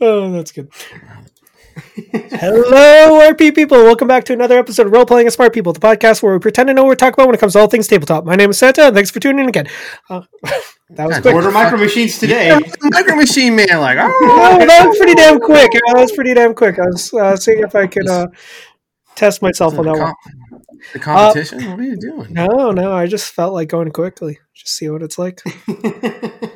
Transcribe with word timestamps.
Oh, 0.00 0.32
that's 0.32 0.52
good. 0.52 0.68
Hello, 2.12 3.32
RP 3.32 3.54
people. 3.54 3.78
Welcome 3.78 4.06
back 4.08 4.24
to 4.24 4.32
another 4.32 4.58
episode 4.58 4.86
of 4.86 4.92
Role 4.92 5.06
Playing 5.06 5.26
as 5.26 5.34
Smart 5.34 5.52
People, 5.52 5.72
the 5.72 5.80
podcast 5.80 6.22
where 6.22 6.32
we 6.32 6.38
pretend 6.38 6.68
to 6.68 6.74
know 6.74 6.82
what 6.82 6.88
we're 6.90 6.94
talking 6.96 7.14
about 7.14 7.26
when 7.26 7.34
it 7.34 7.40
comes 7.40 7.54
to 7.54 7.58
all 7.60 7.66
things 7.66 7.86
tabletop. 7.88 8.24
My 8.24 8.36
name 8.36 8.50
is 8.50 8.58
Santa, 8.58 8.86
and 8.86 8.94
thanks 8.94 9.10
for 9.10 9.20
tuning 9.20 9.40
in 9.44 9.48
again. 9.48 9.66
Uh, 10.08 10.22
that 10.90 11.06
was 11.06 11.16
God, 11.16 11.22
quick. 11.22 11.34
Order 11.34 11.50
micro 11.50 11.78
machines 11.78 12.18
today. 12.18 12.56
Micro 12.82 13.16
Machine 13.16 13.56
Man, 13.56 13.66
like, 13.80 13.98
Oh, 14.00 14.12
oh, 14.12 14.66
that 14.66 14.86
was 14.86 14.96
pretty 14.98 15.14
damn 15.14 15.40
quick. 15.40 15.70
Yeah, 15.72 15.80
That 15.94 16.00
was 16.00 16.12
pretty 16.12 16.34
damn 16.34 16.54
quick. 16.54 16.78
I 16.78 16.86
was 16.86 17.12
uh, 17.14 17.36
seeing 17.36 17.60
if 17.60 17.74
I 17.74 17.86
could 17.86 18.06
uh, 18.08 18.26
test 19.16 19.42
myself 19.42 19.78
on 19.78 19.86
that 19.86 19.98
one. 19.98 20.14
the 20.92 20.98
competition. 21.00 21.70
what 21.70 21.80
are 21.80 21.82
you 21.82 21.96
doing? 21.96 22.32
No, 22.32 22.70
no, 22.70 22.92
I 22.92 23.06
just 23.06 23.32
felt 23.32 23.52
like 23.52 23.68
going 23.68 23.90
quickly. 23.90 24.38
Just 24.54 24.74
see 24.76 24.88
what 24.88 25.02
it's 25.02 25.18
like. 25.18 25.40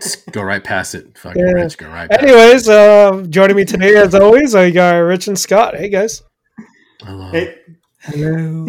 Just 0.00 0.30
go 0.32 0.42
right 0.42 0.62
past 0.62 0.94
it. 0.94 1.16
Fucking 1.18 1.40
Yeah. 1.40 1.52
Rich, 1.52 1.78
go 1.78 1.88
right 1.88 2.08
past 2.10 2.22
Anyways, 2.22 2.68
uh, 2.68 3.26
joining 3.28 3.56
me 3.56 3.64
today, 3.64 3.96
as 3.96 4.14
always, 4.14 4.54
I 4.54 4.70
got 4.70 4.96
Rich 4.96 5.28
and 5.28 5.38
Scott. 5.38 5.76
Hey, 5.76 5.88
guys. 5.88 6.22
Hello. 7.02 7.30
Hey, 7.30 7.58
Hello. 8.00 8.66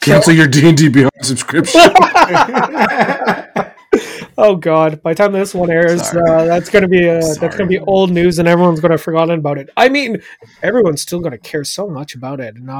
Cancel 0.00 0.32
your 0.32 0.46
D 0.46 0.68
and 0.68 0.76
D 0.76 0.88
Beyond 0.88 1.10
subscription. 1.22 1.80
Oh 4.40 4.54
God! 4.54 5.02
By 5.02 5.14
the 5.14 5.16
time 5.16 5.32
this 5.32 5.52
one 5.52 5.68
airs, 5.68 6.00
uh, 6.14 6.44
that's 6.44 6.70
gonna 6.70 6.86
be 6.86 7.08
uh, 7.08 7.20
that's 7.40 7.56
gonna 7.56 7.66
be 7.66 7.80
old 7.80 8.12
news, 8.12 8.38
and 8.38 8.46
everyone's 8.46 8.78
gonna 8.78 8.94
have 8.94 9.02
forgotten 9.02 9.40
about 9.40 9.58
it. 9.58 9.68
I 9.76 9.88
mean, 9.88 10.22
everyone's 10.62 11.02
still 11.02 11.18
gonna 11.18 11.38
care 11.38 11.64
so 11.64 11.88
much 11.88 12.14
about 12.14 12.38
it, 12.38 12.54
and 12.54 12.70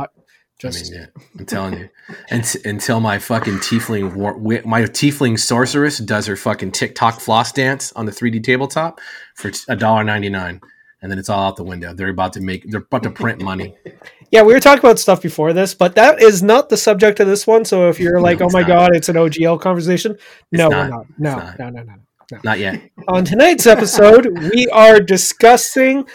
not 0.64 0.76
I 0.76 0.82
mean, 0.82 0.92
yeah, 0.92 1.06
I'm 1.38 1.46
telling 1.46 1.78
you. 1.78 1.88
And, 2.30 2.56
until 2.64 3.00
my 3.00 3.18
fucking 3.18 3.54
tiefling, 3.58 4.14
war, 4.14 4.32
wi- 4.32 4.62
my 4.64 4.82
tiefling 4.82 5.38
sorceress 5.38 5.98
does 5.98 6.26
her 6.26 6.36
fucking 6.36 6.72
TikTok 6.72 7.20
floss 7.20 7.52
dance 7.52 7.92
on 7.92 8.06
the 8.06 8.12
3D 8.12 8.42
tabletop 8.42 9.00
for 9.34 9.52
a 9.68 9.76
dollar 9.76 10.02
ninety 10.04 10.28
nine, 10.30 10.60
and 11.02 11.10
then 11.10 11.18
it's 11.18 11.28
all 11.28 11.46
out 11.48 11.56
the 11.56 11.64
window. 11.64 11.92
They're 11.94 12.08
about 12.08 12.32
to 12.34 12.40
make. 12.40 12.64
They're 12.70 12.80
about 12.80 13.02
to 13.04 13.10
print 13.10 13.40
money. 13.42 13.74
Yeah, 14.30 14.42
we 14.42 14.52
were 14.52 14.60
talking 14.60 14.80
about 14.80 14.98
stuff 14.98 15.22
before 15.22 15.54
this, 15.54 15.72
but 15.72 15.94
that 15.94 16.20
is 16.20 16.42
not 16.42 16.68
the 16.68 16.76
subject 16.76 17.18
of 17.18 17.26
this 17.26 17.46
one. 17.46 17.64
So 17.64 17.88
if 17.88 17.98
you're 17.98 18.20
like, 18.20 18.40
No, 18.40 18.46
"Oh 18.46 18.50
my 18.52 18.60
not. 18.60 18.68
God, 18.68 18.94
it's 18.94 19.08
an 19.08 19.16
OGL 19.16 19.58
conversation," 19.58 20.18
no, 20.52 20.68
not. 20.68 20.76
we're 20.76 20.88
not. 20.90 21.06
No, 21.18 21.30
It's 21.38 21.58
not. 21.58 21.58
no, 21.58 21.68
no, 21.70 21.82
no, 21.84 21.94
no. 22.30 22.38
Not 22.44 22.58
yet. 22.58 22.82
On 23.08 23.24
tonight's 23.24 23.66
episode, 23.66 24.26
we 24.52 24.68
are 24.70 25.00
discussing 25.00 26.06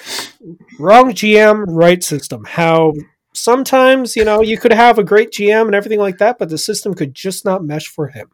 wrong 0.78 1.14
GM, 1.14 1.66
right 1.68 2.04
system. 2.04 2.46
How 2.46 2.94
sometimes, 3.34 4.16
you 4.16 4.24
know, 4.24 4.42
you 4.42 4.58
could 4.58 4.72
have 4.74 4.98
a 5.00 5.04
great 5.04 5.32
GM 5.32 5.66
and 5.66 5.76
everything 5.76 6.00
like 6.00 6.18
that, 6.20 6.38
but 6.40 6.50
the 6.50 6.58
system 6.58 6.94
could 6.94 7.14
just 7.14 7.46
not 7.46 7.64
mesh 7.64 7.88
for 7.88 8.08
him. 8.08 8.30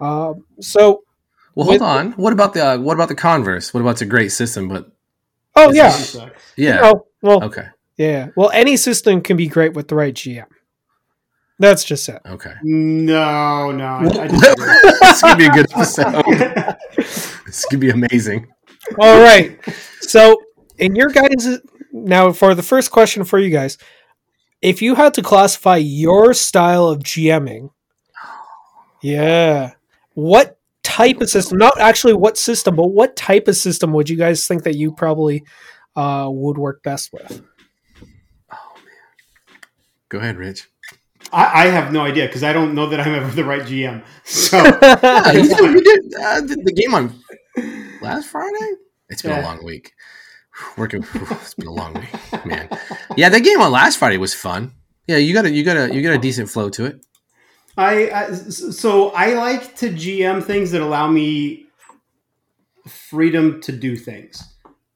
Uh, 0.00 0.34
so, 0.60 1.02
Well, 1.54 1.68
With- 1.68 1.80
hold 1.80 1.90
on. 1.90 2.12
What 2.12 2.32
about 2.32 2.54
the 2.54 2.64
uh, 2.66 2.78
what 2.78 2.94
about 2.94 3.08
the 3.08 3.14
converse? 3.14 3.72
What 3.72 3.80
about 3.80 3.92
it's 3.92 4.02
a 4.02 4.06
great 4.06 4.30
system, 4.32 4.68
but 4.68 4.90
oh, 5.54 5.72
yeah. 5.72 5.90
sucks. 5.90 6.52
yeah, 6.56 6.80
Oh, 6.82 7.06
well, 7.22 7.42
okay, 7.44 7.68
yeah. 7.96 8.28
Well, 8.36 8.50
any 8.52 8.76
system 8.76 9.22
can 9.22 9.36
be 9.36 9.46
great 9.48 9.72
with 9.74 9.88
the 9.88 9.94
right 9.94 10.12
GM. 10.14 10.46
That's 11.58 11.84
just 11.84 12.06
it. 12.10 12.20
okay. 12.26 12.52
No, 12.62 13.72
no. 13.72 13.86
I, 13.86 14.04
I 14.04 14.26
disagree. 14.26 14.66
this 15.00 15.22
could 15.22 15.38
be 15.38 15.46
a 15.46 15.50
good 15.50 15.72
episode. 15.72 16.24
this 17.46 17.64
could 17.70 17.80
be 17.80 17.88
amazing. 17.88 18.48
All 18.98 19.18
right. 19.22 19.58
So, 20.02 20.36
in 20.78 20.94
your 20.94 21.08
guys' 21.08 21.60
now 21.92 22.30
for 22.32 22.54
the 22.54 22.62
first 22.62 22.90
question 22.90 23.24
for 23.24 23.38
you 23.38 23.48
guys, 23.48 23.78
if 24.66 24.82
you 24.82 24.96
had 24.96 25.14
to 25.14 25.22
classify 25.22 25.76
your 25.76 26.34
style 26.34 26.88
of 26.88 26.98
GMing, 26.98 27.70
yeah, 29.00 29.74
what 30.14 30.58
type 30.82 31.20
of 31.20 31.30
system? 31.30 31.56
Not 31.58 31.78
actually 31.80 32.14
what 32.14 32.36
system, 32.36 32.74
but 32.74 32.88
what 32.88 33.14
type 33.14 33.46
of 33.46 33.56
system 33.56 33.92
would 33.92 34.08
you 34.10 34.16
guys 34.16 34.46
think 34.46 34.64
that 34.64 34.74
you 34.74 34.90
probably 34.92 35.44
uh, 35.94 36.28
would 36.28 36.58
work 36.58 36.82
best 36.82 37.12
with? 37.12 37.40
Oh 38.52 38.74
man, 38.74 39.60
go 40.08 40.18
ahead, 40.18 40.36
Rich. 40.36 40.68
I, 41.32 41.64
I 41.64 41.66
have 41.68 41.92
no 41.92 42.00
idea 42.00 42.26
because 42.26 42.42
I 42.42 42.52
don't 42.52 42.74
know 42.74 42.88
that 42.88 43.00
I'm 43.00 43.14
ever 43.14 43.30
the 43.34 43.44
right 43.44 43.62
GM. 43.62 44.02
So 44.24 44.58
Yeah, 44.58 45.32
you 45.32 45.48
did, 45.48 45.58
you 45.74 45.82
did 45.82 46.14
uh, 46.20 46.40
the, 46.40 46.56
the 46.64 46.72
game 46.72 46.92
on 46.94 47.14
last 48.02 48.28
Friday. 48.30 48.72
It's 49.08 49.22
been 49.22 49.30
Yeah. 49.30 49.42
a 49.42 49.46
long 49.46 49.64
week. 49.64 49.92
Working, 50.76 51.04
it's 51.14 51.54
been 51.54 51.66
a 51.66 51.72
long 51.72 51.94
week, 51.94 52.46
man. 52.46 52.68
Yeah, 53.16 53.28
that 53.28 53.40
game 53.40 53.60
on 53.60 53.72
last 53.72 53.98
Friday 53.98 54.16
was 54.16 54.34
fun. 54.34 54.72
Yeah, 55.06 55.18
you 55.18 55.34
got 55.34 55.44
a 55.44 55.50
you 55.50 55.64
got 55.64 55.76
a 55.76 55.94
you 55.94 56.02
got 56.02 56.14
a 56.14 56.18
decent 56.18 56.48
flow 56.48 56.68
to 56.70 56.86
it. 56.86 57.04
I, 57.76 58.10
I 58.10 58.32
so 58.32 59.10
I 59.10 59.34
like 59.34 59.76
to 59.76 59.90
GM 59.90 60.42
things 60.42 60.70
that 60.70 60.80
allow 60.80 61.08
me 61.08 61.66
freedom 62.86 63.60
to 63.62 63.72
do 63.72 63.96
things. 63.96 64.42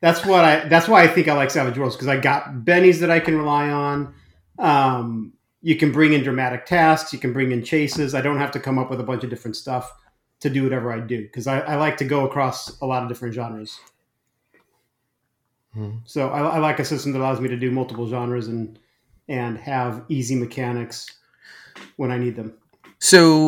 That's 0.01 0.25
what 0.25 0.45
I. 0.45 0.69
That's 0.69 0.89
why 0.89 1.03
I 1.03 1.09
think 1.09 1.29
I 1.29 1.35
like 1.35 1.51
Savage 1.51 1.77
Worlds 1.77 1.95
because 1.95 2.09
I 2.09 2.19
got 2.19 2.53
bennies 2.65 3.01
that 3.01 3.11
I 3.11 3.21
can 3.21 3.37
rely 3.37 3.69
on. 3.69 4.15
Um, 4.59 5.35
you 5.63 5.77
can 5.77 5.93
bring 5.93 6.15
in 6.15 6.23
dramatic 6.23 6.65
tasks. 6.65 7.13
You 7.13 7.19
can 7.19 7.33
bring 7.33 7.53
in 7.53 7.63
chases. 7.63 8.15
I 8.15 8.23
don't 8.23 8.39
have 8.39 8.51
to 8.53 8.61
come 8.61 8.79
up 8.79 8.89
with 8.89 9.01
a 9.01 9.05
bunch 9.05 9.25
of 9.25 9.31
different 9.31 9.57
stuff 9.57 9.93
to 10.41 10.49
do 10.49 10.63
whatever 10.63 10.91
I 10.91 11.01
do 11.01 11.23
because 11.23 11.47
I, 11.47 11.61
I 11.61 11.77
like 11.77 11.99
to 11.99 12.05
go 12.05 12.25
across 12.25 12.81
a 12.81 12.87
lot 12.87 13.03
of 13.03 13.11
different 13.11 13.35
genres. 13.35 13.79
Hmm. 15.75 15.99
So 16.05 16.29
I, 16.29 16.41
I 16.41 16.59
like 16.59 16.79
a 16.79 16.85
system 16.85 17.13
that 17.13 17.21
allows 17.21 17.41
me 17.41 17.49
to 17.49 17.57
do 17.57 17.71
multiple 17.71 18.09
genres 18.09 18.49
and 18.49 18.79
and 19.29 19.57
have 19.59 20.05
easy 20.09 20.35
mechanics 20.35 21.07
when 21.97 22.11
I 22.11 22.19
need 22.19 22.37
them. 22.37 22.55
So 22.99 23.39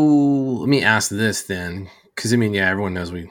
let 0.60 0.68
me 0.68 0.82
ask 0.82 1.10
this 1.10 1.42
then, 1.42 1.90
because 2.14 2.32
I 2.32 2.36
mean, 2.36 2.54
yeah, 2.54 2.70
everyone 2.70 2.94
knows 2.94 3.12
we 3.12 3.30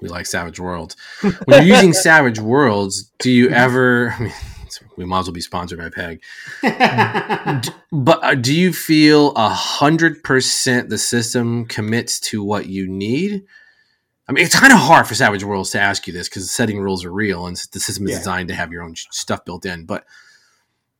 we 0.00 0.08
like 0.08 0.26
Savage 0.26 0.58
Worlds. 0.58 0.96
When 1.20 1.66
you're 1.66 1.76
using 1.76 1.92
Savage 1.92 2.40
Worlds, 2.40 3.12
do 3.18 3.30
you 3.30 3.50
ever? 3.50 4.14
I 4.18 4.22
mean, 4.22 4.32
we 4.96 5.04
might 5.04 5.20
as 5.20 5.26
well 5.26 5.34
be 5.34 5.40
sponsored 5.40 5.78
by 5.78 5.90
Peg. 5.90 6.22
But 7.92 8.22
uh, 8.22 8.34
do 8.36 8.54
you 8.54 8.72
feel 8.72 9.32
a 9.32 9.48
hundred 9.48 10.22
percent 10.22 10.88
the 10.88 10.98
system 10.98 11.66
commits 11.66 12.20
to 12.20 12.42
what 12.42 12.66
you 12.66 12.88
need? 12.88 13.44
I 14.30 14.32
mean, 14.32 14.44
it's 14.44 14.54
kind 14.58 14.72
of 14.72 14.78
hard 14.78 15.08
for 15.08 15.16
Savage 15.16 15.42
Worlds 15.42 15.70
to 15.70 15.80
ask 15.80 16.06
you 16.06 16.12
this 16.12 16.28
because 16.28 16.44
the 16.44 16.48
setting 16.52 16.78
rules 16.78 17.04
are 17.04 17.10
real 17.12 17.46
and 17.48 17.56
the 17.72 17.80
system 17.80 18.04
is 18.06 18.12
Yeah. 18.12 18.18
designed 18.18 18.48
to 18.50 18.54
have 18.54 18.70
your 18.70 18.84
own 18.84 18.94
stuff 18.94 19.44
built 19.44 19.66
in. 19.66 19.86
But 19.86 20.04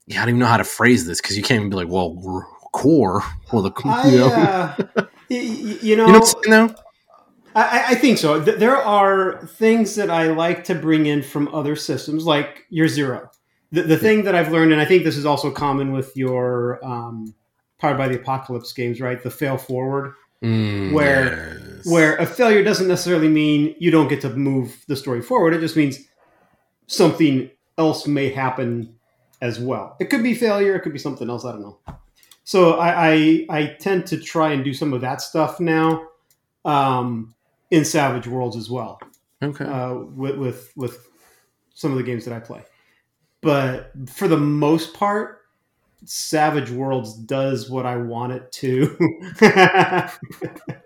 yeah, 0.06 0.16
I 0.18 0.24
don't 0.24 0.30
even 0.30 0.38
know 0.41 0.46
how 0.46 0.56
to 0.56 0.64
phrase 0.64 1.06
this 1.06 1.20
because 1.20 1.36
you 1.36 1.44
can't 1.44 1.60
even 1.60 1.70
be 1.70 1.76
like, 1.76 1.86
well, 1.88 2.12
we're 2.12 2.42
core. 2.72 3.22
Well, 3.52 3.62
the 3.62 3.70
I, 3.84 4.08
you 4.08 4.19
know, 4.19 4.26
uh, 4.26 4.76
you 5.28 5.42
know, 5.42 5.78
you 5.82 5.96
know 5.96 6.06
what 6.06 6.16
I'm 6.16 6.22
saying 6.24 6.42
though. 6.48 6.74
I, 7.54 7.84
I- 7.90 7.94
think 7.94 8.19
so. 8.19 8.42
Th- 8.44 8.58
There 8.58 8.76
are 8.76 9.46
things 9.46 9.94
that 9.94 10.10
I 10.10 10.26
like 10.26 10.64
to 10.64 10.74
bring 10.74 11.06
in 11.06 11.22
from 11.22 11.46
other 11.54 11.76
systems, 11.76 12.24
like 12.24 12.64
Year 12.69 12.88
Zero. 12.88 13.30
The, 13.70 13.82
the 13.82 13.96
thing 13.96 14.24
that 14.24 14.34
I've 14.34 14.50
learned, 14.50 14.72
and 14.72 14.80
I 14.80 14.84
think 14.84 15.04
this 15.04 15.16
is 15.16 15.24
also 15.24 15.52
common 15.52 15.92
with 15.92 16.16
your 16.16 16.84
um, 16.84 17.32
Powered 17.78 17.96
by 17.96 18.08
the 18.08 18.16
Apocalypse 18.16 18.72
games, 18.72 19.00
right? 19.00 19.22
The 19.22 19.30
fail 19.30 19.56
forward, 19.56 20.14
Mm, 20.42 20.92
Where- 20.92 21.60
yes. 21.84 21.92
where 21.92 22.16
a 22.16 22.26
failure 22.26 22.62
doesn't 22.62 22.88
necessarily 22.88 23.28
mean 23.28 23.74
you 23.78 23.91
don't 23.91 24.08
get 24.08 24.20
to 24.22 24.30
move 24.30 24.84
the 24.88 24.96
story 24.96 25.22
forward. 25.22 25.54
It 25.54 25.60
just 25.60 25.76
means 25.76 25.98
something 26.86 27.50
else 27.78 28.06
may 28.06 28.30
happen 28.30 28.94
as 29.41 29.58
well. 29.58 29.96
It 30.00 30.10
could 30.10 30.22
be 30.22 30.34
failure. 30.34 30.76
It 30.76 30.80
could 30.80 30.92
be 30.92 30.98
something 30.98 31.28
else. 31.28 31.44
I 31.44 31.52
don't 31.52 31.62
know. 31.62 31.78
So 32.44 32.78
I 32.78 33.10
I, 33.10 33.46
I 33.50 33.66
tend 33.78 34.06
to 34.08 34.19
try 34.19 34.52
and 34.52 34.64
do 34.64 34.74
some 34.74 34.92
of 34.92 35.00
that 35.00 35.20
stuff 35.20 35.60
now 35.60 36.06
um, 36.64 37.34
in 37.70 37.84
Savage 37.84 38.26
Worlds 38.26 38.56
as 38.56 38.70
well 38.70 39.00
okay. 39.42 39.64
uh, 39.64 39.94
with, 39.94 40.36
with 40.36 40.72
with 40.76 41.08
some 41.74 41.92
of 41.92 41.96
the 41.96 42.04
games 42.04 42.24
that 42.24 42.34
I 42.34 42.40
play. 42.40 42.62
But 43.40 43.92
for 44.06 44.28
the 44.28 44.36
most 44.36 44.92
part, 44.92 45.40
Savage 46.04 46.70
Worlds 46.70 47.14
does 47.14 47.70
what 47.70 47.86
I 47.86 47.96
want 47.96 48.32
it 48.32 48.52
to. 48.52 48.96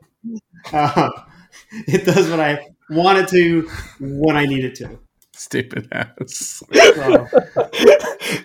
uh, 0.72 1.10
it 1.86 2.04
does 2.04 2.28
what 2.30 2.40
I 2.40 2.66
want 2.90 3.18
it 3.18 3.28
to 3.28 3.68
when 4.00 4.36
I 4.36 4.46
need 4.46 4.64
it 4.64 4.74
to. 4.76 4.98
Stupid 5.36 5.88
ass. 5.92 6.62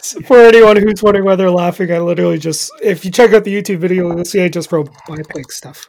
So, 0.01 0.21
For 0.25 0.37
anyone 0.39 0.75
who's 0.77 1.03
wondering 1.03 1.25
why 1.25 1.35
they're 1.35 1.51
laughing, 1.51 1.91
I 1.91 1.99
literally 1.99 2.39
just, 2.39 2.71
if 2.81 3.05
you 3.05 3.11
check 3.11 3.31
out 3.33 3.43
the 3.43 3.53
YouTube 3.61 3.77
video, 3.77 4.07
you'll 4.15 4.25
see 4.25 4.41
I 4.41 4.49
just 4.49 4.71
wrote 4.71 4.89
buy 5.07 5.17
pig 5.29 5.51
stuff. 5.51 5.87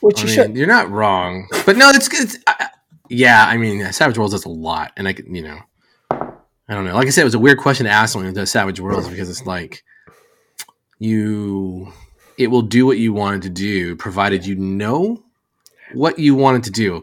Which 0.00 0.18
I 0.18 0.22
you 0.22 0.26
mean, 0.26 0.34
should. 0.34 0.56
you're 0.56 0.66
not 0.66 0.90
wrong, 0.90 1.46
but 1.66 1.76
no, 1.76 1.90
it's 1.90 2.08
good. 2.08 2.30
I- 2.46 2.56
I- 2.60 2.68
Yeah, 3.08 3.44
I 3.46 3.56
mean, 3.58 3.92
Savage 3.92 4.18
Worlds 4.18 4.34
does 4.34 4.44
a 4.44 4.48
lot, 4.48 4.92
and 4.96 5.06
I 5.06 5.12
could, 5.12 5.26
you 5.28 5.42
know, 5.42 5.58
I 6.10 6.74
don't 6.74 6.84
know. 6.84 6.94
Like 6.94 7.06
I 7.06 7.10
said, 7.10 7.22
it 7.22 7.24
was 7.24 7.34
a 7.34 7.38
weird 7.38 7.58
question 7.58 7.84
to 7.86 7.92
ask 7.92 8.16
when 8.16 8.26
it 8.26 8.34
does 8.34 8.50
Savage 8.50 8.80
Worlds 8.80 9.08
because 9.08 9.28
it's 9.30 9.46
like 9.46 9.82
you, 10.98 11.92
it 12.40 12.46
will 12.50 12.62
do 12.62 12.86
what 12.86 12.96
you 12.96 13.12
want 13.12 13.36
it 13.36 13.42
to 13.42 13.50
do, 13.50 13.94
provided 13.96 14.46
you 14.46 14.56
know 14.56 15.22
what 15.92 16.18
you 16.18 16.34
want 16.34 16.56
it 16.56 16.64
to 16.64 16.70
do. 16.70 17.02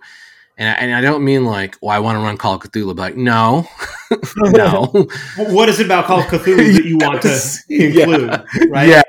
And 0.57 0.67
I, 0.67 0.71
and 0.73 0.95
I 0.95 1.01
don't 1.01 1.23
mean 1.23 1.45
like, 1.45 1.77
well, 1.79 1.91
I 1.91 1.99
want 1.99 2.17
to 2.17 2.23
run 2.23 2.37
Call 2.37 2.55
of 2.55 2.61
Cthulhu, 2.61 2.95
but 2.95 2.97
like, 2.97 3.15
no, 3.15 3.67
no, 4.37 5.07
what 5.37 5.69
is 5.69 5.79
it 5.79 5.85
about 5.85 6.05
Call 6.05 6.21
of 6.21 6.25
Cthulhu 6.25 6.75
that 6.75 6.85
you 6.85 6.97
want 6.97 7.21
to 7.21 7.59
include? 7.69 8.71
Right? 8.71 8.89
yeah, 8.89 9.03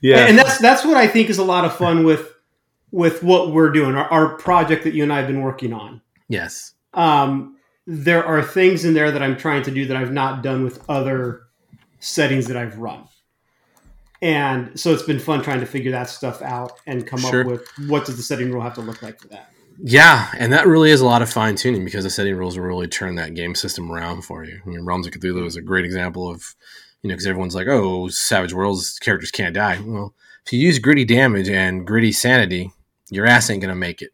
yeah, 0.00 0.26
and 0.28 0.38
that's 0.38 0.58
that's 0.58 0.84
what 0.84 0.96
I 0.96 1.08
think 1.08 1.28
is 1.28 1.38
a 1.38 1.44
lot 1.44 1.64
of 1.64 1.76
fun 1.76 2.04
with 2.04 2.32
with 2.92 3.24
what 3.24 3.50
we're 3.50 3.72
doing, 3.72 3.96
our, 3.96 4.08
our 4.08 4.36
project 4.36 4.84
that 4.84 4.94
you 4.94 5.02
and 5.02 5.12
I 5.12 5.18
have 5.18 5.26
been 5.26 5.42
working 5.42 5.72
on. 5.72 6.00
yes, 6.28 6.74
Um, 6.94 7.56
there 7.88 8.24
are 8.24 8.40
things 8.40 8.84
in 8.84 8.94
there 8.94 9.10
that 9.10 9.22
I'm 9.22 9.36
trying 9.36 9.64
to 9.64 9.72
do 9.72 9.86
that 9.86 9.96
I've 9.96 10.12
not 10.12 10.44
done 10.44 10.62
with 10.62 10.88
other 10.88 11.42
settings 11.98 12.46
that 12.46 12.56
I've 12.56 12.78
run. 12.78 13.08
And 14.22 14.78
so 14.78 14.92
it's 14.92 15.02
been 15.02 15.18
fun 15.18 15.42
trying 15.42 15.60
to 15.60 15.66
figure 15.66 15.90
that 15.92 16.08
stuff 16.08 16.40
out 16.42 16.72
and 16.86 17.06
come 17.06 17.20
Sure. 17.20 17.40
up 17.42 17.46
with 17.46 17.68
what 17.88 18.04
does 18.06 18.16
the 18.16 18.22
setting 18.22 18.50
rule 18.52 18.62
have 18.62 18.74
to 18.74 18.80
look 18.80 19.02
like 19.02 19.20
for 19.20 19.28
that. 19.28 19.50
Yeah, 19.78 20.30
and 20.38 20.52
that 20.54 20.66
really 20.66 20.90
is 20.90 21.02
a 21.02 21.04
lot 21.06 21.20
of 21.20 21.30
fine 21.30 21.54
tuning 21.54 21.84
because 21.84 22.04
the 22.04 22.10
setting 22.10 22.34
rules 22.34 22.56
will 22.56 22.64
really 22.64 22.88
turn 22.88 23.16
that 23.16 23.34
game 23.34 23.54
system 23.54 23.92
around 23.92 24.22
for 24.22 24.42
you. 24.42 24.58
I 24.64 24.68
mean, 24.68 24.80
Realms 24.86 25.06
of 25.06 25.12
Cthulhu 25.12 25.44
is 25.46 25.56
a 25.56 25.60
great 25.60 25.84
example 25.84 26.30
of, 26.30 26.54
you 27.02 27.08
know, 27.08 27.14
because 27.14 27.26
everyone's 27.26 27.54
like, 27.54 27.66
oh, 27.68 28.08
Savage 28.08 28.54
Worlds 28.54 28.98
characters 28.98 29.30
can't 29.30 29.54
die. 29.54 29.78
Well, 29.84 30.14
if 30.46 30.52
you 30.54 30.60
use 30.60 30.78
gritty 30.78 31.04
damage 31.04 31.50
and 31.50 31.86
gritty 31.86 32.12
sanity, 32.12 32.70
your 33.10 33.26
ass 33.26 33.50
ain't 33.50 33.60
gonna 33.60 33.74
make 33.74 34.00
it. 34.00 34.10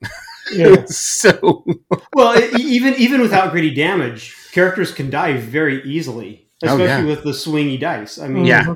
Yeah. 0.52 0.84
so 0.86 1.64
Well, 2.14 2.36
even 2.58 2.94
even 2.94 3.20
without 3.20 3.52
gritty 3.52 3.72
damage, 3.72 4.34
characters 4.50 4.90
can 4.92 5.10
die 5.10 5.36
very 5.36 5.80
easily, 5.84 6.48
Oh, 6.64 6.66
especially 6.74 6.84
yeah. 6.86 7.04
with 7.04 7.22
the 7.22 7.30
swingy 7.30 7.78
dice. 7.78 8.18
I 8.18 8.26
mean, 8.26 8.46
Yeah. 8.46 8.74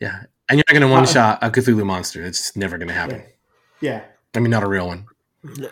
yeah, 0.00 0.24
and 0.50 0.58
you're 0.58 0.64
not 0.68 0.74
gonna 0.80 0.92
one 0.92 1.04
uh, 1.04 1.06
shot 1.06 1.38
a 1.42 1.50
Cthulhu 1.50 1.84
monster. 1.86 2.22
It's 2.22 2.54
never 2.56 2.76
gonna 2.76 2.92
happen. 2.92 3.22
yeah, 3.80 4.02
I 4.34 4.40
mean, 4.40 4.50
not 4.50 4.62
a 4.62 4.68
real 4.68 4.86
one. 4.86 5.06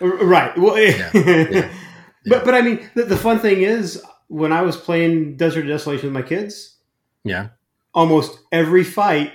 Right. 0.00 0.56
Well, 0.56 0.78
Yeah, 0.78 1.10
yeah. 1.14 1.70
but 2.24 2.44
but 2.46 2.54
I 2.54 2.62
mean, 2.62 2.88
the, 2.94 3.04
the 3.04 3.16
fun 3.16 3.38
thing 3.40 3.62
is 3.62 4.02
when 4.28 4.52
I 4.52 4.62
was 4.62 4.76
playing 4.76 5.36
Desert 5.36 5.62
Desolation 5.64 6.06
with 6.06 6.14
my 6.14 6.26
kids, 6.26 6.76
Yeah. 7.24 7.48
almost 7.94 8.38
every 8.52 8.84
fight, 8.84 9.32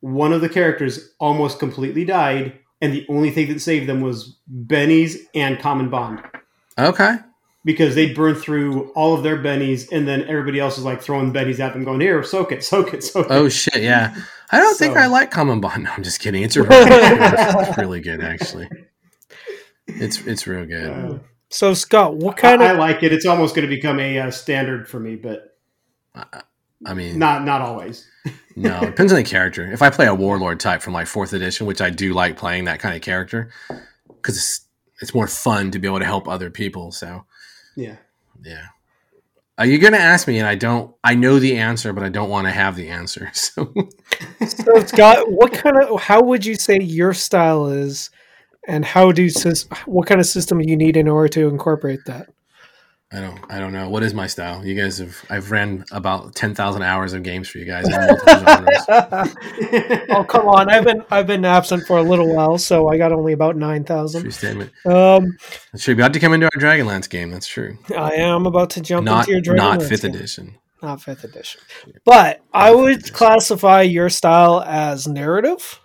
one 0.00 0.32
of 0.32 0.40
the 0.40 0.48
characters 0.48 1.10
almost 1.20 1.58
completely 1.58 2.04
died, 2.04 2.58
and 2.80 2.92
the 2.92 3.06
only 3.08 3.30
thing 3.30 3.48
that 3.48 3.60
saved 3.60 3.88
them 3.88 4.00
was 4.00 4.36
bennies 4.52 5.16
and 5.34 5.58
Common 5.60 5.88
Bond. 5.88 6.22
Okay. 6.78 7.16
Because 7.64 7.94
they'd 7.96 8.14
burn 8.14 8.36
through 8.36 8.90
all 8.92 9.14
of 9.14 9.22
their 9.24 9.36
bennies, 9.38 9.90
and 9.90 10.06
then 10.06 10.22
everybody 10.28 10.60
else 10.60 10.78
is 10.78 10.84
like 10.84 11.00
throwing 11.02 11.32
bennies 11.32 11.58
at 11.58 11.72
them, 11.72 11.82
going, 11.84 12.00
"Here, 12.00 12.22
soak 12.22 12.52
it, 12.52 12.62
soak 12.62 12.94
it, 12.94 13.02
soak 13.02 13.26
it." 13.26 13.32
Oh 13.32 13.48
shit. 13.48 13.82
Yeah. 13.82 14.14
I 14.50 14.58
don't 14.58 14.78
think 14.78 14.96
I 14.96 15.06
like 15.06 15.30
Common 15.30 15.60
Bond. 15.60 15.84
No, 15.84 15.90
I'm 15.92 16.02
just 16.02 16.20
kidding. 16.20 16.42
It's 16.42 16.56
really, 16.56 16.68
it's 16.72 17.78
really 17.78 18.00
good 18.00 18.22
actually. 18.22 18.68
It's 19.86 20.20
it's 20.26 20.46
real 20.46 20.66
good. 20.66 20.90
Uh, 20.90 21.18
So 21.50 21.74
Scott, 21.74 22.16
what 22.16 22.36
kind 22.36 22.60
kind 22.60 22.70
I, 22.70 22.72
of 22.72 22.78
like 22.78 23.02
it. 23.02 23.12
It's 23.12 23.26
almost 23.26 23.54
going 23.54 23.68
to 23.68 23.74
become 23.74 23.98
a 24.00 24.18
uh, 24.18 24.30
standard 24.30 24.88
for 24.88 24.98
me, 25.00 25.16
but 25.16 25.56
I 26.84 26.94
mean, 26.94 27.18
not 27.18 27.44
not 27.44 27.62
always. 27.62 28.06
no, 28.56 28.78
it 28.82 28.86
depends 28.86 29.12
on 29.12 29.16
the 29.16 29.24
character. 29.24 29.70
If 29.72 29.82
I 29.82 29.90
play 29.90 30.06
a 30.06 30.14
warlord 30.14 30.60
type 30.60 30.82
from 30.82 30.92
like 30.92 31.06
fourth 31.06 31.32
edition, 31.32 31.66
which 31.66 31.80
I 31.80 31.90
do 31.90 32.12
like 32.12 32.36
playing 32.36 32.64
that 32.64 32.80
kind 32.80 32.94
of 32.94 33.02
character, 33.02 33.50
because 34.08 34.36
it's 34.36 34.60
it's 35.00 35.14
more 35.14 35.26
fun 35.28 35.70
to 35.72 35.78
be 35.78 35.86
able 35.88 35.98
to 36.00 36.04
help 36.04 36.28
other 36.28 36.50
people. 36.50 36.90
So 36.92 37.24
Yeah. 37.76 37.96
yeah. 38.42 38.66
Uh, 39.58 39.64
you're 39.64 39.78
gonna 39.78 39.96
ask 39.96 40.28
me, 40.28 40.38
and 40.38 40.46
I 40.46 40.54
don't. 40.54 40.94
I 41.02 41.14
know 41.14 41.38
the 41.38 41.56
answer, 41.56 41.92
but 41.92 42.04
I 42.04 42.10
don't 42.10 42.28
want 42.28 42.46
to 42.46 42.52
have 42.52 42.76
the 42.76 42.88
answer. 42.88 43.30
So 43.34 43.72
so 44.46 44.84
Scott, 44.84 45.30
what 45.30 45.52
kind 45.52 45.76
of 45.76 46.00
how 46.00 46.22
would 46.22 46.44
you 46.44 46.56
say 46.56 46.78
your 46.78 47.14
style 47.14 47.66
is, 47.66 48.10
and 48.68 48.84
how 48.84 49.12
do 49.12 49.28
what 49.86 50.06
kind 50.06 50.20
of 50.20 50.26
system 50.26 50.60
you 50.60 50.76
need 50.76 50.96
in 50.96 51.08
order 51.08 51.28
to 51.28 51.48
incorporate 51.48 52.00
that? 52.06 52.28
I 53.12 53.20
don't. 53.20 53.38
I 53.48 53.60
don't 53.60 53.72
know. 53.72 53.88
What 53.88 54.02
is 54.02 54.14
my 54.14 54.26
style? 54.26 54.66
You 54.66 54.74
guys 54.74 54.98
have. 54.98 55.16
I've 55.30 55.50
ran 55.52 55.84
about 55.92 56.34
ten 56.34 56.54
thousand 56.56 56.82
hours 56.82 57.12
of 57.12 57.22
games 57.22 57.48
for 57.48 57.58
you 57.58 57.64
guys 57.64 57.86
in 57.86 57.94
oh 60.10 60.24
come 60.28 60.48
on, 60.48 60.68
I've 60.68 60.84
been 60.84 61.04
I've 61.10 61.26
been 61.26 61.44
absent 61.44 61.84
for 61.86 61.98
a 61.98 62.02
little 62.02 62.34
while, 62.34 62.58
so 62.58 62.88
I 62.88 62.98
got 62.98 63.12
only 63.12 63.32
about 63.32 63.56
nine 63.56 63.84
True 63.84 63.94
thousand. 63.96 64.30
statement. 64.32 64.72
Um, 64.84 65.36
That's 65.72 65.84
true. 65.84 65.94
About 65.94 66.12
to 66.14 66.20
come 66.20 66.32
into 66.32 66.46
our 66.46 66.60
Dragonlance 66.60 67.08
game. 67.08 67.30
That's 67.30 67.46
true. 67.46 67.78
I 67.96 68.14
am 68.14 68.44
about 68.46 68.70
to 68.70 68.80
jump 68.80 69.04
Not 69.04 69.28
into 69.28 69.32
your 69.32 69.54
Dragonlance. 69.56 69.56
not 69.78 69.82
fifth 69.84 70.02
game. 70.02 70.14
edition. 70.14 70.58
not 70.82 71.00
fifth 71.00 71.22
edition. 71.24 71.60
But 72.04 72.42
I 72.52 72.74
would 72.74 72.94
edition. 72.98 73.14
classify 73.14 73.82
your 73.82 74.08
style 74.10 74.62
as 74.66 75.06
narrative. 75.06 75.80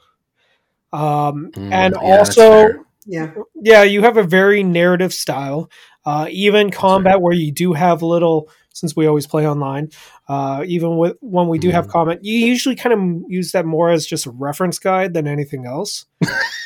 Um, 0.92 1.52
Mm, 1.54 1.72
and 1.72 1.96
yeah, 2.02 2.18
that's 2.18 2.30
also, 2.38 2.42
fair. 2.52 2.80
yeah. 3.06 3.32
yeah, 3.56 3.84
you 3.84 4.02
have 4.02 4.18
a 4.18 4.24
very 4.24 4.64
narrative 4.64 5.14
style. 5.14 5.70
Uh, 6.06 6.28
even 6.32 6.72
combat, 6.72 7.22
where 7.22 7.34
you 7.34 7.52
do 7.52 7.74
have 7.74 8.02
little, 8.02 8.50
since 8.74 8.96
we 8.96 9.06
always 9.06 9.28
play 9.28 9.48
online, 9.48 9.90
uh, 10.28 10.64
even 10.66 10.98
with 10.98 11.18
when 11.22 11.48
we 11.48 11.60
do 11.60 11.70
have 11.70 11.88
combat, 11.88 12.24
you 12.24 12.36
usually 12.46 12.76
kind 12.76 12.94
of 12.94 13.30
use 13.30 13.52
that 13.52 13.66
more 13.66 13.92
as 13.92 14.06
just 14.06 14.26
a 14.26 14.32
reference 14.32 14.80
guide 14.80 15.14
than 15.14 15.28
anything 15.28 15.66
else. 15.66 16.06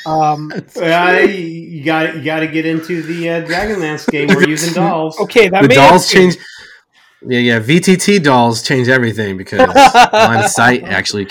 Um, 0.06 0.52
Uh, 0.76 1.26
you 1.28 1.82
got 1.84 2.14
you 2.16 2.22
got 2.22 2.40
to 2.40 2.46
get 2.46 2.64
into 2.64 3.02
the 3.02 3.28
uh, 3.28 3.44
Dragonlance 3.44 4.08
game. 4.08 4.28
We're 4.28 4.48
using 4.48 4.72
dolls. 4.82 5.18
okay, 5.20 5.48
that 5.48 5.62
the 5.62 5.68
may 5.68 5.74
dolls 5.74 6.10
change. 6.10 6.36
Yeah, 7.22 7.40
yeah. 7.40 7.60
VTT 7.60 8.22
dolls 8.22 8.62
change 8.62 8.88
everything 8.88 9.36
because 9.36 9.60
line 10.12 10.44
of 10.44 10.50
sight 10.50 10.82
actually 10.86 11.28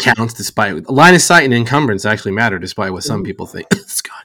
counts 0.00 0.34
despite 0.34 0.88
line 0.90 1.14
of 1.14 1.22
sight 1.22 1.44
and 1.44 1.54
encumbrance 1.54 2.04
actually 2.04 2.32
matter 2.32 2.58
despite 2.58 2.92
what 2.92 3.04
some 3.04 3.22
people 3.22 3.46
think. 3.46 3.66
Scott, 3.86 4.24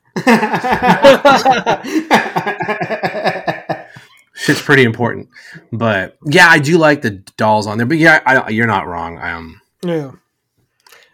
shit's 4.46 4.62
pretty 4.62 4.84
important. 4.84 5.30
But 5.72 6.18
yeah, 6.26 6.48
I 6.48 6.60
do 6.60 6.78
like 6.78 7.02
the 7.02 7.12
dolls 7.38 7.68
on 7.68 7.78
there. 7.78 7.88
But 7.88 7.98
yeah, 7.98 8.22
I, 8.26 8.50
you're 8.50 8.68
not 8.68 8.88
wrong. 8.88 9.18
I 9.18 9.32
Um, 9.32 9.62
Yeah. 9.84 10.12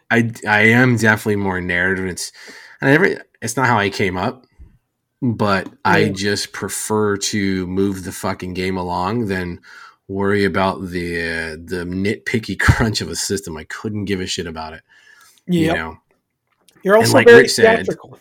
I 0.09 0.31
I 0.47 0.61
am 0.67 0.97
definitely 0.97 1.37
more 1.37 1.61
narrative. 1.61 2.05
It's 2.05 2.31
and 2.81 2.89
I 2.89 2.93
never. 2.93 3.23
It's 3.41 3.55
not 3.55 3.67
how 3.67 3.77
I 3.79 3.89
came 3.89 4.17
up, 4.17 4.45
but 5.21 5.71
I 5.85 6.09
just 6.09 6.51
prefer 6.51 7.15
to 7.17 7.65
move 7.67 8.03
the 8.03 8.11
fucking 8.11 8.53
game 8.53 8.77
along 8.77 9.27
than 9.27 9.61
worry 10.09 10.43
about 10.43 10.89
the 10.89 11.15
uh, 11.21 11.51
the 11.63 11.85
nitpicky 11.87 12.59
crunch 12.65 12.99
of 12.99 13.09
a 13.09 13.15
system. 13.15 13.55
I 13.55 13.63
couldn't 13.63 14.05
give 14.05 14.19
a 14.19 14.27
shit 14.27 14.47
about 14.47 14.73
it. 14.73 14.81
You 15.47 15.73
know. 15.73 15.97
You're 16.83 16.97
also 16.97 17.13
like 17.13 17.27
very 17.27 17.43
Rick 17.43 17.49
said- 17.51 17.75
theatrical. 17.77 18.19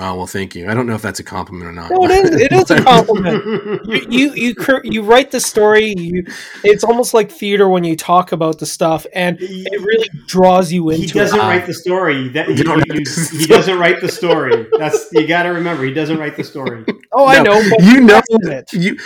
Oh 0.00 0.16
well, 0.16 0.26
thank 0.26 0.56
you. 0.56 0.68
I 0.68 0.74
don't 0.74 0.88
know 0.88 0.96
if 0.96 1.02
that's 1.02 1.20
a 1.20 1.24
compliment 1.24 1.68
or 1.68 1.72
not. 1.72 1.88
No, 1.92 2.04
it 2.04 2.10
is. 2.10 2.30
It 2.40 2.50
is 2.52 2.68
a 2.72 2.82
compliment. 2.82 3.86
you 3.86 4.06
you 4.10 4.32
you, 4.34 4.54
cr- 4.56 4.80
you 4.82 5.02
write 5.02 5.30
the 5.30 5.38
story. 5.38 5.94
You, 5.96 6.24
it's 6.64 6.82
almost 6.82 7.14
like 7.14 7.30
theater 7.30 7.68
when 7.68 7.84
you 7.84 7.94
talk 7.94 8.32
about 8.32 8.58
the 8.58 8.66
stuff, 8.66 9.06
and 9.14 9.38
it 9.40 9.80
really 9.80 10.08
draws 10.26 10.72
you 10.72 10.90
into 10.90 11.02
he 11.02 11.06
doesn't 11.12 11.38
it. 11.38 11.42
write 11.42 11.66
the 11.66 11.74
story. 11.74 12.28
That 12.30 12.48
he, 12.48 12.54
You 12.54 12.64
don't 12.64 12.78
he- 12.84 12.90
write 12.90 13.04
the 13.04 13.10
he 13.10 13.44
story. 13.44 13.46
doesn't 13.46 13.78
write 13.78 14.00
the 14.00 14.08
story. 14.08 14.66
That's 14.78 15.08
you 15.12 15.28
got 15.28 15.44
to 15.44 15.50
remember. 15.50 15.84
He 15.84 15.94
doesn't 15.94 16.18
write 16.18 16.36
the 16.36 16.44
story. 16.44 16.84
Oh, 17.16 17.26
I 17.28 17.36
No, 17.36 17.44
know, 17.60 17.70
but 17.70 17.84
you 17.84 18.00
know 18.00 18.16
invested 18.16 18.42
in 18.42 18.52
it. 18.52 18.72
you. 18.72 18.98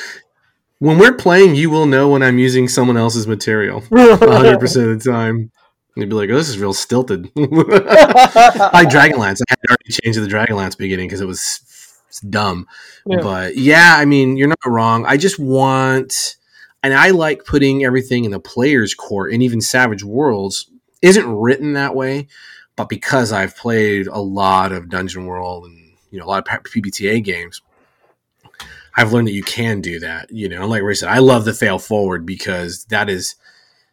When 0.79 0.97
we're 0.97 1.13
playing, 1.13 1.57
you 1.57 1.69
will 1.69 1.85
know 1.85 2.09
when 2.09 2.23
I'm 2.23 2.39
using 2.39 2.67
someone 2.67 2.97
else's 2.97 3.27
material. 3.27 3.81
100 3.91 4.59
percent 4.59 4.89
of 4.91 5.03
the 5.05 5.11
time. 5.13 5.51
You'd 5.99 6.09
be 6.09 6.15
like, 6.15 6.31
"Oh, 6.31 6.37
this 6.37 6.49
is 6.49 6.59
real 6.59 6.73
stilted." 6.73 7.25
like 7.37 7.43
Dragonlance, 8.89 9.41
I 9.41 9.51
had 9.51 9.59
already 9.69 9.93
changed 10.03 10.21
the 10.21 10.29
Dragonlance 10.29 10.79
beginning 10.79 11.09
because 11.09 11.21
it 11.21 11.27
was 11.27 11.61
dumb. 12.29 12.69
Yeah. 13.05 13.21
But 13.21 13.57
yeah, 13.57 13.97
I 13.99 14.05
mean, 14.05 14.37
you're 14.37 14.49
not 14.49 14.59
wrong. 14.65 15.05
I 15.07 15.17
just 15.17 15.39
want, 15.41 16.37
and 16.85 16.95
I 16.95 17.11
like 17.11 17.45
putting 17.45 17.85
everything 17.85 18.25
in 18.25 18.31
the 18.31 18.39
player's 18.39 18.95
court, 18.95 19.33
and 19.33 19.43
even 19.43 19.61
Savage 19.61 20.05
Worlds 20.05 20.71
isn't 21.03 21.27
written 21.29 21.73
that 21.73 21.97
way, 21.97 22.29
but 22.77 22.89
because 22.89 23.33
I've 23.33 23.57
played 23.57 24.07
a 24.07 24.21
lot 24.21 24.71
of 24.71 24.89
Dungeon 24.89 25.27
World 25.27 25.65
and 25.65 25.93
you 26.13 26.21
know 26.21 26.27
a 26.27 26.29
lot 26.29 26.49
of 26.49 26.63
PBTA 26.63 27.25
games, 27.25 27.61
I've 28.97 29.13
learned 29.13 29.27
that 29.27 29.33
you 29.33 29.43
can 29.43 29.81
do 29.81 29.99
that. 29.99 30.31
You 30.31 30.49
know, 30.49 30.67
like 30.69 30.83
Ray 30.83 30.95
said, 30.95 31.09
I 31.09 31.19
love 31.19 31.45
the 31.45 31.53
fail 31.53 31.81
forward 31.81 32.25
because 32.25 32.85
that 32.87 33.11
is 33.11 33.35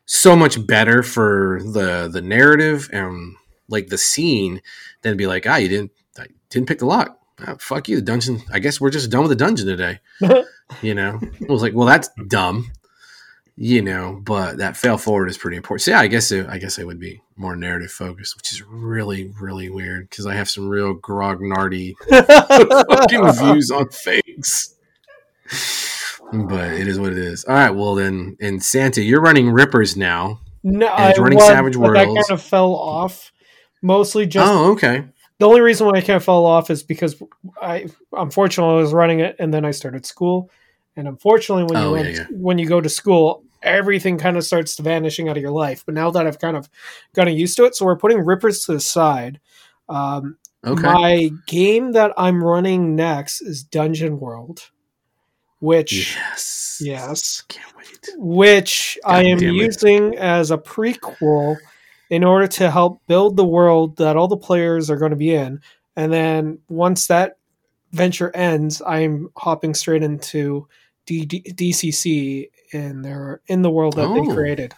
so 0.05 0.35
much 0.35 0.65
better 0.65 1.03
for 1.03 1.62
the 1.63 2.09
the 2.12 2.21
narrative 2.21 2.89
and 2.91 3.35
like 3.67 3.88
the 3.88 3.97
scene 3.97 4.62
than 5.01 5.17
be 5.17 5.27
like, 5.27 5.47
ah, 5.47 5.57
you 5.57 5.67
didn't 5.67 5.91
I 6.17 6.27
didn't 6.50 6.67
pick 6.67 6.79
the 6.79 6.85
lock. 6.85 7.19
Ah, 7.39 7.55
fuck 7.59 7.89
you, 7.89 7.97
the 7.97 8.01
dungeon. 8.01 8.41
I 8.51 8.59
guess 8.59 8.79
we're 8.79 8.91
just 8.91 9.09
done 9.09 9.21
with 9.21 9.29
the 9.29 9.35
dungeon 9.35 9.67
today. 9.67 10.00
you 10.81 10.95
know, 10.95 11.19
it 11.41 11.50
was 11.50 11.62
like, 11.62 11.74
well, 11.74 11.88
that's 11.88 12.09
dumb. 12.27 12.71
You 13.57 13.81
know, 13.81 14.19
but 14.21 14.57
that 14.57 14.75
fail 14.75 14.97
forward 14.97 15.29
is 15.29 15.38
pretty 15.38 15.55
important. 15.55 15.83
So 15.83 15.91
yeah, 15.91 16.01
I 16.01 16.07
guess 16.07 16.29
it, 16.31 16.45
I 16.47 16.57
guess 16.57 16.77
I 16.77 16.83
would 16.83 17.00
be 17.00 17.21
more 17.38 17.55
narrative 17.55 17.91
focused, 17.91 18.35
which 18.35 18.51
is 18.51 18.62
really 18.62 19.33
really 19.39 19.69
weird 19.69 20.09
because 20.09 20.25
I 20.25 20.35
have 20.35 20.50
some 20.50 20.67
real 20.67 20.93
grognardy 20.93 21.95
fucking 22.09 23.31
views 23.33 23.71
on 23.71 23.88
things. 23.88 24.75
But 26.34 26.74
it 26.74 26.88
is 26.88 27.00
what 27.00 27.12
it 27.12 27.17
is. 27.17 27.46
All 27.46 27.55
right, 27.55 27.70
well 27.70 27.96
then, 27.96 28.36
in 28.39 28.60
Santa, 28.60 29.01
you're 29.01 29.22
running 29.22 29.50
Rippers 29.51 29.96
now. 29.96 30.39
no, 30.63 30.88
And 30.88 31.10
it's 31.12 31.20
I 31.20 31.22
running 31.22 31.38
was, 31.38 31.48
Savage 31.48 31.77
but 31.77 31.94
that 31.94 32.05
kind 32.08 32.32
of 32.32 32.41
fell 32.41 32.74
off. 32.75 33.32
Mostly 33.82 34.25
just 34.25 34.51
oh, 34.51 34.72
okay. 34.72 35.03
the 35.38 35.48
only 35.48 35.62
reason 35.62 35.86
why 35.86 35.94
I 35.98 36.01
kind 36.01 36.17
of 36.17 36.24
fell 36.24 36.46
off 36.46 36.70
is 36.72 36.82
because 36.82 37.22
I 37.62 37.88
unfortunately 38.12 38.74
I 38.75 38.82
was 38.82 38.94
running 38.94 39.20
it 39.20 39.36
and 39.38 39.53
then 39.53 39.63
I 39.63 39.72
started 39.72 40.05
school, 40.05 40.50
and 40.96 41.08
unfortunately 41.08 41.65
when 41.65 41.82
you 41.84 41.89
Oh, 41.89 41.96
yeah, 41.96 42.01
went, 42.01 42.15
yeah. 42.15 42.25
when 42.32 42.58
you 42.58 42.67
go 42.67 42.82
to 42.82 42.89
school, 42.89 43.44
everything 43.62 44.17
kind 44.17 44.38
of 44.38 44.44
starts 44.44 44.77
vanishing 44.79 45.29
out 45.29 45.38
of 45.38 45.44
your 45.44 45.51
life. 45.51 45.84
But 45.86 45.94
now 45.94 46.10
that 46.12 46.25
I've 46.25 46.39
kind 46.39 46.58
of 46.58 46.67
gotten 47.13 47.36
used 47.36 47.55
to 47.58 47.65
it, 47.65 47.75
so 47.75 47.86
we're 47.86 47.96
putting 47.98 48.20
rippers 48.25 48.62
to 48.65 48.74
the 48.74 48.79
side. 48.79 49.39
Um, 49.88 50.38
Okay. 50.65 50.82
My 50.82 51.29
game 51.46 51.91
that 51.91 52.12
I'm 52.17 52.44
running 52.44 52.96
next 52.96 53.41
is 53.41 53.62
Dungeon 53.63 54.20
World. 54.20 54.72
Which 55.59 56.15
Yes. 56.15 56.81
yes, 56.83 57.43
Can't 57.47 57.75
wait. 57.77 58.09
which 58.17 58.97
I 59.05 59.24
am 59.24 59.38
it. 59.38 59.53
using 59.53 60.15
as 60.17 60.51
a 60.51 60.57
prequel 60.57 61.57
in 62.09 62.24
order 62.24 62.47
to 62.47 62.69
help 62.69 63.01
build 63.07 63.35
the 63.35 63.45
world 63.45 63.97
that 63.97 64.15
all 64.15 64.27
the 64.27 64.38
players 64.38 64.89
are 64.91 64.97
going 64.97 65.12
to 65.12 65.15
be 65.15 65.33
in. 65.33 65.59
And 65.95 66.12
then 66.13 66.59
once 66.69 67.07
that 67.07 67.38
venture 67.93 68.35
ends, 68.35 68.81
I'm 68.85 69.29
hopping 69.38 69.74
straight 69.74 70.03
into 70.03 70.67
D- 71.05 71.25
D- 71.25 71.41
DCC 71.55 72.50
in 72.74 73.01
their 73.01 73.41
in 73.47 73.62
the 73.62 73.69
world 73.69 73.95
that 73.95 74.07
they 74.13 74.19
Oh. 74.31 74.33
created. 74.33 74.74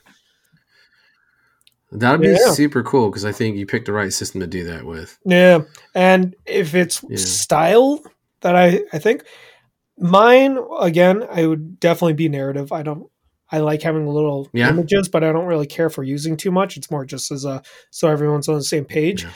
That'd 1.92 2.22
be 2.22 2.30
Yeah. 2.30 2.52
super 2.52 2.84
cool 2.84 3.10
because 3.10 3.24
I 3.26 3.32
think 3.32 3.56
you 3.58 3.66
picked 3.66 3.86
the 3.86 3.94
right 3.94 4.12
system 4.12 4.42
to 4.42 4.48
do 4.48 4.66
that 4.66 4.86
with. 4.86 5.18
Yeah, 5.26 5.62
and 5.96 6.36
if 6.46 6.76
it's 6.76 7.02
Yeah. 7.10 7.18
style 7.18 8.04
that 8.42 8.56
I 8.56 8.82
I 8.92 9.00
think 9.00 9.24
mine 9.98 10.58
again, 10.80 11.24
I 11.30 11.46
would 11.48 11.80
definitely 11.80 12.14
be 12.14 12.30
narrative. 12.30 12.72
I 12.72 12.84
don't. 12.84 13.10
I 13.50 13.60
like 13.60 13.82
having 13.82 14.06
little 14.08 14.50
Yeah. 14.54 14.70
images, 14.70 15.08
but 15.08 15.24
I 15.24 15.32
don't 15.32 15.46
really 15.46 15.68
care 15.68 15.90
for 15.90 16.04
using 16.04 16.36
too 16.36 16.52
much. 16.52 16.76
It's 16.76 16.92
more 16.92 17.06
just 17.06 17.32
as 17.32 17.46
a 17.46 17.62
so 17.92 18.10
everyone's 18.10 18.50
on 18.50 18.56
the 18.56 18.64
same 18.64 18.84
page. 18.84 19.24
Yeah. 19.24 19.30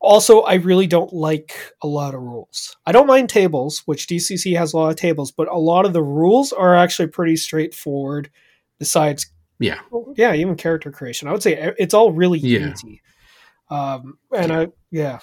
Also, 0.00 0.40
I 0.42 0.54
really 0.54 0.86
don't 0.86 1.12
like 1.12 1.52
a 1.82 1.86
lot 1.86 2.14
of 2.14 2.20
rules. 2.22 2.76
I 2.86 2.92
don't 2.92 3.06
mind 3.06 3.28
tables, 3.28 3.82
which 3.86 4.08
DCC 4.08 4.56
has 4.56 4.72
a 4.72 4.76
lot 4.76 4.90
of 4.90 4.96
tables, 4.96 5.30
but 5.32 5.48
a 5.48 5.58
lot 5.58 5.86
of 5.86 5.92
the 5.92 6.02
rules 6.02 6.52
are 6.52 6.76
actually 6.76 7.08
pretty 7.08 7.36
straightforward. 7.36 8.30
Besides, 8.78 9.26
Yeah. 9.58 9.78
yeah, 10.16 10.34
even 10.34 10.56
character 10.56 10.90
creation, 10.90 11.28
I 11.28 11.32
would 11.32 11.42
say 11.42 11.72
it's 11.78 11.94
all 11.94 12.12
really 12.12 12.38
Yeah. 12.40 12.72
easy. 12.72 13.00
Um, 13.70 14.18
and 14.34 14.52
I, 14.52 14.68
yeah, 14.90 15.20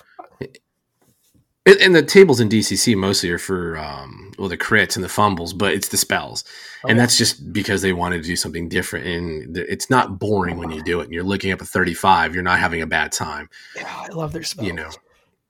And, 1.65 1.77
and 1.79 1.95
the 1.95 2.03
tables 2.03 2.39
in 2.41 2.49
DCC 2.49 2.95
mostly 2.95 3.29
are 3.31 3.37
for 3.37 3.77
um, 3.77 4.33
well 4.37 4.49
the 4.49 4.57
crits 4.57 4.95
and 4.95 5.03
the 5.03 5.09
fumbles, 5.09 5.53
but 5.53 5.73
it's 5.73 5.87
the 5.89 5.97
spells, 5.97 6.43
and 6.83 6.91
Okay. 6.91 6.99
that's 6.99 7.17
just 7.17 7.53
because 7.53 7.81
they 7.81 7.93
wanted 7.93 8.21
to 8.21 8.27
do 8.27 8.35
something 8.35 8.67
different. 8.67 9.05
And 9.05 9.57
it's 9.57 9.89
not 9.89 10.19
boring 10.19 10.57
when 10.57 10.71
you 10.71 10.83
do 10.83 10.99
it. 10.99 11.05
And 11.05 11.13
you're 11.13 11.23
looking 11.23 11.51
up 11.53 11.61
a 11.61 11.65
35, 11.65 12.33
you're 12.33 12.43
not 12.43 12.59
having 12.59 12.81
a 12.81 12.87
bad 12.87 13.11
time. 13.13 13.49
Yeah, 13.77 13.87
I 13.87 14.07
love 14.09 14.33
their 14.33 14.43
spells. 14.43 14.67
You 14.67 14.73
know. 14.73 14.89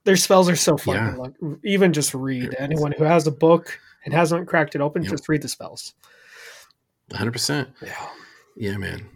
their 0.04 0.16
spells 0.16 0.48
are 0.48 0.54
so 0.56 0.76
fun. 0.76 0.94
Yeah. 0.96 1.16
look- 1.16 1.60
even 1.64 1.92
just 1.92 2.14
read. 2.14 2.54
Anyone 2.60 2.92
who 2.92 3.04
has 3.04 3.26
a 3.26 3.32
book 3.32 3.78
and 4.04 4.14
hasn't 4.14 4.46
cracked 4.46 4.74
it 4.76 4.80
open, 4.80 5.02
Yep. 5.02 5.10
just 5.10 5.28
read 5.28 5.42
the 5.42 5.48
spells. 5.48 5.94
100. 7.10 7.32
percent 7.32 7.68
Yeah. 7.82 8.06
Yeah, 8.56 8.76
man. 8.76 9.08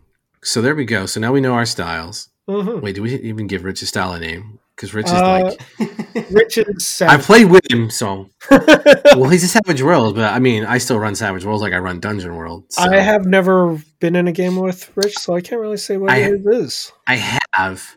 So 0.42 0.60
there 0.62 0.74
we 0.74 0.84
go. 0.84 1.06
So 1.06 1.20
now 1.20 1.32
we 1.32 1.40
know 1.40 1.52
our 1.54 1.66
styles. 1.66 2.28
hmm 2.48 2.80
Wait, 2.80 2.96
do 2.96 3.02
we 3.02 3.14
even 3.20 3.46
give 3.46 3.62
Rich 3.64 3.82
a 3.82 3.86
style 3.86 4.12
a 4.12 4.18
name? 4.18 4.58
Because 4.78 4.94
Rich 4.94 5.06
is 5.06 5.12
Uh, 5.12 5.56
like 5.80 6.30
Rich 6.30 6.58
is 6.58 7.02
I 7.02 7.16
played 7.16 7.50
with 7.50 7.68
him, 7.68 7.90
so 7.90 8.30
well 8.50 9.28
he's 9.28 9.42
a 9.42 9.48
Savage 9.48 9.82
World, 9.82 10.14
but 10.14 10.32
I 10.32 10.38
mean 10.38 10.64
I 10.64 10.78
still 10.78 11.00
run 11.00 11.16
Savage 11.16 11.44
Worlds 11.44 11.62
like 11.62 11.72
I 11.72 11.78
run 11.78 11.98
Dungeon 11.98 12.36
World. 12.36 12.64
So 12.70 12.82
I 12.82 12.96
have 12.98 13.26
never 13.26 13.82
been 13.98 14.14
in 14.14 14.28
a 14.28 14.32
game 14.32 14.54
with 14.56 14.90
Rich, 14.96 15.18
so 15.18 15.34
I 15.34 15.40
can't 15.40 15.60
really 15.60 15.78
say 15.78 15.96
what 15.96 16.12
I- 16.12 16.18
it 16.18 16.42
is. 16.46 16.92
I 17.08 17.16
have, 17.16 17.96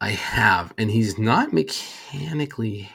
I 0.00 0.10
have, 0.10 0.72
and 0.78 0.90
he's 0.90 1.18
not 1.18 1.52
mechanically. 1.52 2.88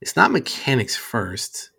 It's 0.00 0.16
not 0.16 0.32
mechanics 0.32 0.96
first. 0.96 1.70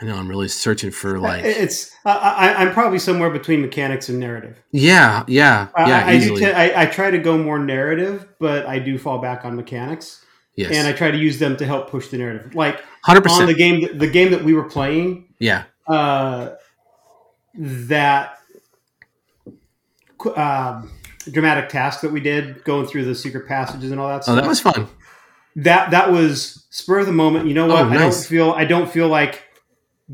I 0.00 0.06
know 0.06 0.16
I'm 0.16 0.28
really 0.28 0.48
searching 0.48 0.90
for 0.90 1.18
like. 1.18 1.44
it's 1.44 1.94
I, 2.06 2.12
I, 2.12 2.54
I'm 2.62 2.72
probably 2.72 2.98
somewhere 2.98 3.28
between 3.30 3.60
mechanics 3.60 4.08
and 4.08 4.18
narrative. 4.18 4.56
Yeah, 4.72 5.24
yeah, 5.28 5.68
I- 5.76 5.88
yeah. 5.88 6.06
I, 6.06 6.10
I 6.12 6.18
do. 6.18 6.36
T- 6.38 6.46
I, 6.46 6.82
I 6.82 6.86
try 6.86 7.10
to 7.10 7.18
go 7.18 7.36
more 7.36 7.58
narrative, 7.58 8.26
but 8.38 8.64
I 8.66 8.78
do 8.78 8.96
fall 8.98 9.18
back 9.18 9.44
on 9.44 9.56
mechanics, 9.56 10.24
yes, 10.56 10.72
and 10.74 10.86
I 10.88 10.92
try 10.92 11.10
to 11.10 11.18
use 11.18 11.38
them 11.38 11.56
to 11.58 11.66
help 11.66 11.90
push 11.90 12.08
the 12.08 12.16
narrative. 12.18 12.54
Like 12.54 12.82
hundred 13.04 13.26
on 13.28 13.46
the 13.46 13.54
game, 13.54 13.98
the 13.98 14.08
game 14.08 14.30
that 14.30 14.42
we 14.42 14.54
were 14.54 14.64
playing, 14.64 15.26
Yeah, 15.38 15.64
uh, 15.86 16.50
that 17.54 18.38
um, 20.36 20.90
dramatic 21.30 21.68
task 21.68 22.00
that 22.02 22.12
we 22.12 22.20
did, 22.20 22.64
going 22.64 22.86
through 22.86 23.04
the 23.04 23.14
secret 23.14 23.46
passages 23.46 23.90
and 23.90 24.00
all 24.00 24.08
that 24.08 24.22
Stuff, 24.24 24.32
oh, 24.38 24.40
that 24.40 24.48
was 24.48 24.60
fun. 24.60 24.88
that 25.56 25.90
that 25.90 26.10
was 26.10 26.64
spur 26.70 27.00
of 27.00 27.06
the 27.06 27.12
moment. 27.12 27.46
You 27.48 27.54
know 27.54 27.66
what? 27.66 27.84
Oh, 27.86 27.88
I 27.90 27.96
don't 27.98 28.14
feel 28.14 28.52
I 28.52 28.64
don't 28.64 28.90
feel 28.90 29.08
like 29.08 29.42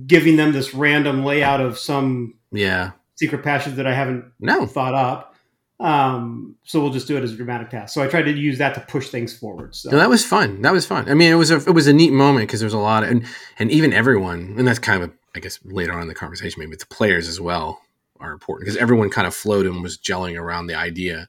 giving 0.07 0.37
them 0.37 0.53
this 0.53 0.75
random 0.75 1.25
layout 1.25 1.61
of 1.61 1.79
some 1.79 2.35
Yeah, 2.53 2.93
secret 3.15 3.43
passage 3.43 3.75
that 3.75 3.87
I 3.87 3.95
haven't 3.95 4.25
no, 4.41 4.67
thought 4.67 4.95
up. 4.95 5.35
Um, 5.79 6.57
so 6.65 6.81
we'll 6.81 6.91
just 6.93 7.07
do 7.07 7.19
it 7.19 7.23
as 7.23 7.33
a 7.33 7.37
dramatic 7.37 7.69
task. 7.69 7.93
So 7.93 8.03
I 8.03 8.07
tried 8.07 8.23
to 8.23 8.33
use 8.33 8.57
that 8.59 8.75
to 8.75 8.81
push 8.81 9.09
things 9.11 9.37
forward. 9.37 9.75
So 9.75 9.91
no, 9.91 9.99
that 9.99 10.09
was 10.09 10.25
fun. 10.25 10.63
That 10.63 10.73
was 10.73 10.87
fun. 10.87 11.07
I 11.09 11.15
mean, 11.15 11.31
it 11.31 11.35
was 11.37 11.51
a 11.51 11.57
it 11.57 11.75
was 11.75 11.87
a 11.87 11.93
neat 11.93 12.13
moment 12.13 12.47
because 12.49 12.61
there's 12.61 12.73
a 12.73 12.79
lot 12.79 13.03
of 13.05 13.11
and 13.11 13.27
and 13.59 13.71
even 13.71 13.93
everyone, 13.93 14.55
and 14.57 14.67
that's 14.67 14.79
kind 14.79 15.03
of 15.03 15.11
a, 15.11 15.13
I 15.35 15.41
guess 15.41 15.59
later 15.65 15.93
on 15.93 16.01
in 16.03 16.09
the 16.09 16.15
conversation, 16.15 16.61
maybe 16.61 16.77
the 16.77 16.87
players 16.87 17.29
as 17.29 17.41
well 17.41 17.83
are 18.19 18.33
important 18.33 18.65
because 18.65 18.79
everyone 18.79 19.11
kind 19.11 19.27
of 19.27 19.35
flowed 19.35 19.67
and 19.67 19.83
was 19.83 19.99
gelling 19.99 20.41
around 20.41 20.67
the 20.67 20.75
idea. 20.75 21.29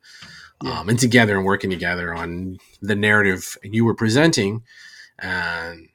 Yeah. 0.63 0.79
um, 0.79 0.89
and 0.89 0.97
together 0.97 1.35
and 1.35 1.45
working 1.45 1.69
together 1.69 2.15
on 2.15 2.57
the 2.81 2.95
narrative 2.95 3.57
you 3.61 3.85
were 3.85 3.93
presenting 3.93 4.63
and 5.19 5.89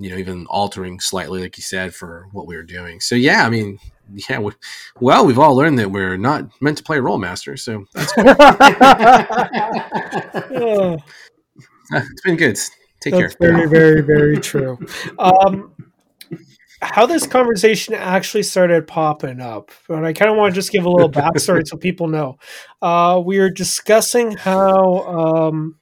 you 0.00 0.10
know 0.10 0.16
even 0.16 0.46
altering 0.46 0.98
slightly 0.98 1.42
like 1.42 1.56
you 1.56 1.62
said 1.62 1.94
for 1.94 2.26
what 2.32 2.46
we 2.46 2.56
were 2.56 2.62
doing 2.62 3.00
so 3.00 3.14
yeah 3.14 3.46
i 3.46 3.50
mean 3.50 3.78
yeah 4.28 4.38
we, 4.38 4.52
well 5.00 5.24
we've 5.24 5.38
all 5.38 5.54
learned 5.54 5.78
that 5.78 5.90
we're 5.90 6.16
not 6.16 6.50
meant 6.60 6.78
to 6.78 6.82
play 6.82 6.98
Rolemaster 6.98 7.58
so 7.58 7.84
Oh, 10.52 10.96
it's 11.92 12.22
been 12.22 12.36
good 12.36 12.58
take 13.00 13.14
care. 13.14 13.22
that's 13.22 13.34
care 13.36 13.52
very, 13.52 13.68
very, 13.68 14.00
very 14.02 14.36
true. 14.38 14.78
Um, 15.18 15.74
how 16.82 17.04
this 17.04 17.26
conversation 17.26 17.94
actually 17.94 18.42
started 18.42 18.86
popping 18.86 19.40
up, 19.40 19.70
and 19.88 20.06
I 20.06 20.12
kind 20.12 20.30
of 20.30 20.36
want 20.36 20.54
to 20.54 20.58
just 20.58 20.72
give 20.72 20.84
a 20.84 20.90
little 20.90 21.10
backstory 21.10 21.66
so 21.66 21.76
people 21.76 22.08
know. 22.08 22.38
Uh, 22.80 23.20
we 23.24 23.38
were 23.38 23.50
discussing 23.50 24.32
how 24.32 25.48
um, 25.48 25.76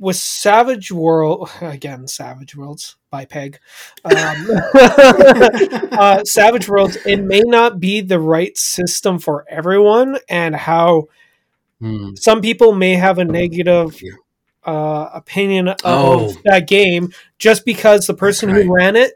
with 0.00 0.16
Savage 0.16 0.90
World 0.90 1.48
again, 1.60 2.08
Savage 2.08 2.56
Worlds 2.56 2.96
by 3.10 3.24
Peg. 3.26 3.60
Um, 4.04 4.46
uh, 5.92 6.24
Savage 6.24 6.68
Worlds, 6.68 6.96
it 7.06 7.18
may 7.18 7.42
not 7.44 7.78
be 7.78 8.00
the 8.00 8.18
right 8.18 8.56
system 8.58 9.18
for 9.20 9.44
everyone, 9.48 10.18
and 10.28 10.56
how 10.56 11.06
Hmm. 11.80 12.14
some 12.14 12.42
people 12.42 12.72
may 12.74 12.94
have 12.94 13.16
a 13.18 13.24
negative 13.24 14.02
Yeah. 14.02 14.12
Uh, 14.64 15.08
opinion 15.14 15.68
of 15.68 15.78
Oh. 15.84 16.34
that 16.44 16.68
game 16.68 17.12
just 17.38 17.64
because 17.64 18.06
the 18.06 18.12
person 18.14 18.50
right. 18.50 18.64
who 18.64 18.74
ran 18.74 18.94
it 18.94 19.14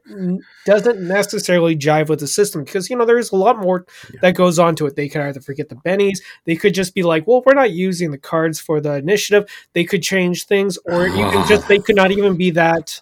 doesn't 0.64 1.06
necessarily 1.06 1.76
jive 1.76 2.08
with 2.08 2.20
the 2.20 2.26
system 2.26 2.64
because 2.64 2.88
you 2.88 2.96
know 2.96 3.04
there's 3.04 3.30
a 3.30 3.36
lot 3.36 3.58
more 3.58 3.84
Yeah. 4.12 4.20
that 4.22 4.34
goes 4.34 4.58
on 4.58 4.74
to 4.76 4.86
it. 4.86 4.96
They 4.96 5.08
could 5.08 5.20
either 5.20 5.42
forget 5.42 5.68
the 5.68 5.74
bennies. 5.76 6.20
They 6.46 6.56
could 6.56 6.72
just 6.74 6.94
be 6.94 7.02
like 7.02 7.26
well 7.26 7.42
we're 7.44 7.54
not 7.54 7.72
using 7.72 8.10
the 8.10 8.18
cards 8.18 8.58
for 8.58 8.80
the 8.80 8.94
initiative. 8.94 9.44
They 9.74 9.84
could 9.84 10.02
change 10.02 10.46
things 10.46 10.78
or 10.86 11.06
you 11.06 11.28
can 11.30 11.46
just 11.46 11.68
they 11.68 11.78
could 11.78 11.96
not 11.96 12.10
even 12.10 12.36
be 12.36 12.50
that 12.52 13.00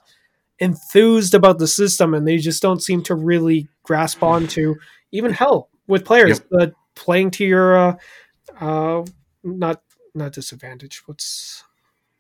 enthused 0.59 1.35
about 1.35 1.59
the 1.59 1.69
system 1.69 2.15
and 2.15 2.27
they 2.27 2.39
just 2.39 2.63
don't 2.63 2.83
seem 2.83 3.03
to 3.05 3.15
really 3.15 3.69
grasp 3.85 4.23
onto 4.23 4.75
even 5.13 5.33
hell 5.33 5.69
with 5.87 6.05
players. 6.05 6.41
But 6.41 6.75
playing 6.95 7.31
to 7.33 7.45
your 7.45 7.77
uh, 7.77 7.97
uh 8.61 9.05
not 9.45 9.81
not 10.15 10.33
disadvantage. 10.33 11.03
What's 11.07 11.65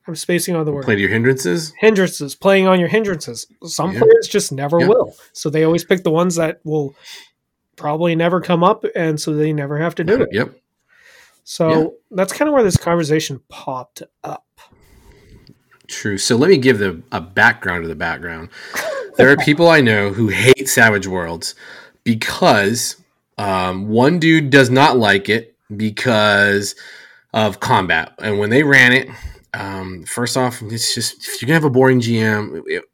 i'm 0.07 0.17
spacing 0.17 0.55
on 0.57 0.65
the 0.65 0.73
word 0.73 0.85
play 0.85 0.95
to 0.95 1.01
your 1.01 1.11
hindrances 1.11 1.73
hindrances 1.79 2.35
playing 2.35 2.67
on 2.67 2.79
your 2.81 2.89
hindrances 2.89 3.47
some 3.65 3.93
Yeah. 3.93 4.01
players 4.01 4.29
just 4.29 4.53
never 4.53 4.81
Yeah. 4.81 4.89
will 4.89 5.15
so 5.33 5.51
they 5.51 5.65
always 5.65 5.85
pick 5.85 6.03
the 6.03 6.11
ones 6.11 6.37
that 6.37 6.61
will 6.65 6.95
probably 7.77 8.15
never 8.15 8.41
come 8.41 8.63
up 8.65 8.85
and 8.95 9.21
so 9.21 9.35
they 9.35 9.53
never 9.53 9.79
have 9.79 9.95
to 9.97 10.05
do 10.05 10.23
it 10.23 10.29
yep 10.33 10.57
so 11.45 11.69
Yeah. 11.71 11.87
that's 12.13 12.33
kind 12.33 12.49
of 12.49 12.55
where 12.55 12.63
this 12.63 12.77
conversation 12.77 13.41
popped 13.49 14.03
up 14.25 14.45
True. 15.89 16.17
So 16.17 16.37
let 16.37 16.49
me 16.49 16.57
give 16.57 16.79
the 16.79 17.03
a 17.13 17.21
background 17.21 17.83
to 17.85 17.89
the 17.89 17.95
background. 17.95 18.49
There 19.19 19.29
are 19.31 19.37
people 19.37 19.69
I 19.69 19.83
know 19.83 20.09
who 20.11 20.29
hate 20.29 20.71
Savage 20.71 21.07
Worlds 21.07 21.55
because 22.03 22.97
um, 23.37 23.89
one 23.89 24.19
dude 24.19 24.49
does 24.49 24.71
not 24.71 24.97
like 24.97 25.29
it 25.29 25.55
because 25.77 26.75
of 27.35 27.61
combat. 27.61 28.15
And 28.21 28.39
when 28.39 28.49
they 28.49 28.63
ran 28.63 28.95
it, 28.95 29.11
um, 29.55 30.05
first 30.05 30.37
off, 30.37 30.63
it's 30.63 30.95
just 30.95 31.27
if 31.29 31.43
you're 31.43 31.47
gonna 31.47 31.55
have 31.57 31.65
a 31.65 31.71
boring 31.71 32.01
GM, 32.01 32.63
it- 32.67 32.85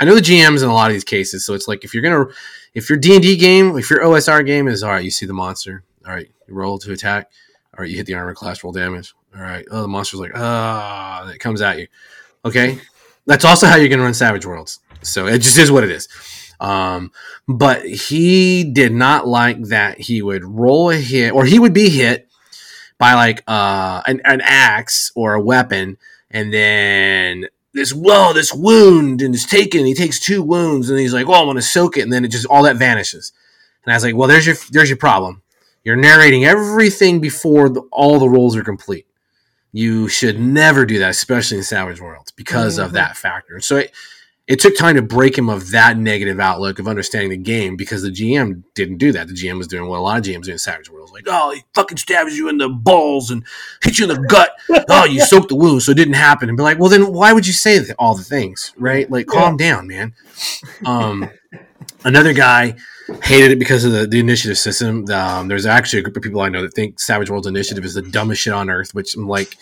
I 0.00 0.04
know 0.04 0.14
the 0.14 0.20
GMs 0.20 0.62
in 0.62 0.68
a 0.68 0.74
lot 0.74 0.90
of 0.90 0.94
these 0.94 1.04
cases. 1.04 1.44
So 1.46 1.54
it's 1.54 1.68
like 1.68 1.84
if 1.84 1.94
you're 1.94 2.02
gonna, 2.02 2.26
if 2.74 2.88
your 2.90 2.98
D 2.98 3.14
and 3.14 3.22
D 3.22 3.36
game, 3.36 3.76
if 3.78 3.88
your 3.90 4.00
OSR 4.00 4.44
game 4.44 4.68
is 4.68 4.82
all 4.82 4.90
right, 4.90 5.04
you 5.04 5.10
see 5.10 5.26
the 5.26 5.32
monster, 5.32 5.84
all 6.06 6.14
right, 6.14 6.28
you 6.48 6.54
roll 6.54 6.78
to 6.78 6.92
attack, 6.92 7.30
all 7.76 7.82
right, 7.82 7.90
you 7.90 7.96
hit 7.96 8.06
the 8.06 8.14
armor 8.14 8.34
class, 8.34 8.64
roll 8.64 8.72
damage, 8.72 9.14
all 9.34 9.42
right, 9.42 9.64
oh 9.70 9.82
the 9.82 9.88
monster's 9.88 10.20
like 10.20 10.32
ah, 10.34 11.28
it 11.28 11.38
comes 11.38 11.60
at 11.62 11.78
you. 11.78 11.86
Okay, 12.44 12.78
that's 13.26 13.44
also 13.44 13.66
how 13.66 13.76
you're 13.76 13.88
gonna 13.88 14.02
run 14.02 14.14
Savage 14.14 14.46
Worlds. 14.46 14.80
So 15.02 15.26
it 15.26 15.38
just 15.38 15.58
is 15.58 15.70
what 15.70 15.84
it 15.84 15.90
is. 15.90 16.08
Um, 16.60 17.12
but 17.46 17.86
he 17.86 18.64
did 18.64 18.92
not 18.92 19.28
like 19.28 19.62
that 19.68 20.00
he 20.00 20.22
would 20.22 20.44
roll 20.44 20.90
a 20.90 20.96
hit, 20.96 21.32
or 21.32 21.44
he 21.44 21.58
would 21.60 21.72
be 21.72 21.88
hit 21.88 22.27
by 22.98 23.14
like 23.14 23.42
uh, 23.46 24.02
an, 24.06 24.20
an 24.24 24.40
axe 24.42 25.12
or 25.14 25.34
a 25.34 25.40
weapon, 25.40 25.96
and 26.30 26.52
then 26.52 27.46
this 27.72 27.94
well, 27.94 28.34
this 28.34 28.52
wound 28.52 29.22
and 29.22 29.34
it's 29.34 29.46
taken. 29.46 29.86
He 29.86 29.94
takes 29.94 30.20
two 30.20 30.42
wounds 30.42 30.90
and 30.90 30.98
he's 30.98 31.14
like, 31.14 31.28
"Well, 31.28 31.40
I'm 31.40 31.46
gonna 31.46 31.62
soak 31.62 31.96
it," 31.96 32.02
and 32.02 32.12
then 32.12 32.24
it 32.24 32.28
just 32.28 32.46
all 32.46 32.64
that 32.64 32.76
vanishes. 32.76 33.32
And 33.84 33.92
I 33.92 33.96
was 33.96 34.04
like, 34.04 34.16
"Well, 34.16 34.28
there's 34.28 34.46
your 34.46 34.56
there's 34.70 34.90
your 34.90 34.98
problem. 34.98 35.42
You're 35.84 35.96
narrating 35.96 36.44
everything 36.44 37.20
before 37.20 37.68
the, 37.68 37.80
all 37.92 38.18
the 38.18 38.28
rolls 38.28 38.56
are 38.56 38.64
complete. 38.64 39.06
You 39.72 40.08
should 40.08 40.40
never 40.40 40.84
do 40.84 40.98
that, 40.98 41.10
especially 41.10 41.58
in 41.58 41.62
Savage 41.62 42.00
Worlds, 42.00 42.32
because 42.32 42.76
mm-hmm. 42.76 42.86
of 42.86 42.92
that 42.92 43.16
factor." 43.16 43.60
So 43.60 43.76
it, 43.76 43.92
it 44.48 44.58
took 44.58 44.74
time 44.74 44.96
to 44.96 45.02
break 45.02 45.36
him 45.36 45.50
of 45.50 45.70
that 45.72 45.98
negative 45.98 46.40
outlook 46.40 46.78
of 46.78 46.88
understanding 46.88 47.28
the 47.28 47.36
game 47.36 47.76
because 47.76 48.00
the 48.02 48.10
GM 48.10 48.62
didn't 48.74 48.96
do 48.96 49.12
that. 49.12 49.28
The 49.28 49.34
GM 49.34 49.58
was 49.58 49.68
doing 49.68 49.86
what 49.88 49.98
a 49.98 50.00
lot 50.00 50.18
of 50.18 50.24
GMs 50.24 50.44
do 50.44 50.52
in 50.52 50.58
Savage 50.58 50.90
Worlds, 50.90 51.12
like, 51.12 51.24
oh, 51.26 51.52
he 51.52 51.64
fucking 51.74 51.98
stabs 51.98 52.34
you 52.34 52.48
in 52.48 52.56
the 52.56 52.70
balls 52.70 53.30
and 53.30 53.44
hits 53.82 53.98
you 53.98 54.08
in 54.10 54.16
the 54.16 54.26
gut. 54.26 54.50
oh, 54.88 55.04
you 55.04 55.20
soaked 55.24 55.50
the 55.50 55.54
wound, 55.54 55.82
so 55.82 55.92
it 55.92 55.96
didn't 55.96 56.14
happen. 56.14 56.48
And 56.48 56.56
be 56.56 56.62
like, 56.62 56.78
well, 56.78 56.88
then 56.88 57.12
why 57.12 57.34
would 57.34 57.46
you 57.46 57.52
say 57.52 57.78
all 57.98 58.14
the 58.14 58.24
things, 58.24 58.72
right? 58.78 59.08
Like, 59.10 59.26
calm 59.26 59.58
down, 59.58 59.86
man. 59.86 60.14
Um, 60.86 61.28
another 62.04 62.32
guy 62.32 62.74
hated 63.22 63.50
it 63.50 63.58
because 63.58 63.84
of 63.84 63.92
the, 63.92 64.06
the 64.06 64.18
initiative 64.18 64.56
system. 64.56 65.04
Um, 65.10 65.48
there's 65.48 65.66
actually 65.66 65.98
a 65.98 66.02
group 66.02 66.16
of 66.16 66.22
people 66.22 66.40
I 66.40 66.48
know 66.48 66.62
that 66.62 66.72
think 66.72 67.00
Savage 67.00 67.28
Worlds 67.28 67.46
Initiative 67.46 67.84
is 67.84 67.94
the 67.94 68.02
dumbest 68.02 68.40
shit 68.40 68.54
on 68.54 68.70
earth, 68.70 68.94
which 68.94 69.14
I'm 69.14 69.28
like, 69.28 69.58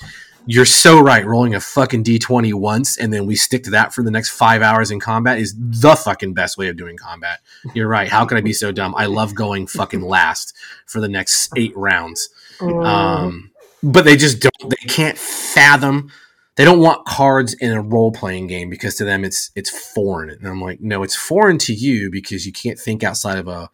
you're 0.47 0.65
so 0.65 1.01
right. 1.01 1.27
Rolling 1.27 1.55
a 1.55 1.61
fucking 1.61 2.05
d20 2.05 2.55
once 2.55 2.97
and 2.97 3.13
then 3.13 3.27
we 3.27 3.35
stick 3.35 3.65
to 3.65 3.71
that 3.71 3.93
for 3.93 4.03
the 4.03 4.11
next 4.11 4.31
five 4.31 4.63
hours 4.63 4.91
in 4.91 5.01
combat 5.01 5.39
is 5.39 5.55
the 5.59 5.97
fucking 5.97 6.35
best 6.35 6.57
way 6.57 6.69
of 6.69 6.77
doing 6.77 6.97
combat. 6.97 7.41
You're 7.75 7.89
right. 7.89 8.09
How 8.09 8.25
could 8.25 8.39
I 8.39 8.41
be 8.41 8.53
so 8.53 8.73
dumb? 8.73 8.95
I 8.97 9.07
love 9.07 9.35
going 9.35 9.67
fucking 9.67 10.03
last 10.03 10.55
for 10.87 11.01
the 11.01 11.09
next 11.09 11.51
eight 11.57 11.77
rounds. 11.77 12.29
Um, 12.61 13.51
but 13.83 14.05
they 14.05 14.17
just 14.17 14.41
don't. 14.41 14.71
They 14.71 14.89
can't 14.89 15.19
fathom. 15.19 16.11
They 16.55 16.65
don't 16.65 16.81
want 16.81 17.05
cards 17.05 17.53
in 17.55 17.73
a 17.73 17.83
role 17.83 18.13
playing 18.13 18.47
game 18.47 18.71
because 18.71 18.95
to 18.97 19.05
them 19.05 19.25
it's 19.25 19.51
it's 19.55 19.71
foreign. 19.71 20.31
And 20.31 20.47
I'm 20.47 20.61
like, 20.61 20.81
no, 20.81 21.03
it's 21.03 21.17
foreign 21.17 21.59
to 21.59 21.75
you 21.75 22.11
because 22.11 22.47
you 22.47 22.53
can't 22.53 22.79
think 22.79 23.03
outside 23.03 23.39
of 23.39 23.49
a 23.49 23.69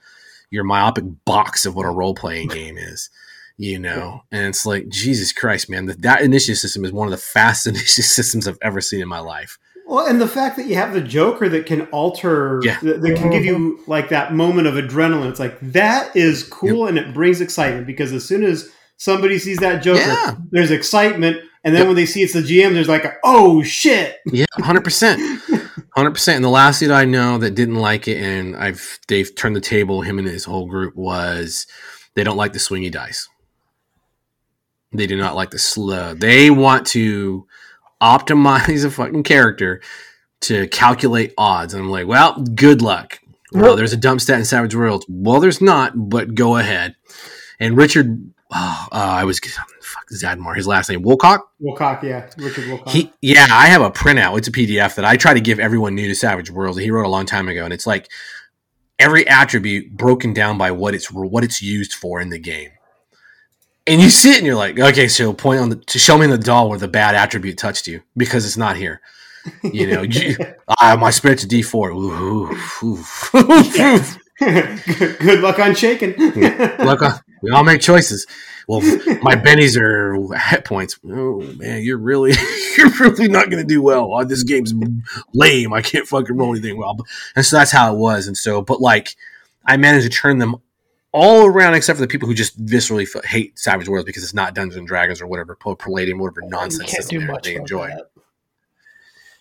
your 0.50 0.64
myopic 0.64 1.05
box 1.25 1.64
of 1.64 1.76
what 1.76 1.87
a 1.87 1.91
role 1.91 2.14
playing 2.14 2.49
game 2.49 2.76
is 2.76 3.09
you 3.56 3.78
know 3.78 4.23
and 4.30 4.47
it's 4.47 4.66
like 4.66 4.88
jesus 4.88 5.32
christ 5.32 5.68
man 5.68 5.87
that, 5.87 6.02
that 6.02 6.23
initiative 6.23 6.59
system 6.59 6.85
is 6.85 6.92
one 6.92 7.06
of 7.06 7.12
the 7.12 7.16
fastest 7.35 7.76
initiative 7.76 8.04
systems 8.04 8.49
i've 8.49 8.59
ever 8.62 8.80
seen 8.80 9.00
in 9.00 9.09
my 9.09 9.18
life 9.18 9.59
well 9.87 10.06
and 10.06 10.21
the 10.21 10.28
fact 10.28 10.56
that 10.56 10.66
you 10.66 10.75
have 10.75 10.92
the 10.92 11.00
joker 11.00 11.49
that 11.49 11.66
can 11.66 11.82
alter 11.87 12.61
yeah. 12.62 12.78
that, 12.82 13.02
that 13.02 13.16
can 13.16 13.30
give 13.30 13.44
you 13.44 13.80
like 13.87 14.09
that 14.09 14.32
moment 14.32 14.66
of 14.66 14.75
adrenaline 14.75 15.28
it's 15.28 15.40
like 15.40 15.59
that 15.61 16.14
is 16.16 16.44
cool 16.44 16.80
yep. 16.80 16.88
and 16.88 16.99
it 16.99 17.14
brings 17.14 17.40
excitement 17.40 17.87
because 17.87 18.12
as 18.12 18.26
soon 18.26 18.42
as 18.42 18.71
somebody 18.97 19.38
sees 19.38 19.59
that 19.59 19.82
joker 19.82 20.00
yeah. 20.00 20.37
there's 20.50 20.71
excitement 20.71 21.37
and 21.64 21.75
then 21.75 21.82
yep. 21.82 21.87
when 21.88 21.97
they 21.97 22.06
see 22.06 22.23
it's 22.23 22.32
the 22.32 22.40
gm 22.40 22.73
there's 22.73 22.88
like 22.88 23.04
a, 23.04 23.12
oh 23.25 23.62
shit 23.62 24.18
yeah 24.26 24.47
100% 24.59 24.82
100% 25.97 26.28
and 26.35 26.44
the 26.44 26.49
last 26.49 26.80
dude 26.80 26.90
i 26.90 27.04
know 27.04 27.38
that 27.38 27.54
didn't 27.54 27.76
like 27.76 28.09
it 28.09 28.18
and 28.18 28.56
i've 28.56 28.99
they've 29.09 29.35
turned 29.35 29.56
the 29.56 29.61
table 29.61 30.02
him 30.02 30.18
and 30.18 30.28
his 30.28 30.44
whole 30.44 30.66
group 30.66 30.94
was 30.97 31.66
they 32.14 32.25
don't 32.25 32.37
like 32.37 32.52
the 32.52 32.59
swingy 32.59 32.90
dice 32.90 33.28
they 34.92 35.06
do 35.06 35.16
not 35.16 35.34
like 35.34 35.50
the 35.50 35.58
slow. 35.58 36.14
They 36.14 36.50
want 36.50 36.87
to 36.88 37.46
optimize 38.00 38.84
a 38.84 38.90
fucking 38.90 39.22
character 39.22 39.80
to 40.42 40.66
calculate 40.68 41.32
odds. 41.38 41.75
And 41.75 41.84
I'm 41.84 41.90
like, 41.90 42.06
well, 42.06 42.42
good 42.42 42.82
luck. 42.82 43.20
Well, 43.52 43.76
there's 43.76 43.92
a 43.92 43.99
dump 43.99 44.20
stat 44.20 44.38
in 44.38 44.44
Savage 44.44 44.75
Worlds. 44.75 45.04
Well, 45.08 45.38
there's 45.38 45.61
not, 45.61 45.92
but 45.94 46.34
go 46.34 46.56
ahead. 46.56 46.96
And 47.61 47.76
Richard, 47.76 48.32
oh, 48.52 48.87
uh, 48.92 48.94
I 48.94 49.25
was 49.25 49.38
fuck 49.82 50.08
Zadmar, 50.11 50.56
his 50.56 50.66
last 50.66 50.88
name 50.88 51.02
Woolcock. 51.02 51.40
Woolcock, 51.61 52.02
yeah, 52.02 52.30
Richard 52.38 52.64
Woolcock. 52.64 52.88
He, 52.88 53.12
yeah, 53.20 53.46
I 53.50 53.66
have 53.66 53.82
a 53.82 53.90
printout. 53.90 54.38
It's 54.38 54.49
a 54.49 54.52
PDF 54.52 54.94
that 54.94 55.04
I 55.04 55.16
try 55.16 55.34
to 55.34 55.40
give 55.40 55.61
everyone 55.61 55.94
new 55.94 56.08
to 56.08 56.14
Savage 56.14 56.50
Worlds. 56.50 56.78
He 56.78 56.90
wrote 56.90 57.06
a 57.06 57.11
long 57.11 57.26
time 57.26 57.49
ago, 57.49 57.64
and 57.64 57.75
it's 57.75 57.87
like 57.87 58.08
every 58.99 59.26
attribute 59.28 59.94
broken 59.96 60.32
down 60.32 60.56
by 60.56 60.70
what 60.70 60.94
it's 60.94 61.12
what 61.12 61.44
it's 61.44 61.61
used 61.61 61.92
for 61.92 62.20
in 62.20 62.30
the 62.30 62.38
game 62.38 62.70
and 63.87 64.01
you 64.01 64.11
see 64.11 64.31
it 64.31 64.39
and 64.39 64.47
you're 64.47 64.57
like, 64.57 64.79
okay, 64.79 65.09
so 65.09 65.33
point 65.33 65.61
on 65.61 65.71
the 65.71 65.77
to 65.77 65.99
show 65.99 66.16
me 66.16 66.25
in 66.25 66.31
the 66.31 66.38
doll 66.38 66.68
where 66.68 66.79
the 66.79 66.88
bad 66.88 67.14
attribute 67.14 67.59
touched 67.59 67.87
you 67.87 68.03
because 68.16 68.47
it's 68.47 68.57
not 68.57 68.77
here. 68.77 69.01
You 69.62 69.88
know, 69.88 70.03
you, 70.03 70.37
ah, 70.81 70.97
my 71.01 71.11
spirit's 71.11 71.45
a 71.45 71.49
D 71.49 71.62
four. 71.62 71.90
good, 74.38 75.40
luck 75.40 75.59
on 75.59 75.75
shaking. 75.75 76.14
luck 76.79 77.03
on. 77.03 77.21
We 77.42 77.51
all 77.51 77.64
make 77.64 77.81
choices. 77.81 78.27
Well, 78.68 78.81
my 79.23 79.35
bennies 79.35 79.77
are 79.77 80.16
hit 80.38 80.64
points. 80.64 80.99
Oh 81.05 81.40
man, 81.57 81.83
you're 81.83 81.99
really, 81.99 82.33
you're 82.79 82.90
really 83.01 83.27
not 83.29 83.51
going 83.51 83.62
to 83.62 83.68
do 83.68 83.83
well. 83.83 84.14
Oh, 84.14 84.25
this 84.25 84.45
game's 84.45 84.73
lame. 85.35 85.73
I 85.73 85.83
can't 85.83 86.07
fucking 86.07 86.37
roll 86.37 86.53
anything 86.53 86.79
well. 86.79 86.97
And 87.35 87.45
so 87.45 87.57
that's 87.57 87.73
how 87.73 87.92
it 87.92 87.99
was. 87.99 88.29
And 88.29 88.37
so, 88.37 88.62
but 88.62 88.81
like, 88.81 89.16
I 89.66 89.77
managed 89.77 90.05
to 90.05 90.16
turn 90.16 90.38
them 90.38 90.57
all 91.12 91.46
around 91.46 91.75
except 91.75 91.98
for 91.98 92.01
the 92.01 92.09
people 92.09 92.27
who 92.27 92.35
just 92.35 92.64
viscerally 92.64 93.07
hate 93.25 93.59
Savage 93.59 93.88
Worlds 93.88 94.07
because 94.07 94.25
it's 94.25 94.35
not 94.35 94.55
Dungeons 94.55 94.77
and 94.77 94.87
Dragons 94.87 95.20
or 95.20 95.27
whatever 95.27 95.55
Palladium, 95.55 96.18
whatever 96.18 96.42
nonsense 96.42 97.09
they 97.42 97.55
enjoy. 97.55 97.88
That. 97.88 98.11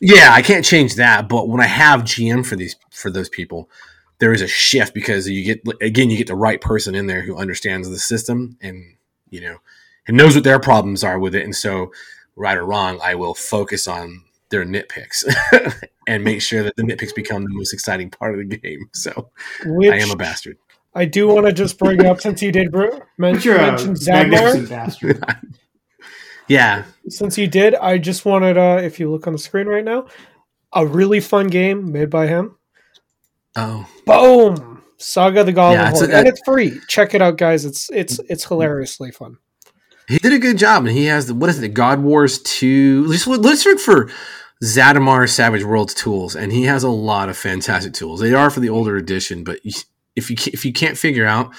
Yeah, 0.02 0.30
I 0.32 0.42
can't 0.42 0.66
change 0.66 0.96
that, 0.96 1.30
but 1.30 1.48
when 1.48 1.62
I 1.62 1.68
have 1.68 2.02
GM 2.02 2.46
for 2.46 2.56
these 2.56 2.76
for 2.90 3.10
those 3.10 3.30
people, 3.30 3.70
there 4.20 4.34
is 4.34 4.42
a 4.42 4.48
shift 4.48 4.94
because 4.94 5.30
you 5.30 5.44
get 5.44 5.62
again 5.82 6.10
you 6.10 6.18
get 6.18 6.28
the 6.28 6.36
right 6.36 6.60
person 6.60 6.96
in 6.96 7.08
there 7.08 7.22
who 7.22 7.38
understands 7.38 7.90
the 7.90 8.00
system 8.00 8.58
and 8.62 8.96
you 9.30 9.42
know 9.42 9.58
and 10.08 10.18
knows 10.18 10.36
what 10.36 10.44
their 10.44 10.60
problems 10.60 11.04
are 11.04 11.20
with 11.20 11.36
it, 11.36 11.44
and 11.44 11.56
so 11.56 11.92
right 12.36 12.58
or 12.58 12.66
wrong, 12.66 13.00
I 13.04 13.16
will 13.16 13.36
focus 13.36 13.88
on 13.88 14.24
their 14.50 14.66
nitpicks 14.66 15.24
and 16.08 16.24
make 16.24 16.42
sure 16.42 16.64
that 16.64 16.76
the 16.76 16.84
nitpicks 16.84 17.16
become 17.16 17.44
the 17.44 17.54
most 17.54 17.72
exciting 17.72 18.10
part 18.10 18.34
of 18.34 18.50
the 18.50 18.58
game. 18.58 18.90
So 18.94 19.30
Which, 19.66 19.92
I 19.92 19.98
am 19.98 20.12
a 20.12 20.16
bastard. 20.16 20.58
I 20.94 21.06
do 21.06 21.28
want 21.28 21.46
to 21.46 21.54
just 21.54 21.80
bring 21.80 22.06
up 22.06 22.20
since 22.20 22.42
you 22.42 22.52
did 22.52 22.74
mention, 23.18 23.56
mention 23.58 23.94
Zadmar. 23.94 25.40
yeah. 26.48 26.84
Since 27.08 27.38
you 27.38 27.48
did, 27.48 27.76
I 27.76 27.98
just 27.98 28.26
wanted, 28.26 28.58
uh, 28.58 28.80
if 28.84 29.00
you 29.00 29.10
look 29.10 29.26
on 29.26 29.34
the 29.34 29.40
screen 29.40 29.68
right 29.68 29.86
now, 29.86 30.08
a 30.74 30.86
really 30.86 31.20
fun 31.20 31.48
game 31.48 31.92
made 31.92 32.10
by 32.10 32.28
him. 32.28 32.58
Oh. 33.56 33.88
Boom! 34.06 34.82
Saga 34.98 35.44
the 35.44 35.54
Golem 35.54 35.74
yeah, 35.74 36.16
a, 36.16 36.20
and 36.20 36.28
it's 36.28 36.42
free. 36.46 36.80
Check 36.88 37.14
it 37.14 37.22
out, 37.22 37.38
guys. 37.38 37.66
It's 37.66 37.90
it's 37.90 38.20
it's 38.30 38.46
hilariously 38.46 39.12
fun. 39.12 39.38
He 40.08 40.20
did 40.20 40.34
a 40.34 40.40
good 40.40 40.58
job, 40.58 40.86
and 40.86 40.96
he 40.96 41.06
has 41.06 41.26
the 41.26 41.34
what 41.34 41.50
is 41.50 41.62
it? 41.62 41.74
God 41.74 42.02
Wars 42.02 42.40
two. 42.42 43.06
Let's 43.08 43.28
let's 43.28 43.66
look 43.66 43.80
for 43.80 44.10
Zadmar 44.64 45.28
Savage 45.28 45.64
Worlds 45.64 45.94
tools, 45.94 46.36
and 46.36 46.52
he 46.52 46.64
has 46.64 46.84
a 46.84 46.90
lot 46.90 47.30
of 47.30 47.38
fantastic 47.38 47.94
tools. 47.94 48.20
They 48.20 48.34
are 48.34 48.50
for 48.50 48.60
the 48.60 48.70
older 48.70 48.96
edition, 48.96 49.44
but 49.44 49.60
if 50.22 50.30
you 50.30 50.52
if 50.54 50.66
you 50.66 50.74
can't 50.74 50.98
figure 50.98 51.26
out 51.26 51.54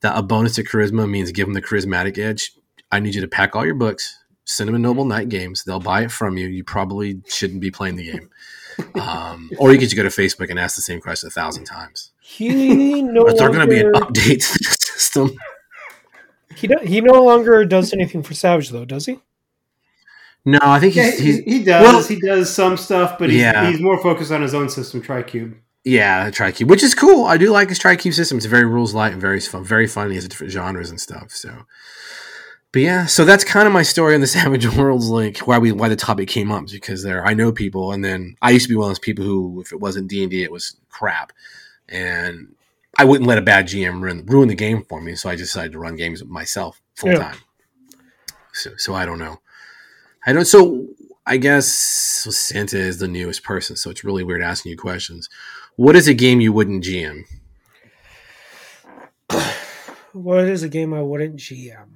that 0.00 0.16
a 0.16 0.22
bonus 0.22 0.56
to 0.56 0.64
charisma 0.64 1.08
means 1.08 1.32
give 1.32 1.46
them 1.46 1.54
the 1.54 1.62
charismatic 1.62 2.18
edge, 2.18 2.52
I 2.92 3.00
need 3.00 3.14
you 3.14 3.20
to 3.20 3.28
pack 3.28 3.56
all 3.56 3.64
your 3.64 3.74
books, 3.74 4.18
send 4.44 4.68
them 4.68 4.74
to 4.74 4.78
Noble 4.78 5.04
Knight 5.04 5.28
Games. 5.28 5.64
They'll 5.64 5.80
buy 5.80 6.02
it 6.04 6.12
from 6.12 6.36
you. 6.36 6.46
You 6.46 6.64
probably 6.64 7.22
shouldn't 7.26 7.60
be 7.60 7.70
playing 7.70 7.96
the 7.96 8.12
game. 8.12 8.30
Um, 9.00 9.50
or 9.58 9.72
you 9.72 9.78
could 9.78 9.88
just 9.88 9.96
go 9.96 10.02
to 10.02 10.08
Facebook 10.08 10.50
and 10.50 10.58
ask 10.58 10.76
the 10.76 10.82
same 10.82 11.00
question 11.00 11.26
a 11.26 11.30
thousand 11.30 11.64
times. 11.64 12.12
He 12.20 13.02
no 13.02 13.24
but 13.24 13.36
they're 13.36 13.48
going 13.50 13.60
to 13.60 13.66
be 13.66 13.80
an 13.80 13.92
update 13.92 14.52
to 14.52 14.58
the 14.58 14.76
system. 14.80 15.36
He 16.56 16.68
do, 16.68 16.76
he 16.82 17.00
no 17.00 17.22
longer 17.24 17.64
does 17.64 17.92
anything 17.92 18.22
for 18.22 18.34
Savage 18.34 18.70
though, 18.70 18.84
does 18.84 19.06
he? 19.06 19.20
No, 20.44 20.58
I 20.60 20.78
think 20.78 20.94
he's, 20.94 21.18
yeah, 21.18 21.24
he's, 21.24 21.38
he 21.38 21.62
does. 21.64 21.82
Well, 21.82 22.02
he 22.04 22.20
does 22.20 22.52
some 22.52 22.76
stuff, 22.76 23.18
but 23.18 23.30
he's, 23.30 23.40
yeah. 23.40 23.70
he's 23.70 23.80
more 23.80 24.00
focused 24.02 24.30
on 24.30 24.42
his 24.42 24.54
own 24.54 24.68
system, 24.68 25.00
Tricube. 25.00 25.56
Yeah, 25.84 26.30
TriCube, 26.30 26.66
which 26.66 26.82
is 26.82 26.94
cool. 26.94 27.26
I 27.26 27.36
do 27.36 27.50
like 27.50 27.68
his 27.68 27.78
TriCube 27.78 28.14
system. 28.14 28.38
It's 28.38 28.46
very 28.46 28.64
rules 28.64 28.94
light 28.94 29.12
and 29.12 29.20
very 29.20 29.38
fun, 29.40 29.64
very 29.64 29.86
fun. 29.86 30.08
He 30.08 30.14
has 30.14 30.26
different 30.26 30.50
genres 30.50 30.88
and 30.88 30.98
stuff. 30.98 31.30
So, 31.30 31.66
but 32.72 32.80
yeah, 32.80 33.04
so 33.04 33.26
that's 33.26 33.44
kind 33.44 33.66
of 33.66 33.72
my 33.74 33.82
story 33.82 34.14
on 34.14 34.22
the 34.22 34.26
Savage 34.38 34.66
Worlds 34.66 35.10
link. 35.10 35.40
Why 35.40 35.58
we 35.58 35.72
why 35.72 35.90
the 35.90 35.96
topic 35.96 36.28
came 36.28 36.50
up 36.50 36.68
because 36.68 37.02
there 37.02 37.26
I 37.26 37.34
know 37.34 37.52
people, 37.52 37.92
and 37.92 38.02
then 38.02 38.36
I 38.40 38.50
used 38.50 38.64
to 38.64 38.70
be 38.70 38.76
one 38.76 38.86
of 38.86 38.90
those 38.90 38.98
people 38.98 39.26
who, 39.26 39.60
if 39.60 39.72
it 39.72 39.80
wasn't 39.80 40.08
D 40.08 40.22
and 40.22 40.30
D, 40.30 40.42
it 40.42 40.50
was 40.50 40.74
crap, 40.88 41.32
and 41.86 42.54
I 42.96 43.04
wouldn't 43.04 43.28
let 43.28 43.38
a 43.38 43.42
bad 43.42 43.66
GM 43.66 44.00
ruin, 44.00 44.24
ruin 44.24 44.48
the 44.48 44.54
game 44.54 44.84
for 44.88 45.02
me. 45.02 45.16
So 45.16 45.28
I 45.28 45.36
decided 45.36 45.72
to 45.72 45.78
run 45.78 45.96
games 45.96 46.24
myself 46.24 46.80
full 46.94 47.12
yeah. 47.12 47.18
time. 47.18 47.36
So 48.54 48.70
so 48.78 48.94
I 48.94 49.04
don't 49.04 49.18
know. 49.18 49.40
I 50.26 50.32
don't. 50.32 50.46
So 50.46 50.86
I 51.26 51.36
guess 51.36 51.66
Santa 51.68 52.78
is 52.78 52.98
the 52.98 53.08
newest 53.08 53.42
person, 53.42 53.76
so 53.76 53.90
it's 53.90 54.02
really 54.02 54.24
weird 54.24 54.42
asking 54.42 54.70
you 54.70 54.78
questions. 54.78 55.28
What 55.76 55.96
is 55.96 56.06
a 56.06 56.14
game 56.14 56.40
you 56.40 56.52
wouldn't 56.52 56.84
GM? 56.84 57.24
what 60.12 60.44
is 60.44 60.62
a 60.62 60.68
game 60.68 60.94
I 60.94 61.02
wouldn't 61.02 61.36
GM? 61.36 61.88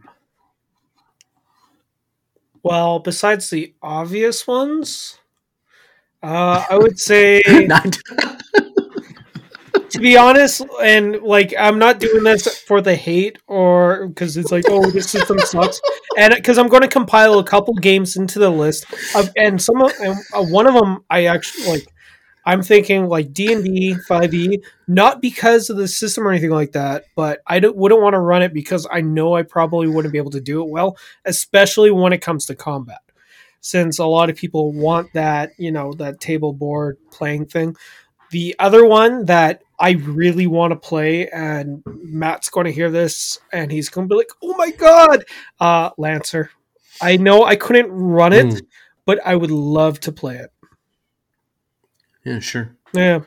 Well, 2.63 2.99
besides 2.99 3.51
the 3.51 3.73
obvious 3.81 4.47
ones, 4.47 5.19
uh, 6.23 6.65
I 6.69 6.77
would 6.77 6.99
say. 7.09 7.41
Not... 7.47 7.97
to 9.91 9.99
be 10.01 10.17
honest, 10.17 10.63
and 10.83 11.23
like 11.23 11.55
I'm 11.59 11.79
not 11.79 12.01
doing 12.01 12.25
this 12.25 12.59
for 12.63 12.81
the 12.81 12.97
hate 12.97 13.39
or 13.47 14.09
because 14.09 14.37
it's 14.37 14.51
like, 14.51 14.65
oh, 14.69 14.91
this 14.91 15.09
system 15.09 15.39
sucks, 15.39 15.81
and 16.17 16.35
because 16.35 16.59
I'm 16.59 16.69
going 16.69 16.83
to 16.83 16.89
compile 16.89 17.39
a 17.39 17.45
couple 17.45 17.75
games 17.75 18.17
into 18.17 18.39
the 18.39 18.51
list 18.51 18.87
of, 19.15 19.31
and 19.37 19.61
some 19.63 19.81
of 19.81 19.93
and 20.01 20.17
uh, 20.35 20.43
one 20.43 20.67
of 20.67 20.75
them 20.75 21.05
I 21.09 21.27
actually 21.27 21.67
like. 21.69 21.87
I'm 22.49 22.63
thinking 22.63 23.07
like 23.09 23.33
D 23.33 23.53
and 23.53 23.63
D 23.63 23.95
5e, 24.09 24.63
not 24.87 25.21
because 25.21 25.69
of 25.71 25.77
the 25.77 25.87
system 25.87 26.27
or 26.27 26.31
anything 26.31 26.51
like 26.51 26.73
that, 26.73 27.05
but 27.15 27.41
I 27.47 27.61
don't, 27.61 27.77
wouldn't 27.77 28.01
want 28.01 28.15
to 28.15 28.21
run 28.21 28.43
it 28.43 28.55
because 28.55 28.87
I 28.91 29.03
know 29.03 29.35
I 29.35 29.43
probably 29.43 29.87
wouldn't 29.89 30.13
be 30.13 30.19
able 30.19 30.31
to 30.31 30.41
do 30.41 30.63
it 30.63 30.69
well, 30.71 30.97
especially 31.27 31.91
when 31.91 32.13
it 32.13 32.23
comes 32.23 32.47
to 32.47 32.55
combat. 32.55 33.01
Since 33.61 33.99
a 33.99 34.07
lot 34.07 34.31
of 34.31 34.37
people 34.37 34.73
want 34.73 35.13
that, 35.13 35.51
you 35.59 35.71
know, 35.71 35.93
that 35.95 36.21
table 36.21 36.53
board 36.53 36.97
playing 37.11 37.47
thing. 37.47 37.77
The 38.31 38.55
other 38.59 38.85
one 38.87 39.25
that 39.27 39.63
I 39.81 39.91
really 39.93 40.47
want 40.47 40.73
to 40.73 40.77
play, 40.77 41.29
and 41.31 41.83
Matt's 41.87 42.49
going 42.51 42.67
to 42.67 42.73
hear 42.73 42.91
this, 42.91 43.39
and 43.53 43.71
he's 43.71 43.89
going 43.89 44.09
to 44.09 44.13
be 44.13 44.17
like, 44.19 44.31
"Oh 44.43 44.55
my 44.57 44.71
god, 44.71 45.25
uh, 45.61 45.91
Lancer!" 45.99 46.51
I 47.01 47.17
know 47.17 47.45
I 47.45 47.57
couldn't 47.57 47.91
run 47.91 48.33
it, 48.33 48.47
Mm. 48.47 48.63
but 49.07 49.19
I 49.25 49.35
would 49.35 49.51
love 49.51 50.01
to 50.01 50.13
play 50.13 50.37
it. 50.37 50.51
Yeah, 52.25 52.41
sure. 52.41 52.77
Yeah. 52.93 53.21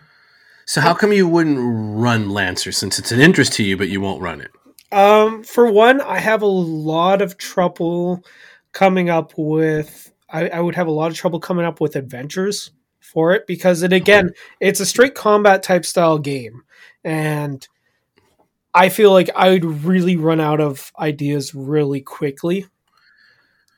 So 0.65 0.81
how 0.81 0.93
come 0.93 1.11
you 1.11 1.27
wouldn't 1.27 1.59
run 1.59 2.29
Lancer 2.29 2.71
since 2.71 2.99
it's 2.99 3.11
an 3.11 3.19
interest 3.19 3.53
to 3.53 3.63
you, 3.63 3.77
but 3.77 3.89
you 3.89 3.99
won't 3.99 4.21
run 4.21 4.41
it? 4.41 4.51
Um, 4.91 5.43
for 5.43 5.71
one, 5.71 6.01
I 6.01 6.19
have 6.19 6.41
a 6.41 6.47
lot 6.47 7.21
of 7.21 7.37
trouble 7.37 8.23
coming 8.71 9.09
up 9.09 9.33
with. 9.37 10.13
I, 10.29 10.49
I 10.49 10.59
would 10.59 10.75
have 10.75 10.87
a 10.87 10.91
lot 10.91 11.11
of 11.11 11.17
trouble 11.17 11.39
coming 11.39 11.65
up 11.65 11.81
with 11.81 11.95
adventures 11.95 12.71
for 12.99 13.33
it 13.33 13.47
because 13.47 13.83
it 13.83 13.91
again, 13.91 14.31
it's 14.59 14.79
a 14.79 14.85
straight 14.85 15.15
combat 15.15 15.63
type 15.63 15.85
style 15.85 16.17
game, 16.17 16.63
and 17.03 17.67
I 18.73 18.89
feel 18.89 19.11
like 19.11 19.29
I 19.35 19.49
would 19.49 19.65
really 19.65 20.15
run 20.15 20.39
out 20.39 20.61
of 20.61 20.91
ideas 20.97 21.53
really 21.53 22.01
quickly. 22.01 22.65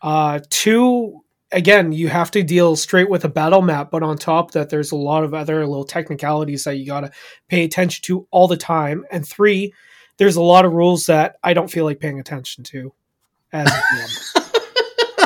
Uh, 0.02 0.41
two, 0.49 1.22
again, 1.54 1.92
you 1.92 2.10
have 2.10 2.32
to 2.32 2.44
deal 2.44 2.76
straight 2.76 3.10
with 3.10 3.24
a 3.26 3.30
battle 3.30 3.62
map, 3.62 3.92
but 3.92 4.04
on 4.04 4.18
top 4.18 4.52
that, 4.52 4.70
there's 4.70 4.92
a 4.92 4.96
lot 4.96 5.24
of 5.24 5.34
other 5.34 5.66
little 5.66 5.86
technicalities 5.86 6.63
that 6.66 6.76
you 6.76 6.86
gotta 6.86 7.12
pay 7.48 7.63
attention 7.63 8.02
to 8.04 8.28
all 8.32 8.48
the 8.48 8.58
time. 8.58 9.06
And 9.12 9.28
three, 9.28 9.74
there's 10.18 10.36
a 10.36 10.42
lot 10.42 10.66
of 10.66 10.74
rules 10.74 11.06
that 11.06 11.38
I 11.44 11.54
don't 11.54 11.72
feel 11.72 11.86
like 11.86 12.00
paying 12.00 12.20
attention 12.20 12.63
to. 12.66 12.94
As. 13.52 14.34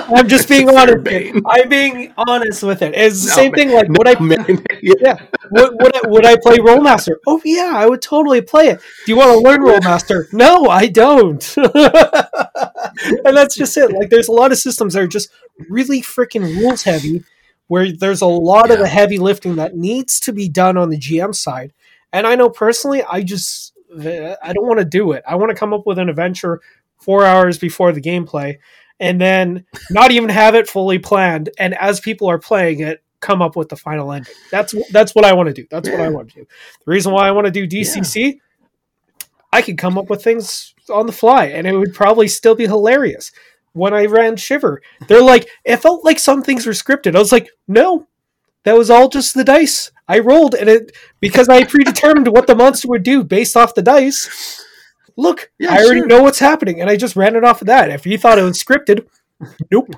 I'm 0.08 0.28
just 0.28 0.48
being 0.48 0.70
honest. 0.70 1.08
I'm 1.46 1.70
being 1.70 2.14
honest 2.18 2.64
with 2.64 2.82
it. 2.82 2.94
It's 2.96 3.24
the 3.24 3.30
No, 3.30 3.36
same 3.36 3.52
thing. 3.54 3.72
Like, 3.72 3.90
would 3.90 4.08
I 4.08 4.20
Man, 4.20 4.46
yeah. 4.82 4.94
yeah. 5.00 5.18
Would, 5.52 5.72
would, 5.82 5.96
I, 5.96 6.08
would 6.08 6.26
I 6.26 6.38
play 6.38 6.58
Rolemaster? 6.58 7.16
Oh, 7.26 7.42
yeah, 7.44 7.74
I 7.76 7.88
would 7.88 8.02
totally 8.02 8.42
play 8.42 8.68
it. 8.68 8.80
Do 9.06 9.12
you 9.12 9.18
want 9.18 9.32
to 9.32 9.40
learn 9.40 9.62
Rolemaster? 9.62 10.32
No, 10.34 10.66
I 10.66 10.88
don't. 10.88 11.56
and 11.58 13.38
that's 13.38 13.56
just 13.56 13.76
it. 13.78 13.92
Like, 13.92 14.10
there's 14.10 14.28
a 14.28 14.34
lot 14.34 14.52
of 14.52 14.58
systems 14.58 14.94
that 14.94 15.04
are 15.04 15.08
just 15.08 15.30
really 15.70 16.02
freaking 16.02 16.44
rules 16.62 16.84
heavy, 16.84 17.24
where 17.68 17.92
there's 17.92 18.22
a 18.22 18.28
lot 18.28 18.72
of 18.72 18.80
the 18.80 18.88
heavy 18.88 19.18
lifting 19.18 19.56
that 19.56 19.76
needs 19.76 20.20
to 20.22 20.34
be 20.34 20.48
done 20.48 20.78
on 20.78 20.90
the 20.90 20.98
GM 20.98 21.36
side. 21.36 21.74
And 22.14 22.26
I 22.26 22.36
know 22.36 22.50
personally, 22.50 23.04
I 23.04 23.24
just, 23.24 23.74
I 23.94 24.54
don't 24.54 24.68
want 24.68 24.80
to 24.80 24.86
do 24.86 25.12
it. 25.12 25.24
I 25.28 25.36
want 25.36 25.50
to 25.50 25.56
come 25.56 25.74
up 25.74 25.86
with 25.86 26.00
an 26.00 26.10
adventure 26.10 26.62
four 26.98 27.26
hours 27.26 27.58
before 27.58 27.92
the 27.92 28.02
gameplay 28.02 28.58
and 29.00 29.20
then 29.22 29.66
not 29.90 30.12
even 30.12 30.30
have 30.30 30.56
it 30.56 30.68
fully 30.68 31.00
planned. 31.00 31.50
And 31.60 31.76
as 31.76 32.00
people 32.00 32.30
are 32.30 32.40
playing 32.40 32.80
it, 32.80 33.04
come 33.20 33.42
up 33.42 33.56
with 33.56 33.70
the 33.70 33.76
final 33.76 34.12
ending. 34.12 34.34
That's 34.52 34.74
that's 34.92 35.16
what 35.16 35.26
I 35.26 35.34
want 35.34 35.48
to 35.48 35.54
do. 35.54 35.68
That's 35.70 35.90
what 35.90 36.00
I 36.00 36.10
want 36.10 36.30
to 36.30 36.36
do. 36.42 36.48
The 36.86 36.92
reason 36.92 37.12
why 37.12 37.28
I 37.28 37.32
want 37.32 37.46
to 37.46 37.52
do 37.52 37.68
DCC, 37.68 38.40
I 39.52 39.62
could 39.62 39.78
come 39.78 39.98
up 39.98 40.10
with 40.10 40.24
things 40.24 40.74
on 40.90 41.06
the 41.06 41.12
fly, 41.12 41.46
and 41.46 41.68
it 41.68 41.76
would 41.76 41.94
probably 41.94 42.28
still 42.28 42.56
be 42.56 42.68
hilarious. 42.68 43.32
When 43.74 43.94
I 43.94 44.06
ran 44.06 44.38
Shiver, 44.38 44.82
they're 45.08 45.22
like, 45.22 45.48
it 45.64 45.78
felt 45.78 46.04
like 46.04 46.18
some 46.18 46.42
things 46.42 46.66
were 46.66 46.74
scripted. 46.74 47.16
I 47.16 47.20
was 47.20 47.32
like, 47.32 47.50
no, 47.68 48.08
that 48.64 48.76
was 48.76 48.90
all 48.90 49.08
just 49.08 49.36
the 49.36 49.44
dice. 49.44 49.92
I 50.08 50.20
rolled, 50.20 50.56
and 50.56 50.70
it 50.70 50.96
because 51.20 51.50
I 51.50 51.64
predetermined 51.64 52.28
what 52.30 52.48
the 52.48 52.56
monster 52.56 52.88
would 52.88 53.04
do 53.04 53.24
based 53.24 53.58
off 53.58 53.76
the 53.76 53.82
dice. 53.82 54.64
Look, 55.18 55.52
Yeah, 55.60 55.74
I 55.74 55.78
already 55.84 56.00
sure. 56.02 56.08
know 56.08 56.24
what's 56.24 56.40
happening, 56.40 56.80
and 56.80 56.90
I 56.90 56.96
just 56.96 57.16
ran 57.16 57.36
it 57.36 57.44
off 57.44 57.62
of 57.62 57.68
that. 57.68 57.90
If 57.90 58.06
you 58.06 58.18
thought 58.18 58.38
it 58.38 58.44
was 58.44 58.62
scripted, 58.64 59.08
nope. 59.72 59.90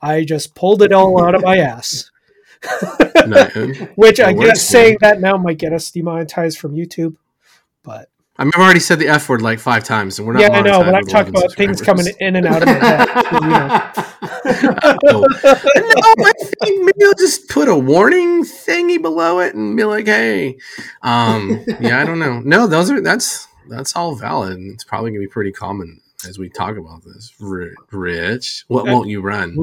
I 0.00 0.24
just 0.24 0.54
pulled 0.54 0.82
it 0.82 0.92
all 0.92 1.22
out 1.22 1.34
of 1.34 1.42
my 1.42 1.56
ass. 1.58 2.10
No, 3.26 3.44
Which 3.96 4.20
I 4.20 4.32
That 4.32 4.40
guess 4.40 4.62
saying 4.62 4.98
that 5.00 5.20
now 5.20 5.36
might 5.36 5.58
get 5.58 5.72
us 5.72 5.90
demonetized 5.90 6.58
from 6.58 6.74
YouTube. 6.74 7.16
But 7.82 8.08
I 8.38 8.44
mean, 8.44 8.52
I've 8.54 8.60
already 8.60 8.80
said 8.80 8.98
the 8.98 9.08
F 9.08 9.28
word 9.28 9.40
like 9.42 9.58
five 9.58 9.82
times, 9.84 10.18
and 10.18 10.26
we're 10.26 10.34
not. 10.34 10.42
yeah, 10.42 10.48
I 10.52 10.60
know. 10.62 10.80
But 10.80 10.94
I'm 10.94 11.02
with 11.02 11.10
talking 11.10 11.30
about 11.36 11.52
things 11.54 11.80
coming 11.80 12.06
in 12.20 12.36
and 12.36 12.46
out 12.46 12.62
of 12.62 12.68
my 12.68 12.74
head. 12.74 13.08
you 13.32 13.40
know. 13.40 14.86
No, 15.04 15.24
I 16.24 16.32
think 16.62 16.84
maybe 16.84 17.04
I'll 17.04 17.14
just 17.14 17.48
put 17.48 17.68
a 17.68 17.76
warning 17.76 18.44
thingy 18.44 19.00
below 19.00 19.40
it 19.40 19.54
and 19.54 19.76
be 19.76 19.84
like, 19.84 20.06
"Hey, 20.06 20.58
um, 21.02 21.64
yeah, 21.80 22.00
I 22.00 22.04
don't 22.04 22.18
know. 22.18 22.40
No, 22.40 22.66
those 22.66 22.90
are 22.90 23.00
that's 23.00 23.48
that's 23.68 23.94
all 23.96 24.14
valid. 24.14 24.58
It's 24.60 24.84
probably 24.84 25.10
gonna 25.10 25.20
be 25.20 25.26
pretty 25.28 25.52
common 25.52 26.00
as 26.26 26.38
we 26.38 26.48
talk 26.48 26.76
about 26.76 27.04
this. 27.04 27.32
Rich, 27.40 28.64
what 28.68 28.86
won't 28.86 29.08
you 29.08 29.20
run? 29.20 29.54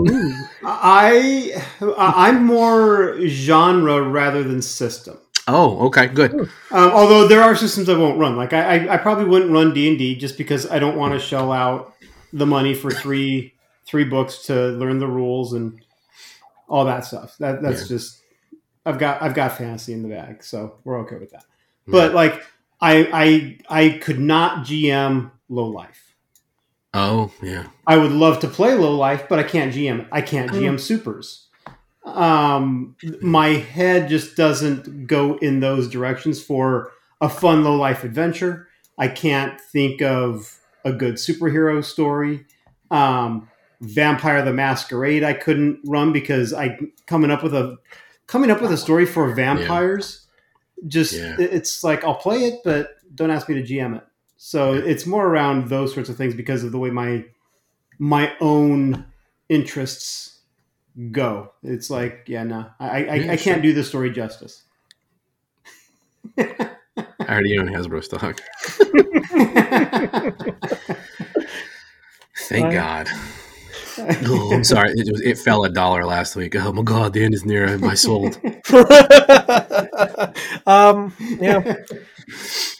I 0.63 1.63
I'm 1.97 2.45
more 2.45 3.17
genre 3.25 4.01
rather 4.01 4.43
than 4.43 4.61
system. 4.61 5.17
Oh, 5.47 5.87
okay, 5.87 6.07
good. 6.07 6.33
Um, 6.33 6.49
although 6.91 7.27
there 7.27 7.41
are 7.41 7.53
systems 7.55 7.89
I 7.89 7.97
won't 7.97 8.17
run. 8.17 8.37
Like 8.37 8.53
I, 8.53 8.77
I, 8.85 8.93
I 8.93 8.97
probably 8.97 9.25
wouldn't 9.25 9.51
run 9.51 9.73
D 9.73 9.89
and 9.89 9.97
D 9.97 10.15
just 10.15 10.37
because 10.37 10.69
I 10.71 10.79
don't 10.79 10.95
want 10.95 11.13
to 11.13 11.19
shell 11.19 11.51
out 11.51 11.93
the 12.31 12.45
money 12.45 12.73
for 12.73 12.89
three 12.91 13.53
three 13.85 14.05
books 14.05 14.45
to 14.45 14.53
learn 14.69 14.99
the 14.99 15.07
rules 15.07 15.53
and 15.53 15.81
all 16.69 16.85
that 16.85 17.05
stuff. 17.05 17.35
That 17.39 17.61
that's 17.61 17.81
Yeah. 17.81 17.87
just 17.87 18.21
I've 18.85 18.97
got 18.99 19.21
I've 19.21 19.33
got 19.33 19.57
fantasy 19.57 19.91
in 19.93 20.01
the 20.03 20.09
bag, 20.09 20.43
so 20.43 20.75
we're 20.85 20.99
okay 21.01 21.17
with 21.17 21.31
that. 21.31 21.43
But 21.87 22.13
like 22.13 22.41
I 22.83 23.09
I 23.13 23.83
I 23.85 23.89
could 23.99 24.19
not 24.19 24.65
GM 24.65 25.31
low 25.49 25.67
life. 25.67 26.13
Oh, 26.93 27.31
yeah. 27.41 27.67
I 27.87 27.97
would 27.97 28.11
love 28.11 28.39
to 28.41 28.47
play 28.47 28.75
low 28.75 28.95
life, 28.95 29.27
but 29.27 29.39
I 29.39 29.43
can't 29.43 29.73
GM 29.73 30.01
it. 30.01 30.07
I 30.11 30.21
can't. 30.21 30.51
GM 30.51 30.79
supers. 30.79 31.47
Um, 32.05 32.95
my 33.21 33.47
head 33.47 34.09
just 34.09 34.35
doesn't 34.35 35.07
go 35.07 35.37
in 35.37 35.59
those 35.59 35.87
directions 35.87 36.43
for 36.43 36.91
a 37.19 37.29
fun 37.29 37.63
low 37.63 37.75
life 37.75 38.03
adventure. 38.03 38.67
I 38.97 39.07
can't 39.07 39.59
think 39.59 40.01
of 40.01 40.59
a 40.85 40.91
good 40.91 41.15
superhero 41.15 41.83
story. 41.83 42.45
Um, 42.91 43.49
Vampire 43.81 44.43
the 44.43 44.53
Masquerade 44.53 45.23
I 45.23 45.33
couldn't 45.33 45.79
run 45.85 46.13
because 46.13 46.53
I 46.53 46.77
coming 47.05 47.31
up 47.31 47.43
with 47.43 47.53
a 47.53 47.77
coming 48.27 48.51
up 48.51 48.61
with 48.61 48.71
a 48.71 48.77
story 48.77 49.05
for 49.05 49.33
vampires. 49.33 50.22
Just 50.87 51.13
Yeah. 51.13 51.35
it's 51.39 51.83
like 51.83 52.03
I'll 52.03 52.15
play 52.15 52.45
it, 52.45 52.61
but 52.63 52.97
don't 53.15 53.31
ask 53.31 53.47
me 53.49 53.55
to 53.55 53.63
GM 53.63 53.97
it. 53.97 54.03
So 54.37 54.73
it's 54.73 55.05
more 55.05 55.25
around 55.27 55.69
those 55.69 55.93
sorts 55.93 56.09
of 56.09 56.17
things 56.17 56.35
because 56.35 56.63
of 56.63 56.71
the 56.71 56.79
way 56.79 56.89
my 56.89 57.25
my 57.99 58.33
own 58.41 59.05
interests 59.49 60.41
go. 61.11 61.53
It's 61.63 61.89
like, 61.89 62.25
yeah, 62.27 62.43
no, 62.43 62.65
I, 62.79 63.05
I, 63.05 63.31
I 63.31 63.37
can't 63.37 63.61
do 63.61 63.73
the 63.73 63.83
story 63.83 64.11
justice. 64.11 64.63
I 66.37 66.75
already 67.21 67.57
own 67.57 67.67
Hasbro 67.67 68.03
stock. 68.03 68.41
Thank 72.35 72.65
Uh, 72.65 72.71
God. 72.71 73.07
Oh, 74.25 74.53
I'm 74.53 74.63
sorry. 74.63 74.91
It, 74.95 75.11
was, 75.11 75.21
it 75.21 75.37
fell 75.37 75.63
a 75.65 75.69
dollar 75.69 76.05
last 76.05 76.35
week. 76.35 76.55
Oh 76.55 76.71
my 76.73 76.81
God, 76.81 77.13
the 77.13 77.23
end 77.23 77.33
is 77.33 77.45
near. 77.45 77.65
I 77.85 77.93
sold. 77.93 78.37
um, 80.65 81.13
yeah. 81.39 81.75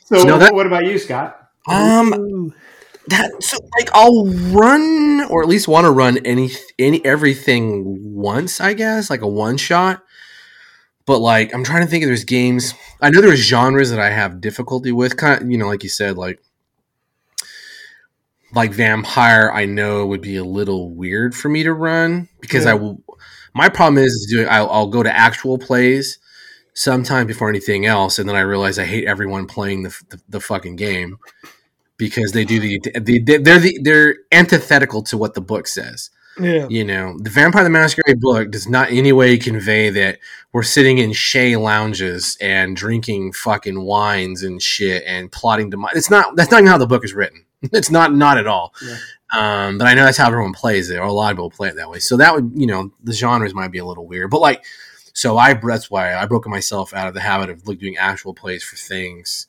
so, 0.05 0.23
No, 0.23 0.37
that- 0.37 0.53
what 0.53 0.65
about 0.65 0.85
you, 0.85 0.97
Scott? 0.97 1.39
Um, 1.67 2.13
Ooh. 2.13 2.53
that 3.07 3.41
so 3.41 3.57
like 3.79 3.89
I'll 3.93 4.25
run 4.25 5.25
or 5.29 5.41
at 5.41 5.47
least 5.47 5.67
want 5.69 5.85
to 5.85 5.91
run 5.91 6.17
any 6.25 6.49
any 6.77 7.03
everything 7.05 7.83
once, 8.13 8.59
I 8.59 8.73
guess, 8.73 9.09
like 9.09 9.21
a 9.21 9.27
one 9.27 9.55
shot. 9.57 10.03
But 11.05 11.19
like 11.19 11.53
I'm 11.53 11.63
trying 11.63 11.81
to 11.83 11.87
think 11.87 12.03
if 12.03 12.07
there's 12.07 12.25
games. 12.25 12.73
I 13.01 13.09
know 13.11 13.21
there's 13.21 13.39
genres 13.39 13.91
that 13.91 13.99
I 13.99 14.09
have 14.09 14.41
difficulty 14.41 14.91
with. 14.91 15.15
Kind 15.17 15.41
of, 15.41 15.49
you 15.51 15.57
know, 15.57 15.67
like 15.67 15.83
you 15.83 15.89
said, 15.89 16.17
like 16.17 16.39
like 18.53 18.71
vampire. 18.71 19.51
I 19.51 19.65
know 19.65 20.05
would 20.05 20.21
be 20.21 20.35
a 20.37 20.43
little 20.43 20.89
weird 20.89 21.35
for 21.35 21.49
me 21.49 21.63
to 21.63 21.73
run 21.73 22.29
because 22.39 22.65
I 22.65 22.73
will. 22.73 23.03
My 23.53 23.69
problem 23.69 24.03
is, 24.03 24.11
is 24.13 24.27
doing. 24.31 24.47
I'll, 24.49 24.69
I'll 24.69 24.87
go 24.87 25.03
to 25.03 25.15
actual 25.15 25.57
plays 25.57 26.19
sometime 26.73 27.27
before 27.27 27.49
anything 27.49 27.85
else, 27.85 28.19
and 28.19 28.27
then 28.27 28.35
I 28.35 28.41
realize 28.41 28.79
I 28.79 28.85
hate 28.85 29.05
everyone 29.05 29.47
playing 29.47 29.83
the 29.83 30.01
the, 30.09 30.21
the 30.29 30.39
fucking 30.39 30.75
game 30.75 31.17
because 31.97 32.31
they 32.31 32.45
do 32.45 32.59
the, 32.59 32.79
the 32.99 33.19
they're 33.19 33.59
the 33.59 33.79
they're 33.81 34.15
antithetical 34.31 35.03
to 35.03 35.17
what 35.17 35.33
the 35.33 35.41
book 35.41 35.67
says. 35.67 36.09
Yeah. 36.39 36.67
You 36.67 36.83
know, 36.83 37.15
the 37.19 37.29
Vampire 37.29 37.63
the 37.63 37.69
Masquerade 37.69 38.19
book 38.19 38.49
does 38.49 38.67
not 38.67 38.89
in 38.89 38.97
any 38.97 39.13
way 39.13 39.37
convey 39.37 39.91
that 39.91 40.17
we're 40.51 40.63
sitting 40.63 40.97
in 40.97 41.13
Shea 41.13 41.55
lounges 41.55 42.37
and 42.41 42.75
drinking 42.75 43.33
fucking 43.33 43.79
wines 43.79 44.41
and 44.41 44.61
shit 44.61 45.03
and 45.05 45.31
plotting 45.31 45.69
to. 45.71 45.87
It's 45.93 46.09
not. 46.09 46.35
That's 46.35 46.49
not 46.49 46.61
even 46.61 46.71
how 46.71 46.79
the 46.79 46.87
book 46.87 47.05
is 47.05 47.13
written. 47.13 47.42
It's 47.71 47.89
not. 47.89 48.13
Not 48.13 48.37
at 48.37 48.47
all. 48.47 48.73
Yeah. 48.85 48.97
Um, 49.33 49.77
but 49.77 49.87
I 49.87 49.93
know 49.93 50.03
that's 50.03 50.17
how 50.17 50.27
everyone 50.27 50.53
plays 50.53 50.89
it, 50.89 50.97
or 50.97 51.03
a 51.03 51.11
lot 51.13 51.31
of 51.31 51.37
people 51.37 51.49
play 51.49 51.69
it 51.69 51.75
that 51.77 51.89
way. 51.89 51.99
So 51.99 52.17
that 52.17 52.35
would, 52.35 52.51
you 52.55 52.67
know, 52.67 52.91
the 53.03 53.13
genres 53.13 53.53
might 53.53 53.71
be 53.71 53.79
a 53.79 53.85
little 53.85 54.05
weird. 54.05 54.29
But 54.29 54.41
like, 54.41 54.63
so 55.13 55.37
I 55.37 55.53
that's 55.53 55.89
why 55.89 56.13
I 56.13 56.25
broke 56.25 56.47
myself 56.47 56.93
out 56.93 57.07
of 57.07 57.13
the 57.13 57.21
habit 57.21 57.49
of 57.49 57.67
like 57.67 57.79
doing 57.79 57.97
actual 57.97 58.33
plays 58.33 58.63
for 58.63 58.75
things. 58.75 59.47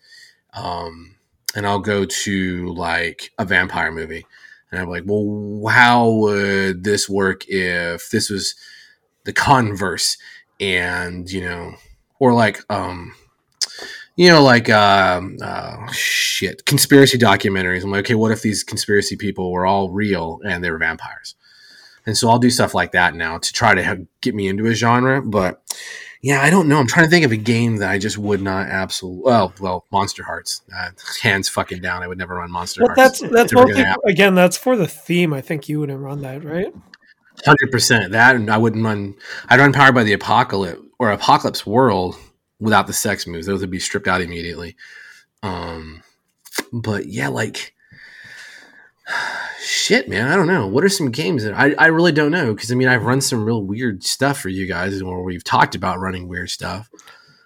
Um, 0.54 1.16
and 1.54 1.66
I'll 1.66 1.80
go 1.80 2.04
to 2.04 2.68
like 2.74 3.32
a 3.38 3.44
vampire 3.44 3.92
movie 3.92 4.26
and 4.70 4.80
I'm 4.80 4.88
like, 4.88 5.04
well, 5.06 5.72
how 5.72 6.10
would 6.10 6.84
this 6.84 7.08
work 7.08 7.48
if 7.48 8.10
this 8.10 8.28
was 8.28 8.54
the 9.24 9.32
converse? 9.32 10.16
And, 10.60 11.30
you 11.30 11.42
know, 11.42 11.74
or 12.18 12.34
like, 12.34 12.60
um, 12.70 13.14
you 14.16 14.28
know, 14.28 14.42
like, 14.42 14.70
um, 14.70 15.36
uh, 15.42 15.90
shit, 15.92 16.64
conspiracy 16.66 17.18
documentaries. 17.18 17.82
I'm 17.82 17.90
like, 17.90 18.06
okay, 18.06 18.14
what 18.14 18.32
if 18.32 18.42
these 18.42 18.62
conspiracy 18.62 19.16
people 19.16 19.50
were 19.52 19.66
all 19.66 19.90
real 19.90 20.40
and 20.46 20.62
they 20.62 20.70
were 20.70 20.78
vampires? 20.78 21.34
And 22.06 22.16
so 22.16 22.28
I'll 22.28 22.38
do 22.38 22.50
stuff 22.50 22.74
like 22.74 22.92
that 22.92 23.14
now 23.14 23.38
to 23.38 23.52
try 23.52 23.74
to 23.74 23.82
have, 23.82 24.06
get 24.20 24.34
me 24.34 24.46
into 24.46 24.66
a 24.66 24.74
genre. 24.74 25.22
But 25.22 25.62
yeah, 26.22 26.42
I 26.42 26.50
don't 26.50 26.68
know. 26.68 26.78
I'm 26.78 26.86
trying 26.86 27.06
to 27.06 27.10
think 27.10 27.24
of 27.24 27.32
a 27.32 27.36
game 27.36 27.76
that 27.78 27.90
I 27.90 27.98
just 27.98 28.16
would 28.16 28.40
not 28.40 28.68
absolutely. 28.68 29.22
Well, 29.24 29.52
well, 29.60 29.84
Monster 29.90 30.22
Hearts. 30.22 30.62
Uh, 30.74 30.90
hands 31.20 31.48
fucking 31.48 31.80
down. 31.80 32.02
I 32.02 32.08
would 32.08 32.18
never 32.18 32.36
run 32.36 32.50
Monster 32.50 32.82
Well, 32.82 32.94
Hearts. 32.94 33.20
that's 33.20 33.32
that's 33.32 33.52
again 34.06 34.34
that's 34.34 34.56
for 34.56 34.76
the 34.76 34.86
theme. 34.86 35.34
I 35.34 35.40
think 35.40 35.68
you 35.68 35.80
wouldn't 35.80 36.00
run 36.00 36.22
that, 36.22 36.44
right? 36.44 36.72
Hundred 37.44 37.70
percent. 37.70 38.12
That 38.12 38.36
and 38.36 38.50
I 38.50 38.58
wouldn't 38.58 38.84
run. 38.84 39.16
I'd 39.48 39.60
run 39.60 39.72
Powered 39.72 39.94
by 39.94 40.04
the 40.04 40.12
Apocalypse 40.12 40.80
or 40.98 41.10
Apocalypse 41.10 41.66
World 41.66 42.16
without 42.60 42.86
the 42.86 42.92
sex 42.92 43.26
moves. 43.26 43.46
Those 43.46 43.60
would 43.60 43.70
be 43.70 43.78
stripped 43.80 44.08
out 44.08 44.20
immediately. 44.20 44.76
Um, 45.42 46.02
but 46.72 47.06
yeah, 47.06 47.28
like 47.28 47.74
shit, 49.60 50.08
man. 50.08 50.28
I 50.28 50.36
don't 50.36 50.46
know. 50.46 50.66
What 50.66 50.84
are 50.84 50.88
some 50.88 51.10
games 51.10 51.44
that 51.44 51.54
I, 51.54 51.74
I 51.78 51.86
really 51.86 52.12
don't 52.12 52.30
know? 52.30 52.54
Because 52.54 52.70
I 52.72 52.74
mean, 52.74 52.88
I've 52.88 53.04
run 53.04 53.20
some 53.20 53.44
real 53.44 53.62
weird 53.62 54.02
stuff 54.04 54.38
for 54.40 54.48
you 54.48 54.66
guys, 54.66 55.00
or 55.02 55.22
we've 55.22 55.44
talked 55.44 55.74
about 55.74 55.98
running 56.00 56.28
weird 56.28 56.50
stuff. 56.50 56.90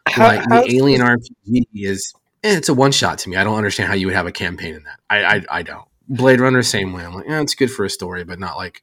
How- 0.09 0.27
like 0.27 0.41
how- 0.49 0.63
the 0.63 0.75
Alien 0.77 1.01
RPG 1.03 1.67
is, 1.75 2.13
eh, 2.45 2.57
it's 2.57 2.69
a 2.69 2.75
one 2.75 2.93
shot 2.93 3.19
to 3.19 3.29
me. 3.29 3.37
I 3.37 3.45
don't 3.45 3.57
understand 3.57 3.89
how 3.89 3.95
you 3.95 4.07
would 4.07 4.17
have 4.17 4.27
a 4.27 4.33
campaign 4.33 4.75
in 4.75 4.83
that. 4.85 5.01
I 5.11 5.25
I, 5.37 5.45
I 5.51 5.63
don't. 5.63 5.85
Blade 6.09 6.41
Runner, 6.41 6.63
same 6.63 6.93
way. 6.95 7.05
I'm 7.05 7.15
like, 7.15 7.27
yeah, 7.29 7.41
it's 7.43 7.55
good 7.55 7.71
for 7.71 7.85
a 7.85 7.91
story, 7.91 8.25
but 8.25 8.39
not 8.39 8.57
like 8.57 8.83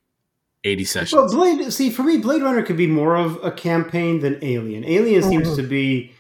eighty 0.63 0.85
sessions. 0.85 1.13
Well, 1.33 1.33
Blade. 1.55 1.71
See, 1.73 1.89
for 1.89 2.03
me, 2.03 2.17
Blade 2.17 2.43
Runner 2.43 2.61
could 2.61 2.77
be 2.77 2.85
more 2.87 3.15
of 3.15 3.39
a 3.43 3.51
campaign 3.51 4.19
than 4.19 4.37
Alien. 4.43 4.83
Alien 4.83 5.23
seems 5.23 5.47
Mhm. 5.49 5.55
to 5.55 5.63
be 5.63 6.11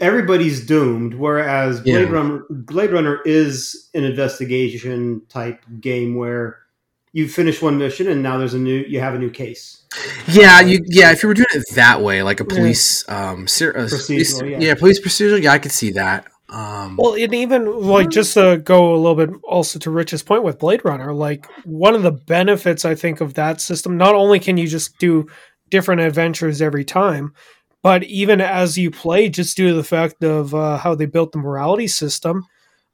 everybody's 0.00 0.64
doomed, 0.66 1.14
whereas 1.14 1.80
Blade 1.80 1.92
Yeah. 2.02 2.08
Runner, 2.08 2.44
Blade 2.50 2.90
Runner 2.90 3.20
is 3.24 3.88
an 3.94 4.04
investigation 4.04 5.22
type 5.28 5.62
game 5.80 6.14
where 6.16 6.58
you 7.12 7.26
finish 7.28 7.60
one 7.62 7.78
mission 7.78 8.08
and 8.08 8.22
now 8.22 8.36
there's 8.38 8.54
a 8.54 8.58
new, 8.58 8.84
you 8.88 9.00
have 9.00 9.14
a 9.14 9.18
new 9.18 9.30
case. 9.30 9.82
Yeah, 10.28 10.60
you 10.60 10.80
yeah. 10.86 11.10
If 11.12 11.22
you 11.22 11.28
were 11.28 11.34
doing 11.34 11.46
it 11.54 11.64
that 11.74 12.02
way, 12.02 12.22
like 12.22 12.40
a 12.40 12.44
police, 12.44 13.08
um, 13.08 13.48
ser- 13.48 13.76
uh, 13.76 13.80
Procedural, 13.82 14.06
police- 14.06 14.42
yeah. 14.62 14.74
police 14.74 15.00
procedural, 15.00 15.42
yeah, 15.42 15.52
I 15.52 15.58
could 15.58 15.72
see 15.72 15.90
that. 15.92 16.26
Um, 16.50 16.96
Well, 16.98 17.14
and 17.14 17.34
even 17.34 17.80
like 17.80 18.10
just 18.10 18.34
to 18.34 18.58
go 18.62 18.94
a 18.94 18.96
little 18.96 19.14
bit 19.16 19.30
also 19.42 19.78
to 19.80 19.90
Rich's 19.90 20.22
point 20.22 20.44
with 20.44 20.58
Blade 20.58 20.82
Runner, 20.84 21.12
like 21.14 21.46
one 21.64 21.94
of 21.94 22.02
the 22.02 22.12
benefits 22.12 22.84
I 22.84 22.94
think 22.94 23.20
of 23.20 23.34
that 23.34 23.60
system, 23.60 23.96
not 23.96 24.14
only 24.14 24.38
can 24.38 24.56
you 24.58 24.66
just 24.68 24.98
do 24.98 25.26
different 25.70 26.00
adventures 26.02 26.62
every 26.62 26.84
time, 26.84 27.32
but 27.82 28.04
even 28.04 28.40
as 28.40 28.76
you 28.76 28.90
play, 28.90 29.28
just 29.28 29.56
due 29.56 29.68
to 29.68 29.74
the 29.74 29.84
fact 29.84 30.24
of 30.24 30.54
uh, 30.54 30.78
how 30.78 30.94
they 30.94 31.06
built 31.06 31.32
the 31.32 31.38
morality 31.38 31.86
system, 31.86 32.44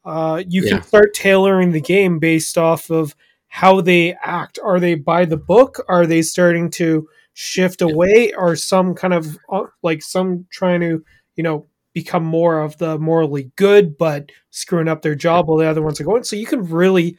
uh, 0.04 0.42
you 0.48 0.62
Yeah. 0.62 0.76
can 0.78 0.82
start 0.82 1.14
tailoring 1.14 1.72
the 1.72 1.80
game 1.80 2.18
based 2.18 2.58
off 2.58 2.90
of 2.90 3.14
how 3.48 3.80
they 3.80 4.14
act. 4.22 4.58
Are 4.62 4.80
they 4.80 4.94
by 4.94 5.24
the 5.24 5.36
book? 5.36 5.82
Are 5.88 6.06
they 6.06 6.22
starting 6.22 6.70
to 6.72 7.08
shift 7.32 7.80
away? 7.82 8.32
Are 8.32 8.56
some 8.56 8.94
kind 8.94 9.14
of 9.14 9.38
uh, 9.50 9.64
like 9.82 10.02
some 10.02 10.46
trying 10.50 10.80
to, 10.80 11.02
you 11.36 11.42
know, 11.42 11.66
become 11.94 12.24
more 12.24 12.60
of 12.60 12.76
the 12.78 12.98
morally 12.98 13.52
good, 13.56 13.96
but 13.96 14.30
screwing 14.50 14.88
up 14.88 15.02
their 15.02 15.14
job 15.14 15.48
while 15.48 15.58
the 15.58 15.66
other 15.66 15.82
ones 15.82 16.00
are 16.00 16.04
going. 16.04 16.24
So 16.24 16.36
you 16.36 16.46
can 16.46 16.64
really, 16.64 17.16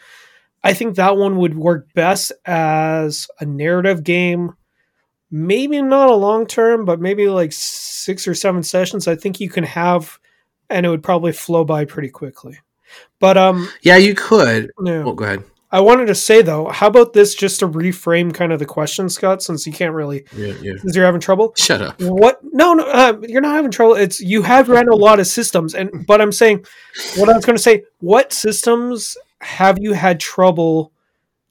I 0.63 0.73
think 0.73 0.95
that 0.95 1.17
one 1.17 1.38
would 1.38 1.58
work 1.58 1.88
best 1.93 2.32
as 2.45 3.28
a 3.39 3.45
narrative 3.45 4.04
game. 4.04 4.54
Maybe 5.38 5.82
not 5.82 6.10
a 6.10 6.15
long 6.15 6.48
term, 6.48 6.86
but 6.86 7.02
maybe 7.02 7.28
like 7.28 7.52
six 7.52 8.26
or 8.26 8.34
seven 8.34 8.63
sessions. 8.63 9.06
I 9.06 9.15
think 9.17 9.41
you 9.41 9.50
can 9.50 9.65
have, 9.65 10.17
and 10.69 10.86
it 10.86 10.89
would 10.89 11.04
probably 11.04 11.34
flow 11.34 11.65
by 11.65 11.84
pretty 11.84 12.08
quickly. 12.08 12.60
But 13.19 13.36
um, 13.38 13.67
yeah, 13.82 13.98
you 13.98 14.15
could. 14.15 14.71
no. 14.80 15.04
Oh, 15.10 15.13
go 15.13 15.26
ahead. 15.26 15.43
I 15.74 15.82
wanted 15.82 16.06
to 16.06 16.15
say 16.15 16.41
though, 16.41 16.69
how 16.69 16.88
about 16.88 17.12
this 17.12 17.36
just 17.36 17.60
to 17.60 17.67
reframe 17.67 18.34
kind 18.34 18.54
of 18.54 18.60
the 18.60 18.65
question, 18.65 19.10
Scott, 19.10 19.43
since 19.43 19.67
you 19.67 19.74
can't 19.74 19.93
really, 19.93 20.24
Yeah, 20.34 20.54
yeah. 20.62 20.74
since 20.78 20.95
you're 20.95 21.04
having 21.04 21.19
trouble. 21.19 21.54
Shut 21.58 21.82
up. 21.82 22.02
What? 22.02 22.39
No, 22.54 22.74
no, 22.74 22.86
uh, 22.88 23.17
you're 23.28 23.41
not 23.41 23.56
having 23.56 23.71
trouble. 23.71 23.95
It's 23.95 24.21
you 24.21 24.41
have 24.43 24.69
ran 24.69 24.88
a 24.88 24.95
lot 24.95 25.19
of 25.19 25.28
systems, 25.28 25.76
and 25.76 26.06
but 26.08 26.21
I'm 26.21 26.32
saying, 26.32 26.65
what 27.17 27.28
I 27.28 27.34
was 27.34 27.43
going 27.43 27.58
to 27.58 27.62
say, 27.62 27.84
what 28.00 28.32
systems 28.32 29.17
have 29.41 29.78
you 29.82 29.91
had 29.91 30.21
trouble 30.21 30.93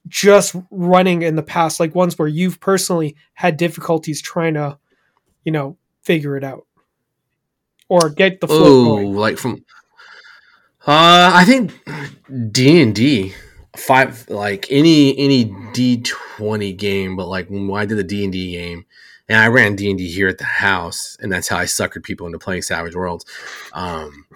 just 0.07 0.55
running 0.71 1.21
in 1.21 1.35
the 1.35 1.43
past, 1.43 1.79
like 1.79 1.95
ones 1.95 2.17
where 2.17 2.27
you've 2.27 2.59
personally 2.59 3.15
had 3.33 3.57
difficulties 3.57 4.21
trying 4.21 4.53
to, 4.53 4.77
you 5.43 5.51
know, 5.51 5.77
figure 6.03 6.37
it 6.37 6.43
out 6.43 6.65
or 7.89 8.09
get 8.09 8.41
the 8.41 8.47
flow 8.47 8.99
Oh, 8.99 9.07
like 9.07 9.37
from. 9.37 9.65
Uh, 10.87 11.31
I 11.33 11.45
think 11.45 11.73
D 12.51 12.81
and 12.81 12.93
D 12.93 13.33
five 13.75 14.29
like 14.29 14.67
any 14.69 15.17
any 15.17 15.53
D 15.73 16.01
twenty 16.01 16.73
game, 16.73 17.15
but 17.15 17.27
like 17.27 17.49
when 17.49 17.71
I 17.73 17.85
did 17.85 17.97
the 17.97 18.03
D 18.03 18.23
and 18.23 18.31
D 18.31 18.51
game, 18.51 18.85
and 19.27 19.39
I 19.39 19.47
ran 19.47 19.75
D 19.75 19.89
and 19.89 19.97
D 19.97 20.07
here 20.11 20.27
at 20.27 20.37
the 20.37 20.43
house, 20.45 21.17
and 21.19 21.31
that's 21.31 21.47
how 21.47 21.57
I 21.57 21.65
suckered 21.65 22.03
people 22.03 22.27
into 22.27 22.39
playing 22.39 22.61
Savage 22.61 22.95
Worlds. 22.95 23.25
Um, 23.73 24.27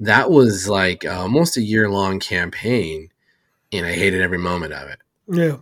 that 0.00 0.30
was 0.30 0.68
like 0.68 1.04
almost 1.04 1.56
a 1.56 1.62
year 1.62 1.90
long 1.90 2.18
campaign, 2.18 3.10
and 3.72 3.84
I 3.84 3.92
hated 3.92 4.22
every 4.22 4.38
moment 4.38 4.72
of 4.72 4.88
it. 4.88 4.98
Yeah, 5.28 5.58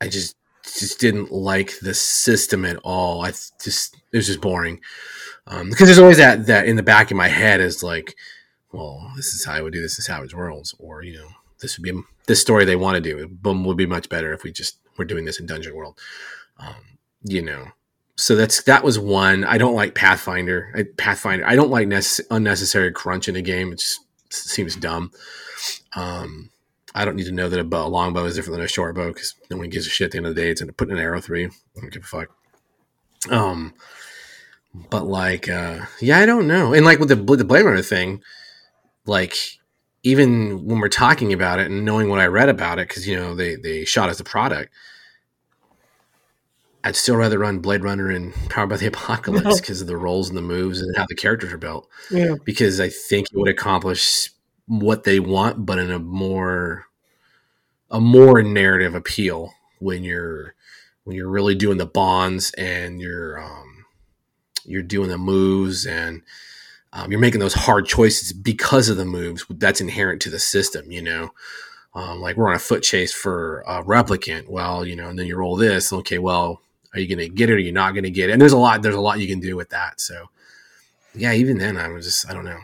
I 0.00 0.08
just 0.08 0.36
just 0.64 0.98
didn't 0.98 1.30
like 1.30 1.78
the 1.80 1.94
system 1.94 2.64
at 2.64 2.76
all. 2.84 3.24
I 3.24 3.30
just 3.30 3.96
it 4.12 4.16
was 4.16 4.26
just 4.26 4.40
boring 4.40 4.80
um, 5.46 5.70
because 5.70 5.88
there's 5.88 5.98
always 5.98 6.18
that 6.18 6.46
that 6.46 6.66
in 6.66 6.76
the 6.76 6.82
back 6.82 7.10
of 7.10 7.16
my 7.16 7.28
head 7.28 7.60
is 7.60 7.82
like, 7.82 8.16
well, 8.72 9.12
this 9.16 9.34
is 9.34 9.44
how 9.44 9.52
I 9.52 9.60
would 9.60 9.72
do 9.72 9.82
this 9.82 9.98
in 9.98 10.02
Savage 10.02 10.34
Worlds, 10.34 10.74
or 10.78 11.02
you 11.02 11.14
know, 11.14 11.28
this 11.60 11.78
would 11.78 11.84
be 11.84 12.00
this 12.26 12.40
story 12.40 12.64
they 12.64 12.76
want 12.76 12.96
to 12.96 13.00
do. 13.00 13.28
Boom 13.28 13.64
would 13.64 13.76
be 13.76 13.86
much 13.86 14.08
better 14.08 14.32
if 14.32 14.42
we 14.42 14.52
just 14.52 14.78
were 14.96 15.04
doing 15.04 15.24
this 15.24 15.38
in 15.38 15.46
Dungeon 15.46 15.74
World. 15.74 15.98
Um, 16.58 16.98
you 17.22 17.42
know, 17.42 17.68
so 18.16 18.36
that's 18.36 18.62
that 18.62 18.84
was 18.84 18.98
one. 18.98 19.44
I 19.44 19.58
don't 19.58 19.74
like 19.74 19.94
Pathfinder. 19.94 20.72
I, 20.74 20.84
Pathfinder. 20.96 21.46
I 21.46 21.56
don't 21.56 21.70
like 21.70 21.88
nece- 21.88 22.26
unnecessary 22.30 22.92
crunch 22.92 23.28
in 23.28 23.36
a 23.36 23.42
game. 23.42 23.72
It 23.72 23.80
just 23.80 24.00
seems 24.30 24.76
dumb. 24.76 25.10
Um, 25.94 26.50
I 26.94 27.04
don't 27.04 27.16
need 27.16 27.26
to 27.26 27.32
know 27.32 27.48
that 27.48 27.58
a, 27.58 27.64
bow, 27.64 27.86
a 27.86 27.88
long 27.88 28.12
bow 28.12 28.24
is 28.24 28.36
different 28.36 28.56
than 28.56 28.64
a 28.64 28.68
short 28.68 28.94
bow 28.94 29.08
because 29.08 29.34
no 29.50 29.56
one 29.56 29.68
gives 29.68 29.86
a 29.86 29.90
shit 29.90 30.06
at 30.06 30.10
the 30.12 30.18
end 30.18 30.26
of 30.26 30.34
the 30.34 30.40
day. 30.40 30.50
It's 30.50 30.60
in 30.60 30.72
putting 30.72 30.94
an 30.94 31.00
arrow 31.00 31.20
through 31.20 31.40
you. 31.40 31.50
I 31.76 31.80
don't 31.80 31.92
give 31.92 32.04
a 32.04 32.06
fuck. 32.06 32.28
Um, 33.30 33.74
but 34.90 35.06
like, 35.06 35.48
uh, 35.48 35.86
yeah, 36.00 36.18
I 36.18 36.26
don't 36.26 36.46
know. 36.46 36.72
And 36.72 36.84
like 36.84 36.98
with 36.98 37.08
the 37.08 37.16
the 37.16 37.44
Blade 37.44 37.64
Runner 37.64 37.82
thing, 37.82 38.22
like 39.06 39.36
even 40.02 40.66
when 40.66 40.78
we're 40.78 40.88
talking 40.88 41.32
about 41.32 41.58
it 41.58 41.66
and 41.70 41.84
knowing 41.84 42.08
what 42.08 42.20
I 42.20 42.26
read 42.26 42.48
about 42.48 42.78
it, 42.78 42.88
because 42.88 43.08
you 43.08 43.16
know 43.16 43.34
they 43.34 43.56
they 43.56 43.84
shot 43.84 44.08
as 44.08 44.20
a 44.20 44.24
product, 44.24 44.72
I'd 46.84 46.96
still 46.96 47.16
rather 47.16 47.38
run 47.38 47.60
Blade 47.60 47.82
Runner 47.82 48.10
and 48.10 48.34
Powered 48.50 48.68
by 48.68 48.76
the 48.76 48.86
Apocalypse 48.86 49.60
because 49.60 49.80
of 49.80 49.86
the 49.86 49.96
roles 49.96 50.28
and 50.28 50.36
the 50.36 50.42
moves 50.42 50.80
and 50.80 50.94
how 50.96 51.06
the 51.08 51.14
characters 51.14 51.52
are 51.52 51.58
built 51.58 51.88
yeah, 52.10 52.34
because 52.44 52.78
I 52.80 52.88
think 52.88 53.28
it 53.32 53.36
would 53.38 53.48
accomplish 53.48 54.30
what 54.66 55.04
they 55.04 55.20
want, 55.20 55.66
but 55.66 55.78
in 55.78 55.90
a 55.90 55.98
more 55.98 56.86
a 57.90 58.00
more 58.00 58.42
narrative 58.42 58.94
appeal 58.94 59.52
when 59.78 60.02
you're 60.02 60.54
when 61.04 61.16
you're 61.16 61.28
really 61.28 61.54
doing 61.54 61.78
the 61.78 61.86
bonds 61.86 62.52
and 62.54 63.00
you're 63.00 63.40
um, 63.40 63.84
you're 64.64 64.82
doing 64.82 65.08
the 65.08 65.18
moves 65.18 65.86
and 65.86 66.22
um, 66.92 67.10
you're 67.10 67.20
making 67.20 67.40
those 67.40 67.54
hard 67.54 67.86
choices 67.86 68.32
because 68.32 68.88
of 68.88 68.96
the 68.96 69.04
moves 69.04 69.44
that's 69.50 69.80
inherent 69.80 70.22
to 70.22 70.30
the 70.30 70.38
system. 70.38 70.90
You 70.90 71.02
know, 71.02 71.30
um, 71.94 72.20
like 72.20 72.36
we're 72.36 72.48
on 72.48 72.56
a 72.56 72.60
foot 72.60 72.82
chase 72.82 73.12
for 73.12 73.62
a 73.66 73.82
replicant. 73.82 74.48
Well, 74.48 74.86
you 74.86 74.96
know, 74.96 75.08
and 75.08 75.18
then 75.18 75.26
you 75.26 75.36
roll 75.36 75.56
this. 75.56 75.92
Okay, 75.92 76.18
well, 76.18 76.60
are 76.92 77.00
you 77.00 77.08
going 77.08 77.28
to 77.28 77.34
get 77.34 77.50
it 77.50 77.54
or 77.54 77.58
you're 77.58 77.72
not 77.72 77.92
going 77.92 78.04
to 78.04 78.10
get 78.10 78.30
it? 78.30 78.32
And 78.32 78.40
there's 78.40 78.52
a 78.52 78.58
lot. 78.58 78.82
There's 78.82 78.94
a 78.94 79.00
lot 79.00 79.18
you 79.18 79.28
can 79.28 79.40
do 79.40 79.56
with 79.56 79.70
that. 79.70 80.00
So 80.00 80.30
yeah, 81.14 81.32
even 81.32 81.58
then, 81.58 81.76
I 81.76 81.88
was 81.88 82.06
just 82.06 82.28
I 82.28 82.34
don't 82.34 82.44
know. 82.44 82.60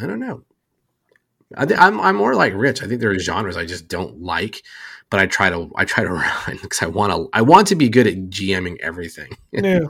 I 0.00 0.06
don't 0.06 0.20
know. 0.20 0.42
I 1.56 1.66
th- 1.66 1.78
I'm 1.78 2.00
I'm 2.00 2.16
more 2.16 2.34
like 2.34 2.54
Rich. 2.54 2.82
I 2.82 2.86
think 2.86 3.00
there 3.00 3.10
are 3.10 3.18
genres 3.18 3.56
I 3.56 3.66
just 3.66 3.88
don't 3.88 4.22
like, 4.22 4.62
but 5.10 5.20
I 5.20 5.26
try 5.26 5.50
to 5.50 5.70
I 5.76 5.84
try 5.84 6.02
to 6.04 6.10
run 6.12 6.58
because 6.62 6.82
I 6.82 6.86
want 6.86 7.12
to 7.12 7.28
I 7.32 7.42
want 7.42 7.66
to 7.68 7.74
be 7.74 7.88
good 7.88 8.06
at 8.06 8.14
GMing 8.30 8.78
everything. 8.80 9.36
Yeah. 9.52 9.80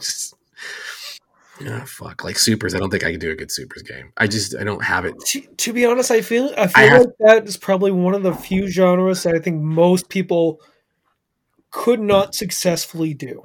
yeah, 1.60 1.84
fuck. 1.84 2.24
Like 2.24 2.36
supers, 2.38 2.74
I 2.74 2.78
don't 2.78 2.90
think 2.90 3.04
I 3.04 3.12
can 3.12 3.20
do 3.20 3.30
a 3.30 3.36
good 3.36 3.52
supers 3.52 3.82
game. 3.82 4.12
I 4.16 4.26
just 4.26 4.56
I 4.56 4.64
don't 4.64 4.82
have 4.82 5.04
it. 5.04 5.14
To, 5.26 5.40
to 5.40 5.72
be 5.72 5.86
honest, 5.86 6.10
I 6.10 6.20
feel 6.20 6.50
I 6.56 6.66
feel 6.66 6.84
I 6.84 6.88
have- 6.88 7.00
like 7.02 7.08
that 7.20 7.48
is 7.48 7.56
probably 7.56 7.92
one 7.92 8.14
of 8.14 8.22
the 8.24 8.34
few 8.34 8.66
genres 8.68 9.22
that 9.22 9.34
I 9.34 9.38
think 9.38 9.60
most 9.62 10.08
people 10.08 10.60
could 11.70 12.00
not 12.00 12.34
successfully 12.34 13.14
do. 13.14 13.44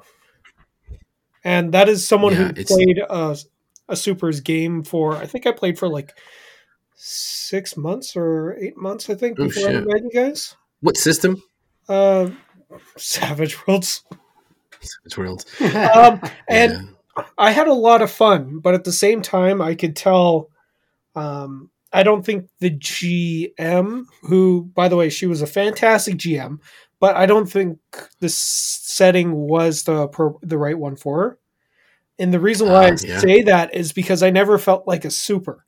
And 1.44 1.72
that 1.72 1.88
is 1.88 2.06
someone 2.06 2.32
Yeah, 2.32 2.48
who 2.52 2.64
played 2.64 2.98
a, 3.08 3.36
a 3.88 3.96
supers 3.96 4.40
game 4.40 4.82
for 4.82 5.14
I 5.16 5.26
think 5.26 5.46
I 5.46 5.52
played 5.52 5.78
for 5.78 5.88
like 5.88 6.12
six 7.00 7.76
months 7.76 8.16
or 8.16 8.56
eight 8.60 8.76
months, 8.76 9.08
I 9.08 9.14
think, 9.14 9.38
Oh, 9.38 9.44
before 9.46 9.68
I 9.68 9.72
shit. 9.72 9.86
met 9.86 10.02
you 10.02 10.10
guys. 10.12 10.56
What 10.80 10.96
system? 10.96 11.42
Uh 11.88 12.30
Savage 12.96 13.56
Worlds. 13.66 14.04
Which 15.04 15.16
world? 15.16 15.44
Um 15.60 16.20
and 16.48 16.72
Yeah. 16.72 16.82
I 17.36 17.50
had 17.50 17.66
a 17.66 17.72
lot 17.72 18.02
of 18.02 18.10
fun, 18.12 18.60
but 18.60 18.74
at 18.74 18.84
the 18.84 18.92
same 18.92 19.22
time, 19.22 19.60
I 19.60 19.74
could 19.74 19.96
tell. 19.96 20.50
Um, 21.16 21.70
I 21.92 22.04
don't 22.04 22.24
think 22.24 22.48
the 22.60 22.70
GM, 22.70 24.04
who, 24.22 24.70
by 24.74 24.86
the 24.88 24.94
way, 24.96 25.08
she 25.10 25.26
was 25.26 25.42
a 25.42 25.46
fantastic 25.48 26.14
GM, 26.16 26.58
but 27.00 27.16
I 27.16 27.26
don't 27.26 27.46
think 27.50 27.78
the 28.20 28.28
setting 28.28 29.32
was 29.32 29.82
the 29.82 30.08
the 30.42 30.58
right 30.58 30.78
one 30.78 30.94
for 30.94 31.18
her. 31.22 31.38
And 32.20 32.32
the 32.32 32.38
reason 32.38 32.68
why 32.68 32.86
I 32.86 32.90
Ah, 32.92 32.96
yeah. 33.02 33.18
say 33.18 33.42
that 33.42 33.74
is 33.74 33.92
because 33.92 34.22
I 34.22 34.30
never 34.30 34.56
felt 34.58 34.86
like 34.86 35.04
a 35.04 35.10
super. 35.10 35.64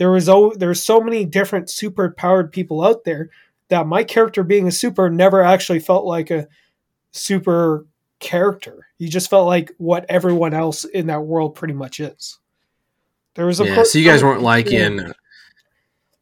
There 0.00 0.10
was 0.10 0.30
oh, 0.30 0.54
there's 0.56 0.82
so 0.82 0.98
many 0.98 1.26
different 1.26 1.68
super 1.68 2.10
powered 2.10 2.52
people 2.52 2.82
out 2.82 3.04
there 3.04 3.28
that 3.68 3.86
my 3.86 4.02
character 4.02 4.42
being 4.42 4.66
a 4.66 4.72
super 4.72 5.10
never 5.10 5.42
actually 5.42 5.80
felt 5.80 6.06
like 6.06 6.30
a 6.30 6.48
super 7.12 7.84
character. 8.18 8.86
You 8.96 9.10
just 9.10 9.28
felt 9.28 9.46
like 9.46 9.72
what 9.76 10.06
everyone 10.08 10.54
else 10.54 10.84
in 10.84 11.08
that 11.08 11.20
world 11.20 11.54
pretty 11.54 11.74
much 11.74 12.00
is. 12.00 12.38
There 13.34 13.44
was 13.44 13.60
a 13.60 13.66
yeah. 13.66 13.82
So 13.82 13.98
you 13.98 14.06
guys 14.06 14.24
weren't 14.24 14.40
like 14.40 14.70
Yeah. 14.70 14.86
in. 14.86 15.12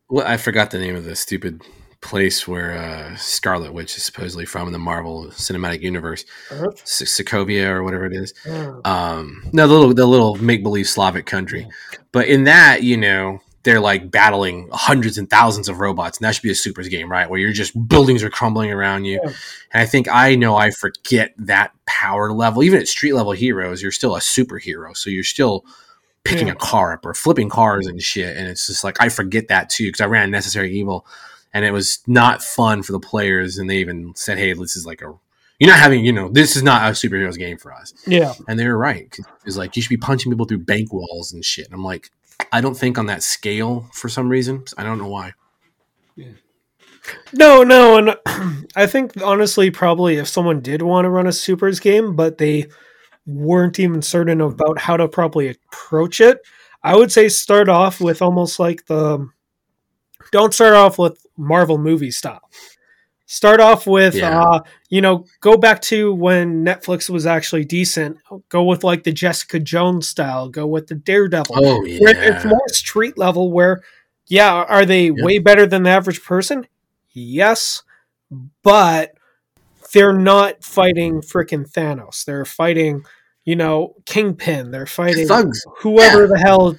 Well, 0.08 0.26
I 0.26 0.38
forgot 0.38 0.72
the 0.72 0.80
name 0.80 0.96
of 0.96 1.04
the 1.04 1.14
stupid 1.14 1.62
place 2.00 2.48
where 2.48 2.72
uh, 2.76 3.14
Scarlet 3.14 3.72
Witch 3.72 3.96
is 3.96 4.02
supposedly 4.02 4.44
from 4.44 4.66
in 4.66 4.72
the 4.72 4.78
Marvel 4.80 5.26
Cinematic 5.28 5.82
Universe, 5.82 6.24
Earth? 6.50 6.82
S- 6.82 7.02
Sokovia 7.04 7.68
or 7.68 7.84
whatever 7.84 8.06
it 8.06 8.12
is. 8.12 8.34
Uh, 8.44 8.80
Um, 8.84 9.44
no, 9.52 9.68
the 9.68 9.74
little 9.74 9.94
the 9.94 10.06
little 10.06 10.34
make 10.34 10.64
believe 10.64 10.88
Slavic 10.88 11.26
country, 11.26 11.68
but 12.10 12.26
in 12.26 12.42
that, 12.44 12.82
you 12.82 12.96
know, 12.96 13.40
they're 13.64 13.80
like 13.80 14.10
battling 14.10 14.68
hundreds 14.72 15.18
and 15.18 15.28
thousands 15.28 15.68
of 15.68 15.80
robots, 15.80 16.18
and 16.18 16.24
that 16.24 16.34
should 16.34 16.42
be 16.42 16.50
a 16.50 16.54
supers 16.54 16.88
game, 16.88 17.10
right? 17.10 17.28
Where 17.28 17.38
you're 17.40 17.52
just 17.52 17.88
buildings 17.88 18.22
are 18.22 18.30
crumbling 18.30 18.70
around 18.72 19.04
you. 19.04 19.20
Yeah. 19.22 19.30
And 19.72 19.82
I 19.82 19.86
think 19.86 20.08
I 20.08 20.34
know 20.36 20.56
I 20.56 20.70
forget 20.70 21.34
that 21.38 21.72
power 21.86 22.32
level. 22.32 22.62
Even 22.62 22.80
at 22.80 22.88
street 22.88 23.12
level 23.12 23.32
heroes, 23.32 23.82
you're 23.82 23.92
still 23.92 24.16
a 24.16 24.20
superhero, 24.20 24.96
so 24.96 25.10
you're 25.10 25.24
still 25.24 25.64
picking 26.24 26.46
Yeah. 26.48 26.52
a 26.54 26.56
car 26.56 26.92
up 26.94 27.04
or 27.06 27.14
flipping 27.14 27.48
cars 27.48 27.86
and 27.86 28.02
shit. 28.02 28.36
And 28.36 28.46
it's 28.48 28.66
just 28.66 28.84
like 28.84 29.00
I 29.00 29.08
forget 29.08 29.48
that 29.48 29.70
too 29.70 29.88
because 29.88 30.00
I 30.00 30.06
ran 30.06 30.30
Necessary 30.30 30.72
Evil, 30.72 31.06
and 31.52 31.64
it 31.64 31.72
was 31.72 31.98
not 32.06 32.42
fun 32.42 32.82
for 32.82 32.92
the 32.92 33.00
players. 33.00 33.58
And 33.58 33.68
they 33.68 33.78
even 33.78 34.12
said, 34.14 34.38
"Hey, 34.38 34.52
this 34.52 34.76
is 34.76 34.86
like 34.86 35.02
a." 35.02 35.12
You're 35.60 35.70
not 35.70 35.80
having, 35.80 36.04
you 36.04 36.12
know, 36.12 36.28
this 36.28 36.54
is 36.54 36.62
not 36.62 36.82
a 36.82 36.92
superheroes 36.92 37.36
game 37.36 37.58
for 37.58 37.72
us. 37.74 37.92
yeah, 38.06 38.32
And 38.46 38.56
they 38.60 38.64
were 38.68 38.78
right. 38.78 39.12
It's 39.44 39.56
like 39.56 39.74
you 39.74 39.82
should 39.82 39.88
be 39.88 39.96
punching 39.96 40.30
people 40.30 40.46
through 40.46 40.58
bank 40.58 40.92
walls 40.92 41.32
and 41.32 41.44
shit. 41.44 41.64
And 41.64 41.74
I'm 41.74 41.82
like, 41.82 42.12
I 42.52 42.60
don't 42.60 42.76
think 42.76 42.98
on 42.98 43.06
that 43.06 43.22
scale 43.22 43.88
for 43.92 44.08
some 44.08 44.28
reason. 44.28 44.64
I 44.76 44.84
don't 44.84 44.98
know 44.98 45.08
why. 45.08 45.34
no, 47.32 47.62
no, 47.62 47.98
and 47.98 48.66
I 48.76 48.86
think 48.86 49.20
honestly, 49.22 49.70
probably 49.70 50.16
if 50.16 50.28
someone 50.28 50.60
did 50.60 50.82
want 50.82 51.04
to 51.04 51.10
run 51.10 51.26
a 51.26 51.32
supers 51.32 51.80
game, 51.80 52.16
but 52.16 52.38
they 52.38 52.66
weren't 53.26 53.78
even 53.78 54.02
certain 54.02 54.40
about 54.40 54.78
how 54.78 54.96
to 54.96 55.08
properly 55.08 55.48
approach 55.48 56.20
it, 56.20 56.40
I 56.82 56.96
would 56.96 57.12
say 57.12 57.28
start 57.28 57.68
off 57.68 58.00
with 58.00 58.22
almost 58.22 58.58
like 58.58 58.86
the. 58.86 59.28
Don't 60.32 60.52
start 60.52 60.74
off 60.74 60.98
with 60.98 61.24
Marvel 61.36 61.78
movie 61.78 62.10
style. 62.10 62.42
Start 63.30 63.60
off 63.60 63.86
with, 63.86 64.14
Yeah. 64.14 64.40
uh, 64.40 64.60
you 64.88 65.02
know, 65.02 65.26
go 65.42 65.58
back 65.58 65.82
to 65.82 66.14
when 66.14 66.64
Netflix 66.64 67.10
was 67.10 67.26
actually 67.26 67.66
decent. 67.66 68.16
Go 68.48 68.64
with 68.64 68.82
like 68.82 69.02
the 69.04 69.12
Jessica 69.12 69.60
Jones 69.60 70.08
style. 70.08 70.48
Go 70.48 70.66
with 70.66 70.86
the 70.86 70.94
Daredevil. 70.94 71.54
Oh 71.54 71.80
where 72.00 72.14
it's 72.16 72.46
more 72.46 72.66
street 72.68 73.18
level 73.18 73.52
where 73.52 73.82
yeah 74.28 74.52
are 74.54 74.86
they 74.86 75.10
way 75.10 75.38
better 75.38 75.66
than 75.66 75.82
the 75.82 75.90
average 75.90 76.22
person 76.22 76.66
yes 77.12 77.82
but 78.62 79.12
they're 79.94 80.12
not 80.12 80.62
fighting 80.62 81.22
freaking 81.22 81.66
thanos 81.70 82.24
they're 82.26 82.44
fighting 82.44 83.02
you 83.46 83.56
know 83.56 83.94
kingpin 84.04 84.70
they're 84.70 84.84
fighting 84.86 85.26
thugs. 85.26 85.64
whoever 85.78 86.22
Yeah. 86.22 86.26
the 86.26 86.38
hell 86.38 86.76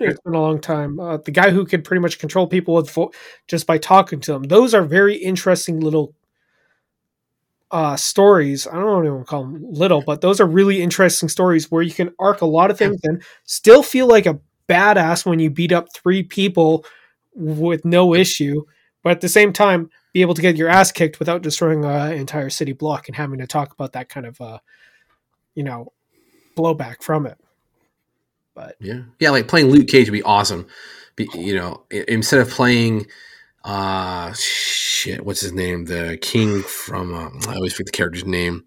it's 0.00 0.20
been 0.20 0.34
a 0.34 0.40
long 0.40 0.60
time. 0.60 0.98
Uh, 1.00 1.16
the 1.18 1.30
guy 1.30 1.50
who 1.50 1.64
could 1.64 1.84
pretty 1.84 2.00
much 2.00 2.18
control 2.18 2.46
people 2.46 2.74
with 2.74 2.96
just 3.48 3.66
by 3.66 3.78
talking 3.78 4.20
to 4.20 4.32
them 4.32 4.42
those 4.44 4.74
are 4.74 4.84
very 4.84 5.16
interesting 5.16 5.80
little 5.80 6.14
uh 7.70 7.96
stories. 7.96 8.66
I 8.66 8.74
don't 8.74 9.06
even 9.06 9.24
call 9.24 9.42
them 9.42 9.64
little 9.68 10.02
but 10.02 10.20
those 10.20 10.40
are 10.40 10.46
really 10.46 10.80
interesting 10.80 11.28
stories 11.28 11.70
where 11.70 11.82
you 11.82 11.92
can 11.92 12.14
arc 12.18 12.40
a 12.40 12.46
lot 12.46 12.70
of 12.70 12.78
things 12.78 13.00
and 13.04 13.22
still 13.44 13.82
feel 13.82 14.06
like 14.06 14.26
a 14.26 14.38
badass 14.68 15.26
when 15.26 15.38
you 15.38 15.50
beat 15.50 15.72
up 15.72 15.92
three 15.92 16.22
people 16.22 16.84
with 17.34 17.84
no 17.84 18.14
issue 18.14 18.62
but 19.02 19.10
at 19.10 19.20
the 19.20 19.28
same 19.28 19.52
time 19.52 19.90
be 20.12 20.22
able 20.22 20.34
to 20.34 20.42
get 20.42 20.56
your 20.56 20.68
ass 20.68 20.90
kicked 20.90 21.18
without 21.18 21.42
destroying 21.42 21.84
an 21.84 22.12
entire 22.12 22.50
city 22.50 22.72
block 22.72 23.08
and 23.08 23.16
having 23.16 23.38
to 23.38 23.46
talk 23.46 23.72
about 23.72 23.92
that 23.92 24.08
kind 24.08 24.26
of 24.26 24.40
uh 24.40 24.58
you 25.54 25.62
know 25.62 25.92
blowback 26.56 27.02
from 27.02 27.26
it 27.26 27.38
but 28.56 28.76
Yeah, 28.80 29.02
yeah. 29.20 29.30
Like 29.30 29.48
playing 29.48 29.68
Luke 29.70 29.88
Cage 29.88 30.08
would 30.08 30.14
be 30.14 30.24
awesome. 30.24 30.66
Be, 31.16 31.28
you 31.34 31.56
know, 31.56 31.84
instead 31.90 32.40
of 32.40 32.50
playing, 32.50 33.06
uh, 33.64 34.32
shit, 34.34 35.24
what's 35.26 35.42
his 35.42 35.52
name? 35.52 35.86
The 35.86 36.18
king 36.20 36.62
from 36.62 37.14
uh, 37.14 37.30
I 37.50 37.56
always 37.56 37.74
forget 37.74 37.86
the 37.86 37.92
character's 37.98 38.26
name. 38.26 38.64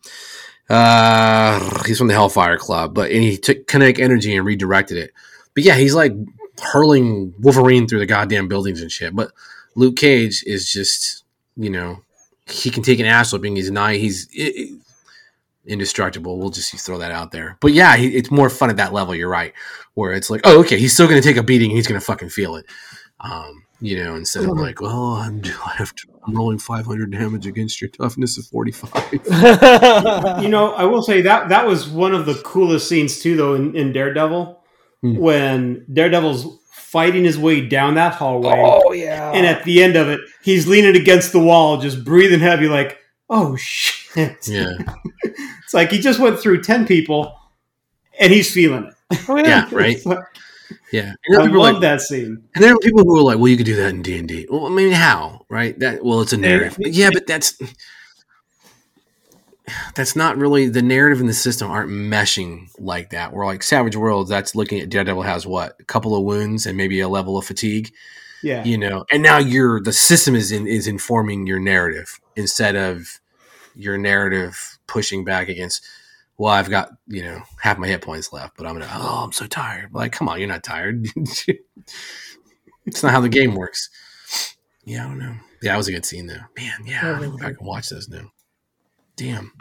Uh, 0.69 1.84
he's 1.86 1.97
from 1.97 2.08
the 2.08 2.13
Hellfire 2.13 2.58
Club, 2.58 2.93
but 2.93 3.12
and 3.12 3.23
he 3.23 3.38
took 3.38 3.67
kinetic 3.67 3.99
energy 3.99 4.36
and 4.36 4.45
redirected 4.45 4.97
it. 4.97 5.12
But 5.56 5.63
yeah, 5.63 5.75
he's 5.75 5.95
like 5.95 6.13
hurling 6.62 7.34
Wolverine 7.39 7.88
through 7.88 7.99
the 7.99 8.06
goddamn 8.06 8.47
buildings 8.47 8.82
and 8.82 8.91
shit. 8.91 9.15
But 9.15 9.32
Luke 9.75 9.95
Cage 9.97 10.43
is 10.45 10.71
just, 10.71 11.23
you 11.58 11.69
know, 11.71 12.04
he 12.47 12.69
can 12.69 12.84
take 12.84 12.99
an 12.99 13.08
ass 13.08 13.34
whipping. 13.34 13.56
He's 13.56 13.71
not. 13.71 13.93
He's 13.93 14.28
i 14.39 14.54
i- 14.58 14.88
indestructible. 15.70 16.38
We'll 16.38 16.50
just 16.50 16.76
throw 16.86 16.98
that 16.98 17.12
out 17.12 17.32
there. 17.32 17.58
But 17.62 17.74
yeah, 17.74 17.96
he, 17.96 18.08
it's 18.16 18.32
more 18.32 18.50
fun 18.50 18.70
at 18.70 18.78
that 18.78 18.92
level. 18.94 19.16
You're 19.16 19.30
right, 19.30 19.54
where 19.94 20.12
it's 20.14 20.30
like, 20.30 20.42
oh, 20.44 20.60
okay, 20.62 20.78
he's 20.78 20.94
still 20.94 21.08
going 21.08 21.22
to 21.22 21.28
take 21.28 21.38
a 21.38 21.44
beating. 21.44 21.70
and 21.70 21.78
He's 21.78 21.88
going 21.88 22.00
to 22.00 22.06
fucking 22.06 22.30
feel 22.30 22.56
it. 22.56 22.66
Um, 23.22 23.64
you 23.82 24.04
know, 24.04 24.16
instead 24.16 24.44
of 24.44 24.58
like, 24.58 24.82
well, 24.82 25.14
I'm 25.14 25.42
I 25.66 25.74
have 25.78 25.96
to, 25.96 26.08
I'm 26.28 26.36
rolling 26.36 26.60
500 26.60 27.12
damage 27.12 27.48
against 27.48 27.80
your 27.82 27.90
toughness 27.90 28.38
of 28.38 28.46
45. 28.48 29.14
you 30.44 30.50
know, 30.50 30.74
I 30.76 30.84
will 30.84 31.02
say 31.02 31.22
that 31.22 31.50
that 31.50 31.66
was 31.66 31.88
one 31.88 32.14
of 32.14 32.26
the 32.26 32.36
coolest 32.44 32.90
scenes 32.90 33.20
too, 33.20 33.36
though, 33.38 33.54
in, 33.56 33.76
in 33.76 33.94
Daredevil, 33.94 34.58
Hmm. 35.02 35.16
when 35.16 35.86
Daredevil's 35.94 36.46
fighting 36.74 37.24
his 37.24 37.38
way 37.38 37.62
down 37.66 37.94
that 37.96 38.16
hallway, 38.16 38.52
oh 38.54 38.92
yeah 38.92 39.32
and 39.32 39.46
at 39.46 39.64
the 39.64 39.82
end 39.82 39.96
of 39.96 40.10
it, 40.10 40.20
he's 40.44 40.68
leaning 40.68 40.98
against 40.98 41.32
the 41.32 41.40
wall, 41.40 41.78
just 41.78 42.04
breathing 42.04 42.42
heavy, 42.42 42.68
like, 42.68 42.98
"Oh 43.30 43.56
shit!" 43.56 43.96
yeah, 44.15 44.74
It's 45.24 45.74
like 45.74 45.91
he 45.91 46.00
just 46.00 46.19
went 46.19 46.39
through 46.39 46.62
ten 46.62 46.86
people, 46.86 47.38
and 48.19 48.32
he's 48.32 48.52
feeling 48.52 48.86
it. 48.86 49.19
Oh, 49.28 49.38
yeah, 49.38 49.67
right. 49.72 50.04
Like- 50.06 50.19
yeah. 50.91 51.13
And 51.26 51.41
I 51.41 51.45
love 51.45 51.74
like, 51.74 51.82
that 51.82 52.02
scene. 52.02 52.43
and 52.56 52.63
there 52.63 52.74
are 52.74 52.78
people 52.80 53.04
who 53.04 53.17
are 53.17 53.24
like, 53.24 53.38
well, 53.38 53.48
you 53.48 53.58
could 53.58 53.65
do 53.65 53.76
that 53.76 53.89
in 53.89 54.02
D 54.02 54.17
and 54.17 54.28
D. 54.28 54.48
Well, 54.50 54.67
I 54.67 54.69
mean, 54.69 54.91
how? 54.91 55.45
Right? 55.50 55.78
That 55.80 56.04
well, 56.04 56.22
it's 56.22 56.34
a 56.34 56.38
narrative. 56.38 56.78
Yeah, 56.80 57.10
but 57.12 57.28
that's 57.28 57.60
that's 59.95 60.15
not 60.15 60.38
really 60.38 60.67
the 60.67 60.82
narrative 60.82 61.19
and 61.19 61.30
the 61.30 61.34
system 61.34 61.69
aren't 61.69 61.91
meshing 61.91 62.69
like 62.80 63.12
that. 63.12 63.34
We're 63.34 63.45
like 63.45 63.63
Savage 63.63 63.95
Worlds. 63.95 64.30
That's 64.30 64.56
looking 64.56 64.80
at 64.80 64.89
Daredevil 64.89 65.24
has 65.24 65.45
what 65.45 65.76
a 65.80 65.84
couple 65.84 66.15
of 66.15 66.24
wounds 66.24 66.65
and 66.65 66.78
maybe 66.78 67.00
a 67.00 67.10
level 67.10 67.38
of 67.38 67.45
fatigue. 67.45 67.91
Yeah, 68.41 68.63
you 68.63 68.78
know 68.78 69.04
and 69.12 69.22
now 69.22 69.38
you're 69.38 69.82
the 69.82 69.91
system 69.91 70.34
is 70.34 70.54
in 70.54 70.65
is 70.65 70.88
informing 70.88 71.45
your 71.45 71.60
narrative 71.60 72.22
instead 72.38 72.78
of 72.78 73.19
your 73.76 73.98
narrative 73.98 74.80
pushing 74.88 75.24
back 75.24 75.50
against 75.50 75.86
well 76.38 76.54
i've 76.54 76.70
got 76.70 76.92
you 77.08 77.24
know 77.24 77.42
half 77.62 77.78
my 77.78 77.88
hit 77.88 78.02
points 78.02 78.34
left 78.34 78.58
but 78.58 78.66
i'm 78.66 78.74
gonna 78.74 78.90
oh 78.92 79.24
i'm 79.24 79.32
so 79.32 79.46
tired. 79.46 79.94
Like 79.94 80.12
come 80.12 80.30
on 80.30 80.40
you're 80.40 80.48
not 80.48 80.63
tired. 80.63 81.08
It's 82.86 83.04
not 83.04 83.12
how 83.12 83.22
the 83.22 83.30
game 83.30 83.54
works. 83.54 83.90
Yeah 84.84 85.06
i 85.06 85.08
don't 85.08 85.20
know. 85.20 85.36
Yeah 85.62 85.74
that 85.74 85.78
was 85.78 85.88
a 85.88 85.92
good 85.92 86.06
scene 86.06 86.28
though. 86.28 86.42
Man 86.58 86.80
yeah 86.86 87.12
i'm 87.13 87.20
gonna 87.20 87.32
go 87.32 87.38
back 87.38 87.58
and 87.60 87.67
watch 87.67 87.90
those 87.90 88.10
now. 88.10 88.32
Damn. 89.15 89.52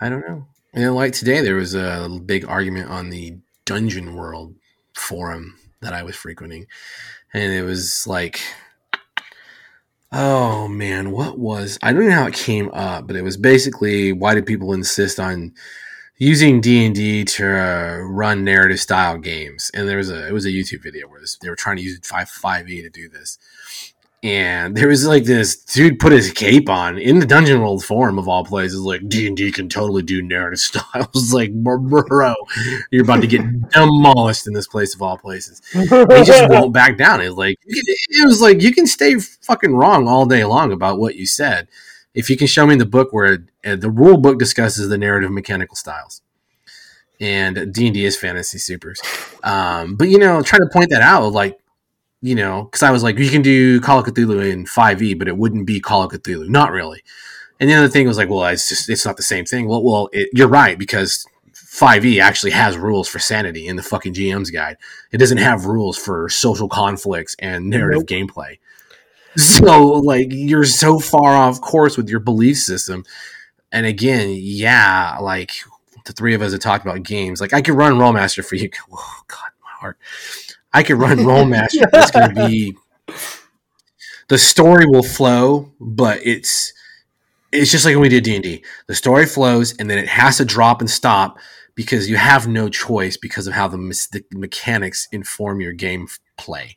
I 0.00 0.08
don't 0.08 0.20
know. 0.20 0.46
And 0.72 0.84
then 0.84 0.94
like 0.94 1.12
today 1.12 1.40
there 1.40 1.56
was 1.56 1.74
a 1.74 2.08
big 2.24 2.44
argument 2.46 2.90
on 2.90 3.10
the 3.10 3.38
dungeon 3.64 4.14
world 4.14 4.54
forum 4.94 5.56
that 5.80 5.92
I 5.92 6.02
was 6.02 6.16
frequenting, 6.16 6.66
and 7.32 7.52
it 7.52 7.62
was 7.62 8.06
like, 8.06 8.40
oh 10.12 10.68
man, 10.68 11.10
what 11.10 11.38
was 11.38 11.78
I 11.82 11.92
don't 11.92 12.08
know 12.08 12.14
how 12.14 12.26
it 12.26 12.34
came 12.34 12.70
up, 12.72 13.06
but 13.06 13.16
it 13.16 13.22
was 13.22 13.36
basically 13.36 14.12
why 14.12 14.34
did 14.34 14.46
people 14.46 14.72
insist 14.72 15.20
on 15.20 15.52
using 16.16 16.60
D 16.60 16.84
and 16.86 16.94
D 16.94 17.24
to 17.24 17.46
uh, 17.46 17.96
run 17.98 18.44
narrative 18.44 18.80
style 18.80 19.18
games? 19.18 19.70
And 19.74 19.88
there 19.88 19.98
was 19.98 20.10
a 20.10 20.26
it 20.26 20.32
was 20.32 20.46
a 20.46 20.50
YouTube 20.50 20.82
video 20.82 21.08
where 21.08 21.20
this, 21.20 21.36
they 21.40 21.50
were 21.50 21.56
trying 21.56 21.76
to 21.76 21.82
use 21.82 21.98
five 22.04 22.28
five 22.28 22.68
E 22.68 22.82
to 22.82 22.90
do 22.90 23.08
this, 23.08 23.38
and 24.22 24.76
there 24.76 24.88
was 24.88 25.06
like 25.06 25.24
this 25.24 25.56
dude 25.64 26.00
put 26.00 26.10
his 26.10 26.32
cape 26.32 26.68
on 26.68 26.98
in 26.98 27.20
the 27.20 27.26
dungeon 27.26 27.60
world 27.60 27.84
forum 27.84 28.18
of 28.18 28.26
all 28.26 28.44
places 28.44 28.80
like 28.80 29.08
d&d 29.08 29.52
can 29.52 29.68
totally 29.68 30.02
do 30.02 30.20
narrative 30.20 30.58
styles. 30.58 31.32
Like 31.32 31.52
bro 31.52 32.34
you're 32.90 33.04
about 33.04 33.20
to 33.20 33.28
get 33.28 33.70
demolished 33.70 34.46
in 34.46 34.54
this 34.54 34.66
place 34.66 34.94
of 34.94 35.02
all 35.02 35.18
places. 35.18 35.62
He 35.72 35.86
just 35.86 36.50
won't 36.50 36.72
back 36.72 36.98
down. 36.98 37.20
It's 37.20 37.36
like 37.36 37.58
it 37.64 38.26
was 38.26 38.42
like 38.42 38.60
you 38.60 38.72
can 38.74 38.86
stay 38.86 39.18
fucking 39.18 39.74
wrong 39.74 40.08
all 40.08 40.26
day 40.26 40.44
long 40.44 40.72
about 40.72 40.98
what 40.98 41.14
you 41.14 41.26
said. 41.26 41.68
If 42.12 42.28
you 42.28 42.36
can 42.36 42.48
show 42.48 42.66
me 42.66 42.74
the 42.74 42.86
book 42.86 43.12
where 43.12 43.46
uh, 43.64 43.76
the 43.76 43.90
rule 43.90 44.16
book 44.16 44.38
discusses 44.38 44.88
the 44.88 44.98
narrative 44.98 45.30
mechanical 45.30 45.76
styles. 45.76 46.22
And 47.20 47.72
d&d 47.72 48.04
is 48.04 48.16
fantasy 48.16 48.58
supers. 48.58 49.00
Um, 49.44 49.94
but 49.94 50.08
you 50.08 50.18
know 50.18 50.42
trying 50.42 50.62
to 50.62 50.70
point 50.72 50.90
that 50.90 51.02
out 51.02 51.32
like 51.32 51.58
you 52.20 52.34
know, 52.34 52.64
because 52.64 52.82
I 52.82 52.90
was 52.90 53.02
like, 53.02 53.18
you 53.18 53.30
can 53.30 53.42
do 53.42 53.80
Call 53.80 54.00
of 54.00 54.06
Cthulhu 54.06 54.50
in 54.50 54.64
5e, 54.64 55.18
but 55.18 55.28
it 55.28 55.36
wouldn't 55.36 55.66
be 55.66 55.80
Call 55.80 56.02
of 56.02 56.12
Cthulhu. 56.12 56.48
Not 56.48 56.72
really. 56.72 57.02
And 57.60 57.70
the 57.70 57.74
other 57.74 57.88
thing 57.88 58.06
was 58.06 58.18
like, 58.18 58.28
well, 58.28 58.44
it's 58.46 58.68
just, 58.68 58.88
it's 58.88 59.04
not 59.04 59.16
the 59.16 59.22
same 59.22 59.44
thing. 59.44 59.68
Well, 59.68 59.82
well, 59.82 60.08
it, 60.12 60.28
you're 60.32 60.48
right, 60.48 60.78
because 60.78 61.26
5e 61.54 62.20
actually 62.20 62.52
has 62.52 62.76
rules 62.76 63.08
for 63.08 63.18
sanity 63.18 63.66
in 63.66 63.76
the 63.76 63.82
fucking 63.82 64.14
GM's 64.14 64.50
guide. 64.50 64.76
It 65.12 65.18
doesn't 65.18 65.38
have 65.38 65.66
rules 65.66 65.96
for 65.96 66.28
social 66.28 66.68
conflicts 66.68 67.36
and 67.38 67.68
narrative 67.68 68.04
nope. 68.08 68.08
gameplay. 68.08 68.58
So, 69.36 69.86
like, 69.86 70.28
you're 70.30 70.64
so 70.64 70.98
far 70.98 71.36
off 71.36 71.60
course 71.60 71.96
with 71.96 72.08
your 72.08 72.20
belief 72.20 72.56
system. 72.56 73.04
And 73.70 73.86
again, 73.86 74.30
yeah, 74.32 75.18
like 75.20 75.52
the 76.06 76.12
three 76.12 76.34
of 76.34 76.42
us 76.42 76.52
have 76.52 76.60
talked 76.60 76.84
about 76.84 77.04
games. 77.04 77.40
Like, 77.40 77.52
I 77.52 77.60
could 77.60 77.74
run 77.74 77.94
Rolemaster 77.94 78.44
for 78.44 78.56
you. 78.56 78.70
Oh, 78.90 79.22
God, 79.28 79.50
my 79.62 79.70
heart 79.80 79.98
I 80.72 80.82
could 80.82 80.96
run 80.96 81.18
Rolemaster. 81.18 81.86
It's 81.92 82.10
going 82.10 82.34
to 82.34 82.46
be 82.46 82.76
the 84.28 84.38
story 84.38 84.86
will 84.86 85.02
flow, 85.02 85.72
but 85.80 86.20
it's 86.24 86.72
it's 87.50 87.70
just 87.70 87.84
like 87.84 87.94
when 87.94 88.02
we 88.02 88.08
did 88.08 88.24
D 88.24 88.34
and 88.34 88.44
D. 88.44 88.64
The 88.86 88.94
story 88.94 89.26
flows, 89.26 89.74
and 89.78 89.90
then 89.90 89.98
it 89.98 90.08
has 90.08 90.36
to 90.36 90.44
drop 90.44 90.80
and 90.80 90.90
stop 90.90 91.38
because 91.74 92.10
you 92.10 92.16
have 92.16 92.46
no 92.46 92.68
choice 92.68 93.16
because 93.16 93.46
of 93.46 93.54
how 93.54 93.68
the, 93.68 93.78
the 94.12 94.24
mechanics 94.32 95.08
inform 95.12 95.60
your 95.60 95.72
game 95.72 96.08
play. 96.36 96.76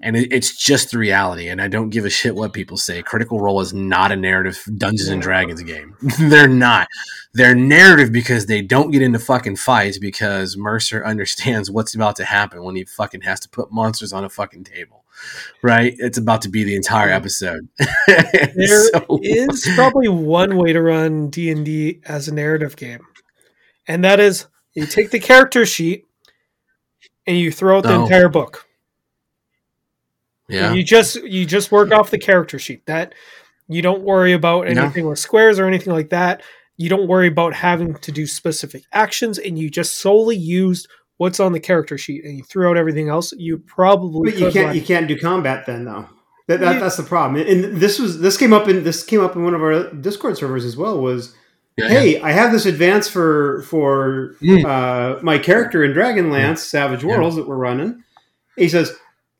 And 0.00 0.16
it, 0.16 0.32
it's 0.32 0.56
just 0.56 0.90
the 0.90 0.98
reality. 0.98 1.48
And 1.48 1.60
I 1.60 1.68
don't 1.68 1.90
give 1.90 2.04
a 2.04 2.10
shit 2.10 2.34
what 2.34 2.52
people 2.52 2.76
say. 2.76 3.02
Critical 3.02 3.40
Role 3.40 3.60
is 3.60 3.74
not 3.74 4.12
a 4.12 4.16
narrative 4.16 4.62
Dungeons 4.76 5.08
and 5.08 5.20
Dragons 5.20 5.62
game. 5.62 5.96
They're 6.18 6.48
not. 6.48 6.88
They're 7.34 7.54
narrative 7.54 8.12
because 8.12 8.46
they 8.46 8.62
don't 8.62 8.90
get 8.90 9.02
into 9.02 9.18
fucking 9.18 9.56
fights 9.56 9.98
because 9.98 10.56
Mercer 10.56 11.04
understands 11.06 11.70
what's 11.70 11.94
about 11.94 12.16
to 12.16 12.24
happen 12.24 12.62
when 12.62 12.76
he 12.76 12.84
fucking 12.84 13.22
has 13.22 13.40
to 13.40 13.48
put 13.48 13.72
monsters 13.72 14.12
on 14.12 14.24
a 14.24 14.28
fucking 14.28 14.64
table. 14.64 15.04
Right? 15.60 15.94
It's 15.98 16.18
about 16.18 16.42
to 16.42 16.48
be 16.48 16.64
the 16.64 16.74
entire 16.74 17.08
mm-hmm. 17.08 17.16
episode. 17.16 17.68
There 18.54 18.84
so. 18.90 19.18
is 19.22 19.68
probably 19.74 20.08
one 20.08 20.56
way 20.56 20.72
to 20.72 20.82
run 20.82 21.30
D&D 21.30 22.00
as 22.04 22.28
a 22.28 22.34
narrative 22.34 22.76
game. 22.76 23.00
And 23.86 24.04
that 24.04 24.20
is 24.20 24.46
you 24.74 24.86
take 24.86 25.10
the 25.10 25.18
character 25.18 25.64
sheet 25.66 26.06
and 27.26 27.36
you 27.36 27.50
throw 27.50 27.78
out 27.78 27.84
the 27.84 27.94
oh. 27.94 28.02
entire 28.02 28.28
book. 28.28 28.66
Yeah. 30.48 30.72
You 30.72 30.82
just 30.82 31.16
you 31.22 31.46
just 31.46 31.72
work 31.72 31.92
off 31.92 32.10
the 32.10 32.18
character 32.18 32.58
sheet. 32.58 32.84
That 32.86 33.14
you 33.68 33.82
don't 33.82 34.02
worry 34.02 34.32
about 34.32 34.66
anything 34.66 35.04
no. 35.04 35.10
with 35.10 35.18
squares 35.18 35.58
or 35.58 35.66
anything 35.66 35.92
like 35.92 36.10
that. 36.10 36.42
You 36.76 36.88
don't 36.88 37.06
worry 37.06 37.28
about 37.28 37.54
having 37.54 37.94
to 37.94 38.12
do 38.12 38.26
specific 38.26 38.84
actions, 38.92 39.38
and 39.38 39.58
you 39.58 39.70
just 39.70 39.98
solely 39.98 40.36
used 40.36 40.88
what's 41.18 41.38
on 41.38 41.52
the 41.52 41.60
character 41.60 41.96
sheet, 41.96 42.24
and 42.24 42.36
you 42.36 42.44
threw 42.44 42.68
out 42.68 42.76
everything 42.76 43.08
else. 43.08 43.32
You 43.32 43.58
probably 43.58 44.30
but 44.30 44.40
you 44.40 44.50
can't 44.50 44.66
run. 44.66 44.76
you 44.76 44.82
can't 44.82 45.08
do 45.08 45.18
combat 45.18 45.66
then 45.66 45.84
though. 45.84 46.08
That, 46.48 46.60
that, 46.60 46.80
that's 46.80 46.96
the 46.96 47.04
problem. 47.04 47.46
And 47.46 47.76
this 47.76 47.98
was 47.98 48.20
this 48.20 48.36
came 48.36 48.52
up 48.52 48.68
in 48.68 48.84
this 48.84 49.04
came 49.04 49.20
up 49.20 49.36
in 49.36 49.44
one 49.44 49.54
of 49.54 49.62
our 49.62 49.92
Discord 49.92 50.36
servers 50.36 50.64
as 50.64 50.76
well. 50.76 51.00
Was 51.00 51.34
yeah, 51.76 51.88
hey, 51.88 52.18
yeah. 52.18 52.26
I 52.26 52.32
have 52.32 52.52
this 52.52 52.66
advance 52.66 53.08
for 53.08 53.62
for 53.62 54.34
mm. 54.42 54.64
uh, 54.64 55.22
my 55.22 55.38
character 55.38 55.84
in 55.84 55.92
Dragonlance 55.92 56.32
yeah. 56.40 56.54
Savage 56.54 57.04
Worlds 57.04 57.36
that 57.36 57.46
we're 57.48 57.56
running. 57.56 58.02
He 58.56 58.68
says, 58.68 58.92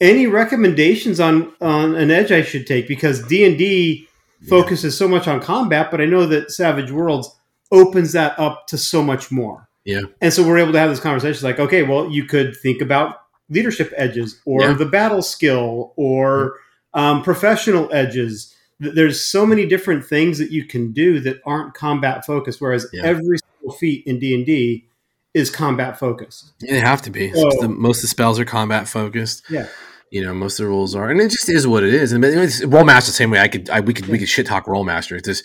any 0.03 0.27
recommendations 0.27 1.21
on 1.21 1.55
on 1.61 1.95
an 1.95 2.11
edge 2.11 2.31
I 2.31 2.43
should 2.43 2.67
take 2.67 2.89
because 2.89 3.25
D 3.27 3.47
and 3.47 3.57
D 3.57 4.09
focuses 4.49 4.99
so 4.99 5.07
much 5.07 5.29
on 5.29 5.41
combat, 5.41 5.91
but 5.91 6.01
I 6.01 6.07
know 6.07 6.27
that 6.27 6.51
Savage 6.51 6.91
Worlds 6.91 7.35
opens 7.71 8.13
that 8.13 8.39
up 8.39 8.67
to 8.67 8.77
so 8.77 9.03
much 9.03 9.31
more. 9.31 9.69
Yeah, 9.85 10.03
and 10.21 10.33
so 10.33 10.47
we're 10.47 10.59
able 10.59 10.73
to 10.73 10.79
have 10.79 10.91
this 10.91 11.01
conversation 11.01 11.47
like, 11.47 11.61
okay, 11.61 11.85
well, 11.85 12.11
you 12.11 12.25
could 12.25 12.57
think 12.57 12.83
about 12.83 13.17
leadership 13.49 13.93
edges 13.97 14.41
or 14.45 14.63
yeah. 14.63 14.73
the 14.75 14.87
battle 14.87 15.23
skill 15.23 15.93
or 15.97 16.57
um, 16.95 17.23
professional 17.23 17.93
edges. 17.93 18.55
There's 18.81 19.25
so 19.25 19.47
many 19.47 19.67
different 19.67 20.05
things 20.05 20.39
that 20.39 20.51
you 20.51 20.65
can 20.65 20.93
do 20.93 21.21
that 21.21 21.41
aren't 21.47 21.75
combat 21.75 22.27
focused, 22.27 22.61
whereas 22.61 22.87
yeah. 22.93 23.05
every 23.05 23.39
single 23.39 23.77
feat 23.79 24.05
in 24.07 24.19
D 24.19 24.35
and 24.35 24.45
D 24.45 24.89
is 25.35 25.51
combat 25.51 25.99
focused. 25.99 26.53
Yeah, 26.61 26.75
they 26.75 26.81
have 26.81 27.03
to 27.03 27.11
be. 27.11 27.33
So, 27.33 27.51
the, 27.61 27.69
most 27.69 27.99
of 27.99 28.03
the 28.03 28.09
spells 28.09 28.41
are 28.41 28.45
combat 28.45 28.89
focused. 28.89 29.45
Yeah 29.49 29.69
you 30.13 30.23
know 30.23 30.35
most 30.35 30.61
of 30.61 30.65
the 30.65 30.69
rules 30.69 30.95
are 30.95 31.11
and 31.11 31.21
it 31.21 31.31
just 31.31 31.49
is 31.49 31.67
what 31.67 31.83
it 31.83 31.95
is 31.95 32.13
and 32.13 32.23
it's 32.23 32.61
Rolemaster 32.61 33.07
the 33.07 33.13
same 33.13 33.31
way 33.31 33.41
i 33.41 33.49
could 33.49 33.69
I, 33.71 33.81
we 33.81 33.95
could 33.95 34.07
we 34.07 34.19
could 34.19 34.29
shit 34.29 34.47
talk 34.47 34.67
Rolemaster 34.67 35.21
there's 35.23 35.43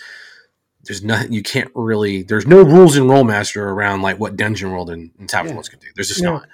there's 0.84 1.01
nothing 1.03 1.32
you 1.32 1.41
can't 1.41 1.72
really 1.74 2.22
there's 2.22 2.45
no 2.45 2.61
rules 2.61 2.97
in 2.97 3.05
Rolemaster 3.05 3.61
around 3.61 4.01
like 4.01 4.20
what 4.20 4.36
dungeon 4.36 4.72
world 4.72 4.89
and, 4.89 5.11
and 5.18 5.32
savage 5.32 5.49
yeah. 5.49 5.55
worlds 5.55 5.70
can 5.70 5.80
do 5.80 5.88
there's 5.95 6.09
just 6.09 6.22
not 6.22 6.45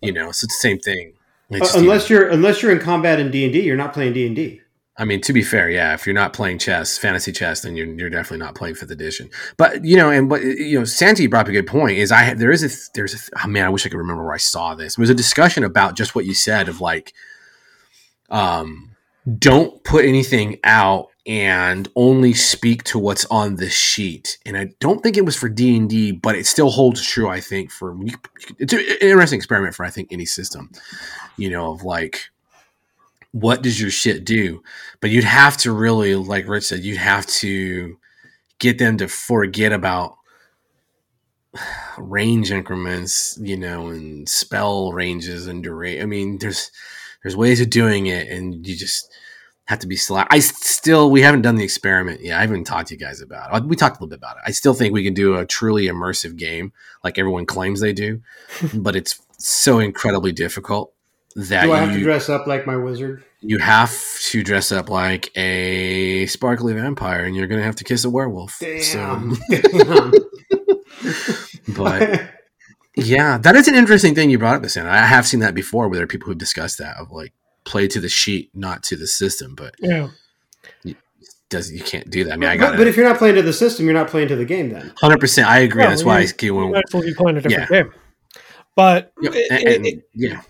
you 0.00 0.12
know 0.12 0.26
so 0.26 0.44
it's 0.44 0.56
the 0.56 0.68
same 0.68 0.78
thing 0.78 1.12
uh, 1.52 1.68
unless 1.74 2.08
you're 2.08 2.28
unless 2.28 2.62
you're 2.62 2.70
in 2.70 2.78
combat 2.78 3.18
in 3.18 3.32
d&d 3.32 3.60
you're 3.60 3.76
not 3.76 3.92
playing 3.92 4.12
d&d 4.12 4.60
I 4.98 5.04
mean, 5.04 5.20
to 5.22 5.34
be 5.34 5.42
fair, 5.42 5.68
yeah, 5.68 5.92
if 5.92 6.06
you're 6.06 6.14
not 6.14 6.32
playing 6.32 6.58
chess, 6.58 6.96
fantasy 6.96 7.30
chess, 7.30 7.60
then 7.60 7.76
you're, 7.76 7.86
you're 7.86 8.08
definitely 8.08 8.38
not 8.38 8.54
playing 8.54 8.76
fifth 8.76 8.90
edition. 8.90 9.28
But 9.58 9.84
you 9.84 9.94
know, 9.94 10.08
and 10.08 10.30
what 10.30 10.42
you 10.42 10.78
know, 10.78 10.86
Santi 10.86 11.26
brought 11.26 11.42
up 11.42 11.48
a 11.48 11.52
good 11.52 11.66
point. 11.66 11.98
Is 11.98 12.10
I 12.10 12.32
there 12.32 12.50
is 12.50 12.64
a 12.64 12.70
there's 12.94 13.12
a 13.12 13.18
oh 13.44 13.46
man, 13.46 13.66
I 13.66 13.68
wish 13.68 13.84
I 13.84 13.90
could 13.90 13.98
remember 13.98 14.24
where 14.24 14.32
I 14.32 14.38
saw 14.38 14.74
this. 14.74 14.96
There 14.96 15.02
was 15.02 15.10
a 15.10 15.14
discussion 15.14 15.64
about 15.64 15.96
just 15.96 16.14
what 16.14 16.24
you 16.24 16.32
said 16.32 16.66
of 16.70 16.80
like 16.80 17.12
um, 18.30 18.96
don't 19.38 19.82
put 19.84 20.04
anything 20.04 20.58
out 20.64 21.08
and 21.26 21.88
only 21.96 22.32
speak 22.32 22.84
to 22.84 22.98
what's 22.98 23.24
on 23.26 23.56
the 23.56 23.68
sheet. 23.68 24.38
And 24.46 24.56
I 24.56 24.70
don't 24.78 25.02
think 25.02 25.16
it 25.16 25.24
was 25.24 25.34
for 25.34 25.48
D 25.48 25.76
and 25.76 25.90
D, 25.90 26.12
but 26.12 26.36
it 26.36 26.46
still 26.46 26.70
holds 26.70 27.02
true. 27.04 27.28
I 27.28 27.40
think 27.40 27.72
for 27.72 27.96
it's 28.58 28.72
an 28.72 28.84
interesting 29.00 29.38
experiment 29.38 29.74
for 29.74 29.84
I 29.84 29.90
think 29.90 30.12
any 30.12 30.26
system. 30.26 30.70
You 31.36 31.50
know, 31.50 31.72
of 31.72 31.82
like, 31.82 32.30
what 33.32 33.62
does 33.62 33.80
your 33.80 33.90
shit 33.90 34.24
do? 34.24 34.62
But 35.00 35.10
you'd 35.10 35.24
have 35.24 35.56
to 35.58 35.72
really, 35.72 36.14
like 36.14 36.48
Rich 36.48 36.64
said, 36.64 36.84
you'd 36.84 36.96
have 36.96 37.26
to 37.26 37.98
get 38.58 38.78
them 38.78 38.96
to 38.98 39.08
forget 39.08 39.72
about 39.72 40.16
range 41.98 42.52
increments, 42.52 43.36
you 43.42 43.56
know, 43.56 43.88
and 43.88 44.28
spell 44.28 44.92
ranges 44.92 45.48
and 45.48 45.62
duration. 45.62 46.02
I 46.02 46.06
mean, 46.06 46.38
there's 46.38 46.70
there's 47.26 47.36
ways 47.36 47.60
of 47.60 47.70
doing 47.70 48.06
it, 48.06 48.28
and 48.28 48.64
you 48.64 48.76
just 48.76 49.12
have 49.64 49.80
to 49.80 49.88
be 49.88 49.96
select. 49.96 50.32
I 50.32 50.38
still 50.38 51.10
we 51.10 51.22
haven't 51.22 51.42
done 51.42 51.56
the 51.56 51.64
experiment 51.64 52.20
yet. 52.20 52.38
I 52.38 52.42
haven't 52.42 52.62
talked 52.62 52.86
to 52.90 52.94
you 52.94 53.00
guys 53.00 53.20
about. 53.20 53.50
it. 53.50 53.64
Uh, 53.64 53.66
we 53.66 53.74
talked 53.74 53.96
a 53.96 53.98
little 53.98 54.10
bit 54.10 54.18
about 54.20 54.36
it. 54.36 54.42
I 54.46 54.52
still 54.52 54.74
think 54.74 54.94
we 54.94 55.02
can 55.02 55.12
do 55.12 55.34
a 55.34 55.44
truly 55.44 55.86
immersive 55.86 56.36
game 56.36 56.72
like 57.02 57.18
everyone 57.18 57.44
claims 57.44 57.80
they 57.80 57.92
do, 57.92 58.22
but 58.74 58.94
it's 58.94 59.20
so 59.38 59.80
incredibly 59.80 60.30
difficult 60.30 60.92
that 61.34 61.64
do 61.64 61.72
I 61.72 61.80
have 61.80 61.94
you, 61.94 61.98
to 61.98 62.04
dress 62.04 62.28
up 62.28 62.46
like 62.46 62.64
my 62.64 62.76
wizard? 62.76 63.24
You 63.40 63.58
have 63.58 63.92
to 64.30 64.44
dress 64.44 64.70
up 64.70 64.88
like 64.88 65.36
a 65.36 66.26
sparkly 66.26 66.74
vampire, 66.74 67.24
and 67.24 67.34
you're 67.34 67.48
going 67.48 67.58
to 67.58 67.66
have 67.66 67.74
to 67.76 67.84
kiss 67.84 68.04
a 68.04 68.10
werewolf. 68.10 68.56
Damn. 68.60 69.34
So. 69.34 69.36
Damn. 69.50 70.12
but 71.76 72.35
yeah, 72.96 73.36
that 73.38 73.54
is 73.54 73.68
an 73.68 73.74
interesting 73.74 74.14
thing 74.14 74.30
you 74.30 74.38
brought 74.38 74.56
up, 74.56 74.62
this. 74.62 74.76
I 74.76 74.96
have 75.04 75.26
seen 75.26 75.40
that 75.40 75.54
before, 75.54 75.88
where 75.88 75.96
there 75.96 76.04
are 76.04 76.08
people 76.08 76.28
who've 76.28 76.38
discussed 76.38 76.78
that 76.78 76.96
of 76.96 77.12
like 77.12 77.32
play 77.64 77.86
to 77.88 78.00
the 78.00 78.08
sheet, 78.08 78.50
not 78.54 78.82
to 78.84 78.96
the 78.96 79.06
system. 79.06 79.54
But 79.54 79.74
yeah, 79.78 80.08
you, 80.82 80.96
does 81.50 81.70
you 81.70 81.82
can't 81.82 82.08
do 82.08 82.24
that. 82.24 82.32
I 82.32 82.36
mean, 82.36 82.48
I 82.48 82.56
got. 82.56 82.78
But, 82.78 82.86
if 82.86 82.96
you're 82.96 83.06
not 83.06 83.18
playing 83.18 83.34
to 83.34 83.42
the 83.42 83.52
system, 83.52 83.84
you're 83.84 83.94
not 83.94 84.08
playing 84.08 84.28
to 84.28 84.36
the 84.36 84.46
game. 84.46 84.70
Then, 84.70 84.94
hundred 84.98 85.20
percent, 85.20 85.46
I 85.46 85.58
agree. 85.58 85.82
That's 85.82 86.04
why 86.04 86.20
I 86.20 86.50
when 86.50 86.82
you 87.06 87.14
playing 87.14 87.36
a 87.36 87.40
different 87.42 87.70
yeah. 87.70 87.82
game. 87.82 87.92
But 88.74 89.12
yeah, 89.20 89.30
and, 89.50 89.86
it, 89.86 90.08
yeah. 90.14 90.40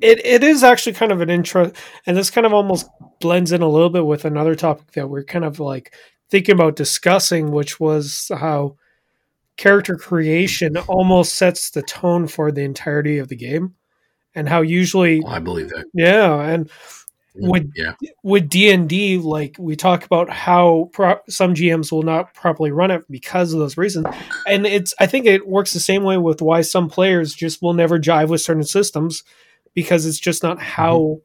It, 0.00 0.24
it 0.24 0.44
is 0.44 0.62
actually 0.62 0.92
kind 0.92 1.10
of 1.10 1.20
an 1.20 1.28
intro, 1.28 1.72
and 2.06 2.16
this 2.16 2.30
kind 2.30 2.46
of 2.46 2.52
almost 2.52 2.88
blends 3.20 3.52
in 3.52 3.62
a 3.62 3.68
little 3.68 3.90
bit 3.90 4.06
with 4.06 4.24
another 4.24 4.54
topic 4.54 4.92
that 4.92 5.08
we're 5.08 5.24
kind 5.24 5.44
of 5.44 5.58
like 5.58 5.92
thinking 6.30 6.54
about 6.54 6.76
discussing, 6.76 7.50
which 7.50 7.80
was 7.80 8.30
how 8.30 8.76
character 9.58 9.96
creation 9.96 10.76
almost 10.88 11.34
sets 11.34 11.70
the 11.70 11.82
tone 11.82 12.26
for 12.26 12.50
the 12.50 12.62
entirety 12.62 13.18
of 13.18 13.28
the 13.28 13.36
game. 13.36 13.74
and 14.34 14.48
how 14.48 14.60
usually 14.62 15.22
Oh, 15.24 15.28
I 15.28 15.40
believe 15.40 15.68
that. 15.70 15.86
yeah 15.94 16.40
and 16.40 16.70
mm, 17.36 17.70
Yeah. 17.74 17.92
with 18.22 18.48
D 18.48 18.70
and 18.70 18.88
D, 18.88 19.18
like 19.18 19.56
we 19.58 19.74
talk 19.74 20.04
about 20.04 20.30
how 20.30 20.90
pro- 20.92 21.20
some 21.28 21.54
GMs 21.54 21.90
will 21.90 22.02
not 22.02 22.34
properly 22.34 22.70
run 22.70 22.90
it 22.90 23.02
because 23.10 23.52
of 23.52 23.58
those 23.58 23.76
reasons, 23.76 24.06
and 24.46 24.66
it's 24.66 24.94
I 25.00 25.06
think 25.06 25.26
it 25.26 25.48
works 25.48 25.72
the 25.72 25.80
same 25.80 26.04
way 26.04 26.18
with 26.18 26.40
why 26.42 26.60
some 26.62 26.88
players 26.88 27.34
just 27.34 27.60
will 27.62 27.74
never 27.74 27.98
jive 27.98 28.28
with 28.28 28.40
certain 28.42 28.64
systems 28.64 29.24
because 29.74 30.06
it's 30.06 30.20
just 30.20 30.42
not 30.42 30.58
mm-hmm. 30.58 30.66
how 30.66 31.20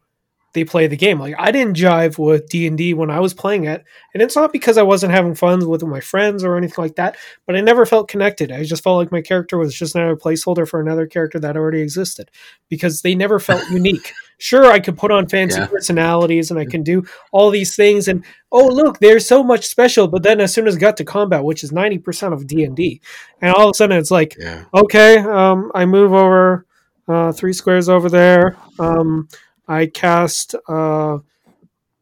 they 0.54 0.64
play 0.64 0.88
the 0.88 0.96
game. 0.98 1.20
Like 1.20 1.36
I 1.38 1.52
didn't 1.52 1.78
jive 1.78 2.18
with 2.18 2.48
D 2.50 2.68
and 2.68 2.78
D 2.78 2.94
when 2.94 3.10
I 3.10 3.20
was 3.20 3.34
playing 3.34 3.66
it, 3.66 3.84
and 4.14 4.22
it's 4.24 4.36
not 4.36 4.54
because 4.54 4.78
I 4.78 4.84
wasn't 4.84 5.14
having 5.14 5.36
fun 5.36 5.68
with 5.68 5.84
my 5.84 6.00
friends 6.00 6.44
or 6.44 6.58
anything 6.58 6.82
like 6.84 6.96
that, 6.96 7.18
but 7.46 7.56
I 7.56 7.62
never 7.62 7.86
felt 7.86 8.08
connected. 8.08 8.52
I 8.52 8.64
just 8.64 8.84
felt 8.84 8.98
like 8.98 9.12
my 9.12 9.22
character 9.22 9.58
was 9.58 9.76
just 9.76 9.96
another 9.96 10.16
placeholder 10.16 10.68
for 10.68 10.80
another 10.80 11.08
character 11.08 11.40
that 11.40 11.58
already 11.58 11.82
existed 11.82 12.30
because 12.70 13.02
they 13.02 13.16
never 13.16 13.40
felt 13.40 13.62
unique. 13.70 14.14
Sure, 14.38 14.66
I 14.66 14.80
could 14.80 14.98
put 14.98 15.12
on 15.12 15.28
fancy 15.28 15.60
Yeah. 15.60 15.68
personalities 15.68 16.52
and 16.52 16.60
I 16.60 16.66
can 16.66 16.84
do 16.84 17.04
all 17.32 17.50
these 17.50 17.76
things, 17.76 18.08
and 18.08 18.24
oh 18.52 18.68
look, 18.68 19.00
they're 19.00 19.20
so 19.20 19.44
much 19.44 19.66
special. 19.68 20.08
But 20.08 20.24
then 20.24 20.40
as 20.40 20.54
soon 20.54 20.68
as 20.68 20.76
it 20.76 20.80
got 20.80 20.98
to 20.98 21.06
combat, 21.06 21.44
which 21.44 21.64
is 21.64 21.72
ninety 21.72 21.98
percent 21.98 22.34
of 22.34 22.46
D 22.48 22.64
and 22.64 22.76
D, 22.76 23.02
and 23.42 23.54
all 23.54 23.66
of 23.70 23.72
a 23.72 23.74
sudden 23.74 23.98
it's 23.98 24.12
like 24.12 24.36
Yeah. 24.40 24.66
okay, 24.74 25.18
um, 25.18 25.72
I 25.74 25.86
move 25.86 26.14
over 26.14 26.66
uh, 27.08 27.32
three 27.32 27.54
squares 27.54 27.90
over 27.90 28.10
there. 28.10 28.58
Um, 28.80 29.28
I 29.68 29.86
cast 29.88 30.56
uh, 30.68 31.20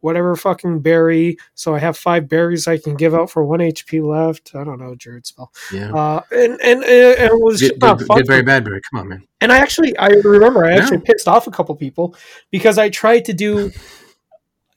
whatever 0.02 0.36
fucking 0.36 0.80
berry, 0.80 1.38
so 1.54 1.76
I 1.76 1.80
have 1.80 1.98
five 1.98 2.28
berries 2.28 2.68
I 2.68 2.78
can 2.78 2.96
give 2.96 3.14
out 3.14 3.30
for 3.30 3.46
one 3.46 3.60
HP 3.60 4.04
left. 4.04 4.56
I 4.56 4.64
don't 4.64 4.80
know, 4.80 4.96
Jared 4.96 5.26
spell. 5.26 5.52
Yeah. 5.72 5.94
Uh, 5.94 6.22
and, 6.32 6.54
and, 6.62 6.84
and 6.84 6.84
it 6.84 7.34
was 7.34 7.62
Good, 7.62 7.70
just 7.70 7.82
not 7.82 7.98
good, 8.00 8.08
fun. 8.08 8.18
good, 8.18 8.26
for 8.26 8.32
very 8.34 8.44
bad, 8.44 8.64
berry. 8.64 8.82
Come 8.92 9.02
on, 9.02 9.10
man. 9.10 9.28
And 9.40 9.52
I 9.52 9.60
actually, 9.60 9.96
I 9.98 10.08
remember, 10.08 10.66
I 10.66 10.74
actually 10.74 11.02
pissed 11.02 11.28
off 11.28 11.48
a 11.48 11.52
couple 11.52 11.76
people 11.76 12.16
because 12.50 12.78
I 12.78 12.90
tried 12.90 13.26
to 13.26 13.34
do 13.34 13.72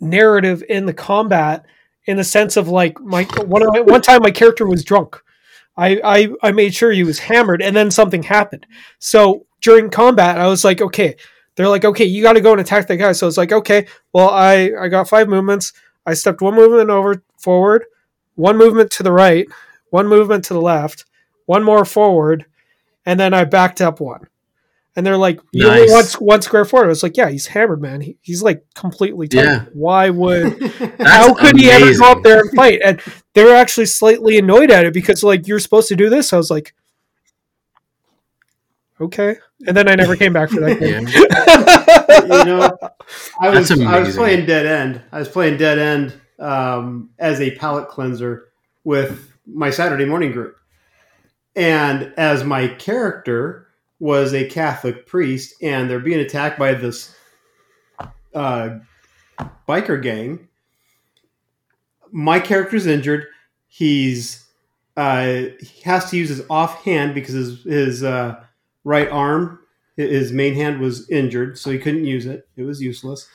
narrative 0.01 0.62
in 0.68 0.87
the 0.87 0.93
combat 0.93 1.64
in 2.07 2.16
the 2.16 2.24
sense 2.24 2.57
of 2.57 2.68
like 2.68 3.01
my 3.01 3.24
one 3.47 3.62
of 3.62 3.68
my, 3.72 3.80
one 3.80 4.03
time 4.03 4.20
my 4.22 4.30
character 4.30 4.66
was 4.66 4.85
drunk. 4.85 5.20
I, 5.76 6.01
I 6.05 6.28
I 6.43 6.53
made 6.53 6.74
sure 6.74 6.93
he 6.93 7.03
was 7.03 7.18
hammered, 7.18 7.62
and 7.62 7.74
then 7.74 7.91
something 7.91 8.22
happened. 8.22 8.66
So 8.99 9.47
during 9.61 9.91
combat, 9.91 10.39
I 10.39 10.47
was 10.47 10.64
like, 10.64 10.80
okay. 10.80 11.16
They're 11.57 11.69
like, 11.69 11.85
okay, 11.85 12.05
you 12.05 12.23
got 12.23 12.33
to 12.35 12.41
go 12.41 12.53
and 12.53 12.61
attack 12.61 12.87
that 12.89 12.97
guy. 12.97 13.13
So 13.13 13.29
it's 13.29 13.37
like, 13.37 13.53
okay, 13.53 13.87
well, 14.13 14.31
I 14.31 14.73
I 14.79 14.89
got 14.89 15.09
five 15.09 15.29
movements. 15.29 15.73
I 16.07 16.15
stepped 16.15 16.41
one 16.41 16.55
movement 16.55 16.91
over 16.91 17.23
forward, 17.39 17.85
one 18.35 18.57
movement 18.59 18.91
to 18.93 19.03
the 19.03 19.13
right, 19.13 19.47
one 19.91 20.07
movement 20.09 20.45
to 20.47 20.55
the 20.55 20.61
left, 20.61 21.05
one 21.47 21.63
more 21.63 21.85
forward, 21.85 22.47
and 23.07 23.19
then 23.21 23.33
I 23.35 23.45
backed 23.45 23.81
up 23.81 24.01
one. 24.01 24.27
And 24.97 25.05
they're 25.05 25.17
like, 25.17 25.41
you 25.51 25.67
only 25.67 25.81
Nice. 25.87 25.91
want 25.91 26.13
one 26.21 26.43
square 26.43 26.65
forward. 26.65 26.87
I 26.87 26.89
was 26.89 27.03
like, 27.03 27.17
yeah, 27.17 27.29
he's 27.29 27.49
hammered, 27.49 27.83
man. 27.83 28.01
He, 28.01 28.17
he's 28.23 28.43
like 28.45 28.65
completely 28.77 29.27
tight. 29.27 29.43
Yeah. 29.45 29.65
Why 29.73 30.11
would 30.11 30.63
how 31.01 31.35
could 31.35 31.57
he 31.59 31.69
ever 31.69 31.93
go 31.99 32.13
up 32.13 32.23
there 32.23 32.41
and 32.41 32.51
fight? 32.53 32.81
And 32.85 33.01
they 33.33 33.43
were 33.43 33.55
actually 33.57 33.87
slightly 33.87 34.39
annoyed 34.39 34.71
at 34.71 34.85
it 34.85 34.95
because 34.95 35.25
like 35.25 35.49
you're 35.49 35.59
supposed 35.59 35.89
to 35.89 35.97
do 35.97 36.09
this. 36.09 36.33
I 36.33 36.37
was 36.37 36.49
like, 36.51 36.75
okay. 39.05 39.37
And 39.67 39.77
then 39.77 39.89
I 39.89 39.95
never 39.95 40.17
came 40.17 40.33
back 40.33 40.51
for 40.51 40.61
that 40.61 40.79
game. 40.81 41.09
Yeah. 41.09 42.39
you 42.39 42.45
know, 42.45 42.79
I 43.41 43.51
was 43.51 43.71
I 43.71 44.01
was 44.01 44.17
playing 44.17 44.47
Dead 44.47 44.67
End. 44.67 45.01
I 45.13 45.19
was 45.19 45.29
playing 45.29 45.57
Dead 45.57 45.79
End 45.79 46.15
um, 46.39 47.11
as 47.19 47.41
a 47.41 47.55
palate 47.57 47.89
cleanser 47.89 48.49
with 48.85 49.33
my 49.47 49.71
Saturday 49.71 50.05
morning 50.05 50.33
group, 50.33 50.57
and 51.57 52.13
as 52.17 52.45
my 52.45 52.69
character 52.69 53.69
was 53.99 54.35
a 54.35 54.47
Catholic 54.49 55.07
priest, 55.07 55.55
and 55.63 55.89
they're 55.89 56.01
being 56.01 56.21
attacked 56.21 56.59
by 56.59 56.75
this 56.75 57.15
uh, 58.35 58.79
biker 59.69 60.03
gang. 60.03 60.49
My 62.13 62.39
character's 62.39 62.87
injured. 62.87 63.27
He's 63.67 64.47
uh, 64.97 65.47
he 65.61 65.83
has 65.85 66.11
to 66.11 66.17
use 66.17 66.29
his 66.29 66.43
offhand 66.49 67.15
because 67.15 67.35
his 67.35 67.65
his 67.65 68.03
uh, 68.05 68.41
right 68.85 69.09
arm 69.09 69.59
his 69.97 70.32
main 70.32 70.55
hand 70.55 70.80
was 70.80 71.09
injured, 71.09 71.59
so 71.59 71.70
he 71.70 71.78
couldn't 71.78 72.05
use 72.05 72.26
it. 72.26 72.49
It 72.57 72.62
was 72.62 72.82
useless. 72.82 73.28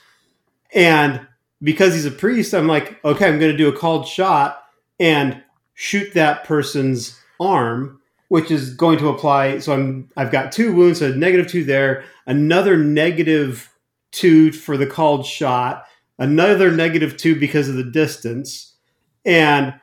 And 0.73 1.25
because 1.63 1.93
he's 1.93 2.05
a 2.05 2.11
priest, 2.11 2.53
I'm 2.53 2.67
like, 2.67 3.03
okay, 3.03 3.27
I'm 3.27 3.39
going 3.39 3.51
to 3.51 3.57
do 3.57 3.69
a 3.69 3.77
called 3.77 4.07
shot 4.07 4.63
and 4.99 5.41
shoot 5.73 6.13
that 6.13 6.43
person's 6.43 7.17
arm, 7.39 8.01
which 8.27 8.51
is 8.51 8.73
going 8.73 8.99
to 8.99 9.09
apply. 9.09 9.59
So 9.59 9.73
I'm 9.73 10.09
I've 10.17 10.31
got 10.31 10.51
two 10.51 10.73
wounds, 10.73 10.99
so 10.99 11.11
negative 11.11 11.47
two 11.47 11.63
there, 11.63 12.03
another 12.25 12.75
negative 12.77 13.73
two 14.11 14.51
for 14.51 14.75
the 14.75 14.87
called 14.87 15.25
shot, 15.25 15.85
another 16.17 16.71
negative 16.71 17.15
two 17.15 17.39
because 17.39 17.69
of 17.69 17.75
the 17.75 17.83
distance, 17.83 18.75
and 19.25 19.73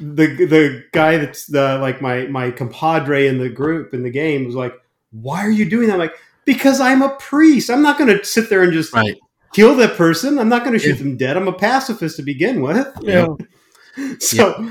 the 0.00 0.26
the 0.26 0.84
guy 0.92 1.18
that's 1.18 1.46
the 1.46 1.78
like 1.78 2.02
my 2.02 2.26
my 2.26 2.50
compadre 2.50 3.28
in 3.28 3.38
the 3.38 3.48
group 3.48 3.94
in 3.94 4.02
the 4.02 4.10
game 4.10 4.44
was 4.44 4.56
like, 4.56 4.74
"Why 5.20 5.40
are 5.44 5.50
you 5.50 5.68
doing 5.68 5.86
that?" 5.88 5.94
I'm 5.94 5.98
like, 5.98 6.14
because 6.44 6.80
I'm 6.80 7.02
a 7.02 7.10
priest. 7.16 7.70
I'm 7.70 7.82
not 7.82 7.96
going 7.98 8.16
to 8.16 8.24
sit 8.24 8.50
there 8.50 8.62
and 8.62 8.72
just 8.72 8.92
Right. 8.92 9.16
kill 9.54 9.74
that 9.76 9.96
person. 9.96 10.38
I'm 10.38 10.48
not 10.48 10.62
going 10.64 10.72
to 10.74 10.78
shoot 10.78 10.96
Yeah. 10.96 11.02
them 11.02 11.16
dead. 11.16 11.36
I'm 11.36 11.48
a 11.48 11.52
pacifist 11.52 12.16
to 12.16 12.22
begin 12.22 12.60
with. 12.60 12.86
yeah. 13.02 13.26
So 14.18 14.68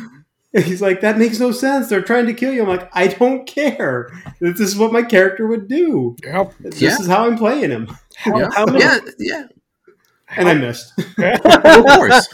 he's 0.52 0.82
like, 0.82 1.00
that 1.02 1.18
makes 1.18 1.40
no 1.40 1.52
sense. 1.52 1.88
They're 1.88 2.02
trying 2.02 2.26
to 2.26 2.34
kill 2.34 2.52
you. 2.54 2.62
I'm 2.64 2.68
like, 2.68 2.90
I 2.94 3.08
don't 3.08 3.48
care. 3.48 4.10
This 4.42 4.60
is 4.60 4.76
what 4.76 4.92
my 4.92 5.02
character 5.02 5.48
would 5.48 5.68
do. 5.70 6.16
Yep. 6.24 6.54
This 6.60 6.82
Yeah. 6.82 6.98
is 7.00 7.08
how 7.08 7.26
I'm 7.26 7.38
playing 7.38 7.72
him. 7.72 7.88
How, 8.18 8.38
Yeah. 8.38 8.50
how 8.54 8.66
many, 8.66 8.80
yeah. 8.82 9.00
Yeah. 9.18 9.44
And 10.36 10.50
I 10.50 10.54
missed. 10.56 10.92
Of 11.18 11.86
course. 11.86 12.28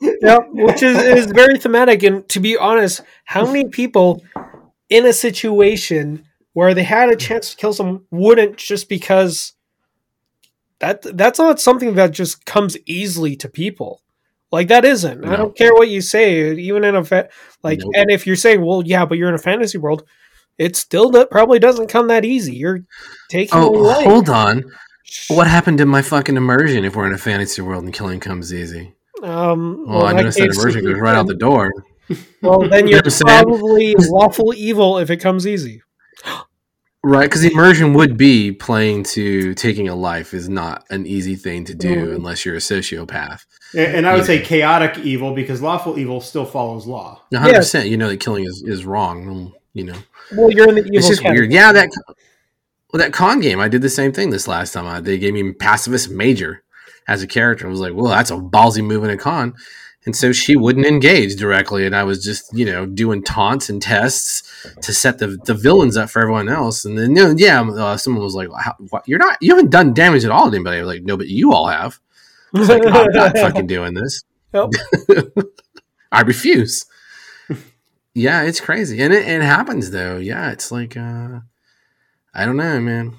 yeah, 0.00 0.38
which 0.52 0.82
is, 0.82 0.96
is 0.98 1.26
very 1.26 1.58
thematic. 1.58 2.02
And 2.02 2.26
to 2.30 2.40
be 2.40 2.56
honest, 2.56 3.02
how 3.24 3.44
many 3.44 3.68
people 3.68 4.22
in 4.88 5.04
a 5.06 5.12
situation 5.12 6.24
where 6.52 6.74
they 6.74 6.82
had 6.84 7.08
a 7.08 7.16
chance 7.16 7.50
to 7.50 7.56
kill 7.56 7.72
someone 7.72 8.02
wouldn't 8.10 8.56
just 8.56 8.88
because 8.88 9.52
that 10.80 11.02
that's 11.16 11.38
not 11.38 11.60
something 11.60 11.94
that 11.94 12.10
just 12.10 12.44
comes 12.44 12.76
easily 12.86 13.36
to 13.36 13.48
people. 13.48 14.00
Like 14.50 14.68
that 14.68 14.84
isn't. 14.84 15.24
I 15.24 15.36
don't 15.36 15.56
care 15.56 15.72
what 15.72 15.88
you 15.88 16.00
say, 16.02 16.52
even 16.54 16.84
in 16.84 16.94
a 16.94 17.04
fa- 17.04 17.28
like. 17.62 17.78
Nope. 17.78 17.92
And 17.96 18.10
if 18.10 18.26
you're 18.26 18.36
saying, 18.36 18.62
well, 18.64 18.82
yeah, 18.84 19.06
but 19.06 19.16
you're 19.16 19.28
in 19.30 19.34
a 19.34 19.38
fantasy 19.38 19.78
world, 19.78 20.02
it 20.58 20.76
still 20.76 21.08
do- 21.10 21.24
probably 21.26 21.58
doesn't 21.58 21.86
come 21.88 22.08
that 22.08 22.24
easy. 22.26 22.54
You're 22.56 22.80
taking 23.30 23.58
Oh, 23.58 23.74
away. 23.74 24.04
hold 24.04 24.28
on. 24.28 24.64
What 25.28 25.46
happened 25.46 25.78
to 25.78 25.86
my 25.86 26.02
fucking 26.02 26.36
immersion 26.36 26.84
if 26.84 26.94
we're 26.96 27.06
in 27.06 27.14
a 27.14 27.18
fantasy 27.18 27.62
world 27.62 27.84
and 27.84 27.94
killing 27.94 28.20
comes 28.20 28.52
easy? 28.52 28.92
Um, 29.22 29.84
Well, 29.86 30.04
I 30.04 30.12
noticed 30.12 30.38
that 30.38 30.54
immersion 30.54 30.84
goes 30.84 30.98
right 30.98 31.14
out 31.14 31.26
the 31.26 31.34
door. 31.34 31.70
Well, 32.42 32.68
then 32.68 32.86
You 32.88 32.96
you're 32.96 32.96
know 32.96 32.96
what 32.96 33.04
I'm 33.04 33.10
saying? 33.10 33.44
probably 33.44 33.94
lawful 33.98 34.52
evil 34.54 34.98
if 34.98 35.10
it 35.10 35.18
comes 35.18 35.46
easy. 35.46 35.82
Right, 37.04 37.24
because 37.28 37.42
immersion 37.42 37.94
would 37.94 38.16
be 38.16 38.52
playing 38.52 39.02
to 39.04 39.54
taking 39.54 39.88
a 39.88 39.94
life 39.96 40.32
is 40.32 40.48
not 40.48 40.84
an 40.88 41.04
easy 41.04 41.34
thing 41.34 41.64
to 41.64 41.74
do 41.74 41.88
Mhm. 42.06 42.14
unless 42.14 42.44
you're 42.46 42.54
a 42.54 42.58
sociopath. 42.58 43.44
And 43.74 43.96
and 43.96 44.06
I 44.06 44.12
would 44.12 44.20
Yeah. 44.20 44.26
say 44.26 44.40
chaotic 44.42 44.98
evil 45.04 45.34
because 45.34 45.60
lawful 45.60 45.98
evil 45.98 46.20
still 46.20 46.44
follows 46.44 46.86
law. 46.86 47.20
One 47.30 47.42
hundred 47.42 47.56
percent. 47.56 47.88
You 47.88 47.96
know 47.96 48.08
that 48.08 48.20
killing 48.20 48.44
is, 48.44 48.62
is 48.64 48.84
wrong. 48.84 49.28
um, 49.28 49.52
You 49.74 49.84
know, 49.84 49.94
Well, 50.36 50.50
you're 50.52 50.68
in 50.68 50.74
the 50.76 50.82
evil. 50.82 50.96
it's 50.96 51.08
just 51.08 51.22
category. 51.22 51.46
weird. 51.48 51.52
Yeah, 51.52 51.72
that 51.72 51.88
well, 52.92 52.98
that 53.02 53.12
con 53.12 53.40
game. 53.40 53.58
I 53.58 53.66
did 53.68 53.82
the 53.82 53.88
same 53.88 54.12
thing 54.12 54.30
this 54.30 54.46
last 54.46 54.72
time. 54.72 54.86
I, 54.86 55.00
they 55.00 55.18
gave 55.18 55.32
me 55.34 55.52
pacifist 55.54 56.08
major 56.10 56.62
as 57.08 57.22
a 57.22 57.26
character. 57.26 57.66
I 57.66 57.70
was 57.70 57.80
like, 57.80 57.94
well, 57.94 58.08
that's 58.12 58.30
a 58.30 58.34
ballsy 58.36 58.84
move 58.84 59.02
in 59.02 59.10
a 59.10 59.16
con. 59.16 59.54
And 60.04 60.16
so 60.16 60.32
she 60.32 60.56
wouldn't 60.56 60.86
engage 60.86 61.36
directly, 61.36 61.86
and 61.86 61.94
I 61.94 62.02
was 62.02 62.24
just, 62.24 62.52
you 62.56 62.64
know, 62.64 62.86
doing 62.86 63.22
taunts 63.22 63.68
and 63.68 63.80
tests 63.80 64.42
to 64.82 64.92
set 64.92 65.18
the, 65.18 65.38
the 65.44 65.54
villains 65.54 65.96
up 65.96 66.10
for 66.10 66.20
everyone 66.20 66.48
else. 66.48 66.84
And 66.84 66.98
then, 66.98 67.14
you 67.14 67.22
know, 67.22 67.34
yeah, 67.36 67.60
uh, 67.62 67.96
someone 67.96 68.24
was 68.24 68.34
like, 68.34 68.48
How, 68.58 68.74
what, 68.90 69.06
"You're 69.06 69.20
not, 69.20 69.38
you 69.40 69.54
haven't 69.54 69.70
done 69.70 69.94
damage 69.94 70.24
at 70.24 70.32
all 70.32 70.50
to 70.50 70.56
anybody." 70.56 70.78
I 70.78 70.80
was 70.80 70.88
like, 70.88 71.04
"No, 71.04 71.16
but 71.16 71.28
you 71.28 71.52
all 71.52 71.68
have." 71.68 72.00
It's 72.54 72.68
like, 72.68 72.84
I'm 72.84 73.12
not 73.12 73.36
fucking 73.38 73.68
doing 73.68 73.94
this. 73.94 74.24
Nope. 74.52 74.72
I 76.12 76.22
refuse. 76.22 76.84
yeah, 78.12 78.42
it's 78.42 78.60
crazy, 78.60 79.00
and 79.00 79.12
it, 79.12 79.26
it 79.26 79.42
happens 79.42 79.92
though. 79.92 80.18
Yeah, 80.18 80.50
it's 80.50 80.72
like 80.72 80.96
uh, 80.96 81.40
I 82.34 82.44
don't 82.44 82.56
know, 82.56 82.80
man. 82.80 83.16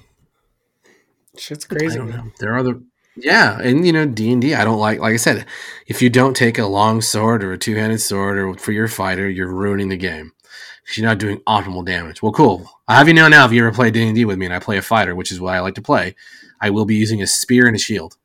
Shit's 1.36 1.64
crazy. 1.64 1.94
I 1.94 1.98
don't 1.98 2.10
know. 2.10 2.30
There 2.38 2.52
are 2.54 2.58
other. 2.58 2.80
Yeah, 3.16 3.58
and 3.60 3.86
you 3.86 3.92
know 3.92 4.06
D 4.06 4.32
and 4.32 4.44
I 4.44 4.64
don't 4.64 4.78
like. 4.78 4.98
Like 4.98 5.14
I 5.14 5.18
said, 5.18 5.46
if 5.86 6.02
you 6.02 6.10
don't 6.10 6.34
take 6.34 6.58
a 6.58 6.66
long 6.66 7.00
sword 7.00 7.44
or 7.44 7.52
a 7.52 7.58
two 7.58 7.76
handed 7.76 8.00
sword 8.00 8.38
or 8.38 8.54
for 8.54 8.72
your 8.72 8.88
fighter, 8.88 9.28
you're 9.28 9.52
ruining 9.52 9.88
the 9.88 9.96
game. 9.96 10.32
You're 10.94 11.06
not 11.06 11.18
doing 11.18 11.38
optimal 11.40 11.84
damage. 11.84 12.22
Well, 12.22 12.32
cool. 12.32 12.68
I 12.88 12.96
have 12.96 13.08
you 13.08 13.14
know 13.14 13.28
now. 13.28 13.46
If 13.46 13.52
you 13.52 13.64
ever 13.64 13.74
play 13.74 13.90
D 13.90 14.06
and 14.06 14.16
D 14.16 14.24
with 14.24 14.38
me, 14.38 14.46
and 14.46 14.54
I 14.54 14.58
play 14.58 14.76
a 14.76 14.82
fighter, 14.82 15.14
which 15.14 15.30
is 15.30 15.40
what 15.40 15.54
I 15.54 15.60
like 15.60 15.76
to 15.76 15.82
play, 15.82 16.14
I 16.60 16.70
will 16.70 16.84
be 16.84 16.96
using 16.96 17.22
a 17.22 17.26
spear 17.26 17.66
and 17.66 17.76
a 17.76 17.78
shield 17.78 18.16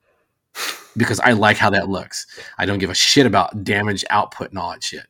because 0.98 1.20
I 1.20 1.34
like 1.34 1.58
how 1.58 1.70
that 1.70 1.90
looks. 1.90 2.26
I 2.58 2.66
don't 2.66 2.80
give 2.80 2.90
a 2.90 2.96
shit 2.96 3.26
about 3.26 3.64
damage 3.64 4.04
output 4.10 4.50
and 4.50 4.60
all 4.60 4.72
that 4.72 4.84
shit. 4.84 5.06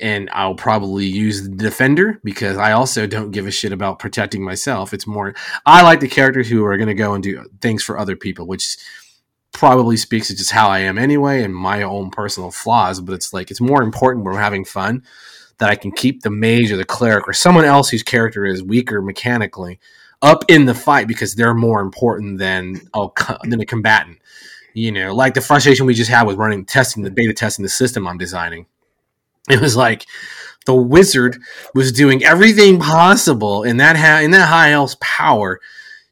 And 0.00 0.30
I'll 0.32 0.54
probably 0.54 1.06
use 1.06 1.42
the 1.42 1.54
defender 1.54 2.20
because 2.24 2.56
I 2.56 2.72
also 2.72 3.06
don't 3.06 3.30
give 3.30 3.46
a 3.46 3.50
shit 3.50 3.72
about 3.72 3.98
protecting 3.98 4.42
myself. 4.42 4.94
It's 4.94 5.06
more 5.06 5.34
I 5.66 5.82
like 5.82 6.00
the 6.00 6.08
characters 6.08 6.48
who 6.48 6.64
are 6.64 6.76
going 6.76 6.88
to 6.88 6.94
go 6.94 7.14
and 7.14 7.22
do 7.22 7.44
things 7.60 7.82
for 7.82 7.98
other 7.98 8.16
people, 8.16 8.46
which 8.46 8.76
probably 9.52 9.96
speaks 9.96 10.28
to 10.28 10.36
just 10.36 10.50
how 10.50 10.68
I 10.68 10.80
am 10.80 10.98
anyway 10.98 11.42
and 11.42 11.54
my 11.54 11.82
own 11.82 12.10
personal 12.10 12.50
flaws. 12.50 13.00
But 13.00 13.14
it's 13.14 13.32
like 13.32 13.50
it's 13.50 13.60
more 13.60 13.82
important 13.82 14.24
when 14.24 14.34
we're 14.34 14.40
having 14.40 14.64
fun 14.64 15.02
that 15.58 15.70
I 15.70 15.76
can 15.76 15.92
keep 15.92 16.22
the 16.22 16.30
mage 16.30 16.72
or 16.72 16.76
the 16.76 16.84
cleric 16.84 17.28
or 17.28 17.32
someone 17.32 17.64
else 17.64 17.90
whose 17.90 18.02
character 18.02 18.44
is 18.44 18.62
weaker 18.62 19.00
mechanically 19.00 19.78
up 20.22 20.44
in 20.48 20.64
the 20.64 20.74
fight 20.74 21.06
because 21.06 21.34
they're 21.34 21.54
more 21.54 21.80
important 21.80 22.38
than 22.38 22.80
oh, 22.94 23.12
than 23.44 23.60
a 23.60 23.66
combatant. 23.66 24.18
You 24.72 24.90
know, 24.90 25.14
like 25.14 25.34
the 25.34 25.40
frustration 25.40 25.86
we 25.86 25.94
just 25.94 26.10
had 26.10 26.24
with 26.24 26.36
running 26.36 26.64
testing 26.64 27.04
the 27.04 27.10
beta 27.10 27.32
testing 27.32 27.62
the 27.62 27.68
system 27.68 28.08
I'm 28.08 28.18
designing. 28.18 28.66
It 29.48 29.60
was 29.60 29.76
like 29.76 30.06
the 30.66 30.74
wizard 30.74 31.38
was 31.74 31.92
doing 31.92 32.24
everything 32.24 32.78
possible 32.78 33.62
in 33.62 33.76
that 33.78 33.96
ha- 33.96 34.20
in 34.20 34.30
that 34.30 34.48
high 34.48 34.72
elf's 34.72 34.96
power 35.00 35.60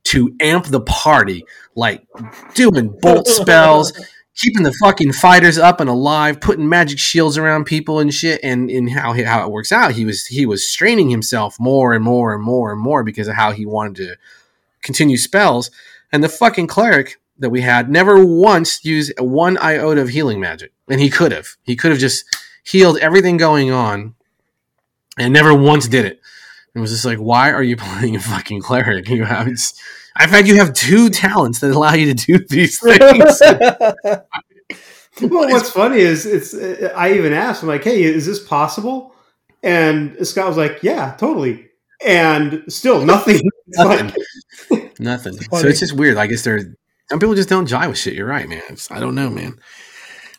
to 0.05 0.35
amp 0.41 0.66
the 0.66 0.80
party, 0.80 1.45
like 1.74 2.07
doing 2.55 2.95
bolt 3.01 3.26
spells, 3.28 3.93
keeping 4.37 4.62
the 4.62 4.72
fucking 4.83 5.12
fighters 5.12 5.59
up 5.59 5.80
and 5.80 5.89
alive, 5.89 6.41
putting 6.41 6.68
magic 6.68 6.99
shields 6.99 7.39
around 7.39 7.64
people 7.64 7.99
and 7.99 8.12
shit. 8.12 8.41
And 8.43 8.70
in 8.70 8.89
how 8.89 9.14
how 9.24 9.45
it 9.47 9.51
works 9.51 9.72
out, 9.72 9.93
he 9.93 10.05
was 10.05 10.26
he 10.26 10.45
was 10.45 10.66
straining 10.66 11.09
himself 11.09 11.59
more 11.59 11.95
and 11.95 12.05
more 12.05 12.35
and 12.35 12.43
more 12.43 12.72
and 12.72 12.80
more 12.80 13.03
because 13.03 13.28
of 13.28 13.35
how 13.35 13.53
he 13.53 13.64
wanted 13.64 13.97
to 13.97 14.16
continue 14.83 15.16
spells. 15.16 15.70
And 16.12 16.22
the 16.22 16.28
fucking 16.28 16.66
cleric 16.66 17.18
that 17.39 17.51
we 17.51 17.62
had 17.62 17.89
never 17.89 18.24
once 18.24 18.85
used 18.85 19.18
one 19.18 19.57
iota 19.59 20.03
of 20.03 20.11
healing 20.11 20.41
magic, 20.41 20.72
and 20.89 21.01
he 21.01 21.09
could 21.09 21.33
have. 21.33 21.57
He 21.62 21.74
could 21.74 21.91
have 21.91 22.01
just 22.01 22.24
healed 22.63 22.99
everything 22.99 23.37
going 23.37 23.71
on, 23.71 24.15
and 25.19 25.33
never 25.33 25.55
once 25.55 25.89
did 25.89 26.05
it. 26.05 26.21
It 26.75 26.79
was 26.79 26.91
just 26.91 27.05
like, 27.05 27.19
why 27.19 27.51
are 27.53 27.63
you 27.63 27.77
playing 27.79 28.17
a 28.17 28.21
fucking 28.21 28.63
cleric? 28.63 29.09
You 29.09 29.25
have 29.25 29.49
I've 30.17 30.31
had 30.31 30.47
you 30.47 30.57
have 30.57 30.75
two 30.75 31.11
talents 31.11 31.61
that 31.61 31.71
allow 31.71 31.95
you 31.95 32.15
to 32.15 32.27
do 32.27 32.45
these 32.49 32.79
things. 32.79 33.41
well, 35.21 35.49
what's 35.49 35.71
funny 35.71 35.99
is 35.99 36.27
it's. 36.27 36.55
I 36.95 37.13
even 37.13 37.33
asked, 37.33 37.63
I'm 37.63 37.69
like, 37.69 37.85
"Hey, 37.85 38.03
is 38.03 38.27
this 38.27 38.45
possible?" 38.45 39.15
And 39.63 40.27
Scott 40.27 40.49
was 40.49 40.57
like, 40.57 40.83
"Yeah, 40.83 41.15
totally." 41.19 41.69
And 42.05 42.65
still 42.69 43.05
nothing. 43.05 43.41
nothing. 43.69 44.13
Like, 44.71 45.01
nothing. 45.01 45.35
So 45.35 45.67
it's 45.67 45.81
just 45.81 45.95
weird. 45.95 46.19
I 46.19 46.27
guess 46.27 46.43
there. 46.43 46.61
Some 47.09 47.19
people 47.19 47.35
just 47.35 47.49
don't 47.49 47.69
jive 47.69 47.89
with 47.89 47.99
shit. 47.99 48.15
You're 48.15 48.27
right, 48.27 48.49
man. 48.49 48.63
It's, 48.71 48.91
I 48.91 48.99
don't 49.01 49.15
know, 49.15 49.31
man. 49.31 49.59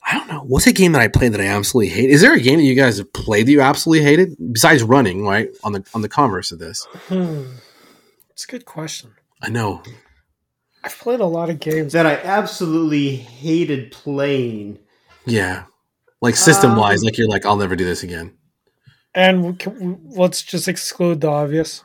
I 0.05 0.17
don't 0.17 0.27
know. 0.27 0.41
What's 0.41 0.67
a 0.67 0.73
game 0.73 0.91
that 0.91 1.01
I 1.01 1.07
played 1.07 1.31
that 1.33 1.41
I 1.41 1.45
absolutely 1.45 1.89
hate? 1.89 2.09
Is 2.09 2.21
there 2.21 2.33
a 2.33 2.39
game 2.39 2.59
that 2.59 2.65
you 2.65 2.75
guys 2.75 2.97
have 2.97 3.11
played 3.13 3.47
that 3.47 3.51
you 3.51 3.61
absolutely 3.61 4.03
hated 4.03 4.35
besides 4.51 4.83
running? 4.83 5.25
Right 5.25 5.49
on 5.63 5.73
the 5.73 5.85
on 5.93 6.01
the 6.01 6.09
converse 6.09 6.51
of 6.51 6.59
this. 6.59 6.85
Hmm. 7.07 7.43
It's 8.31 8.45
a 8.45 8.47
good 8.47 8.65
question. 8.65 9.13
I 9.41 9.49
know. 9.49 9.81
I've 10.83 10.97
played 10.97 11.21
a 11.21 11.25
lot 11.25 11.49
of 11.49 11.59
games 11.59 11.93
that 11.93 12.05
I 12.05 12.15
absolutely 12.15 13.15
hated 13.15 13.91
playing. 13.91 14.79
Yeah, 15.25 15.63
like 16.21 16.35
system 16.35 16.75
wise, 16.75 17.01
um, 17.01 17.05
like 17.05 17.17
you're 17.17 17.29
like, 17.29 17.45
I'll 17.45 17.55
never 17.55 17.75
do 17.75 17.85
this 17.85 18.03
again. 18.03 18.33
And 19.15 19.57
can, 19.57 20.01
let's 20.09 20.41
just 20.41 20.67
exclude 20.67 21.21
the 21.21 21.29
obvious. 21.29 21.83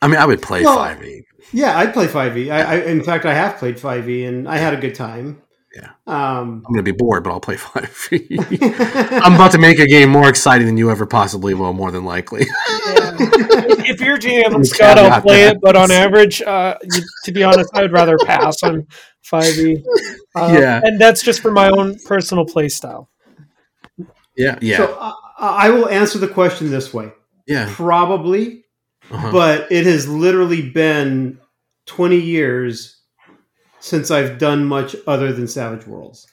I 0.00 0.06
mean, 0.06 0.16
I 0.16 0.24
would 0.24 0.40
play 0.40 0.62
Five 0.62 1.02
E. 1.04 1.24
Yeah, 1.52 1.76
I'd 1.76 1.92
play 1.92 2.06
Five 2.06 2.38
E. 2.38 2.50
I, 2.50 2.74
I, 2.74 2.76
in 2.84 3.02
fact, 3.02 3.26
I 3.26 3.34
have 3.34 3.56
played 3.56 3.78
Five 3.78 4.08
E, 4.08 4.24
and 4.24 4.48
I 4.48 4.56
had 4.56 4.72
a 4.72 4.78
good 4.78 4.94
time. 4.94 5.42
Yeah. 5.74 5.90
Um, 6.06 6.64
I'm 6.66 6.72
gonna 6.72 6.82
be 6.82 6.92
bored, 6.92 7.24
but 7.24 7.30
I'll 7.30 7.40
play 7.40 7.56
Five. 7.58 8.08
I'm 8.12 9.34
about 9.34 9.52
to 9.52 9.58
make 9.58 9.78
a 9.78 9.86
game 9.86 10.10
more 10.10 10.28
exciting 10.28 10.66
than 10.66 10.76
you 10.76 10.90
ever 10.90 11.06
possibly 11.06 11.54
will, 11.54 11.72
more 11.72 11.90
than 11.90 12.04
likely. 12.04 12.40
Yeah. 12.40 13.16
if 13.18 14.00
you're 14.00 14.18
GM 14.18 14.64
Scott, 14.66 14.98
I'll 14.98 15.20
play 15.20 15.44
it, 15.44 15.58
but 15.60 15.76
on 15.76 15.90
average, 15.90 16.40
uh, 16.42 16.76
you, 16.82 17.02
to 17.24 17.32
be 17.32 17.42
honest, 17.42 17.70
I 17.74 17.82
would 17.82 17.92
rather 17.92 18.16
pass 18.18 18.62
on 18.62 18.86
Five 19.22 19.58
E. 19.58 19.84
Uh, 20.34 20.56
yeah, 20.58 20.80
and 20.82 21.00
that's 21.00 21.22
just 21.22 21.40
for 21.40 21.50
my 21.50 21.68
own 21.68 21.98
personal 22.06 22.46
play 22.46 22.68
style. 22.68 23.10
Yeah, 24.36 24.58
yeah. 24.62 24.78
So 24.78 24.94
uh, 24.94 25.12
I 25.38 25.68
will 25.70 25.88
answer 25.88 26.18
the 26.18 26.28
question 26.28 26.70
this 26.70 26.94
way. 26.94 27.12
Yeah, 27.46 27.68
probably, 27.70 28.64
uh-huh. 29.10 29.32
but 29.32 29.70
it 29.70 29.84
has 29.84 30.08
literally 30.08 30.70
been 30.70 31.40
20 31.86 32.16
years 32.16 32.97
since 33.80 34.10
I've 34.10 34.38
done 34.38 34.64
much 34.64 34.96
other 35.06 35.32
than 35.32 35.46
Savage 35.46 35.86
Worlds. 35.86 36.26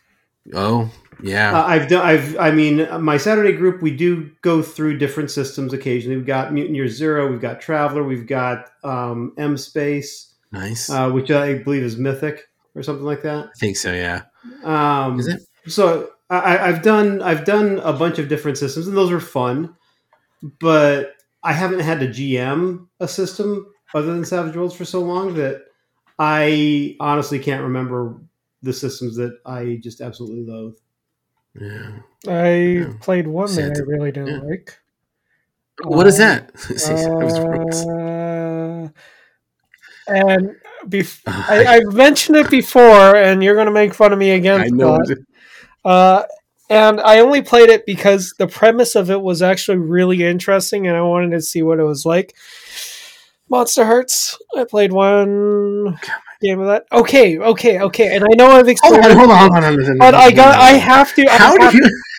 Oh, 0.54 0.92
yeah. 1.22 1.58
Uh, 1.58 1.66
I've 1.66 1.88
done. 1.88 2.06
I've. 2.06 2.38
I 2.38 2.52
mean, 2.52 2.88
my 3.02 3.18
Saturday 3.18 3.54
group 3.54 3.82
we 3.82 3.96
do 3.96 4.32
go 4.42 4.62
through 4.62 4.98
different 4.98 5.32
systems 5.32 5.74
occasionally. 5.74 6.18
We've 6.18 6.26
got 6.26 6.54
Mutant 6.54 6.76
Year 6.76 6.88
Zero. 6.88 7.30
We've 7.32 7.42
got 7.42 7.62
Traveller. 7.62 8.04
We've 8.04 8.28
got 8.28 8.70
um, 8.84 9.34
M 9.38 9.58
Space. 9.58 10.34
Nice. 10.52 10.90
Uh, 10.90 11.10
which 11.10 11.32
I 11.32 11.56
believe 11.56 11.84
is 11.84 11.98
Mythic 11.98 12.48
or 12.76 12.84
something 12.84 13.06
like 13.06 13.24
that. 13.24 13.46
I 13.46 13.60
think 13.60 13.78
so. 13.78 13.94
Yeah. 13.94 14.24
Um, 14.64 15.20
is 15.20 15.28
it? 15.28 15.42
So 15.68 16.12
I, 16.30 16.58
I've 16.58 16.82
done. 16.82 17.22
I've 17.22 17.46
done 17.46 17.80
a 17.80 17.94
bunch 17.94 18.20
of 18.20 18.28
different 18.28 18.58
systems, 18.58 18.88
and 18.88 18.98
those 18.98 19.12
are 19.12 19.20
fun. 19.20 19.76
But 20.60 21.16
I 21.44 21.54
haven't 21.54 21.80
had 21.80 22.00
to 22.02 22.08
GM 22.08 22.88
a 23.00 23.08
system 23.08 23.68
other 23.94 24.14
than 24.14 24.26
Savage 24.26 24.56
Worlds 24.56 24.76
for 24.76 24.86
so 24.86 25.02
long 25.02 25.36
that 25.36 25.66
I 26.18 26.96
honestly 27.00 27.40
can't 27.40 27.64
remember 27.64 28.22
the 28.62 28.74
systems 28.74 29.16
that 29.18 29.40
I 29.46 29.80
just 29.82 30.02
absolutely 30.02 30.46
loathe. 30.46 30.76
Yeah. 31.60 32.00
I 32.28 32.56
yeah. 32.56 32.94
played 33.00 33.28
one 33.28 33.48
Santa. 33.48 33.74
that 33.74 33.80
I 33.80 33.86
really 33.86 34.12
didn't 34.12 34.44
yeah. 34.44 34.50
like. 34.50 34.78
What 35.84 36.06
uh, 36.06 36.10
is 36.10 36.18
that? 36.18 36.52
uh, 37.88 38.90
and 40.08 40.56
bef- 40.88 41.22
I, 41.28 41.76
have 41.76 41.94
mentioned 41.94 42.38
it 42.38 42.50
before, 42.50 43.16
and 43.16 43.44
you're 43.44 43.56
going 43.56 43.68
to 43.68 43.72
make 43.72 43.94
fun 43.94 44.14
of 44.14 44.20
me 44.20 44.32
again. 44.32 44.62
I 44.62 44.68
know. 44.68 45.00
Uh, 45.84 46.24
and 46.70 47.00
I 47.00 47.20
only 47.20 47.42
played 47.42 47.70
it 47.70 47.86
because 47.86 48.34
the 48.40 48.48
premise 48.48 48.96
of 48.96 49.12
it 49.12 49.22
was 49.22 49.42
actually 49.42 49.78
really 49.78 50.24
interesting, 50.24 50.88
and 50.88 50.98
I 50.98 51.02
wanted 51.02 51.32
to 51.32 51.42
see 51.42 51.62
what 51.62 51.80
it 51.80 51.84
was 51.84 52.06
like. 52.06 52.36
Monster 53.50 53.86
Hearts. 53.86 54.38
I 54.58 54.64
played 54.64 54.92
one 54.92 56.00
game 56.42 56.60
of 56.60 56.68
that. 56.68 56.86
Okay, 56.92 57.38
okay, 57.38 57.80
okay. 57.80 58.16
And 58.16 58.24
I 58.24 58.36
know 58.36 58.52
I've 58.52 58.68
explained. 58.68 59.04
Hold 59.06 59.14
on, 59.14 59.18
hold 59.18 59.32
on, 59.32 59.38
hold 59.52 59.64
on, 59.64 59.74
hold 59.76 59.90
on. 59.90 59.98
But 59.98 60.16
I 60.16 60.32
got. 60.32 60.58
I 60.58 60.72
have 60.72 61.14
to. 61.16 61.26
How 61.30 61.58
do 61.58 61.78
you? 61.78 62.02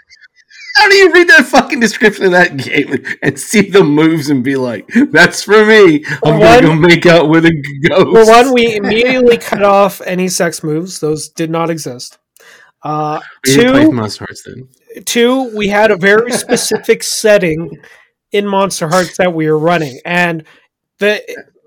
How 0.77 0.91
do 0.91 0.95
you 0.95 1.11
read 1.11 1.29
that 1.31 1.47
fucking 1.47 1.81
description 1.81 2.27
of 2.27 2.33
that 2.33 2.55
game 2.59 3.03
and 3.23 3.41
see 3.41 3.63
the 3.63 3.83
moves 3.83 4.29
and 4.29 4.45
be 4.45 4.57
like, 4.57 4.87
"That's 5.11 5.43
for 5.43 5.65
me"? 5.65 6.05
I'm 6.23 6.39
one, 6.39 6.41
gonna 6.41 6.61
go 6.63 6.75
make 6.75 7.07
out 7.07 7.31
with 7.31 7.47
a 7.47 7.63
ghost. 7.89 8.05
For 8.05 8.31
one, 8.31 8.53
we 8.53 8.77
immediately 8.77 9.39
cut 9.39 9.63
off 9.63 10.03
any 10.03 10.29
sex 10.29 10.63
moves; 10.63 11.01
those 11.01 11.31
did 11.31 11.51
not 11.51 11.71
exist. 11.71 12.19
Uh, 12.83 13.21
we 13.47 13.55
two, 13.55 13.91
Monster 13.91 14.27
Hearts 14.27 14.43
then. 14.43 14.69
Two, 15.07 15.57
we 15.57 15.69
had 15.69 15.91
a 15.91 15.97
very 15.97 16.31
specific 16.45 17.03
setting 17.03 17.71
in 18.33 18.47
Monster 18.47 18.89
Hearts 18.89 19.17
that 19.17 19.33
we 19.33 19.51
were 19.51 19.59
running, 19.59 19.99
and 20.05 20.45
the 20.99 21.23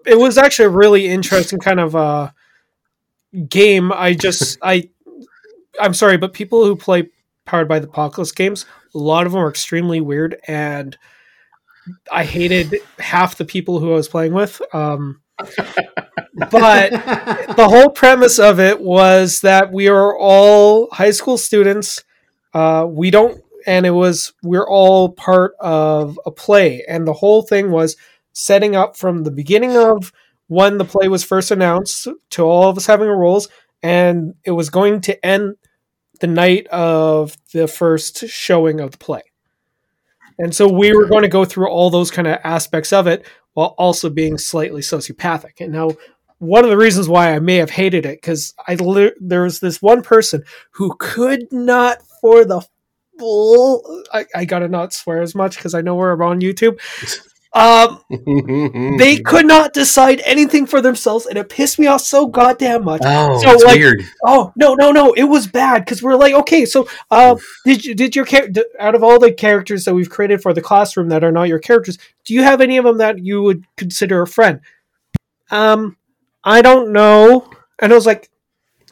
it 0.06 0.18
was 0.18 0.38
actually 0.38 0.66
a 0.66 0.70
really 0.70 1.08
interesting 1.08 1.60
kind 1.60 1.80
of 1.80 1.96
uh, 1.96 2.32
game. 3.48 3.92
I 3.92 4.14
just 4.14 4.58
I 4.64 4.90
I'm 5.80 5.94
sorry, 5.94 6.18
but 6.18 6.34
people 6.34 6.66
who 6.66 6.76
play 6.76 7.10
Powered 7.46 7.68
by 7.68 7.80
the 7.80 7.88
Apocalypse 7.88 8.32
games, 8.32 8.66
a 8.94 8.98
lot 8.98 9.26
of 9.26 9.32
them 9.32 9.42
are 9.42 9.50
extremely 9.50 10.02
weird, 10.02 10.38
and 10.48 10.98
I 12.12 12.24
hated 12.24 12.76
half 13.00 13.38
the 13.38 13.46
people 13.46 13.80
who 13.80 13.92
I 13.92 13.96
was 13.96 14.08
playing 14.08 14.34
with. 14.34 14.62
Um, 14.74 15.22
but 16.52 16.92
the 16.92 17.68
whole 17.70 17.90
premise 17.90 18.40
of 18.40 18.60
it 18.60 18.82
was 18.82 19.42
that 19.42 19.72
we 19.72 19.88
are 19.88 20.16
all 20.16 20.90
high 20.92 21.12
school 21.12 21.38
students. 21.38 22.04
Uh, 22.54 22.86
we 22.88 23.10
don't, 23.10 23.42
and 23.66 23.86
it 23.86 23.92
was 23.92 24.34
we're 24.44 24.68
all 24.68 25.10
part 25.10 25.54
of 25.60 26.20
a 26.26 26.32
play, 26.32 26.84
and 26.88 27.08
the 27.08 27.14
whole 27.14 27.42
thing 27.42 27.72
was 27.72 27.96
setting 28.40 28.74
up 28.74 28.96
from 28.96 29.24
the 29.24 29.32
beginning 29.32 29.76
of 29.76 30.14
when 30.48 30.78
the 30.78 30.86
play 30.86 31.10
was 31.10 31.26
first 31.26 31.52
announced 31.52 32.08
to 32.30 32.44
all 32.44 32.70
of 32.70 32.78
us 32.78 32.86
having 32.86 33.10
roles, 33.10 33.50
and 33.84 34.34
it 34.46 34.52
was 34.52 34.70
going 34.70 35.02
to 35.02 35.26
end 35.26 35.56
the 36.22 36.28
night 36.28 36.66
of 36.68 37.36
the 37.54 37.68
first 37.68 38.28
showing 38.28 38.80
of 38.80 38.92
the 38.92 38.98
play. 38.98 39.22
And 40.38 40.56
so 40.56 40.72
we 40.72 40.96
were 40.96 41.06
going 41.06 41.24
to 41.24 41.28
go 41.28 41.44
through 41.44 41.70
all 41.70 41.90
those 41.90 42.12
kind 42.12 42.28
of 42.28 42.40
aspects 42.46 42.94
of 42.94 43.08
it 43.08 43.26
while 43.54 43.76
also 43.78 44.10
being 44.10 44.38
slightly 44.38 44.82
sociopathic. 44.82 45.60
And 45.60 45.74
now, 45.74 45.92
one 46.38 46.64
of 46.64 46.70
the 46.70 46.78
reasons 46.78 47.10
why 47.10 47.36
I 47.36 47.40
may 47.40 47.58
have 47.58 47.72
hated 47.72 48.06
it 48.06 48.22
because 48.22 48.54
I 48.66 48.76
li- 48.76 49.12
there 49.20 49.44
was 49.44 49.60
this 49.60 49.82
one 49.82 50.02
person 50.02 50.44
who 50.72 50.96
could 50.98 51.52
not, 51.52 51.98
for 52.22 52.46
the 52.46 52.62
full, 53.20 54.04
I, 54.14 54.26
I 54.34 54.46
gotta 54.46 54.70
not 54.70 54.94
swear 54.94 55.22
as 55.22 55.36
much 55.36 55.58
because 55.58 55.74
I 55.74 55.82
know 55.82 55.96
we're 55.96 56.24
on 56.24 56.40
YouTube, 56.40 56.80
Um, 57.52 58.04
they 59.00 59.18
could 59.26 59.48
not 59.48 59.74
decide 59.74 60.22
anything 60.24 60.68
for 60.68 60.82
themselves, 60.82 61.26
and 61.26 61.38
it 61.38 61.50
pissed 61.50 61.80
me 61.80 61.88
off 61.88 62.02
so 62.02 62.28
goddamn 62.28 62.84
much. 62.86 63.02
Oh, 63.04 63.42
So, 63.42 63.52
it's 63.52 63.64
like, 63.64 63.78
weird. 63.80 64.04
Oh 64.24 64.54
no, 64.56 64.76
no, 64.76 64.92
no! 64.92 65.14
It 65.14 65.24
was 65.24 65.48
bad 65.48 65.84
because 65.84 66.04
we're 66.04 66.16
like, 66.16 66.34
okay, 66.36 66.66
so 66.66 66.88
uh, 67.10 67.36
did 67.66 67.84
you 67.86 67.96
did 67.96 68.16
your 68.16 68.26
char- 68.26 68.50
d- 68.50 68.64
out 68.80 68.94
of 68.94 69.04
all 69.04 69.18
the 69.18 69.32
characters 69.32 69.84
that 69.86 69.96
we've 69.96 70.10
created 70.10 70.42
for 70.44 70.54
the 70.54 70.62
classroom 70.62 71.10
that 71.10 71.24
are 71.24 71.32
not 71.32 71.48
your 71.48 71.58
characters, 71.60 71.98
do 72.24 72.36
you 72.36 72.44
have 72.44 72.62
any 72.62 72.78
of 72.78 72.86
them 72.86 73.00
that 73.00 73.18
you 73.24 73.42
would 73.42 73.64
consider 73.78 74.22
a 74.22 74.28
friend? 74.28 74.60
Um, 75.50 75.98
I 76.44 76.62
don't 76.62 76.92
know. 76.92 77.50
And 77.80 77.92
I 77.92 77.96
was 77.96 78.06
like, 78.06 78.30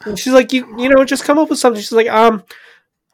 and 0.04 0.18
she's 0.18 0.32
like, 0.32 0.52
you 0.52 0.66
you 0.78 0.88
know, 0.88 1.04
just 1.04 1.22
come 1.24 1.38
up 1.38 1.48
with 1.50 1.60
something. 1.60 1.80
She's 1.80 1.92
like, 1.92 2.08
um, 2.08 2.42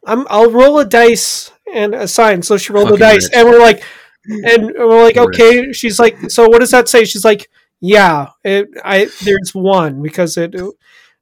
I'm 0.07 0.25
I'll 0.29 0.49
roll 0.49 0.79
a 0.79 0.85
dice 0.85 1.51
and 1.71 1.93
assign. 1.93 2.41
So 2.41 2.57
she 2.57 2.73
rolled 2.73 2.87
Fucking 2.89 2.99
the 2.99 3.05
dice, 3.05 3.25
rich. 3.25 3.33
and 3.35 3.47
we're 3.47 3.59
like, 3.59 3.83
and 4.27 4.73
we're 4.77 5.03
like, 5.03 5.17
okay. 5.17 5.71
She's 5.73 5.99
like, 5.99 6.29
so 6.31 6.47
what 6.47 6.59
does 6.59 6.71
that 6.71 6.89
say? 6.89 7.05
She's 7.05 7.25
like, 7.25 7.49
yeah, 7.81 8.29
it, 8.43 8.67
I 8.83 9.09
there's 9.23 9.53
one 9.53 10.01
because 10.01 10.37
it. 10.37 10.55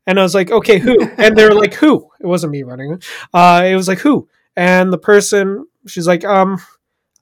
And 0.06 0.20
I 0.20 0.24
was 0.24 0.36
like, 0.36 0.52
okay, 0.52 0.80
who? 0.80 1.02
And 1.18 1.38
they're 1.38 1.54
like, 1.56 1.74
who? 1.76 2.10
It 2.20 2.26
wasn't 2.26 2.52
me 2.52 2.64
running. 2.64 3.02
Uh, 3.34 3.64
it 3.66 3.76
was 3.76 3.88
like, 3.88 4.00
who? 4.00 4.28
And 4.56 4.92
the 4.92 4.98
person, 4.98 5.66
she's 5.88 6.08
like, 6.08 6.26
um, 6.26 6.62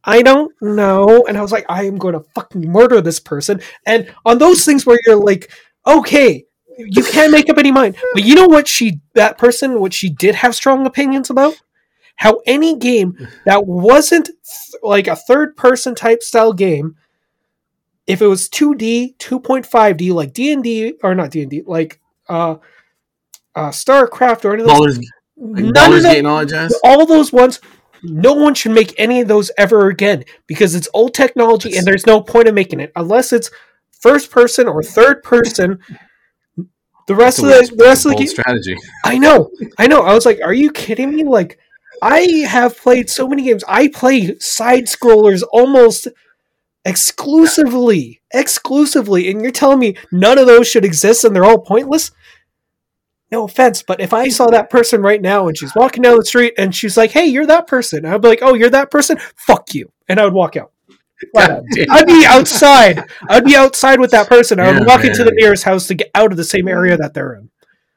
I 0.03 0.21
don't 0.23 0.53
know. 0.61 1.25
And 1.27 1.37
I 1.37 1.41
was 1.41 1.51
like, 1.51 1.65
I 1.69 1.83
am 1.83 1.97
going 1.97 2.13
to 2.13 2.21
fucking 2.35 2.69
murder 2.69 3.01
this 3.01 3.19
person. 3.19 3.61
And 3.85 4.13
on 4.25 4.39
those 4.39 4.65
things 4.65 4.85
where 4.85 4.97
you're 5.05 5.15
like, 5.15 5.51
okay, 5.85 6.45
you 6.77 7.03
can't 7.03 7.31
make 7.31 7.49
up 7.49 7.57
any 7.57 7.71
mind. 7.71 7.95
But 8.13 8.23
you 8.23 8.33
know 8.35 8.47
what 8.47 8.67
she, 8.67 8.99
that 9.13 9.37
person, 9.37 9.79
what 9.79 9.93
she 9.93 10.09
did 10.09 10.35
have 10.35 10.55
strong 10.55 10.85
opinions 10.85 11.29
about? 11.29 11.61
How 12.15 12.41
any 12.45 12.77
game 12.77 13.15
that 13.45 13.65
wasn't 13.65 14.25
th- 14.27 14.81
like 14.83 15.07
a 15.07 15.15
third 15.15 15.55
person 15.55 15.95
type 15.95 16.23
style 16.23 16.53
game, 16.53 16.95
if 18.07 18.21
it 18.21 18.27
was 18.27 18.49
2D, 18.49 19.17
2.5D, 19.17 20.13
like 20.13 20.33
D&D, 20.33 20.95
or 21.03 21.15
not 21.15 21.31
D&D, 21.31 21.63
like 21.65 21.99
uh, 22.27 22.55
uh, 23.55 23.69
StarCraft 23.69 24.45
or 24.45 24.53
any 24.53 24.63
of 24.63 24.67
those, 24.69 24.77
Baldur's, 24.77 24.99
none 25.37 25.93
of 25.93 26.03
them- 26.03 26.25
all 26.25 26.39
that 26.39 26.49
jazz. 26.49 26.79
all 26.83 27.05
those 27.05 27.31
ones 27.33 27.59
no 28.03 28.33
one 28.33 28.53
should 28.53 28.71
make 28.71 28.93
any 28.97 29.21
of 29.21 29.27
those 29.27 29.51
ever 29.57 29.87
again 29.87 30.23
because 30.47 30.75
it's 30.75 30.89
old 30.93 31.13
technology 31.13 31.77
and 31.77 31.85
there's 31.85 32.05
no 32.07 32.21
point 32.21 32.47
in 32.47 32.55
making 32.55 32.79
it 32.79 32.91
unless 32.95 33.31
it's 33.31 33.51
first 33.91 34.31
person 34.31 34.67
or 34.67 34.81
third 34.81 35.21
person 35.23 35.79
the 37.07 37.15
rest 37.15 37.39
of 37.39 37.45
the, 37.45 37.75
the 37.75 37.83
rest 37.83 38.05
of 38.05 38.11
the 38.11 38.17
game 38.17 38.27
strategy. 38.27 38.75
i 39.05 39.17
know 39.17 39.51
i 39.77 39.87
know 39.87 40.01
i 40.01 40.13
was 40.13 40.25
like 40.25 40.39
are 40.43 40.53
you 40.53 40.71
kidding 40.71 41.13
me 41.15 41.23
like 41.23 41.59
i 42.01 42.21
have 42.47 42.77
played 42.77 43.09
so 43.09 43.27
many 43.27 43.43
games 43.43 43.63
i 43.67 43.87
play 43.87 44.37
side 44.39 44.85
scrollers 44.85 45.43
almost 45.51 46.07
exclusively 46.85 48.21
exclusively 48.31 49.29
and 49.29 49.41
you're 49.41 49.51
telling 49.51 49.79
me 49.79 49.95
none 50.11 50.37
of 50.37 50.47
those 50.47 50.67
should 50.67 50.85
exist 50.85 51.23
and 51.23 51.35
they're 51.35 51.45
all 51.45 51.59
pointless 51.59 52.11
no 53.31 53.45
offense, 53.45 53.81
but 53.81 54.01
if 54.01 54.13
I 54.13 54.27
saw 54.27 54.47
that 54.47 54.69
person 54.69 55.01
right 55.01 55.21
now 55.21 55.47
and 55.47 55.57
she's 55.57 55.73
walking 55.73 56.03
down 56.03 56.17
the 56.17 56.25
street 56.25 56.53
and 56.57 56.75
she's 56.75 56.97
like, 56.97 57.11
"Hey, 57.11 57.27
you're 57.27 57.45
that 57.45 57.65
person," 57.65 58.05
I'd 58.05 58.21
be 58.21 58.27
like, 58.27 58.39
"Oh, 58.41 58.55
you're 58.55 58.69
that 58.71 58.91
person? 58.91 59.17
Fuck 59.37 59.73
you!" 59.73 59.89
and 60.09 60.19
I 60.19 60.25
would 60.25 60.33
walk 60.33 60.57
out. 60.57 60.73
Damn. 61.33 61.63
I'd 61.91 62.07
be 62.07 62.25
outside. 62.27 63.05
I'd 63.29 63.45
be 63.45 63.55
outside 63.55 64.01
with 64.01 64.11
that 64.11 64.27
person. 64.27 64.59
I 64.59 64.69
would 64.73 64.81
Yeah, 64.81 64.85
walk 64.85 65.05
into 65.05 65.19
the 65.23 65.31
man. 65.31 65.35
nearest 65.37 65.63
house 65.63 65.87
to 65.87 65.93
get 65.93 66.11
out 66.13 66.31
of 66.31 66.37
the 66.37 66.43
same 66.43 66.67
area 66.67 66.97
that 66.97 67.13
they're 67.13 67.33
in. 67.35 67.49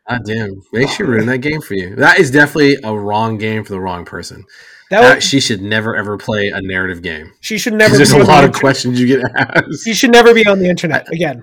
God 0.09 0.22
damn. 0.26 0.62
They 0.72 0.86
should 0.86 1.07
ruin 1.07 1.26
that 1.26 1.38
game 1.38 1.61
for 1.61 1.74
you. 1.74 1.96
That 1.96 2.18
is 2.18 2.30
definitely 2.30 2.76
a 2.84 2.94
wrong 2.94 3.38
game 3.38 3.64
for 3.64 3.72
the 3.72 3.80
wrong 3.80 4.05
person. 4.05 4.44
That 4.90 5.00
That, 5.00 5.14
would, 5.14 5.22
she 5.22 5.40
should 5.40 5.62
never 5.62 5.96
ever 5.96 6.18
play 6.18 6.48
a 6.48 6.61
narrative 6.61 7.00
game. 7.02 7.32
she 7.40 7.57
should 7.59 7.72
never. 7.74 7.96
There's 7.96 8.12
be 8.12 8.18
a 8.18 8.20
on 8.20 8.26
the 8.26 8.30
lot 8.32 8.44
of 8.44 8.48
internet. 8.48 8.61
questions 8.61 9.00
you 9.00 9.07
get 9.07 9.24
asked. 9.36 9.84
She 9.84 9.94
should 9.94 10.12
never 10.12 10.34
be 10.34 10.46
on 10.46 10.59
the 10.59 10.68
internet 10.68 11.11
again. 11.12 11.42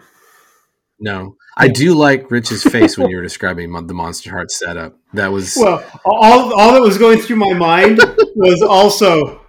No. 0.99 1.36
I 1.57 1.68
do 1.68 1.95
like 1.95 2.30
Rich's 2.32 2.64
face 2.64 2.97
when 2.97 3.09
you 3.09 3.18
were 3.18 3.24
describing 3.24 3.72
the 3.74 3.93
Monster 3.93 4.30
Heart 4.30 4.51
setup. 4.51 4.95
That 5.14 5.32
was 5.32 5.57
Well, 5.59 5.84
all 6.05 6.53
all 6.53 6.74
that 6.74 6.82
was 6.82 6.97
going 6.97 7.20
through 7.20 7.38
my 7.38 7.53
mind 7.53 7.99
was 8.36 8.62
also, 8.62 9.41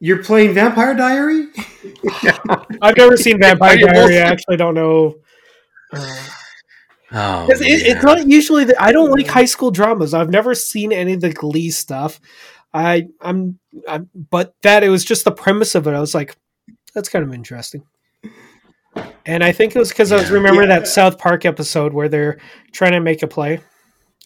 you're 0.00 0.22
playing 0.22 0.54
Vampire 0.54 0.94
Diary. 0.94 1.48
I've 2.80 2.96
never 2.96 3.16
seen 3.16 3.38
Vampire 3.40 3.76
Diary. 3.76 4.18
I 4.18 4.22
actually 4.22 4.56
don't 4.56 4.74
know. 4.74 5.16
Uh, 5.92 6.26
oh, 7.16 7.46
'cause 7.48 7.60
it, 7.60 7.66
it's 7.86 8.04
not 8.04 8.26
usually. 8.26 8.64
that 8.64 8.80
I 8.80 8.92
don't 8.92 9.10
like 9.10 9.26
high 9.26 9.44
school 9.46 9.70
dramas. 9.70 10.14
I've 10.14 10.30
never 10.30 10.54
seen 10.54 10.92
any 10.92 11.14
of 11.14 11.20
the 11.20 11.32
Glee 11.32 11.70
stuff. 11.70 12.20
I 12.74 13.08
I'm, 13.20 13.58
I'm 13.88 14.08
but 14.30 14.54
that 14.62 14.82
it 14.84 14.88
was 14.90 15.04
just 15.04 15.24
the 15.24 15.32
premise 15.32 15.74
of 15.74 15.86
it. 15.86 15.92
I 15.94 16.00
was 16.00 16.14
like, 16.14 16.36
that's 16.94 17.08
kind 17.08 17.24
of 17.24 17.32
interesting. 17.32 17.84
And 19.26 19.42
I 19.44 19.52
think 19.52 19.74
it 19.76 19.78
was 19.78 19.88
because 19.90 20.12
I 20.12 20.16
was 20.16 20.30
remembering 20.30 20.68
Yeah. 20.70 20.78
that 20.80 20.88
South 20.88 21.18
Park 21.18 21.44
episode 21.44 21.92
where 21.92 22.08
they're 22.08 22.38
trying 22.72 22.92
to 22.92 23.00
make 23.00 23.22
a 23.22 23.26
play, 23.26 23.60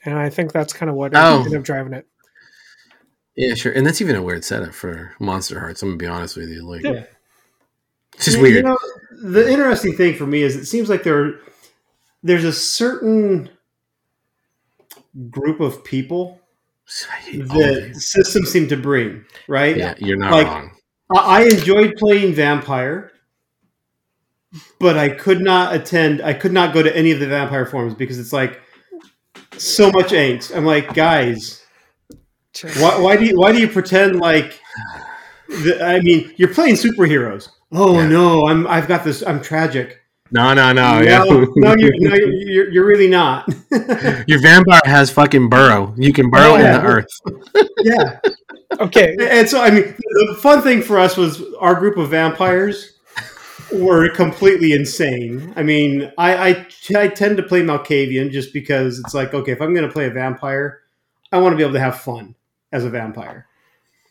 and 0.05 0.17
I 0.19 0.29
think 0.31 0.53
that's 0.53 0.73
kind 0.73 0.89
of 0.91 0.95
what 0.97 1.13
Oh. 1.15 1.39
ended 1.43 1.55
up 1.59 1.65
driving 1.65 1.93
it. 1.95 2.07
Yeah, 3.37 3.55
sure. 3.55 3.73
And 3.73 3.87
that's 3.87 4.01
even 4.01 4.17
a 4.17 4.23
weird 4.23 4.45
setup 4.45 4.75
for 4.75 5.13
Monster 5.19 5.59
Hearts. 5.61 5.83
I'm 5.83 5.91
gonna 5.91 5.97
be 5.99 6.07
honest 6.07 6.37
with 6.37 6.51
you. 6.51 6.63
Like 6.67 6.83
Yeah. 6.83 7.05
it's 8.15 8.27
just 8.27 8.37
You- 8.37 8.43
weird. 8.43 8.57
You 8.57 8.63
know, 8.63 8.79
the 9.23 9.51
interesting 9.51 9.97
thing 9.97 10.15
for 10.17 10.27
me 10.27 10.43
is 10.43 10.57
it 10.57 10.67
seems 10.67 10.89
like 10.89 11.03
there 11.03 11.35
there's 12.23 12.45
a 12.45 12.53
certain 12.53 13.51
group 15.31 15.61
of 15.61 15.83
people 15.85 16.41
I 17.11 17.17
hate 17.17 17.41
all 17.51 17.63
of 17.63 17.75
that 17.75 17.89
you. 17.89 17.95
systems 17.95 18.51
seem 18.51 18.67
to 18.69 18.77
bring, 18.77 19.25
right? 19.49 19.77
Yeah, 19.77 19.95
you're 19.99 20.17
not 20.17 20.33
Like- 20.33 20.47
wrong. 20.47 20.71
I 21.15 21.17
I 21.17 21.43
enjoyed 21.45 21.97
playing 21.97 22.35
Vampire, 22.35 23.11
but 24.79 24.97
I 24.97 25.09
could 25.09 25.41
not 25.41 25.75
attend. 25.75 26.21
I 26.23 26.33
could 26.35 26.53
not 26.53 26.73
go 26.75 26.83
to 26.83 26.97
any 26.97 27.11
of 27.13 27.19
the 27.21 27.27
Vampire 27.27 27.67
forums 27.67 27.95
because 27.95 28.19
it's 28.19 28.33
like 28.33 28.61
so 29.57 29.91
much 29.91 30.09
angst. 30.11 30.57
I'm 30.57 30.65
like, 30.65 30.95
guys, 30.95 31.65
why, 32.79 32.99
why 32.99 33.17
do 33.17 33.25
you 33.25 33.37
why 33.39 33.51
do 33.53 33.59
you 33.59 33.69
pretend 33.69 34.21
like? 34.21 34.61
The, 35.49 35.85
I 35.85 35.99
mean, 36.01 36.33
you're 36.37 36.55
playing 36.55 36.77
superheroes. 36.77 37.49
Oh 37.73 37.95
Yeah. 38.01 38.09
no, 38.09 38.47
I'm 38.47 38.67
I've 38.69 38.87
got 38.87 39.03
this. 39.05 39.23
I'm 39.27 39.41
tragic. 39.43 40.00
No, 40.33 40.55
no, 40.55 40.73
no. 40.73 40.99
no, 40.99 41.03
yeah. 41.03 41.25
no, 41.25 41.41
you're, 41.79 41.93
no, 41.99 42.15
you're, 42.15 42.71
you're 42.71 42.87
really 42.87 43.09
not. 43.09 43.49
Your 44.29 44.41
vampire 44.41 44.81
has 44.85 45.11
fucking 45.11 45.49
burrow. 45.49 45.95
You 45.97 46.13
can 46.13 46.31
burrow 46.31 46.57
Yeah. 46.57 46.77
in 46.77 46.83
the 46.83 46.89
earth. 46.89 47.69
yeah, 47.83 48.21
Okay, 48.79 49.17
and 49.21 49.49
so 49.49 49.61
I 49.61 49.71
mean, 49.71 49.95
the 49.99 50.37
fun 50.41 50.63
thing 50.63 50.83
for 50.83 50.99
us 50.99 51.17
was 51.17 51.43
our 51.59 51.75
group 51.75 51.97
of 51.97 52.11
vampires 52.11 52.99
were 53.73 54.09
completely 54.11 54.73
insane. 54.73 55.53
I 55.57 55.63
mean, 55.65 56.13
I 56.17 56.51
I, 56.51 56.67
I 56.97 57.09
tend 57.09 57.37
to 57.39 57.43
play 57.43 57.63
Malkavian 57.63 58.31
just 58.31 58.53
because 58.53 59.01
it's 59.01 59.15
like, 59.15 59.35
okay, 59.35 59.53
if 59.53 59.61
I'm 59.61 59.75
going 59.75 59.87
to 59.87 59.93
play 59.93 60.07
a 60.07 60.11
vampire, 60.11 60.81
I 61.33 61.39
want 61.39 61.53
to 61.53 61.57
be 61.57 61.63
able 61.65 61.75
to 61.75 61.81
have 61.81 62.01
fun 62.01 62.37
as 62.73 62.85
a 62.85 62.91
vampire. 62.91 63.47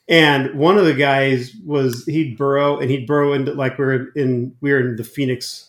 And 0.09 0.55
one 0.57 0.77
of 0.77 0.85
the 0.85 0.93
guys 0.93 1.53
was 1.65 2.05
he'd 2.05 2.37
burrow 2.37 2.79
and 2.79 2.89
he'd 2.89 3.07
burrow 3.07 3.33
into 3.33 3.53
like 3.53 3.77
we 3.77 3.85
are 3.85 4.05
in 4.15 4.55
we 4.59 4.71
were 4.73 4.79
in 4.79 4.95
the 4.97 5.03
Phoenix 5.03 5.68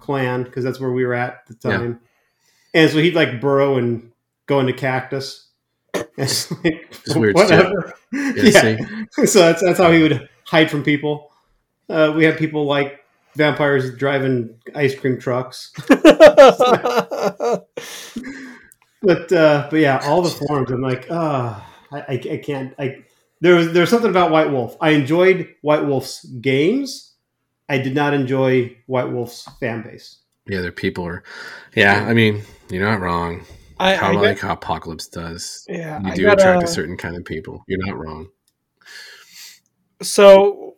clan 0.00 0.42
because 0.44 0.64
that's 0.64 0.80
where 0.80 0.90
we 0.90 1.04
were 1.04 1.14
at 1.14 1.46
the 1.46 1.56
Yeah. 1.68 1.76
time. 1.78 2.00
And 2.74 2.90
so 2.90 2.98
he'd 2.98 3.14
like 3.14 3.40
burrow 3.40 3.76
and 3.76 4.10
go 4.46 4.60
into 4.60 4.72
cactus. 4.72 5.48
It's 6.16 6.50
like, 6.64 7.16
weird 7.16 7.34
whatever. 7.34 7.94
Yeah, 8.12 8.32
Yeah. 9.16 9.24
So 9.24 9.38
that's 9.40 9.62
that's 9.62 9.78
how 9.78 9.90
he 9.92 10.02
would 10.02 10.28
hide 10.46 10.70
from 10.70 10.82
people. 10.82 11.30
Uh, 11.88 12.12
we 12.16 12.24
had 12.24 12.38
people 12.38 12.64
like 12.66 13.00
vampires 13.36 13.94
driving 13.96 14.54
ice 14.74 14.98
cream 14.98 15.18
trucks, 15.18 15.72
but 15.88 16.00
uh, 19.32 19.68
but 19.70 19.80
yeah, 19.80 20.00
all 20.04 20.22
the 20.22 20.30
forms. 20.30 20.70
I'm 20.70 20.82
like, 20.82 21.06
ah, 21.10 21.66
I, 21.90 21.98
I, 22.00 22.12
I 22.32 22.36
can't. 22.44 22.74
I 22.78 23.04
there 23.40 23.56
was 23.56 23.72
there 23.72 23.80
was 23.82 23.90
something 23.90 24.10
about 24.10 24.30
White 24.30 24.50
Wolf. 24.50 24.76
I 24.80 24.90
enjoyed 24.90 25.48
White 25.62 25.84
Wolf's 25.84 26.24
games. 26.24 27.11
I 27.72 27.78
did 27.78 27.94
not 27.94 28.12
enjoy 28.12 28.76
White 28.86 29.10
Wolf's 29.10 29.48
fan 29.58 29.82
base. 29.82 30.18
Yeah, 30.46 30.60
their 30.60 30.72
people 30.72 31.06
are. 31.06 31.22
Yeah, 31.74 32.04
I 32.06 32.12
mean, 32.12 32.42
you're 32.70 32.84
not 32.86 33.00
wrong. 33.00 33.46
I, 33.78 33.94
How 33.96 34.08
I 34.08 34.12
like 34.12 34.38
how 34.40 34.52
Apocalypse 34.52 35.06
does. 35.08 35.64
yeah, 35.68 36.00
You 36.06 36.14
do 36.14 36.22
got 36.24 36.38
attract 36.38 36.62
a- 36.62 36.66
a 36.66 36.68
certain 36.68 36.96
kind 36.98 37.16
of 37.16 37.24
people. 37.24 37.64
You're 37.66 37.84
not 37.86 37.96
wrong. 37.98 38.28
So 40.02 40.74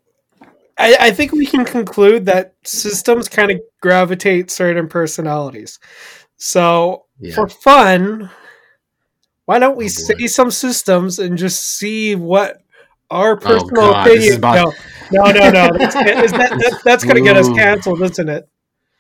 I, 0.79 0.97
I 1.01 1.11
think 1.11 1.33
we 1.33 1.47
can 1.47 1.65
conclude 1.65 2.27
that 2.27 2.55
systems 2.65 3.29
kind 3.29 3.51
of 3.51 3.61
gravitate 3.81 4.51
certain 4.51 4.89
personalities. 4.89 5.79
So 6.37 7.07
Yeah. 7.19 7.35
for 7.35 7.49
fun, 7.49 8.31
why 9.47 9.59
don't 9.59 9.77
we 9.77 9.87
Oh, 9.87 9.89
say 9.89 10.27
some 10.27 10.51
systems 10.53 11.19
and 11.19 11.37
just 11.39 11.79
see 11.79 12.15
what 12.15 12.59
our 13.11 13.33
oh, 13.33 13.37
personal 13.37 13.85
Oh, 13.85 13.91
God, 13.93 14.07
this 14.07 14.15
is 14.25 14.37
opinion? 14.37 14.39
about- 14.39 14.55
No, 14.57 14.73
no, 15.13 15.25
no, 15.31 15.51
no. 15.51 15.69
That's, 15.79 15.95
that, 15.95 16.33
that, 16.33 16.81
that's 16.85 17.05
going 17.05 17.17
to 17.17 17.23
get 17.23 17.37
us 17.37 17.49
canceled, 17.49 18.03
isn't 18.03 18.29
it? 18.29 18.49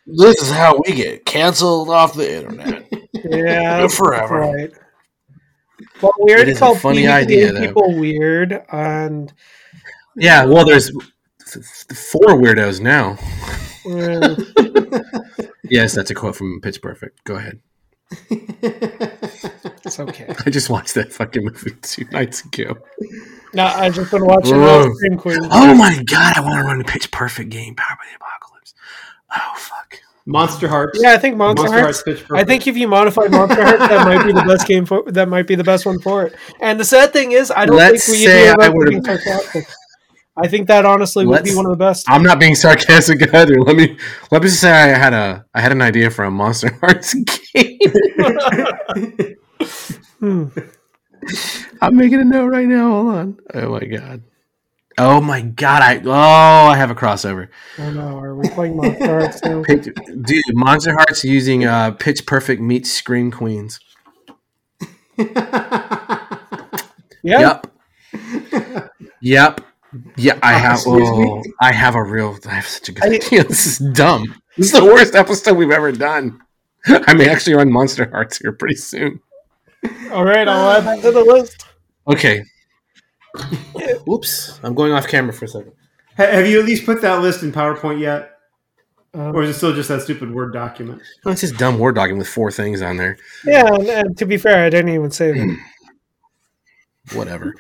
This 0.07 0.43
is 0.43 0.51
how 0.51 0.81
we 0.87 0.95
get 0.95 1.25
canceled 1.25 1.89
off 1.91 2.15
the 2.15 2.37
internet. 2.39 2.87
Yeah, 3.27 3.89
Forever. 3.89 4.41
Right. 4.41 4.71
Well, 6.03 6.13
we 6.23 6.33
It 6.33 6.35
already 6.37 6.51
is 6.51 6.57
a 6.59 6.61
called 6.61 6.79
funny 6.81 7.07
idea, 7.09 7.53
though. 7.53 7.67
people 7.67 7.95
weird, 7.99 8.63
and 8.71 9.33
Yeah, 10.15 10.45
well, 10.45 10.67
there's 10.67 10.91
four 10.91 12.37
weirdos 12.37 12.81
now. 12.81 13.17
Yes, 15.71 15.95
that's 15.95 16.11
a 16.11 16.15
quote 16.15 16.37
from 16.37 16.61
Pitch 16.61 16.83
Perfect. 16.83 17.25
Go 17.25 17.37
ahead. 17.37 17.61
It's 18.31 20.01
okay. 20.01 20.27
I 20.47 20.51
just 20.51 20.71
watched 20.71 20.95
that 20.95 21.13
fucking 21.13 21.45
movie 21.45 21.73
two 21.83 22.05
nights 22.13 22.45
ago. 22.45 22.77
No, 23.53 23.65
I 23.65 23.91
just 23.91 24.11
been 24.11 24.25
watching 24.27 24.55
Scream 24.95 25.17
Queen. 25.19 25.39
Oh 25.51 25.75
my 25.75 26.03
god, 26.07 26.37
I 26.37 26.41
want 26.41 26.59
to 26.59 26.65
run 26.65 26.81
a 26.81 26.85
Pitch 26.85 27.11
Perfect 27.11 27.51
game, 27.51 27.75
Powered 27.75 27.99
by 27.99 28.05
the 28.11 28.17
Apocalypse. 28.17 28.75
Oh 29.35 29.53
fuck. 29.57 29.99
Monster 30.27 30.69
Hearts. 30.69 30.99
Yeah, 31.03 31.13
I 31.13 31.19
think 31.19 31.37
Monster, 31.37 31.65
Monster 31.65 31.81
Hearts. 31.83 32.03
Hearts 32.05 32.23
Pitch 32.23 32.31
I 32.33 32.45
think 32.45 32.67
if 32.67 32.77
you 32.79 32.89
modify 32.89 33.27
Monster 33.27 33.63
Hearts, 33.63 33.89
that 33.89 34.07
might 34.07 34.25
be 34.25 34.33
the 34.33 34.43
best 34.43 34.67
game 34.67 34.87
for 34.87 35.03
that 35.13 35.29
might 35.29 35.47
be 35.47 35.55
the 35.55 35.65
best 35.65 35.85
one 35.87 35.99
for 36.01 36.25
it. 36.27 36.35
And 36.61 36.81
the 36.81 36.85
sad 36.85 37.13
thing 37.13 37.33
is, 37.33 37.51
I 37.51 37.67
don't 37.67 37.77
Let's 37.77 38.07
think 38.07 38.19
we 38.19 38.25
say 38.25 38.45
do 38.45 38.51
I 38.51 38.55
about 38.55 38.75
would've- 38.75 38.91
being 38.91 39.05
sarcastic. 39.05 39.67
I 40.37 40.49
think 40.49 40.67
that 40.69 40.85
honestly 40.85 41.25
would 41.27 41.45
be 41.45 41.51
Let's- 41.51 41.57
one 41.57 41.67
of 41.67 41.71
the 41.71 41.77
best. 41.77 42.07
I'm 42.11 42.23
not 42.25 42.41
being 42.41 42.55
sarcastic 42.57 43.23
either. 43.35 43.61
Let 43.61 43.77
me 43.77 43.97
let 44.33 44.43
me 44.43 44.49
just 44.49 44.61
say 44.61 44.71
I 44.73 44.87
had 44.99 45.13
a 45.15 45.45
I 45.55 45.61
had 45.61 45.71
an 45.73 45.81
idea 45.83 46.11
for 46.11 46.25
a 46.25 46.31
Monster 46.31 46.73
Hearts 46.81 47.15
game. 47.15 47.79
Hmm. 50.21 50.49
I'm 51.81 51.97
making 51.97 52.21
a 52.21 52.25
note 52.25 52.49
right 52.49 52.67
now. 52.67 52.91
Hold 52.91 53.15
on. 53.15 53.39
Oh 53.55 53.71
my 53.71 53.85
god. 53.87 54.23
Oh 54.99 55.21
my 55.21 55.41
god. 55.41 55.83
I 55.83 56.01
oh 56.05 56.69
I 56.71 56.77
have 56.77 56.91
a 56.91 56.95
crossover. 56.95 57.49
Oh 57.79 57.91
no, 57.93 58.19
are 58.19 58.35
we 58.35 58.49
playing 58.51 58.77
Monster 58.77 59.07
Hearts 59.07 59.43
now? 59.45 59.63
Pitch, 59.67 59.89
dude, 60.23 60.43
Monster 60.53 60.93
Hearts 60.95 61.25
using 61.25 61.65
uh, 61.65 61.93
Pitch 61.93 62.27
Perfect 62.27 62.61
meets 62.61 62.91
Scream 62.93 63.31
Queens. 63.31 63.79
Yeah, 67.27 67.41
Yep. 67.63 67.67
yep. 69.23 69.61
Yeah, 70.17 70.39
I 70.43 70.55
have. 70.55 70.75
Excuse? 70.75 71.09
Oh, 71.09 71.43
I 71.61 71.73
have 71.73 71.95
a 71.95 72.03
real. 72.03 72.39
I 72.47 72.55
have 72.55 72.67
such 72.67 72.89
a 72.89 72.93
good 72.93 73.05
I- 73.05 73.15
idea. 73.17 73.45
This 73.45 73.67
is 73.67 73.79
dumb. 73.95 74.35
This 74.57 74.67
is 74.67 74.73
the 74.81 74.85
worst 74.85 75.15
episode 75.15 75.57
we've 75.57 75.71
ever 75.71 75.93
done. 75.93 76.41
I 76.87 77.15
may 77.15 77.29
actually 77.29 77.55
run 77.57 77.73
Monster 77.73 78.09
Hearts 78.11 78.39
here 78.39 78.53
pretty 78.53 78.77
soon. 78.77 79.21
all 80.11 80.25
right, 80.25 80.47
I'll 80.49 80.71
add 80.71 80.85
that 80.85 81.03
to 81.03 81.11
the 81.11 81.23
list. 81.25 81.67
Okay. 82.09 82.45
Whoops! 84.07 84.61
I'm 84.63 84.75
going 84.75 84.93
off 84.93 85.09
camera 85.09 85.33
for 85.33 85.45
a 85.47 85.49
second. 85.49 85.73
Have 86.17 86.47
you 86.47 86.61
at 86.61 86.67
least 86.67 86.87
put 86.87 87.03
that 87.03 87.21
list 87.23 87.43
in 87.43 87.51
PowerPoint 87.53 87.99
yet? 88.01 88.31
Um, 89.15 89.35
Or 89.35 89.43
is 89.43 89.51
it 89.51 89.55
still 89.55 89.73
just 89.75 89.89
that 89.89 90.03
stupid 90.03 90.33
Word 90.33 90.53
document? 90.53 91.03
Oh, 91.25 91.31
it's 91.33 91.41
just 91.41 91.57
dumb 91.57 91.79
word 91.79 91.95
document 91.97 92.19
with 92.19 92.29
four 92.29 92.51
things 92.53 92.83
on 92.83 92.97
there. 92.97 93.17
yeah, 93.45 93.67
and, 93.67 93.87
and 93.89 94.19
to 94.19 94.25
be 94.27 94.37
fair, 94.37 94.65
I 94.65 94.71
didn't 94.71 94.93
even 94.95 95.11
say 95.11 95.33
that. 95.33 95.59
Whatever. 97.13 97.55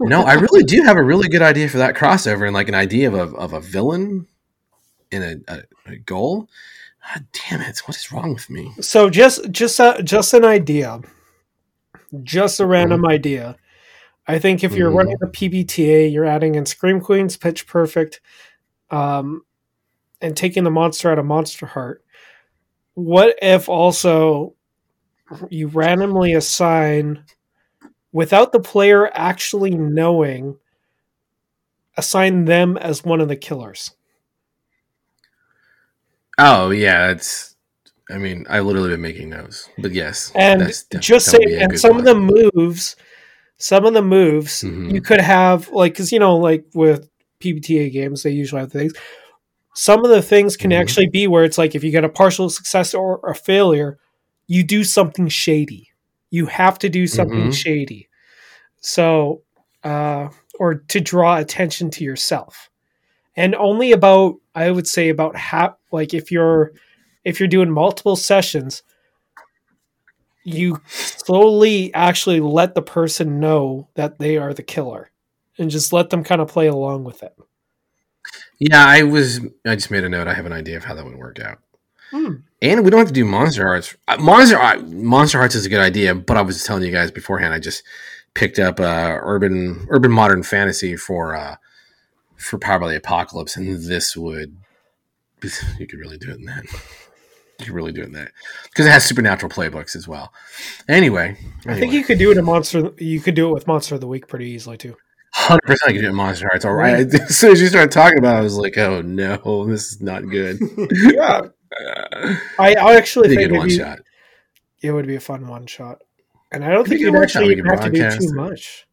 no, 0.00 0.22
I 0.24 0.34
really 0.34 0.62
do 0.64 0.82
have 0.82 0.96
a 0.96 1.02
really 1.02 1.28
good 1.28 1.42
idea 1.42 1.68
for 1.68 1.78
that 1.78 1.94
crossover 1.96 2.44
and 2.46 2.52
like 2.54 2.68
an 2.68 2.74
idea 2.74 3.08
of 3.08 3.14
a, 3.14 3.36
of 3.36 3.52
a 3.54 3.60
villain 3.60 4.26
and 5.10 5.24
a, 5.48 5.52
a, 5.54 5.92
a 5.92 5.96
goal. 5.96 6.48
God 7.12 7.26
damn 7.48 7.60
it! 7.60 7.78
What 7.86 7.96
is 7.96 8.10
wrong 8.12 8.34
with 8.34 8.48
me? 8.50 8.72
So 8.80 9.10
just 9.10 9.50
just 9.50 9.78
uh, 9.80 10.00
just 10.02 10.32
an 10.34 10.44
idea, 10.44 11.00
just 12.22 12.60
a 12.60 12.66
random 12.66 13.06
idea. 13.06 13.56
I 14.26 14.38
think 14.38 14.64
if 14.64 14.72
you're 14.72 14.90
Mhm. 14.90 14.96
running 14.96 15.16
a 15.22 15.26
PBTA, 15.26 16.10
you're 16.10 16.24
adding 16.24 16.54
in 16.54 16.64
Scream 16.64 17.00
Queens, 17.00 17.36
Pitch 17.36 17.66
Perfect, 17.66 18.20
um, 18.90 19.42
and 20.22 20.34
taking 20.34 20.64
the 20.64 20.70
monster 20.70 21.10
out 21.10 21.18
of 21.18 21.26
Monster 21.26 21.66
Heart. 21.66 22.02
What 22.94 23.36
if 23.42 23.68
also 23.68 24.54
you 25.50 25.68
randomly 25.68 26.32
assign, 26.32 27.24
without 28.14 28.52
the 28.52 28.60
player 28.60 29.10
actually 29.12 29.72
knowing, 29.72 30.56
assign 31.98 32.46
them 32.46 32.78
as 32.78 33.04
one 33.04 33.20
of 33.20 33.28
the 33.28 33.36
killers? 33.36 33.90
Oh 36.38 36.70
yeah, 36.70 37.10
it's. 37.10 37.50
I 38.10 38.18
mean, 38.18 38.44
I 38.50 38.60
literally 38.60 38.90
been 38.90 39.00
making 39.00 39.30
notes, 39.30 39.68
but 39.78 39.92
yes, 39.92 40.30
and 40.34 40.60
def- 40.90 41.00
just 41.00 41.26
say 41.26 41.38
and 41.58 41.78
some 41.78 41.98
of 41.98 42.04
the 42.04 42.14
moves 42.14 42.96
some 43.56 43.86
of 43.86 43.94
the 43.94 44.02
moves 44.02 44.62
Mhm. 44.64 44.92
you 44.92 45.00
could 45.00 45.20
have 45.20 45.68
like 45.70 45.92
because 45.92 46.10
you 46.12 46.18
know 46.18 46.36
like 46.36 46.64
with 46.74 47.08
pbta 47.40 47.90
games 47.92 48.24
they 48.24 48.30
usually 48.30 48.60
have 48.60 48.72
things 48.72 48.92
some 49.74 50.04
of 50.04 50.10
the 50.10 50.20
things 50.20 50.56
can 50.56 50.72
Mhm. 50.72 50.80
actually 50.80 51.08
be 51.08 51.28
where 51.28 51.44
it's 51.44 51.56
like 51.56 51.76
if 51.76 51.84
you 51.84 51.92
get 51.92 52.04
a 52.04 52.08
partial 52.08 52.50
success 52.50 52.94
or 52.94 53.20
a 53.22 53.34
failure 53.34 53.96
you 54.48 54.64
do 54.64 54.82
something 54.82 55.28
shady 55.28 55.90
you 56.34 56.46
have 56.46 56.78
to 56.78 56.88
do 56.88 57.06
something 57.06 57.48
Mhm. 57.48 57.54
shady 57.54 58.08
so 58.80 59.42
uh 59.84 60.28
or 60.58 60.74
to 60.92 61.00
draw 61.00 61.36
attention 61.36 61.90
to 61.90 62.04
yourself 62.04 62.70
and 63.36 63.54
only 63.54 63.92
about 63.92 64.34
i 64.54 64.70
would 64.70 64.86
say 64.86 65.08
about 65.10 65.36
half 65.36 65.74
like 65.92 66.12
if 66.14 66.30
you're 66.32 66.72
if 67.24 67.38
you're 67.38 67.48
doing 67.56 67.70
multiple 67.70 68.16
sessions 68.16 68.82
you 70.44 70.80
slowly 70.88 71.92
actually 71.94 72.40
let 72.40 72.74
the 72.74 72.82
person 72.82 73.40
know 73.40 73.88
that 73.94 74.18
they 74.18 74.36
are 74.36 74.52
the 74.52 74.62
killer 74.62 75.10
and 75.58 75.70
just 75.70 75.92
let 75.92 76.10
them 76.10 76.22
kind 76.24 76.40
of 76.40 76.48
play 76.48 76.66
along 76.66 77.04
with 77.04 77.22
it 77.22 77.34
Yeah, 78.58 78.84
I 78.86 79.02
was. 79.02 79.40
I 79.66 79.74
just 79.74 79.90
made 79.90 80.04
a 80.04 80.08
note. 80.08 80.28
I 80.28 80.34
have 80.34 80.46
an 80.46 80.52
idea 80.52 80.76
of 80.76 80.84
how 80.84 80.94
that 80.94 81.04
would 81.04 81.16
work 81.16 81.38
out. 81.40 81.58
Hmm. 82.10 82.34
And 82.62 82.84
we 82.84 82.90
don't 82.90 82.98
have 82.98 83.08
to 83.08 83.14
do 83.14 83.24
Monster 83.24 83.64
Hearts. 83.64 83.96
Uh, 84.08 84.16
Monster 84.18 84.58
Monster 84.86 85.38
Hearts 85.38 85.54
is 85.54 85.66
a 85.66 85.68
good 85.68 85.80
idea, 85.80 86.14
but 86.14 86.36
I 86.36 86.42
was 86.42 86.62
telling 86.64 86.82
you 86.82 86.92
guys 86.92 87.10
beforehand. 87.10 87.52
I 87.52 87.58
just 87.58 87.82
picked 88.34 88.58
up 88.58 88.80
uh, 88.80 89.18
urban 89.22 89.86
urban 89.90 90.10
modern 90.10 90.42
fantasy 90.42 90.96
for 90.96 91.34
uh, 91.34 91.56
for 92.36 92.58
Power 92.58 92.78
by 92.78 92.88
the 92.88 92.96
Apocalypse, 92.96 93.56
and 93.56 93.82
this 93.82 94.16
would 94.16 94.56
you 95.78 95.86
could 95.86 95.98
really 95.98 96.18
do 96.18 96.30
it 96.30 96.38
in 96.38 96.44
that. 96.46 96.64
You 97.58 97.66
could 97.66 97.74
really 97.74 97.92
do 97.92 98.02
it 98.02 98.06
in 98.06 98.12
that 98.12 98.32
because 98.64 98.86
it 98.86 98.90
has 98.90 99.04
supernatural 99.04 99.50
playbooks 99.50 99.94
as 99.94 100.08
well. 100.08 100.32
Anyway, 100.88 101.36
i 101.66 101.78
think 101.78 101.92
you 101.92 102.02
could 102.02 102.18
do 102.18 102.30
it 102.30 102.36
in 102.36 102.44
monster 102.44 102.92
you 102.98 103.20
could 103.20 103.34
do 103.34 103.48
it 103.48 103.52
with 103.52 103.66
monster 103.66 103.94
of 103.94 104.00
the 104.00 104.08
week 104.08 104.26
pretty 104.26 104.46
easily 104.46 104.76
too 104.76 104.96
hundred 105.34 105.62
percent 105.62 105.90
I 105.90 105.92
could 105.92 106.00
do 106.00 106.06
it 106.06 106.10
in 106.10 106.14
Monster 106.14 106.46
Hearts. 106.48 106.64
All 106.64 106.74
right. 106.74 107.12
As 107.14 107.36
soon 107.36 107.52
as 107.52 107.60
you 107.60 107.66
started 107.66 107.90
talking 107.90 108.18
about, 108.18 108.36
it, 108.36 108.38
I 108.38 108.42
was 108.42 108.56
like, 108.56 108.78
oh 108.78 109.02
no, 109.02 109.66
this 109.66 109.92
is 109.92 110.00
not 110.00 110.28
good. 110.28 110.58
yeah 111.12 111.48
i, 112.58 112.74
I 112.74 112.96
actually 112.96 113.28
Be 113.28 113.34
a 113.34 113.38
think 113.38 113.52
one 113.52 113.66
it'd 113.66 113.78
be- 113.78 113.84
shot. 113.84 113.98
it 114.82 114.92
would 114.92 115.06
be 115.06 115.16
a 115.16 115.20
fun 115.20 115.46
one 115.48 115.66
shot 115.66 116.02
and 116.52 116.64
i 116.64 116.68
don't 116.70 116.84
Could 116.84 116.90
think 116.90 117.00
be 117.02 117.08
a 117.08 117.12
you'd 117.12 117.22
actually 117.22 117.46
We 117.46 117.52
even 117.52 117.66
have 117.66 117.80
to 117.80 117.90
do 117.90 118.10
too 118.10 118.28
it. 118.30 118.34
much 118.34 118.86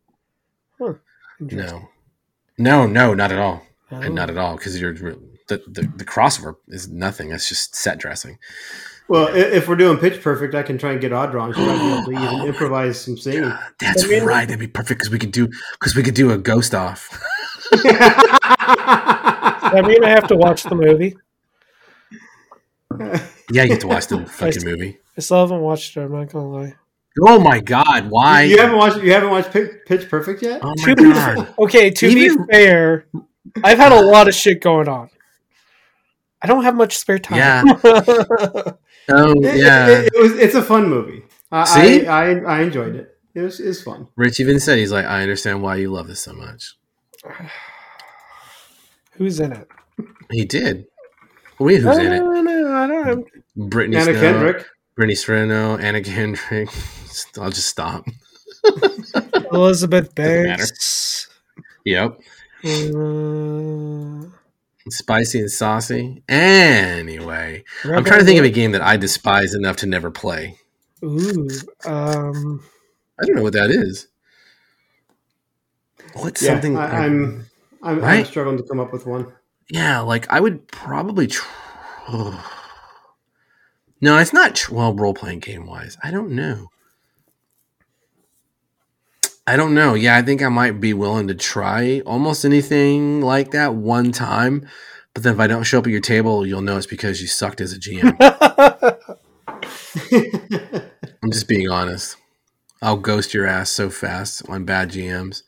huh 0.80 0.94
No, 1.40 1.90
no, 2.58 2.86
no, 2.88 3.14
not 3.16 3.32
at 3.32 3.40
all. 3.40 3.64
Oh. 3.92 4.00
And 4.02 4.14
not 4.16 4.30
at 4.30 4.38
all 4.38 4.56
because 4.56 4.80
you're 4.80 4.94
the, 4.94 5.18
the 5.48 5.58
the 5.98 6.06
crossover 6.06 6.56
is 6.70 6.88
nothing. 6.88 7.32
It's 7.32 7.50
just 7.50 7.76
set 7.76 7.98
dressing. 7.98 8.38
Well, 9.10 9.28
i- 9.30 9.38
if 9.58 9.68
we're 9.68 9.76
doing 9.76 9.98
Pitch 9.98 10.22
Perfect, 10.22 10.54
I 10.56 10.62
can 10.64 10.78
try 10.78 10.92
and 10.94 11.02
get 11.02 11.12
Audron. 11.12 11.54
She 11.56 11.66
might 11.66 11.78
be 11.78 11.92
able 11.92 12.04
to 12.06 12.12
Oh 12.16 12.24
even 12.36 12.40
my 12.40 12.46
improvise 12.48 13.02
some 13.02 13.18
singing. 13.18 13.52
That's 13.80 14.06
I 14.06 14.08
mean- 14.08 14.24
right. 14.24 14.48
That'd 14.48 14.60
be 14.60 14.68
perfect 14.68 15.00
because 15.00 15.12
we 15.12 15.18
could 15.20 15.32
do 15.32 15.50
because 15.80 15.96
we 15.96 16.04
could 16.04 16.14
do 16.14 16.32
a 16.32 16.38
ghost 16.38 16.74
off. 16.76 17.10
i 17.74 19.82
mean 19.86 20.04
i 20.04 20.10
have 20.10 20.28
to 20.28 20.36
watch 20.36 20.64
the 20.64 20.76
movie 20.76 21.16
Yeah, 23.00 23.64
you 23.64 23.68
get 23.70 23.82
to 23.82 23.88
watch 23.88 24.08
the 24.08 24.26
fucking 24.40 24.64
movie. 24.66 24.98
i 25.18 25.22
still 25.22 25.40
haven't 25.42 25.62
watched 25.62 25.96
it 25.98 26.02
i'm 26.02 26.12
not 26.12 26.30
gonna 26.30 26.50
lie 26.50 26.76
Oh 27.22 27.40
my 27.42 27.60
god, 27.60 28.10
why? 28.10 28.44
you 28.44 28.58
haven't 28.58 28.78
watched 28.78 29.04
you 29.04 29.12
haven't 29.12 29.30
watched 29.32 29.52
Pitch, 29.52 29.72
Pitch 29.86 30.10
Perfect 30.10 30.42
yet? 30.42 30.62
Oh 30.64 30.74
my 30.78 30.86
To 30.86 30.96
be- 30.96 31.04
god. 31.12 31.54
Okay, 31.60 31.90
to 31.90 32.08
Even- 32.08 32.46
be 32.46 32.54
fair, 32.54 33.06
I've 33.66 33.78
had 33.78 33.92
a 33.92 34.00
lot 34.16 34.30
of 34.30 34.34
shit 34.34 34.62
going 34.62 34.88
on. 34.88 35.10
I 36.42 36.48
don't 36.48 36.64
have 36.64 36.74
much 36.76 36.98
spare 36.98 37.20
time. 37.20 37.38
Yeah. 37.38 37.64
Oh 39.10 39.34
yeah. 39.42 39.90
it, 39.90 40.12
it 40.14 40.22
was. 40.22 40.32
It's 40.40 40.56
a 40.56 40.62
fun 40.62 40.88
movie. 40.88 41.24
I, 41.52 41.66
See? 41.66 42.06
I, 42.08 42.32
I 42.32 42.60
I 42.60 42.62
enjoyed 42.62 42.96
it. 42.96 43.18
It 43.36 43.42
was 43.42 43.60
it's 43.60 43.82
fun. 43.82 44.08
Rich 44.16 44.40
even 44.40 44.60
said 44.62 44.78
he's 44.78 44.92
like, 44.94 45.06
I 45.06 45.22
understand 45.22 45.62
why 45.64 45.76
you 45.78 45.92
love 45.92 46.08
this 46.08 46.22
so 46.22 46.32
much. 46.34 46.78
Who's 49.14 49.40
in 49.40 49.52
it? 49.52 49.68
He 50.32 50.46
did. 50.46 50.86
Wait, 51.62 51.82
who's 51.82 51.98
in 51.98 52.12
it? 52.14 52.20
No, 52.20 52.42
no, 52.42 52.74
I 52.74 52.88
don't. 52.88 53.06
know. 53.56 53.68
Brittany 53.68 53.98
Anna 53.98 54.14
Snow, 54.14 54.22
Kendrick. 54.22 54.68
Brittany 54.96 55.16
Snow, 55.16 55.78
Anna 55.78 56.02
Kendrick. 56.02 56.70
I'll 57.40 57.50
just 57.52 57.68
stop. 57.68 58.06
Elizabeth 59.52 60.14
Doesn't. 60.16 60.44
Banks. 60.46 61.30
Yep. 61.86 62.20
Uh, 62.64 64.28
Spicy 64.90 65.40
and 65.40 65.52
saucy. 65.52 66.24
Anyway, 66.28 67.64
I'm 67.84 68.04
trying 68.04 68.20
to 68.20 68.26
think 68.26 68.40
of 68.40 68.46
a 68.46 68.50
game 68.50 68.72
that 68.72 68.82
I 68.82 68.98
despise 68.98 69.54
enough 69.54 69.78
to 69.78 69.86
never 69.86 70.10
play. 70.12 70.58
Ooh, 71.04 71.48
um, 71.86 72.64
I 73.20 73.26
don't 73.26 73.36
know 73.36 73.44
what 73.44 73.54
that 73.54 73.70
is. 73.72 74.08
What's 76.14 76.42
Yeah, 76.42 76.54
something? 76.54 76.78
I, 76.78 77.06
I'm 77.06 77.46
I'm, 77.84 78.04
I'm 78.04 78.26
struggling 78.26 78.58
to 78.58 78.64
come 78.64 78.80
up 78.80 78.92
with 78.92 79.06
one. 79.06 79.32
Yeah, 79.72 80.02
like 80.02 80.30
I 80.30 80.42
would 80.42 80.68
probably. 80.68 81.28
Tr- 81.28 81.48
no, 82.12 82.36
it's 84.02 84.34
not. 84.34 84.56
Tr- 84.56 84.76
well, 84.76 84.94
role 84.94 85.14
playing 85.14 85.40
game 85.40 85.66
wise, 85.66 85.98
I 86.04 86.12
don't 86.12 86.32
know. 86.32 86.68
I 89.48 89.56
don't 89.56 89.74
know. 89.74 89.94
Yeah, 89.94 90.18
I 90.18 90.22
think 90.22 90.44
I 90.44 90.50
might 90.50 90.82
be 90.82 90.94
willing 90.94 91.30
to 91.30 91.36
try 91.36 92.02
almost 92.02 92.44
anything 92.44 93.22
like 93.22 93.52
that 93.52 93.74
one 93.74 94.12
time. 94.12 94.68
But 95.14 95.24
then 95.24 95.34
if 95.34 95.40
I 95.40 95.48
don't 95.48 95.64
show 95.64 95.80
up 95.80 95.88
at 95.88 95.92
your 95.92 96.02
table, 96.02 96.46
you'll 96.46 96.62
know 96.62 96.78
it's 96.78 96.86
because 96.86 97.22
you 97.22 97.28
sucked 97.28 97.62
as 97.62 97.74
a 97.74 97.80
GM. 97.80 98.18
I'm 101.24 101.32
just 101.32 101.48
being 101.48 101.70
honest. 101.70 102.18
I'll 102.82 102.98
ghost 102.98 103.34
your 103.34 103.48
ass 103.48 103.72
so 103.72 103.90
fast 103.90 104.48
on 104.50 104.66
bad 104.66 104.92
GMs. 104.92 105.44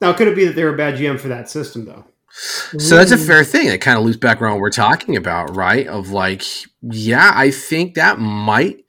Now, 0.00 0.12
could 0.12 0.28
it 0.28 0.36
be 0.36 0.44
that 0.44 0.54
they're 0.54 0.72
a 0.72 0.76
bad 0.76 0.94
GM 0.94 1.18
for 1.18 1.28
that 1.28 1.50
system, 1.50 1.84
though? 1.84 2.04
So 2.30 2.96
that's 2.96 3.10
a 3.10 3.18
fair 3.18 3.42
thing. 3.42 3.68
It 3.68 3.80
kind 3.80 3.98
of 3.98 4.04
loops 4.04 4.18
back 4.18 4.40
around 4.40 4.52
what 4.54 4.60
we're 4.60 4.70
talking 4.70 5.16
about, 5.16 5.56
right? 5.56 5.86
Of 5.88 6.10
like, 6.10 6.42
yeah, 6.82 7.32
I 7.34 7.50
think 7.50 7.94
that 7.94 8.18
might 8.18 8.84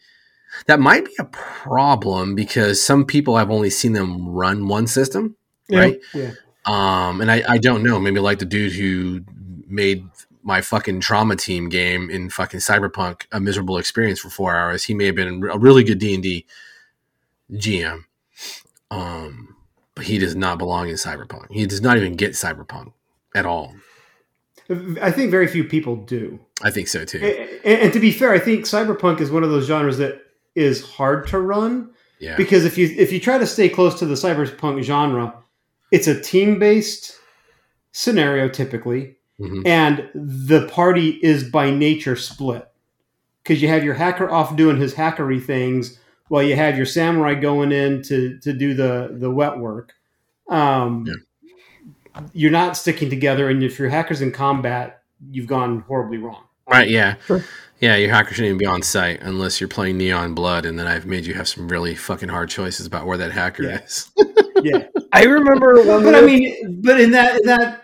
that 0.66 0.80
might 0.80 1.05
be 1.05 1.16
a 1.20 1.24
problem 1.26 2.36
because 2.36 2.84
some 2.84 3.05
people 3.05 3.38
have 3.38 3.49
only 3.49 3.70
seen 3.70 3.93
them 3.93 4.28
run 4.30 4.68
one 4.68 4.88
system, 4.88 5.36
Yeah. 5.68 5.80
right? 5.80 5.99
Yeah. 6.14 6.32
Um, 6.66 7.22
and 7.22 7.32
I, 7.32 7.43
I 7.47 7.57
don't 7.57 7.82
know, 7.82 7.99
maybe 7.99 8.20
like 8.20 8.39
the 8.39 8.45
dude 8.45 8.74
who 8.74 9.22
made 9.68 10.07
my 10.43 10.62
fucking 10.62 10.99
trauma 10.99 11.36
team 11.36 11.70
game 11.70 12.10
in 12.10 12.30
fucking 12.30 12.60
Cyberpunk 12.60 13.26
a 13.32 13.39
miserable 13.39 13.78
experience 13.78 14.20
for 14.20 14.30
four 14.30 14.55
hours. 14.55 14.84
He 14.84 14.93
may 14.93 15.05
have 15.05 15.16
been 15.16 15.43
a 15.49 15.57
really 15.57 15.84
good 15.84 15.99
D 15.99 16.14
and 16.14 16.24
D 16.24 16.45
GM, 17.51 18.03
um, 18.91 19.48
but 19.99 20.05
he 20.07 20.17
does 20.17 20.35
not 20.35 20.57
belong 20.57 20.87
in 20.89 20.95
Cyberpunk. 20.95 21.51
He 21.51 21.65
does 21.65 21.81
not 21.81 21.97
even 21.97 22.15
get 22.15 22.31
Cyberpunk 22.31 22.93
at 23.35 23.45
all. 23.45 23.75
I 25.01 25.11
think 25.11 25.31
very 25.31 25.47
few 25.47 25.63
people 25.63 25.95
do. 25.95 26.39
I 26.61 26.69
think 26.71 26.87
so 26.87 27.03
too. 27.03 27.19
And, 27.63 27.81
and 27.81 27.93
to 27.93 27.99
be 27.99 28.11
fair, 28.11 28.31
I 28.31 28.39
think 28.39 28.65
cyberpunk 28.65 29.19
is 29.19 29.31
one 29.31 29.43
of 29.43 29.49
those 29.49 29.65
genres 29.65 29.97
that 29.97 30.21
is 30.55 30.83
hard 30.83 31.27
to 31.27 31.39
run 31.39 31.89
Yeah, 32.19 32.35
because 32.37 32.65
if 32.65 32.77
you 32.77 32.87
if 32.97 33.11
you 33.11 33.19
try 33.19 33.37
to 33.37 33.47
stay 33.47 33.67
close 33.69 33.97
to 33.99 34.05
the 34.05 34.13
cyberpunk 34.15 34.83
genre, 34.83 35.33
it's 35.91 36.07
a 36.07 36.19
team 36.21 36.59
based 36.59 37.15
scenario 37.91 38.47
typically, 38.47 39.15
Mhm. 39.39 39.65
and 39.65 40.09
the 40.13 40.67
party 40.67 41.19
is 41.23 41.43
by 41.49 41.71
nature 41.71 42.15
split 42.15 42.67
because 43.43 43.61
you 43.61 43.67
have 43.69 43.83
your 43.83 43.95
hacker 43.95 44.29
off 44.29 44.55
doing 44.55 44.77
his 44.77 44.93
hackery 44.93 45.43
things 45.43 45.97
while 46.30 46.41
you 46.43 46.55
have 46.55 46.77
your 46.77 46.86
samurai 46.86 47.34
going 47.36 47.71
in 47.71 48.01
to 48.03 48.39
to 48.39 48.53
do 48.53 48.73
the 48.73 49.09
the 49.19 49.30
wet 49.30 49.57
work. 49.59 49.93
Um, 50.49 51.05
Yeah. 51.07 51.13
You're 52.34 52.51
not 52.51 52.75
sticking 52.75 53.09
together, 53.09 53.49
and 53.49 53.63
if 53.63 53.77
your 53.80 53.89
hacker's 53.89 54.21
in 54.21 54.32
combat, 54.32 55.03
you've 55.32 55.47
gone 55.47 55.82
horribly 55.82 56.17
wrong. 56.17 56.43
right. 56.67 56.89
Yeah, 56.89 57.15
Sure. 57.25 57.43
yeah. 57.80 57.95
Your 57.95 58.09
hacker 58.13 58.34
shouldn't 58.34 58.47
even 58.47 58.57
be 58.57 58.65
on 58.65 58.82
site 58.82 59.21
unless 59.21 59.61
you're 59.61 59.67
playing 59.69 59.97
Neon 59.97 60.34
Blood, 60.34 60.65
and 60.65 60.77
then 60.77 60.88
I've 60.88 61.05
made 61.05 61.25
you 61.25 61.34
have 61.36 61.47
some 61.47 61.67
really 61.69 61.95
fucking 61.95 62.30
hard 62.30 62.49
choices 62.49 62.86
about 62.86 63.05
where 63.05 63.17
that 63.17 63.32
hacker 63.32 63.63
Yeah. 63.63 63.80
is. 63.84 64.09
Yeah. 64.61 64.88
I 65.13 65.23
remember 65.23 65.82
one. 65.84 66.03
but 66.03 66.15
I 66.15 66.21
mean, 66.21 66.82
but 66.82 66.99
in 66.99 67.11
that 67.11 67.39
in 67.39 67.45
that 67.45 67.82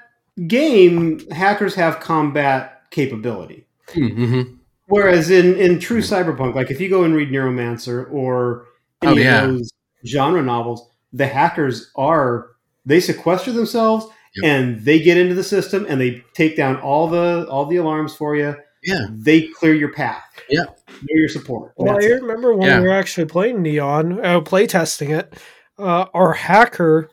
game, 0.48 1.22
hackers 1.30 1.74
have 1.76 2.02
combat 2.02 2.82
capability. 2.92 3.66
mm-hmm. 3.94 4.56
Whereas 4.88 5.30
in 5.32 5.56
in 5.56 5.80
true 5.80 6.02
cyberpunk, 6.02 6.54
like 6.56 6.70
if 6.72 6.80
you 6.80 6.90
go 6.90 7.04
and 7.04 7.16
read 7.16 7.30
Neuromancer 7.30 8.12
or 8.12 8.66
any 9.02 9.12
Oh, 9.12 9.16
yeah. 9.24 9.44
of 9.46 9.52
those 9.58 9.72
genre 10.06 10.42
novels, 10.44 10.88
the 11.14 11.28
hackers 11.28 11.92
are 11.96 12.50
they 12.86 13.00
sequester 13.00 13.52
themselves 13.52 14.06
Yep. 14.36 14.46
and 14.52 14.80
they 14.86 15.00
get 15.00 15.18
into 15.18 15.34
the 15.34 15.44
system 15.44 15.86
and 15.90 16.00
they 16.00 16.24
take 16.34 16.56
down 16.58 16.76
all 16.78 17.08
the 17.08 17.48
all 17.50 17.66
the 17.66 17.78
alarms 17.78 18.16
for 18.16 18.36
you. 18.36 18.56
Yeah, 18.84 19.08
They 19.10 19.44
clear 19.48 19.74
your 19.74 19.92
path. 19.94 20.22
Yep. 20.50 20.80
Clear 20.88 21.18
your 21.20 21.30
support. 21.30 21.72
Well, 21.78 21.94
That's 21.96 22.06
I 22.06 22.10
it. 22.10 22.22
remember 22.22 22.54
when 22.54 22.68
Yeah. 22.70 22.82
we 22.82 22.88
were 22.88 22.94
actually 22.94 23.26
playing 23.26 23.64
Neon, 23.64 24.24
uh, 24.24 24.42
play 24.42 24.68
testing 24.68 25.10
it. 25.10 25.34
Uh, 25.80 26.06
our 26.14 26.34
hacker, 26.34 27.10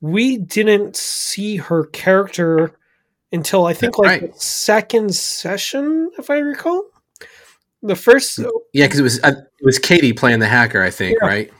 we 0.00 0.36
didn't 0.38 0.96
see 0.96 1.56
her 1.56 1.84
character 1.86 2.72
until 3.32 3.66
I 3.66 3.72
think 3.74 3.92
That's 3.94 3.98
like 3.98 4.20
right. 4.22 4.34
the 4.34 4.40
second 4.40 5.14
session, 5.14 6.10
if 6.18 6.28
I 6.30 6.38
recall. 6.38 6.82
The 7.82 7.94
first, 7.96 8.38
yeah. 8.72 8.86
Because 8.86 8.98
it 9.00 9.02
was 9.02 9.22
uh, 9.22 9.32
it 9.60 9.64
was 9.64 9.78
Katie 9.78 10.12
playing 10.12 10.40
the 10.40 10.46
hacker, 10.48 10.82
I 10.82 10.90
think, 10.90 11.18
Yeah. 11.20 11.26
right? 11.28 11.52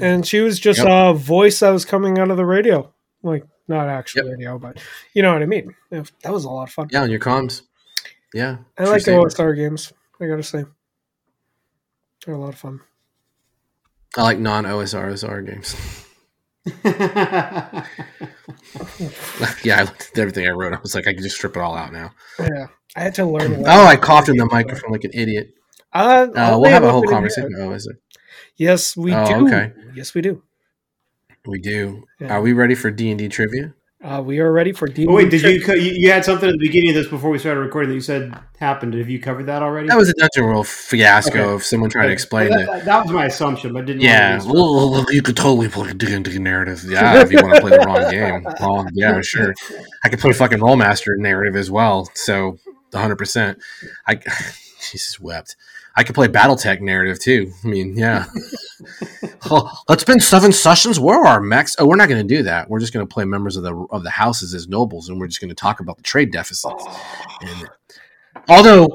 and 0.00 0.26
she 0.26 0.40
was 0.40 0.58
just 0.60 0.78
Yep. 0.80 0.88
a 0.88 1.14
voice 1.14 1.60
that 1.60 1.70
was 1.70 1.84
coming 1.86 2.18
out 2.18 2.30
of 2.30 2.36
the 2.36 2.44
radio, 2.44 2.92
like 3.22 3.44
not 3.66 3.88
actually, 3.88 4.20
actual 4.22 4.32
radio, 4.32 4.58
but 4.58 4.78
you 5.14 5.22
know 5.22 5.32
what 5.32 5.42
I 5.42 5.46
mean. 5.46 5.74
That 5.90 6.32
was 6.32 6.44
a 6.44 6.50
lot 6.50 6.64
of 6.64 6.70
fun. 6.70 6.88
Yeah, 6.90 7.02
on 7.02 7.10
your 7.10 7.20
comms. 7.20 7.62
Yeah, 8.34 8.58
I 8.78 8.84
like 8.84 9.00
statement. 9.02 9.32
OSR 9.32 9.56
games. 9.56 9.92
I 10.20 10.26
gotta 10.26 10.42
say, 10.42 10.64
they're 12.24 12.34
a 12.34 12.38
lot 12.38 12.50
of 12.54 12.58
fun. 12.58 12.80
I 14.16 14.22
like 14.22 14.38
non 14.38 14.64
OSR 14.64 15.10
OSR 15.12 15.46
games. 15.46 15.74
yeah, 16.84 17.84
I 19.78 19.82
looked 19.82 20.10
at 20.12 20.18
everything 20.18 20.46
I 20.46 20.50
wrote. 20.50 20.72
I 20.72 20.80
was 20.80 20.94
like, 20.94 21.06
I 21.06 21.14
can 21.14 21.22
just 21.22 21.36
strip 21.36 21.56
it 21.56 21.60
all 21.60 21.76
out 21.76 21.92
now. 21.92 22.12
Yeah, 22.38 22.66
I 22.96 23.00
had 23.00 23.14
to 23.16 23.24
learn. 23.24 23.64
Oh, 23.66 23.86
I 23.86 23.96
coughed 23.96 24.28
in 24.28 24.36
the 24.36 24.46
microphone 24.46 24.90
like 24.92 25.04
an 25.04 25.12
idiot. 25.14 25.54
Uh, 25.92 26.28
Uh, 26.34 26.58
we'll 26.60 26.70
have 26.70 26.84
a 26.84 26.90
whole 26.90 27.04
conversation. 27.04 27.54
Oh, 27.58 27.72
is 27.72 27.86
it? 27.86 27.96
Yes, 28.56 28.96
we 28.96 29.14
Oh, 29.14 29.26
do. 29.26 29.46
okay. 29.46 29.72
Yes, 29.94 30.14
we 30.14 30.22
do. 30.22 30.42
We 31.46 31.60
do. 31.60 32.04
Yeah. 32.20 32.34
Are 32.34 32.42
we 32.42 32.52
ready 32.52 32.74
for 32.74 32.90
D 32.90 33.10
and 33.10 33.18
D 33.18 33.28
trivia? 33.28 33.74
Uh, 34.04 34.22
we 34.22 34.40
are 34.40 34.52
ready 34.52 34.72
for 34.72 34.86
D. 34.86 35.06
oh, 35.08 35.14
wait, 35.14 35.30
did 35.30 35.40
you, 35.40 35.52
you 35.74 35.92
you 35.94 36.12
had 36.12 36.22
something 36.22 36.46
at 36.46 36.52
the 36.52 36.58
beginning 36.58 36.90
of 36.90 36.94
this 36.94 37.08
before 37.08 37.30
we 37.30 37.38
started 37.38 37.60
recording 37.60 37.88
that 37.88 37.94
you 37.94 38.02
said 38.02 38.38
happened? 38.58 38.92
Have 38.92 39.08
you 39.08 39.18
covered 39.18 39.44
that 39.46 39.62
already? 39.62 39.88
That 39.88 39.96
was 39.96 40.10
a 40.10 40.12
dungeon 40.12 40.44
world 40.44 40.68
fiasco 40.68 41.40
Okay. 41.40 41.52
of 41.54 41.64
someone 41.64 41.88
trying 41.88 42.08
to 42.08 42.12
explain 42.12 42.50
that, 42.50 42.60
it. 42.60 42.66
that, 42.66 42.84
that 42.84 43.02
was 43.04 43.10
my 43.10 43.24
assumption, 43.24 43.72
but 43.72 43.86
didn't. 43.86 44.02
Yeah, 44.02 44.38
well, 44.44 44.90
well, 44.90 45.06
you 45.10 45.22
could 45.22 45.34
totally 45.36 45.68
play 45.70 45.94
D 45.94 46.12
and 46.12 46.22
D 46.24 46.38
narrative. 46.38 46.84
Yeah, 46.88 47.22
if 47.22 47.32
you 47.32 47.38
want 47.42 47.54
to 47.54 47.60
play 47.62 47.70
the 47.70 47.84
wrong 47.86 48.10
game. 48.10 48.46
Well, 48.60 48.86
yeah, 48.92 49.20
sure. 49.22 49.54
I 50.04 50.10
could 50.10 50.18
play 50.20 50.34
fucking 50.34 50.58
Rolemaster 50.58 51.16
narrative 51.16 51.56
as 51.56 51.70
well. 51.70 52.10
So, 52.12 52.58
100. 52.90 53.16
percent 53.16 53.58
I 54.06 54.16
Jesus 54.90 55.18
wept. 55.18 55.56
I 55.98 56.04
could 56.04 56.14
play 56.14 56.28
BattleTech 56.28 56.80
narrative 56.82 57.18
too. 57.18 57.52
I 57.64 57.68
mean, 57.68 57.96
yeah. 57.96 58.26
oh, 59.50 59.70
let's 59.88 60.02
spend 60.02 60.22
seven 60.22 60.52
sessions. 60.52 61.00
Where 61.00 61.18
are 61.20 61.26
our 61.26 61.40
mechs? 61.40 61.74
Oh, 61.78 61.86
we're 61.86 61.96
not 61.96 62.08
going 62.08 62.26
to 62.26 62.34
do 62.36 62.42
that. 62.42 62.68
We're 62.68 62.80
just 62.80 62.92
going 62.92 63.06
to 63.06 63.12
play 63.12 63.24
members 63.24 63.56
of 63.56 63.62
the 63.62 63.74
of 63.90 64.02
the 64.02 64.10
houses 64.10 64.52
as 64.54 64.68
nobles, 64.68 65.08
and 65.08 65.18
we're 65.18 65.26
just 65.26 65.40
going 65.40 65.48
to 65.48 65.54
talk 65.54 65.80
about 65.80 65.96
the 65.96 66.02
trade 66.02 66.30
deficits. 66.32 66.84
And, 67.40 67.68
although, 68.48 68.88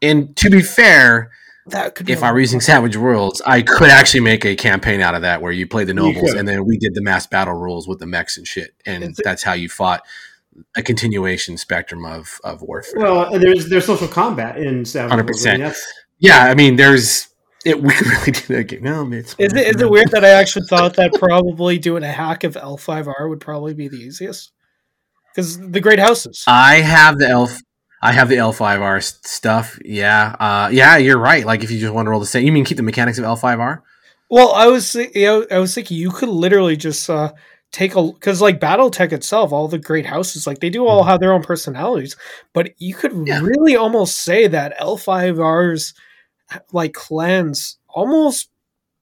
and 0.00 0.34
to 0.36 0.48
be 0.48 0.62
fair, 0.62 1.30
that 1.66 1.94
could 1.94 2.06
be 2.06 2.12
if 2.12 2.20
a 2.22 2.24
I 2.24 2.28
lot 2.28 2.34
were 2.34 2.40
using. 2.40 2.60
Savage 2.60 2.96
Worlds, 2.96 3.42
I 3.44 3.60
could 3.60 3.90
actually 3.90 4.20
make 4.20 4.46
a 4.46 4.56
campaign 4.56 5.02
out 5.02 5.14
of 5.14 5.22
that 5.22 5.42
where 5.42 5.52
you 5.52 5.66
play 5.66 5.84
the 5.84 5.92
nobles 5.94 6.32
and 6.32 6.48
then 6.48 6.64
we 6.64 6.78
did 6.78 6.94
the 6.94 7.02
mass 7.02 7.26
battle 7.26 7.54
rules 7.54 7.86
with 7.86 7.98
the 7.98 8.06
mechs 8.06 8.38
and 8.38 8.46
shit, 8.46 8.74
and 8.86 9.04
Is 9.04 9.18
it- 9.18 9.22
that's 9.24 9.42
how 9.42 9.52
you 9.52 9.68
fought 9.68 10.02
a 10.76 10.82
continuation 10.82 11.56
spectrum 11.56 12.04
of 12.06 12.40
of 12.42 12.62
warfare. 12.62 12.94
Well, 13.00 13.38
there's 13.38 13.68
there's 13.68 13.84
social 13.84 14.08
combat 14.08 14.56
in 14.56 14.84
Savage 14.86 15.12
Worlds. 15.14 15.46
100%. 15.46 15.48
I 15.48 15.52
mean, 15.52 15.60
that's- 15.60 15.82
yeah, 16.18 16.44
I 16.44 16.54
mean, 16.54 16.76
there's 16.76 17.28
it. 17.64 17.80
We 17.82 17.92
could 17.92 18.06
really 18.06 18.32
do 18.32 18.54
that 18.54 18.64
game. 18.64 18.82
No, 18.82 19.10
it's 19.12 19.34
Is 19.38 19.52
it, 19.52 19.76
is 19.76 19.82
it 19.82 19.90
weird 19.90 20.10
that 20.12 20.24
I 20.24 20.30
actually 20.30 20.66
thought 20.66 20.94
that 20.96 21.12
probably 21.14 21.78
doing 21.78 22.02
a 22.02 22.12
hack 22.12 22.44
of 22.44 22.54
L5R 22.54 23.28
would 23.28 23.40
probably 23.40 23.74
be 23.74 23.88
the 23.88 23.96
easiest? 23.96 24.52
Because 25.34 25.58
the 25.58 25.80
great 25.80 25.98
houses. 25.98 26.44
I 26.46 26.76
have 26.76 27.18
the 27.18 27.28
elf. 27.28 27.58
I 28.00 28.12
have 28.12 28.28
the 28.28 28.36
L5R 28.36 29.02
stuff. 29.26 29.78
Yeah, 29.84 30.36
uh, 30.38 30.68
yeah, 30.72 30.96
you're 30.96 31.18
right. 31.18 31.44
Like 31.44 31.64
if 31.64 31.70
you 31.70 31.78
just 31.80 31.92
want 31.92 32.06
to 32.06 32.10
roll 32.10 32.20
the 32.20 32.26
same, 32.26 32.44
you 32.46 32.52
mean 32.52 32.64
keep 32.64 32.76
the 32.76 32.82
mechanics 32.82 33.18
of 33.18 33.24
L5R? 33.24 33.82
Well, 34.30 34.52
I 34.52 34.66
was 34.66 34.92
thi- 34.92 35.10
you 35.14 35.26
know, 35.26 35.46
I 35.50 35.58
was 35.58 35.74
thinking 35.74 35.96
you 35.96 36.10
could 36.10 36.28
literally 36.28 36.76
just 36.76 37.08
uh, 37.10 37.32
take 37.72 37.94
a 37.96 38.02
because 38.12 38.40
like 38.40 38.60
BattleTech 38.60 39.12
itself, 39.12 39.52
all 39.52 39.68
the 39.68 39.78
great 39.78 40.06
houses, 40.06 40.46
like 40.46 40.60
they 40.60 40.70
do 40.70 40.86
all 40.86 41.02
have 41.04 41.18
their 41.20 41.32
own 41.32 41.42
personalities, 41.42 42.16
but 42.52 42.70
you 42.78 42.94
could 42.94 43.12
Mm-hmm. 43.12 43.26
Yeah. 43.26 43.40
really 43.40 43.74
almost 43.76 44.18
say 44.18 44.46
that 44.48 44.78
L5R's 44.78 45.94
like 46.72 46.94
clans 46.94 47.78
almost 47.88 48.48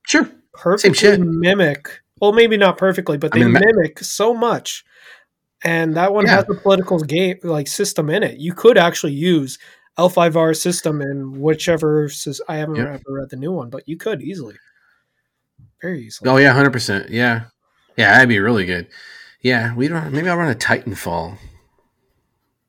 Sure. 0.05 0.29
perfectly 0.53 0.93
shit. 0.97 1.19
mimic. 1.19 2.01
Well, 2.19 2.33
maybe 2.33 2.57
not 2.57 2.77
perfectly, 2.77 3.17
but 3.17 3.33
I 3.35 3.39
they 3.39 3.43
mean, 3.45 3.53
ma- 3.53 3.59
mimic 3.59 3.99
so 3.99 4.33
much. 4.33 4.83
And 5.63 5.95
that 5.95 6.13
one 6.13 6.25
Yeah. 6.25 6.35
has 6.37 6.45
a 6.49 6.53
political 6.55 6.99
game 6.99 7.37
like 7.43 7.67
system 7.67 8.09
in 8.09 8.23
it. 8.23 8.37
You 8.39 8.53
could 8.53 8.77
actually 8.77 9.13
use 9.13 9.57
L5R 9.97 10.53
system 10.55 11.01
in 11.01 11.39
whichever. 11.41 12.09
I 12.47 12.55
haven't 12.57 12.75
Yep. 12.75 12.87
ever 12.87 13.01
read 13.07 13.29
the 13.29 13.35
new 13.37 13.51
one, 13.51 13.69
but 13.69 13.87
you 13.87 13.97
could 13.97 14.21
easily, 14.21 14.55
very 15.81 16.01
easily. 16.03 16.29
Oh 16.29 16.37
yeah, 16.37 16.53
hundred 16.53 16.71
percent. 16.73 17.09
Yeah, 17.09 17.45
yeah, 17.97 18.13
that'd 18.13 18.29
be 18.29 18.39
really 18.39 18.65
good. 18.65 18.87
Yeah, 19.41 19.73
we 19.75 19.87
don't. 19.87 20.11
Maybe 20.11 20.29
I'll 20.29 20.37
run 20.37 20.51
a 20.51 20.55
Titanfall. 20.55 21.37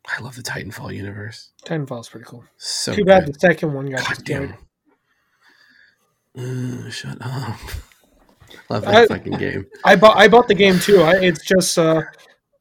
I 0.07 0.20
love 0.22 0.37
the 0.37 0.43
Titanfall 0.43 0.95
universe. 0.95 1.51
Titanfall's 1.66 2.09
pretty 2.09 2.24
cool. 2.26 2.45
So 2.57 2.95
Too 2.95 3.05
bad 3.05 3.26
good. 3.26 3.35
the 3.35 3.39
second 3.41 3.74
one 3.74 3.87
got 3.91 4.01
God 4.01 4.09
destroyed. 4.16 4.49
damn. 4.51 4.59
Shut 6.91 7.18
up. 7.20 7.57
Love 8.70 8.82
that 8.84 8.95
I- 8.95 9.07
fucking 9.07 9.39
game. 9.39 9.66
I 9.84 9.97
bought 9.97 10.16
I 10.16 10.28
bought 10.28 10.49
the 10.49 10.55
game 10.55 10.78
too. 10.78 11.03
I, 11.03 11.16
it's 11.20 11.45
just 11.45 11.78
uh, 11.78 12.03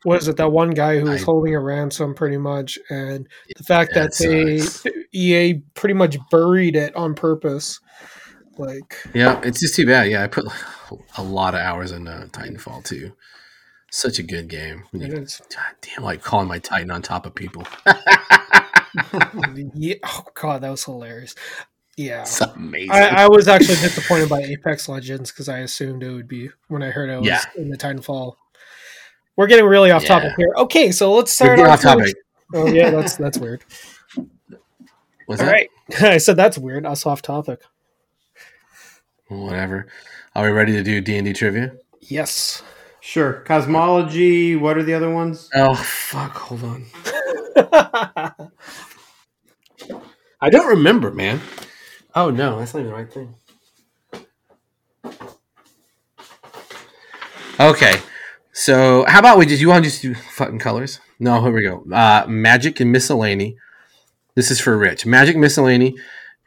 what 0.04 0.22
is 0.22 0.28
it? 0.28 0.38
That 0.38 0.52
one 0.52 0.72
guy 0.72 1.00
who 1.00 1.10
was 1.10 1.22
I- 1.22 1.26
holding 1.26 1.54
a 1.56 1.60
ransom, 1.60 2.14
pretty 2.14 2.38
much, 2.38 2.80
and 2.90 3.28
the 3.56 3.64
fact 3.64 3.92
that 3.94 4.14
they. 4.18 4.62
EA 5.14 5.56
pretty 5.74 5.94
much 5.94 6.18
buried 6.30 6.76
it 6.76 6.96
on 6.96 7.16
purpose. 7.16 7.80
Like, 8.58 8.98
Yeah, 9.14 9.40
it's 9.44 9.60
just 9.60 9.76
too 9.76 9.86
bad. 9.86 10.10
Yeah, 10.10 10.24
I 10.24 10.28
put 10.28 10.46
a 11.18 11.24
lot 11.24 11.54
of 11.54 11.60
hours 11.62 11.92
into 11.92 12.12
Titanfall 12.32 12.84
too. 12.84 13.14
Such 13.92 14.20
a 14.20 14.24
good 14.24 14.48
game. 14.48 14.84
It 14.94 15.02
you- 15.10 15.14
is. 15.18 15.42
God 15.54 15.76
damn, 15.82 16.04
like 16.04 16.22
calling 16.22 16.48
my 16.48 16.60
Titan 16.60 16.92
on 16.92 17.02
top 17.02 17.26
of 17.26 17.36
people. 17.36 17.68
Yeah. 19.76 19.96
Oh 20.04 20.24
god, 20.34 20.62
that 20.62 20.70
was 20.70 20.84
hilarious. 20.86 21.36
Yeah. 21.98 22.22
It's 22.22 22.40
amazing. 22.40 22.92
I, 22.92 23.24
I 23.24 23.28
was 23.28 23.48
actually 23.48 23.76
disappointed 23.78 24.30
by 24.30 24.42
Apex 24.44 24.88
Legends 24.88 25.32
because 25.32 25.50
I 25.50 25.60
assumed 25.60 26.04
it 26.04 26.12
would 26.12 26.28
be 26.28 26.50
when 26.68 26.84
I 26.84 26.92
heard 26.92 27.10
it 27.10 27.18
was 27.18 27.28
Yeah. 27.28 27.42
in 27.58 27.70
the 27.70 27.78
Titanfall. 27.78 28.36
We're 29.36 29.48
getting 29.48 29.66
really 29.66 29.92
off 29.92 30.06
topic 30.06 30.34
here. 30.38 30.54
Okay, 30.58 30.92
so 30.92 31.14
let's 31.14 31.32
start 31.32 31.52
getting 31.58 31.66
our 31.66 31.72
off 31.72 31.82
topic. 31.82 32.16
Oh 32.54 32.68
yeah, 32.68 32.92
that's 32.92 33.18
that's 33.18 33.38
weird. 33.38 33.64
What's 35.26 35.42
All 35.42 35.48
that? 35.48 35.52
right, 35.52 35.70
I 36.02 36.18
said 36.18 36.38
that's 36.38 36.58
weird. 36.58 36.86
Us 36.86 37.06
off 37.06 37.22
topic. 37.22 37.62
Whatever. 39.28 39.88
Are 40.36 40.46
we 40.46 40.52
ready 40.52 40.72
to 40.74 40.84
do 40.84 41.02
D 41.02 41.18
and 41.18 41.26
D 41.26 41.34
trivia? 41.34 41.74
Yes. 42.02 42.64
Sure. 43.02 43.34
Cosmology. 43.46 44.56
What 44.56 44.78
are 44.78 44.84
the 44.84 44.94
other 44.94 45.10
ones? 45.12 45.50
Oh 45.54 45.76
fuck! 45.76 46.32
Hold 46.38 46.64
on. 46.64 46.86
I 50.40 50.50
don't 50.50 50.68
remember, 50.68 51.12
man. 51.12 51.42
Oh 52.18 52.32
no, 52.32 52.58
that's 52.58 52.74
not 52.74 52.80
even 52.80 52.92
the 52.92 52.98
right 52.98 53.14
thing. 53.14 53.36
Okay, 57.60 57.94
so 58.52 59.06
how 59.08 59.20
about 59.20 59.38
we 59.38 59.46
just 59.46 59.62
you 59.62 59.70
want 59.70 59.84
to 59.84 59.90
just 59.92 60.02
do 60.02 60.16
fucking 60.16 60.58
colors? 60.58 61.00
No, 61.20 61.44
here 61.44 61.52
we 61.52 61.62
go. 61.62 61.86
Uh, 61.94 62.26
magic 62.28 62.80
and 62.80 62.92
miscellany. 62.92 63.56
This 64.34 64.50
is 64.50 64.60
for 64.60 64.76
Rich. 64.76 65.06
Magic 65.06 65.38
miscellany, 65.38 65.96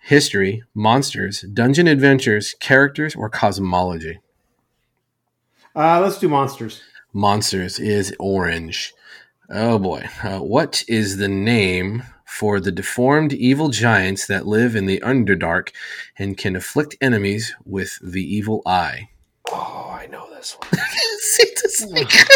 history, 0.03 0.65
monsters, 0.75 1.43
dungeon 1.43 1.87
adventures, 1.87 2.57
characters, 2.59 3.15
or 3.15 3.31
cosmology. 3.31 4.19
Uh, 5.77 6.01
let's 6.01 6.19
do 6.19 6.29
monsters. 6.29 6.83
Monsters 7.13 7.79
is 7.79 8.13
orange. 8.19 8.93
Oh 9.49 9.79
boy. 9.79 10.09
Uh, 10.25 10.41
what 10.41 10.83
is 10.89 11.19
the 11.19 11.29
name 11.29 12.03
for 12.31 12.61
the 12.61 12.71
deformed 12.73 13.33
evil 13.33 13.69
giants 13.69 14.27
that 14.29 14.47
live 14.47 14.77
in 14.77 14.87
the 14.87 15.01
Underdark 15.01 15.71
and 16.17 16.39
can 16.39 16.55
afflict 16.57 16.97
enemies 17.01 17.55
with 17.65 17.99
the 18.03 18.23
evil 18.23 18.63
eye? 18.65 19.09
Oh, 19.51 19.91
I 19.93 20.07
know 20.07 20.29
this 20.31 20.57
one. 20.59 20.71
See, 21.19 21.45
this 21.63 21.87
like- 21.91 22.29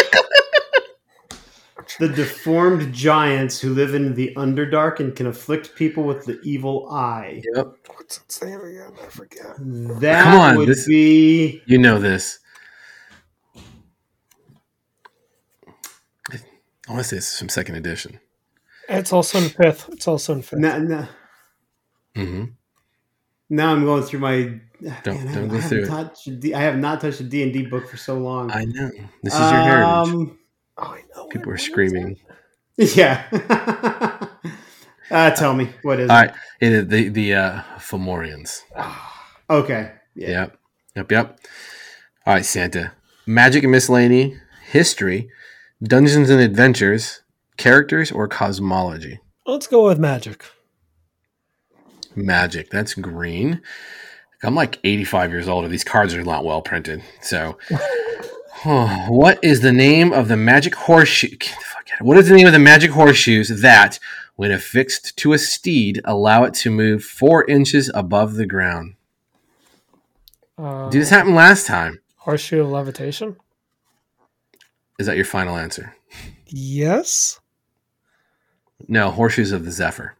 The 1.99 2.09
deformed 2.09 2.91
giants 2.93 3.59
who 3.59 3.73
live 3.73 3.95
in 3.95 4.15
the 4.15 4.33
Underdark 4.35 4.99
and 4.99 5.15
can 5.15 5.27
afflict 5.27 5.75
people 5.75 6.03
with 6.03 6.25
the 6.25 6.39
evil 6.41 6.89
eye. 6.91 7.41
Yep. 7.55 7.67
What's 7.95 8.17
its 8.17 8.43
name 8.43 8.59
again? 8.59 8.91
I 9.01 9.07
forget. 9.07 9.55
That 10.01 10.23
Come 10.23 10.39
on, 10.39 10.57
would 10.57 10.67
this- 10.67 10.87
be. 10.87 11.61
You 11.67 11.77
know 11.77 11.99
this. 11.99 12.39
I, 16.31 16.37
I 16.89 16.91
want 16.91 17.03
to 17.03 17.09
say 17.09 17.17
it's 17.17 17.39
from 17.39 17.49
second 17.49 17.75
edition. 17.75 18.19
It's 18.89 19.11
also 19.13 19.37
in 19.39 19.49
fifth. 19.49 19.89
It's 19.91 20.07
also 20.07 20.33
in 20.33 20.41
fifth. 20.41 20.59
Now, 20.59 20.77
now, 20.77 21.09
hmm 22.15 22.45
now 23.49 23.71
I'm 23.71 23.83
going 23.85 24.03
through 24.03 24.19
my. 24.19 24.59
Don't- 25.03 25.05
Man, 25.05 25.27
I- 25.27 25.33
don't 25.33 25.47
go 25.47 25.57
I 25.57 25.59
haven't 25.61 25.69
through 25.69 25.83
it. 25.83 25.87
touched 25.87 26.27
a 26.27 26.31
D- 26.31 26.53
I 26.53 26.61
have 26.61 26.77
not 26.77 26.99
touched 27.01 27.19
a 27.21 27.23
D 27.23 27.43
and 27.43 27.53
D 27.53 27.65
book 27.65 27.87
for 27.89 27.97
so 27.97 28.17
long. 28.17 28.51
I 28.51 28.65
know. 28.65 28.89
This 29.23 29.33
is 29.33 29.51
your 29.51 29.61
heritage. 29.61 30.07
Um, 30.13 30.39
Oh, 30.77 30.83
I 30.83 31.01
know. 31.15 31.27
People 31.27 31.51
are 31.53 31.57
screaming. 31.57 32.17
Yeah. 32.77 33.23
uh, 35.11 35.31
tell 35.31 35.53
me 35.53 35.69
what 35.83 35.99
is 36.01 36.09
All 36.09 36.17
it? 36.17 36.19
right. 36.27 36.35
It 36.59 36.71
is 36.73 36.87
the, 36.87 37.07
the 37.09 37.33
uh, 37.35 37.61
Fomorians. 37.77 38.61
Ah, 38.75 39.31
Okay. 39.49 39.93
Yeah. 40.15 40.29
Yep. 40.29 40.57
Yep. 40.97 41.11
Yep. 41.11 41.39
All 42.25 42.33
right, 42.33 42.45
Santa. 42.45 42.91
Magic 43.25 43.63
and 43.63 43.71
miscellany, 43.71 44.37
history, 44.71 45.29
Dungeons 45.81 46.29
and 46.29 46.41
Adventures, 46.41 47.21
characters, 47.57 48.11
or 48.11 48.27
cosmology? 48.27 49.19
let's 49.47 49.67
go 49.67 49.85
with 49.87 49.99
magic. 49.99 50.43
Magic. 52.15 52.69
That's 52.69 52.93
green. 52.95 53.61
I'm 54.43 54.55
like 54.55 54.79
85 54.83 55.31
years 55.31 55.47
old, 55.47 55.63
and 55.65 55.73
these 55.73 55.83
cards 55.83 56.13
are 56.13 56.23
not 56.23 56.45
well 56.45 56.61
printed. 56.61 57.03
So, 57.21 57.57
what 58.63 59.39
is 59.43 59.61
the 59.61 59.71
name 59.71 60.13
of 60.13 60.27
the 60.27 60.37
magic 60.37 60.75
horseshoe? 60.75 61.29
Get 61.29 61.39
the 61.57 61.63
fuck 61.65 61.85
out 61.93 62.01
of- 62.01 62.07
What 62.07 62.17
is 62.17 62.27
the 62.29 62.35
name 62.35 62.47
of 62.47 62.53
the 62.53 62.59
magic 62.59 62.91
horseshoes 62.91 63.61
that, 63.61 63.99
when 64.35 64.51
affixed 64.51 65.15
to 65.17 65.33
a 65.33 65.37
steed, 65.37 66.01
allow 66.05 66.43
it 66.43 66.53
to 66.55 66.69
move 66.71 67.03
four 67.03 67.45
inches 67.45 67.89
above 67.93 68.35
the 68.35 68.45
ground? 68.45 68.95
Uh, 70.57 70.89
Did 70.89 71.01
this 71.01 71.09
happen 71.09 71.35
last 71.35 71.65
time? 71.67 72.01
horseshoe 72.17 72.61
of 72.61 72.69
levitation. 72.69 73.35
Is 74.97 75.05
that 75.07 75.15
your 75.17 75.25
final 75.25 75.57
answer? 75.57 75.95
Yes. 76.47 77.39
No, 78.87 79.11
horseshoes 79.11 79.51
of 79.51 79.65
the 79.65 79.71
Zephyr. 79.71 80.15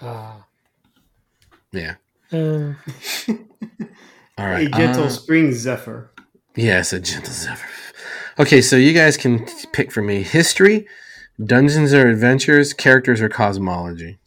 Ah. 0.00 0.44
Yeah. 1.72 1.94
Um, 2.32 2.76
All 4.38 4.46
right. 4.46 4.66
A 4.68 4.70
gentle 4.70 5.04
uh, 5.04 5.08
spring 5.08 5.52
zephyr. 5.52 6.10
yes, 6.54 6.92
a 6.92 7.00
gentle 7.00 7.32
Zephyr. 7.32 7.68
Okay, 8.38 8.60
so 8.62 8.76
you 8.76 8.92
guys 8.92 9.16
can 9.16 9.44
pick 9.72 9.90
for 9.90 10.00
me 10.02 10.22
history, 10.22 10.86
Dungeons 11.44 11.92
or 11.92 12.08
Adventures, 12.08 12.72
characters, 12.72 13.20
or 13.20 13.28
cosmology. 13.28 14.18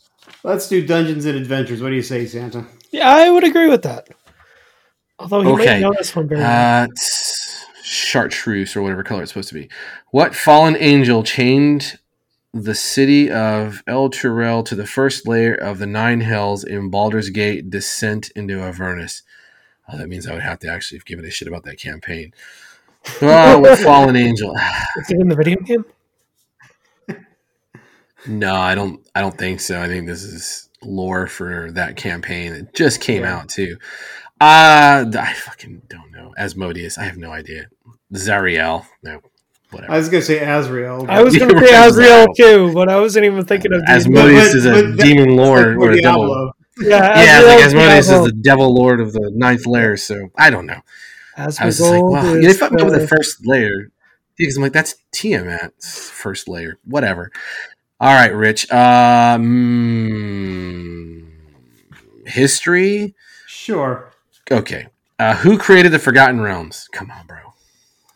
Let's 0.44 0.68
do 0.68 0.86
Dungeons 0.86 1.26
and 1.26 1.38
Adventures. 1.38 1.82
What 1.82 1.90
do 1.90 1.96
you 1.96 2.02
say, 2.02 2.26
Santa? 2.26 2.66
yeah, 2.92 3.10
I 3.10 3.30
would 3.30 3.44
agree 3.46 3.70
with 3.70 3.84
that. 3.84 4.08
Although 5.18 5.42
he 5.44 5.50
Okay. 5.50 5.66
might 5.66 5.80
know 5.80 5.94
this 5.98 6.16
one 6.16 6.28
very 6.28 6.42
well. 6.42 6.84
Uh, 6.84 6.88
chartreuse 7.84 8.76
or 8.76 8.82
whatever 8.82 9.04
color 9.04 9.22
it's 9.24 9.32
supposed 9.32 9.50
to 9.50 9.56
be. 9.56 9.70
What 10.12 10.36
fallen 10.36 10.76
angel 10.80 11.24
chained 11.24 11.98
the 12.54 12.76
city 12.76 13.32
of 13.32 13.82
Elturel 13.88 14.66
to 14.66 14.76
the 14.76 14.86
first 14.88 15.28
layer 15.28 15.54
of 15.56 15.80
the 15.80 15.86
Nine 15.88 16.22
Hells 16.22 16.64
in 16.64 16.90
Baldur's 16.90 17.30
Gate 17.30 17.70
descent 17.70 18.30
into 18.36 18.60
Avernus? 18.60 19.24
Oh, 19.92 19.98
that 19.98 20.08
means 20.10 20.28
I 20.28 20.34
would 20.34 20.44
have 20.44 20.60
to 20.60 20.70
actually 20.70 21.02
give 21.06 21.20
it 21.20 21.26
a 21.26 21.32
shit 21.32 21.48
about 21.48 21.64
that 21.64 21.80
campaign. 21.80 22.34
Oh, 23.22 23.60
what 23.60 23.80
fallen 23.84 24.16
angel? 24.16 24.56
Is 24.98 25.10
it 25.12 25.20
in 25.20 25.28
the 25.30 25.36
video 25.36 25.58
game? 25.58 25.86
No, 28.28 28.54
I 28.54 28.76
don't. 28.76 29.02
I 29.16 29.22
don't 29.22 29.36
think 29.38 29.60
so. 29.60 29.82
I 29.82 29.88
think 29.88 30.06
this 30.06 30.24
is 30.24 30.70
lore 30.84 31.26
for 31.26 31.72
that 31.72 31.96
campaign. 31.96 32.54
It 32.54 32.74
just 32.76 33.02
came 33.02 33.24
Yeah. 33.24 33.40
out 33.40 33.50
too. 33.50 33.78
Uh 34.40 35.06
I 35.18 35.34
fucking 35.34 35.84
don't 35.88 36.12
know. 36.12 36.34
Asmodeus. 36.38 36.98
I 37.00 37.04
have 37.06 37.18
no 37.18 37.32
idea. 37.32 37.68
Zariel. 38.14 38.86
No, 39.04 39.22
whatever. 39.72 39.92
I 39.94 39.98
was 39.98 40.10
going 40.10 40.22
to 40.22 40.26
say 40.26 40.40
Azrael. 40.40 41.06
I 41.10 41.22
was 41.24 41.36
going 41.38 41.50
to 41.56 41.60
say 41.60 41.74
right, 41.76 41.88
Azrael 41.88 42.28
too, 42.36 42.74
but 42.74 42.90
I 42.90 43.00
wasn't 43.00 43.26
even 43.26 43.46
thinking 43.46 43.74
of 43.74 43.82
Asmodeus 43.88 44.50
But- 44.50 44.56
is 44.58 44.66
a 44.66 44.96
demon 44.96 45.36
lord 45.36 45.78
Like 45.78 45.90
or 45.90 45.92
a 45.92 46.02
devil. 46.02 46.28
Diablo. 46.28 46.54
Yeah, 46.80 46.88
Yeah, 47.24 47.42
like 47.46 47.60
Azrael's 47.66 47.74
Asmodeus 47.74 48.08
Diablo. 48.08 48.26
is 48.26 48.32
the 48.32 48.38
devil 48.42 48.74
lord 48.74 49.02
of 49.02 49.14
the 49.14 49.32
ninth 49.34 49.66
layer. 49.66 49.98
So 49.98 50.30
I 50.38 50.50
don't 50.50 50.66
know. 50.66 50.82
I 51.38 51.46
was 51.46 51.60
like, 51.60 51.70
Asmongold 51.70 52.12
well, 52.12 52.36
is 52.36 52.46
they 52.46 52.54
fucked 52.54 52.74
me 52.74 52.82
up 52.82 52.86
with 52.86 52.94
the- 52.96 53.00
the 53.02 53.08
first 53.08 53.46
layer 53.48 53.92
because 54.38 54.56
I'm 54.58 54.64
like, 54.64 54.74
that's 54.74 54.96
Tiamat's 55.14 56.10
first 56.10 56.48
layer. 56.48 56.78
Whatever. 56.86 57.32
All 58.00 58.14
right, 58.14 58.34
Rich. 58.34 58.72
Um, 60.32 61.32
history. 62.26 63.14
Sure. 63.48 64.12
Okay. 64.50 64.88
Uh, 65.20 65.36
who 65.36 65.58
created 65.58 65.92
the 65.92 66.00
Forgotten 66.00 66.42
Realms? 66.42 66.88
Come 66.92 67.12
on, 67.12 67.28
bro. 67.28 67.51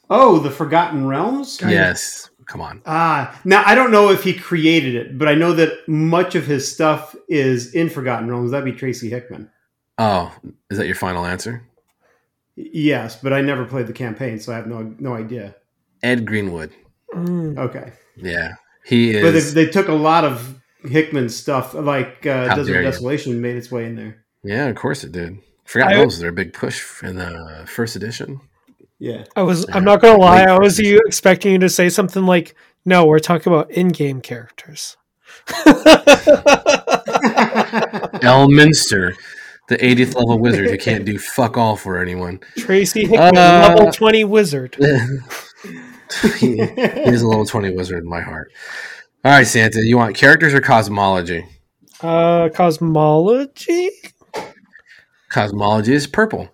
Oh, 0.09 0.39
the 0.39 0.51
Forgotten 0.51 1.07
Realms? 1.07 1.59
Yes. 1.61 2.29
Come 2.47 2.61
on. 2.61 2.81
Ah, 2.85 3.39
now 3.43 3.63
I 3.65 3.73
don't 3.73 3.89
know 3.91 4.11
if 4.11 4.23
he 4.23 4.31
created 4.33 4.93
it, 4.93 5.17
but 5.17 5.27
I 5.27 5.33
know 5.33 5.51
that 5.53 5.87
much 5.87 6.35
of 6.35 6.45
his 6.45 6.71
stuff 6.71 7.15
is 7.27 7.73
in 7.73 7.89
Forgotten 7.89 8.29
Realms. 8.29 8.51
That'd 8.51 8.65
be 8.71 8.77
Tracy 8.77 9.09
Hickman. 9.09 9.49
Oh, 9.97 10.31
is 10.69 10.77
that 10.77 10.85
your 10.85 10.95
final 10.95 11.25
answer? 11.25 11.63
Yes, 12.55 13.15
but 13.21 13.33
I 13.33 13.41
never 13.41 13.65
played 13.65 13.87
the 13.87 13.93
campaign, 13.93 14.39
so 14.39 14.53
I 14.53 14.57
have 14.57 14.67
no 14.67 14.93
no 14.99 15.15
idea. 15.15 15.55
Ed 16.03 16.25
Greenwood. 16.25 16.71
Mm. 17.13 17.57
Okay, 17.57 17.93
Yeah, 18.15 18.53
he 18.85 19.11
is. 19.15 19.23
but 19.23 19.31
they, 19.55 19.65
they 19.65 19.71
took 19.71 19.87
a 19.87 19.93
lot 19.93 20.23
of 20.23 20.61
Hickman's 20.83 21.35
stuff, 21.35 21.73
like 21.73 22.25
uh, 22.27 22.53
Desert 22.55 22.71
dare 22.73 22.81
you. 22.83 22.91
Desolation, 22.91 23.41
made 23.41 23.55
its 23.55 23.71
way 23.71 23.85
in 23.85 23.95
there. 23.95 24.23
yeah, 24.43 24.67
of 24.67 24.75
course 24.75 25.03
it 25.03 25.11
did. 25.11 25.39
Forgotten 25.65 25.93
I- 25.93 25.97
Realms 25.97 26.13
was 26.13 26.19
their 26.19 26.31
big 26.31 26.53
push 26.53 27.01
in 27.03 27.15
the 27.15 27.63
first 27.65 27.95
edition. 27.95 28.39
Yeah, 28.99 29.25
I 29.35 29.41
was. 29.43 29.65
I'm 29.73 29.83
not 29.83 30.01
gonna 30.01 30.17
lie. 30.17 30.43
I 30.43 30.57
was 30.57 30.79
you 30.79 31.01
expecting 31.05 31.51
you 31.53 31.59
to 31.59 31.69
say 31.69 31.89
something 31.89 32.25
like, 32.25 32.55
"No, 32.85 33.05
we're 33.05 33.19
talking 33.19 33.51
about 33.51 33.71
in-game 33.71 34.21
characters." 34.21 34.95
Elminster, 38.21 39.15
the 39.67 39.77
80th 39.77 40.15
level 40.15 40.39
wizard 40.39 40.69
who 40.69 40.77
can't 40.77 41.05
do 41.05 41.17
fuck 41.35 41.57
all 41.57 41.75
for 41.75 41.99
anyone. 41.99 42.39
Tracy 42.57 43.01
Hickman, 43.01 43.37
Uh, 43.37 43.75
level 43.75 43.91
twenty 43.91 44.23
wizard. 44.23 44.75
he, 46.39 46.57
he's 46.57 47.21
a 47.21 47.27
level 47.27 47.45
20 47.45 47.75
wizard 47.75 48.03
in 48.03 48.09
my 48.09 48.21
heart. 48.21 48.51
All 49.23 49.31
right, 49.31 49.47
Santa, 49.47 49.79
you 49.83 49.97
want 49.97 50.15
characters 50.15 50.53
or 50.53 50.61
cosmology? 50.61 51.45
Uh, 52.01 52.49
cosmology. 52.49 53.89
cosmology 55.29 55.93
is 55.93 56.05
purple. 56.07 56.49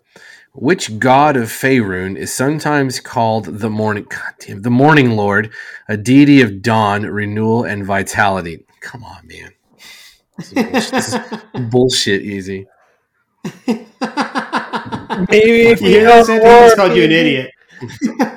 Which 0.54 1.00
god 1.00 1.38
of 1.38 1.48
Faerun 1.48 2.18
is 2.18 2.34
sometimes 2.34 3.00
called 3.00 3.46
the 3.46 3.70
morning 3.70 4.06
God 4.10 4.34
damn, 4.40 4.62
the 4.64 4.70
morning 4.70 5.12
lord, 5.12 5.52
a 5.88 5.96
deity 5.96 6.42
of 6.42 6.62
dawn, 6.62 7.04
renewal, 7.04 7.64
and 7.64 7.86
vitality? 7.86 8.66
Come 8.82 9.04
on, 9.04 9.26
man. 9.28 9.54
This 10.38 10.52
bullshit, 10.54 10.92
this 10.92 11.16
bullshit 11.70 12.22
easy. 12.24 12.68
Maybe 15.30 15.68
if 15.68 15.82
You 15.82 15.88
you 15.88 15.94
hear 16.00 16.04
know 16.04 16.16
that? 16.18 16.26
Santa 16.26 16.44
more- 16.44 16.76
called 16.76 16.98
you 16.98 17.04
an 17.06 17.12
idiot. 17.12 17.52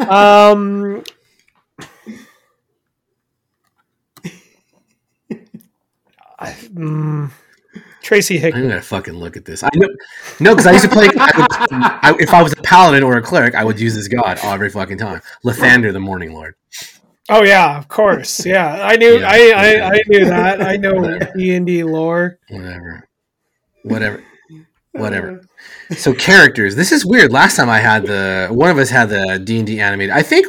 Um, 0.09 1.03
I, 6.39 6.51
mm, 6.53 7.31
Tracy 8.05 8.39
Hick. 8.39 8.55
I'm 8.55 8.63
gonna 8.69 8.81
fucking 8.81 9.15
look 9.15 9.37
at 9.37 9.45
this. 9.45 9.65
I 9.65 9.71
know, 9.75 9.89
no, 10.41 10.53
because 10.55 10.67
I 10.67 10.73
used 10.73 10.85
to 10.85 10.91
play. 10.91 11.09
I 11.19 11.31
would, 11.37 11.47
I, 11.73 12.17
if 12.21 12.33
I 12.33 12.43
was 12.43 12.53
a 12.53 12.57
paladin 12.63 13.03
or 13.03 13.17
a 13.17 13.23
cleric, 13.23 13.55
I 13.55 13.65
would 13.65 13.81
use 13.81 13.95
this 13.95 14.07
god 14.09 14.39
every 14.45 14.71
fucking 14.71 14.99
time. 14.99 15.21
Lathander, 15.45 15.93
the 15.93 16.01
Morning 16.01 16.33
Lord. 16.33 16.55
Oh 17.31 17.43
yeah, 17.43 17.79
of 17.79 17.89
course. 17.89 18.45
Yeah, 18.45 18.87
I 18.87 18.97
knew. 18.97 19.19
Yeah. 19.19 19.29
I, 19.29 19.53
I 19.53 19.87
I 19.95 20.01
knew 20.09 20.25
that. 20.27 20.61
I 20.63 20.77
know 20.77 21.19
D 21.35 21.55
and 21.57 21.67
D 21.67 21.83
lore. 21.83 22.39
Whatever, 22.51 23.09
whatever, 23.83 24.23
whatever. 24.93 25.41
So 25.97 26.13
characters. 26.15 26.77
This 26.77 26.93
is 26.93 27.05
weird. 27.07 27.33
Last 27.33 27.57
time 27.57 27.71
I 27.71 27.81
had 27.81 28.07
the 28.07 28.49
one 28.51 28.71
of 28.71 28.79
us 28.79 28.91
had 28.91 29.09
the 29.09 29.39
D 29.43 29.59
and 29.59 29.67
D 29.67 29.81
animated. 29.81 30.15
I 30.15 30.23
think 30.23 30.47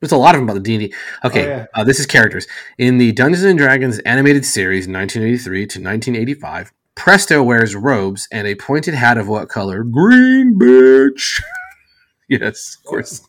there's 0.00 0.12
a 0.12 0.16
lot 0.16 0.34
of 0.34 0.40
them 0.40 0.48
about 0.48 0.54
the 0.54 0.60
D 0.60 0.74
and 0.76 0.90
D. 0.90 0.94
Okay, 1.24 1.44
Oh, 1.44 1.48
yeah. 1.48 1.66
uh, 1.74 1.84
this 1.84 2.00
is 2.00 2.06
characters 2.06 2.46
in 2.78 2.96
the 2.96 3.12
Dungeons 3.12 3.44
and 3.44 3.58
Dragons 3.58 3.98
animated 4.00 4.46
series, 4.46 4.88
1983 4.88 5.58
to 5.66 5.78
1985. 5.80 6.72
Presto 6.94 7.42
wears 7.42 7.74
robes 7.74 8.28
and 8.30 8.46
a 8.46 8.54
pointed 8.54 8.94
hat 8.94 9.18
of 9.18 9.28
what 9.28 9.48
color? 9.48 9.82
Green, 9.82 10.58
bitch. 10.58 11.42
yes, 12.28 12.76
of 12.76 12.84
course. 12.84 13.28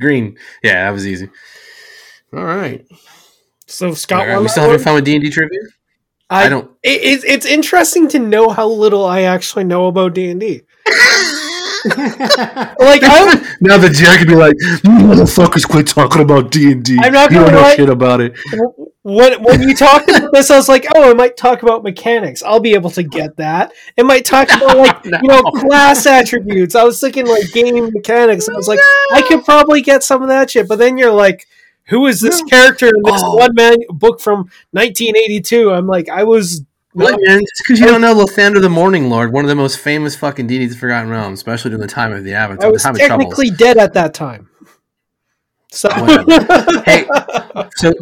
Green. 0.00 0.36
Yeah, 0.62 0.84
that 0.84 0.90
was 0.90 1.06
easy. 1.06 1.30
All 2.32 2.44
right. 2.44 2.86
So 3.66 3.94
Scott, 3.94 4.26
right. 4.26 4.40
We 4.40 4.48
still 4.48 4.64
having 4.64 4.78
fun 4.78 4.94
with 4.94 5.04
D 5.04 5.14
and 5.14 5.24
D 5.24 5.30
trivia. 5.30 5.60
I, 6.28 6.46
I 6.46 6.48
don't. 6.48 6.70
It, 6.82 7.02
it's 7.02 7.24
it's 7.24 7.46
interesting 7.46 8.08
to 8.08 8.18
know 8.18 8.50
how 8.50 8.68
little 8.68 9.04
I 9.04 9.22
actually 9.22 9.64
know 9.64 9.86
about 9.86 10.14
D 10.14 10.30
and 10.30 10.40
D. 10.40 10.62
Like 11.86 13.02
I, 13.04 13.56
Now 13.60 13.78
the 13.78 13.90
Jack 13.90 14.18
could 14.18 14.28
be 14.28 14.34
like, 14.34 14.54
"You 14.60 14.90
motherfuckers, 15.06 15.66
quit 15.68 15.86
talking 15.86 16.22
about 16.22 16.50
D 16.50 16.72
and 16.72 16.84
D. 16.84 16.98
I'm 17.00 17.12
not 17.12 17.30
You 17.30 17.38
don't 17.38 17.46
gonna 17.50 17.62
know 17.62 17.74
shit 17.74 17.88
about 17.88 18.20
it." 18.20 18.34
when 19.02 19.42
when 19.42 19.62
you 19.62 19.74
talked 19.74 20.08
about 20.08 20.32
this, 20.32 20.50
I 20.50 20.56
was 20.56 20.68
like, 20.68 20.86
oh, 20.94 21.10
I 21.10 21.14
might 21.14 21.36
talk 21.36 21.62
about 21.62 21.82
mechanics. 21.84 22.42
I'll 22.42 22.60
be 22.60 22.74
able 22.74 22.90
to 22.90 23.02
get 23.02 23.36
that. 23.36 23.72
It 23.96 24.04
might 24.04 24.24
talk 24.24 24.48
about 24.50 24.76
like 25.04 25.04
you 25.04 25.28
know 25.28 25.42
class 25.42 26.06
attributes. 26.06 26.74
I 26.74 26.82
was 26.84 27.00
thinking 27.00 27.26
like 27.26 27.52
game 27.52 27.90
mechanics. 27.92 28.48
I 28.48 28.52
was 28.54 28.68
like, 28.68 28.80
I 29.12 29.22
could 29.22 29.44
probably 29.44 29.80
get 29.82 30.02
some 30.02 30.22
of 30.22 30.28
that 30.28 30.50
shit. 30.50 30.68
But 30.68 30.78
then 30.78 30.98
you're 30.98 31.12
like, 31.12 31.46
who 31.84 32.06
is 32.06 32.20
this 32.20 32.42
character 32.42 32.86
in 32.88 33.02
this 33.04 33.22
Oh. 33.24 33.36
one 33.36 33.54
man 33.54 33.76
book 33.90 34.20
from 34.20 34.50
1982? 34.72 35.70
I'm 35.72 35.86
like, 35.86 36.08
I 36.08 36.24
was. 36.24 36.62
What, 36.96 37.20
man? 37.26 37.40
Just 37.40 37.58
because 37.58 37.78
you 37.78 37.84
don't 37.84 38.00
know 38.00 38.14
Lathander 38.14 38.58
the 38.58 38.70
Morning 38.70 39.10
Lord, 39.10 39.30
one 39.30 39.44
of 39.44 39.50
the 39.50 39.54
most 39.54 39.78
famous 39.78 40.16
fucking 40.16 40.46
deities 40.46 40.72
of 40.72 40.78
Forgotten 40.78 41.10
Realms, 41.10 41.38
especially 41.38 41.70
during 41.70 41.82
the 41.82 41.86
time 41.86 42.10
of 42.10 42.24
the 42.24 42.34
I 42.34 42.44
Avatar, 42.44 42.68
the 42.68 42.72
was 42.72 42.82
technically 42.82 43.50
dead 43.50 43.76
at 43.76 43.92
that 43.92 44.14
time. 44.14 44.48
So 45.70 45.90
Hey, 46.86 47.06
so 47.76 47.92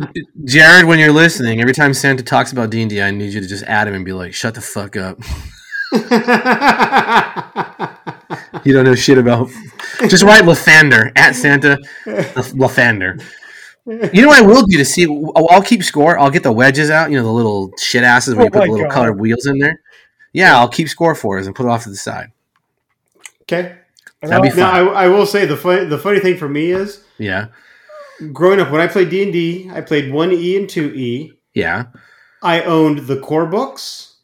Jared, 0.44 0.84
when 0.84 1.00
you're 1.00 1.10
listening, 1.10 1.60
every 1.60 1.74
time 1.74 1.92
Santa 1.92 2.22
talks 2.22 2.52
about 2.52 2.70
D 2.70 2.82
and 2.82 2.90
D, 2.90 3.02
I 3.02 3.10
need 3.10 3.32
you 3.32 3.40
to 3.40 3.48
just 3.48 3.64
add 3.64 3.88
him 3.88 3.94
and 3.94 4.04
be 4.04 4.12
like, 4.12 4.32
"Shut 4.32 4.54
the 4.54 4.60
fuck 4.60 4.96
up! 4.96 5.18
You 8.64 8.72
don't 8.72 8.84
know 8.84 8.94
shit 8.94 9.18
about." 9.18 9.50
Just 10.08 10.22
write 10.22 10.44
Lathander 10.44 11.10
at 11.16 11.34
Santa 11.34 11.78
Lathander. 12.06 13.20
You 13.86 14.22
know 14.22 14.28
what 14.28 14.38
I 14.42 14.42
will 14.46 14.64
do 14.66 14.78
to 14.78 14.84
see? 14.84 15.06
I'll 15.06 15.48
I'll 15.50 15.62
keep 15.62 15.82
score. 15.82 16.18
I'll 16.18 16.30
get 16.30 16.42
the 16.42 16.52
wedges 16.52 16.90
out. 16.90 17.10
You 17.10 17.16
know 17.18 17.24
the 17.24 17.32
little 17.32 17.72
shit 17.78 18.02
asses 18.02 18.34
where 18.34 18.42
Oh 18.42 18.44
you 18.46 18.50
put 18.50 18.64
the 18.64 18.70
little 18.70 18.86
God. 18.86 18.92
colored 18.94 19.20
wheels 19.20 19.46
in 19.46 19.58
there. 19.58 19.80
Yeah, 20.32 20.58
I'll 20.58 20.68
keep 20.68 20.88
score 20.88 21.14
for 21.14 21.38
us 21.38 21.46
and 21.46 21.54
put 21.54 21.66
it 21.66 21.68
off 21.68 21.84
to 21.84 21.90
the 21.90 21.96
side. 21.96 22.32
okay. 23.42 23.76
That'd 24.22 24.42
be 24.42 24.48
Now, 24.48 24.70
fun. 24.72 24.88
I, 24.96 25.04
I 25.04 25.08
will 25.08 25.26
say 25.26 25.44
the 25.46 25.56
funny, 25.56 25.84
the 25.84 25.98
funny 25.98 26.18
thing 26.18 26.36
for 26.38 26.48
me 26.48 26.70
is 26.70 27.04
Yeah, 27.18 27.48
growing 28.32 28.58
up 28.60 28.70
when 28.70 28.80
I 28.80 28.86
played 28.86 29.10
D 29.10 29.22
and 29.22 29.32
D, 29.32 29.70
I 29.72 29.80
played 29.82 30.12
one 30.12 30.32
E 30.32 30.56
and 30.56 30.68
two 30.68 30.92
E. 30.94 31.32
yeah, 31.52 31.84
I 32.42 32.62
owned 32.62 33.00
the 33.06 33.20
core 33.20 33.46
books. 33.46 34.16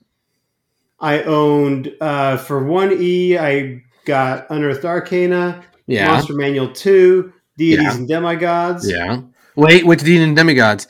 I 0.98 1.22
owned 1.22 1.94
uh, 2.00 2.36
for 2.38 2.64
one 2.64 2.92
E. 2.98 3.36
I 3.38 3.82
got 4.04 4.46
Unearthed 4.50 4.84
Arcana, 4.84 5.62
yeah, 5.86 6.06
Monster 6.08 6.34
Manual 6.34 6.72
two, 6.72 7.32
Deities 7.58 7.84
Yeah. 7.84 7.96
and 7.98 8.08
Demigods. 8.08 8.90
yeah. 8.90 9.20
Wait, 9.56 9.84
which 9.86 10.02
Dean 10.02 10.22
and 10.22 10.36
Demigods 10.36 10.86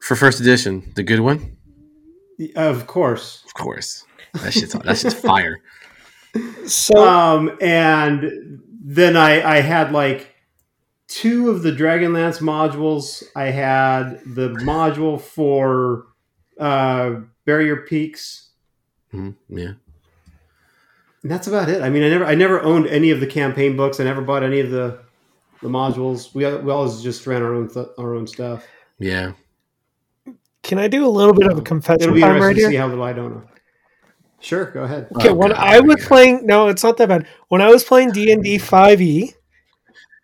for 0.00 0.16
first 0.16 0.40
edition? 0.40 0.92
The 0.94 1.02
good 1.02 1.20
one, 1.20 1.56
Of 2.54 2.86
course. 2.86 3.42
of 3.46 3.54
course. 3.54 4.04
That 4.42 4.52
shit's 4.52 4.72
that 4.74 4.98
shit's 4.98 5.14
fire. 5.14 5.58
so 6.66 7.06
Um, 7.08 7.56
and 7.60 8.60
then 8.84 9.16
I, 9.16 9.56
I 9.56 9.60
had 9.60 9.92
like 9.92 10.34
two 11.08 11.48
of 11.50 11.62
the 11.62 11.72
Dragonlance 11.72 12.40
modules. 12.42 13.22
I 13.34 13.44
had 13.46 14.20
the 14.26 14.50
module 14.50 15.20
for 15.20 16.06
uh, 16.60 17.20
Barrier 17.46 17.76
Peaks, 17.76 18.50
Mhm, 19.14 19.36
Yeah, 19.48 19.72
and 21.22 21.30
that's 21.30 21.46
about 21.46 21.68
it. 21.70 21.80
I 21.82 21.88
mean, 21.88 22.02
I 22.02 22.08
never 22.10 22.24
I 22.26 22.34
never 22.34 22.60
owned 22.62 22.86
any 22.88 23.10
of 23.10 23.20
the 23.20 23.26
campaign 23.26 23.76
books. 23.76 23.98
I 24.00 24.04
never 24.04 24.20
bought 24.20 24.42
any 24.42 24.60
of 24.60 24.70
the 24.70 24.98
the 25.66 25.72
modules. 25.78 26.34
We 26.34 26.44
we 26.64 26.70
always 26.72 27.02
just 27.02 27.26
ran 27.26 27.42
our 27.42 27.54
own 27.54 27.68
th- 27.68 27.88
our 27.98 28.14
own 28.14 28.26
stuff. 28.26 28.64
yeah. 28.98 29.32
can 30.62 30.78
I 30.78 30.88
do 30.88 31.06
a 31.06 31.08
little 31.18 31.32
bit 31.34 31.46
of 31.46 31.52
a 31.58 31.60
It'll 31.60 31.64
confession 31.64 32.12
be 32.14 32.20
time 32.20 32.36
interesting 32.36 32.40
right 32.46 32.54
to 32.54 32.60
here? 32.60 32.70
see 32.70 32.76
how 32.76 32.88
little 32.88 33.04
I 33.04 33.12
don't 33.12 33.32
know. 33.34 33.44
Sure, 34.40 34.66
go 34.70 34.82
ahead. 34.82 35.08
Okay, 35.16 35.30
Oh, 35.30 35.34
when 35.34 35.50
God, 35.50 35.58
I 35.58 35.80
was 35.80 35.96
yeah. 36.00 36.08
playing, 36.08 36.46
no, 36.46 36.68
it's 36.68 36.82
not 36.84 36.96
that 36.98 37.08
bad. 37.08 37.26
When 37.48 37.60
I 37.62 37.68
was 37.68 37.84
playing 37.84 38.10
D 38.12 38.30
and 38.32 38.42
D 38.42 38.58
five 38.58 39.00
E, 39.00 39.32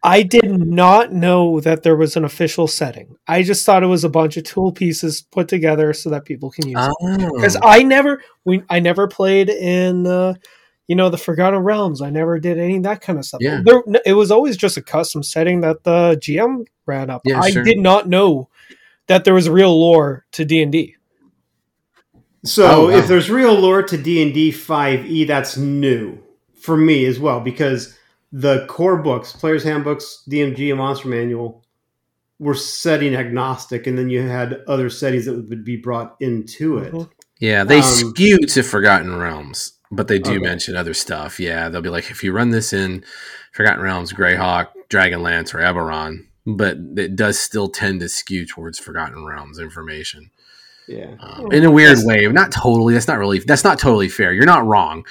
I 0.05 0.23
did 0.23 0.45
not 0.67 1.13
know 1.13 1.61
that 1.61 1.83
there 1.85 1.97
was 1.97 2.17
an 2.17 2.25
official 2.25 2.67
setting. 2.67 3.15
I 3.29 3.43
just 3.43 3.65
thought 3.65 3.83
it 3.85 3.87
was 3.87 4.03
a 4.05 4.09
bunch 4.09 4.37
of 4.37 4.43
tool 4.45 4.73
pieces 4.73 5.23
put 5.23 5.47
together 5.49 5.93
so 5.93 6.11
that 6.11 6.25
people 6.25 6.51
can 6.51 6.69
use 6.69 6.77
it. 6.87 6.93
Oh, 7.03 7.31
Because 7.37 7.57
I 7.63 7.83
never, 7.85 8.21
we, 8.45 8.63
I 8.69 8.81
never 8.81 9.07
played 9.07 9.49
in, 9.49 10.07
uh, 10.07 10.35
you 10.93 10.97
know, 10.97 11.09
the 11.09 11.17
Forgotten 11.17 11.59
Realms. 11.61 12.03
I 12.03 12.11
never 12.11 12.39
did 12.39 12.59
any 12.59 12.77
of 12.77 12.83
that 12.83 13.01
kind 13.01 13.19
of 13.19 13.25
stuff. 13.25 13.41
Yeah. 13.41 13.63
There, 13.65 13.83
it 14.05 14.13
was 14.13 14.31
always 14.31 14.59
just 14.59 14.77
a 14.77 14.83
custom 14.83 15.23
setting 15.23 15.63
that 15.63 15.85
the 15.85 16.19
GM 16.21 16.67
ran 16.85 17.09
up. 17.09 17.23
Yeah, 17.25 17.41
I 17.41 17.49
sure. 17.51 17.65
did 17.65 17.79
not 17.79 18.11
know 18.11 18.51
that 19.07 19.25
there 19.25 19.33
was 19.33 19.49
real 19.49 19.75
lore 19.81 20.27
to 20.33 20.45
D 20.45 20.63
and 20.63 20.71
D. 20.71 20.97
So 22.45 22.67
Oh, 22.67 22.85
wow. 22.91 22.99
if 22.99 23.09
there's 23.09 23.31
real 23.31 23.55
lore 23.55 23.83
to 23.85 23.97
D 23.97 24.23
and 24.23 24.35
D 24.35 24.51
five 24.53 25.07
E, 25.07 25.25
that's 25.25 25.57
new 25.57 26.19
for 26.61 26.77
me 26.77 27.07
as 27.07 27.19
well 27.19 27.41
because 27.41 27.97
the 28.31 28.67
core 28.67 28.99
books, 28.99 29.33
Player's 29.33 29.65
Handbooks, 29.65 30.25
DMG, 30.29 30.69
and 30.69 30.77
Monster 30.79 31.09
Manual 31.09 31.65
were 32.39 32.55
setting 32.55 33.15
agnostic, 33.17 33.87
and 33.87 33.97
then 33.97 34.11
you 34.11 34.21
had 34.21 34.61
other 34.69 34.91
settings 34.91 35.25
that 35.25 35.49
would 35.49 35.65
be 35.65 35.77
brought 35.79 36.17
into 36.21 36.77
it. 36.77 36.93
Mhm. 36.93 37.09
yeah. 37.41 37.65
They 37.65 37.79
um, 37.79 37.83
skew 37.83 38.37
to 38.41 38.63
Forgotten 38.63 39.17
Realms, 39.17 39.73
but 39.93 40.09
they 40.09 40.19
do 40.19 40.33
Okay. 40.33 40.39
mention 40.41 40.75
other 40.75 40.95
stuff. 40.95 41.39
Yeah, 41.39 41.69
they'll 41.69 41.81
be 41.83 41.89
like, 41.91 42.11
if 42.11 42.25
you 42.25 42.33
run 42.33 42.51
this 42.51 42.73
in 42.73 43.05
Forgotten 43.53 43.83
Realms, 43.83 44.13
Greyhawk, 44.13 44.69
Dragonlance, 44.91 45.55
or 45.55 45.59
Eberron, 45.59 46.27
but 46.47 46.77
it 46.97 47.15
does 47.15 47.39
still 47.39 47.69
tend 47.69 48.01
to 48.01 48.09
skew 48.09 48.45
towards 48.47 48.79
Forgotten 48.79 49.25
Realms 49.25 49.59
information. 49.61 50.31
Yeah. 50.89 51.15
um, 51.21 51.53
in 51.53 51.65
a 51.65 51.71
weird 51.71 51.99
That's- 51.99 52.05
way. 52.07 52.27
Not 52.27 52.51
totally. 52.51 52.95
That's 52.95 53.07
not 53.07 53.19
really. 53.19 53.39
That's 53.39 53.63
not 53.63 53.79
totally 53.79 54.09
fair. 54.09 54.33
You're 54.33 54.47
not 54.47 54.67
wrong. 54.67 55.05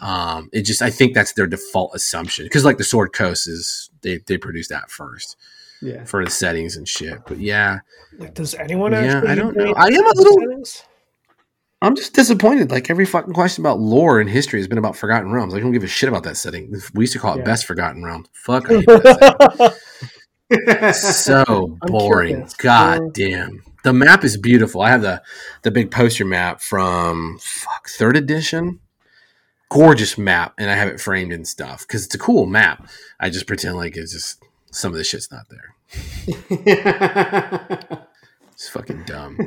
Um, 0.00 0.48
it 0.54 0.62
just 0.62 0.80
I 0.80 0.88
think 0.88 1.12
that's 1.12 1.34
their 1.34 1.46
default 1.46 1.94
assumption 1.94 2.46
because 2.46 2.64
like 2.64 2.78
the 2.78 2.84
Sword 2.84 3.12
Coast 3.12 3.46
is 3.46 3.90
they 4.00 4.16
they 4.26 4.38
produce 4.38 4.68
that 4.68 4.90
first 4.90 5.36
Yeah. 5.82 6.04
for 6.04 6.24
the 6.24 6.30
settings 6.30 6.74
and 6.74 6.88
shit. 6.88 7.18
But 7.26 7.36
yeah, 7.38 7.80
Like, 8.18 8.32
does 8.32 8.54
anyone 8.54 8.92
Yeah, 8.92 9.00
actually? 9.18 9.28
I 9.28 9.34
don't 9.34 9.54
know. 9.56 9.74
I 9.76 9.88
am 9.88 10.06
a 10.06 10.12
little- 10.14 10.38
settings? 10.40 10.82
I'm 11.82 11.96
just 11.96 12.12
disappointed. 12.14 12.70
Like 12.70 12.90
every 12.90 13.06
fucking 13.06 13.32
question 13.32 13.62
about 13.62 13.80
lore 13.80 14.20
and 14.20 14.28
history 14.28 14.60
has 14.60 14.68
been 14.68 14.76
about 14.78 14.96
Forgotten 14.96 15.32
Realms. 15.32 15.52
Like 15.54 15.60
I 15.60 15.62
don't 15.64 15.72
give 15.72 15.82
a 15.84 15.86
shit 15.88 16.08
about 16.10 16.24
that 16.24 16.36
setting. 16.36 16.70
We 16.94 17.04
used 17.04 17.14
to 17.14 17.18
call 17.18 17.34
it 17.34 17.38
Yeah. 17.38 17.44
Best 17.44 17.64
Forgotten 17.66 18.04
Realms. 18.04 18.28
Fuck. 18.34 18.70
I 18.70 18.74
hate 18.74 18.86
that 20.66 20.92
so 20.96 21.78
boring. 21.82 22.48
God 22.58 23.00
Uh, 23.00 23.08
damn. 23.14 23.62
The 23.82 23.92
map 23.94 24.24
is 24.24 24.36
beautiful. 24.36 24.82
I 24.82 24.90
have 24.90 25.00
the 25.00 25.22
the 25.62 25.70
big 25.70 25.90
poster 25.90 26.26
map 26.26 26.60
from 26.60 27.38
fuck 27.40 27.88
third 27.88 28.14
edition. 28.16 28.80
Gorgeous 29.70 30.18
map, 30.18 30.52
and 30.58 30.68
I 30.68 30.74
have 30.74 30.88
it 30.88 31.00
framed 31.00 31.32
and 31.32 31.46
stuff 31.48 31.86
because 31.86 32.04
it's 32.04 32.14
a 32.14 32.18
cool 32.18 32.44
map. 32.44 32.88
I 33.20 33.30
just 33.30 33.46
pretend 33.46 33.76
like 33.76 33.96
it's 33.96 34.12
just 34.12 34.42
some 34.72 34.90
of 34.92 34.98
the 34.98 35.04
shit's 35.04 35.30
not 35.30 35.46
there. 35.48 35.74
It's 38.52 38.68
fucking 38.68 39.04
dumb. 39.06 39.38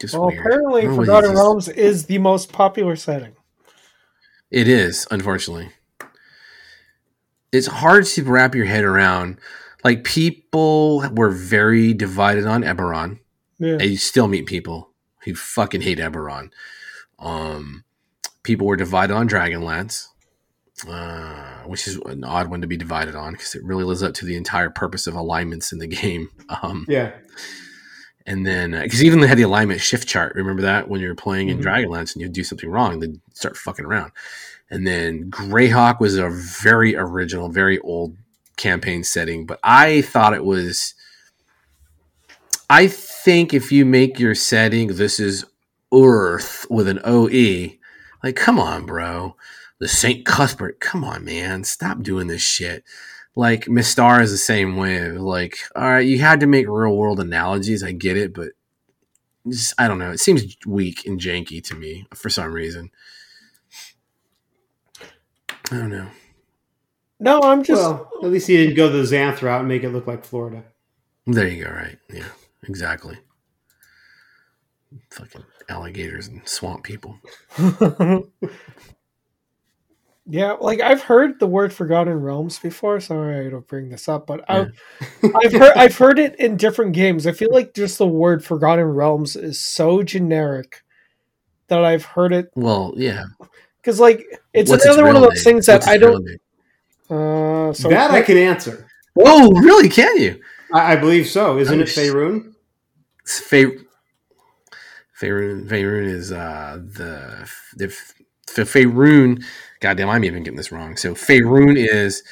Just 0.00 0.14
Well, 0.14 0.28
weird. 0.28 0.40
apparently, 0.40 0.82
I 0.82 0.84
don't 0.84 0.90
know 0.92 0.96
what 0.96 1.06
Forgotten. 1.06 1.34
Realms 1.34 1.68
is 1.68 2.06
the 2.06 2.18
most 2.18 2.52
popular 2.52 2.96
setting. 2.96 3.32
It 4.50 4.66
is, 4.66 5.06
unfortunately. 5.10 5.70
It's 7.52 7.66
hard 7.66 8.06
to 8.06 8.24
wrap 8.24 8.54
your 8.54 8.64
head 8.66 8.84
around. 8.84 9.38
Like 9.84 10.04
people 10.04 11.00
were 11.12 11.30
very 11.30 11.92
divided 11.92 12.46
on 12.46 12.62
Eberron. 12.62 13.18
Yeah. 13.58 13.72
And 13.74 13.82
you 13.82 13.96
still 13.96 14.28
meet 14.28 14.46
people 14.46 14.90
who 15.24 15.34
fucking 15.34 15.82
hate 15.82 15.98
Eberron. 15.98 16.50
Um, 17.18 17.84
people 18.42 18.66
were 18.66 18.76
divided 18.76 19.14
on 19.14 19.28
Dragonlance, 19.28 20.06
uh, 20.88 21.62
which 21.66 21.86
is 21.86 21.96
an 22.06 22.24
odd 22.24 22.48
one 22.48 22.60
to 22.62 22.66
be 22.66 22.76
divided 22.76 23.14
on 23.14 23.32
because 23.32 23.54
it 23.54 23.62
really 23.64 23.84
lives 23.84 24.02
up 24.02 24.14
to 24.14 24.24
the 24.24 24.36
entire 24.36 24.70
purpose 24.70 25.06
of 25.06 25.14
alignments 25.14 25.72
in 25.72 25.78
the 25.78 25.86
game. 26.02 26.30
Um, 26.62 26.86
Yeah. 26.88 27.12
And 28.26 28.46
then 28.46 28.72
because 28.72 29.02
even 29.02 29.20
they 29.20 29.26
had 29.26 29.38
the 29.38 29.42
alignment 29.42 29.80
shift 29.80 30.08
chart. 30.08 30.34
Remember 30.34 30.62
that 30.62 30.88
when 30.88 31.00
you 31.00 31.08
were 31.08 31.14
playing 31.14 31.48
in 31.48 31.58
Mhm. 31.58 31.62
Dragonlance 31.62 32.14
and 32.14 32.22
you 32.22 32.28
do 32.28 32.44
something 32.44 32.70
wrong, 32.70 33.00
they'd 33.00 33.20
start 33.34 33.56
fucking 33.56 33.84
around. 33.84 34.12
And 34.70 34.86
then 34.86 35.30
Greyhawk 35.30 36.00
was 36.00 36.16
a 36.16 36.30
very 36.30 36.94
original, 36.96 37.48
very 37.48 37.78
old 37.80 38.16
campaign 38.56 39.02
setting, 39.02 39.46
but 39.46 39.58
I 39.64 40.02
thought 40.02 40.34
it 40.34 40.44
was. 40.44 40.94
I 42.68 42.86
think 42.86 43.52
if 43.52 43.72
you 43.72 43.84
make 43.84 44.20
your 44.20 44.36
setting, 44.36 44.88
this 44.94 45.18
is 45.18 45.44
Earth 45.92 46.66
with 46.70 46.86
an 46.86 47.00
OE, 47.04 47.78
like, 48.22 48.36
come 48.36 48.60
on, 48.60 48.86
bro. 48.86 49.34
The 49.80 49.88
St. 49.88 50.24
Cuthbert, 50.24 50.78
come 50.78 51.02
on, 51.02 51.24
man. 51.24 51.64
Stop 51.64 52.02
doing 52.02 52.28
this 52.28 52.42
shit. 52.42 52.84
Like, 53.36 53.66
Mystara 53.66 54.22
is 54.22 54.30
the 54.30 54.38
same 54.38 54.76
way. 54.76 55.10
Like, 55.12 55.58
all 55.76 55.84
right, 55.84 56.06
you 56.06 56.18
had 56.18 56.40
to 56.40 56.46
make 56.46 56.66
real 56.68 56.96
world 56.96 57.20
analogies. 57.20 57.82
I 57.82 57.92
get 57.92 58.16
it, 58.16 58.34
but 58.34 58.50
just, 59.48 59.74
I 59.78 59.88
don't 59.88 59.98
know. 59.98 60.10
It 60.10 60.20
seems 60.20 60.56
weak 60.66 61.06
and 61.06 61.20
janky 61.20 61.62
to 61.64 61.74
me 61.74 62.06
for 62.14 62.28
some 62.28 62.52
reason. 62.52 62.90
I 65.70 65.76
don't 65.76 65.90
know. 65.90 66.08
No, 67.20 67.40
I'm 67.42 67.62
just. 67.62 67.80
well, 67.80 68.10
at 68.22 68.30
least 68.30 68.48
he 68.48 68.56
didn't 68.56 68.76
go 68.76 68.90
to 68.90 68.96
the 68.96 69.16
Xanth 69.16 69.42
route 69.42 69.60
and 69.60 69.68
make 69.68 69.84
it 69.84 69.90
look 69.90 70.06
like 70.06 70.24
Florida. 70.24 70.64
There 71.26 71.46
you 71.46 71.64
go, 71.64 71.70
right? 71.70 71.98
Yeah, 72.12 72.28
exactly. 72.66 73.18
Fucking 75.10 75.44
alligators 75.68 76.26
and 76.26 76.46
swamp 76.48 76.82
people. 76.82 77.18
yeah, 80.30 80.52
like 80.52 80.80
I've 80.80 81.02
heard 81.02 81.40
the 81.40 81.46
word 81.46 81.72
Forgotten 81.72 82.14
Realms 82.20 82.58
before. 82.58 83.00
Sorry 83.00 83.50
to 83.50 83.60
bring 83.60 83.88
this 83.90 84.08
up, 84.08 84.26
but 84.26 84.48
I've, 84.48 84.70
I've 85.22 85.52
heard 85.52 85.72
I've 85.76 85.96
heard 85.98 86.18
it 86.18 86.38
in 86.38 86.56
different 86.56 86.92
games. 86.92 87.26
I 87.26 87.32
feel 87.32 87.50
like 87.52 87.74
just 87.74 87.98
the 87.98 88.06
word 88.06 88.44
Forgotten 88.44 88.84
Realms 88.84 89.36
is 89.36 89.58
so 89.60 90.02
generic 90.02 90.82
that 91.68 91.84
I've 91.84 92.04
heard 92.04 92.32
it 92.32 92.50
Well, 92.54 92.94
yeah. 92.96 93.24
because 93.82 93.98
like 94.00 94.24
it's 94.54 94.70
What's 94.70 94.84
another 94.84 95.02
its 95.02 95.08
one 95.08 95.16
of 95.16 95.22
those 95.22 95.34
name? 95.34 95.44
things 95.44 95.66
that 95.66 95.74
What's 95.80 95.88
I 95.88 95.96
don't. 95.98 96.24
name? 96.24 96.36
Uh, 97.10 97.72
so 97.72 97.88
that 97.88 98.12
I 98.12 98.22
can 98.22 98.36
answer. 98.38 98.86
Oh, 99.18 99.50
really? 99.60 99.88
Can 99.88 100.16
you? 100.18 100.40
I, 100.72 100.92
I 100.92 100.96
believe 100.96 101.26
so. 101.26 101.58
Isn't 101.58 101.80
Oh, 101.80 101.82
it 101.82 101.86
sh- 101.88 101.98
Faerun? 101.98 102.52
It's 103.22 103.40
Fey- 103.40 103.78
Faerun, 105.20 105.68
Faerun 105.68 106.06
is 106.06 106.32
uh, 106.32 106.78
the 106.80 107.50
the 107.76 107.86
the 108.56 108.62
Faerun. 108.62 109.42
Goddamn, 109.80 110.10
I'm 110.10 110.24
even 110.24 110.42
getting 110.42 110.56
this 110.56 110.70
wrong. 110.72 110.96
So 110.96 111.14
Faerun 111.14 111.76
is 111.76 112.22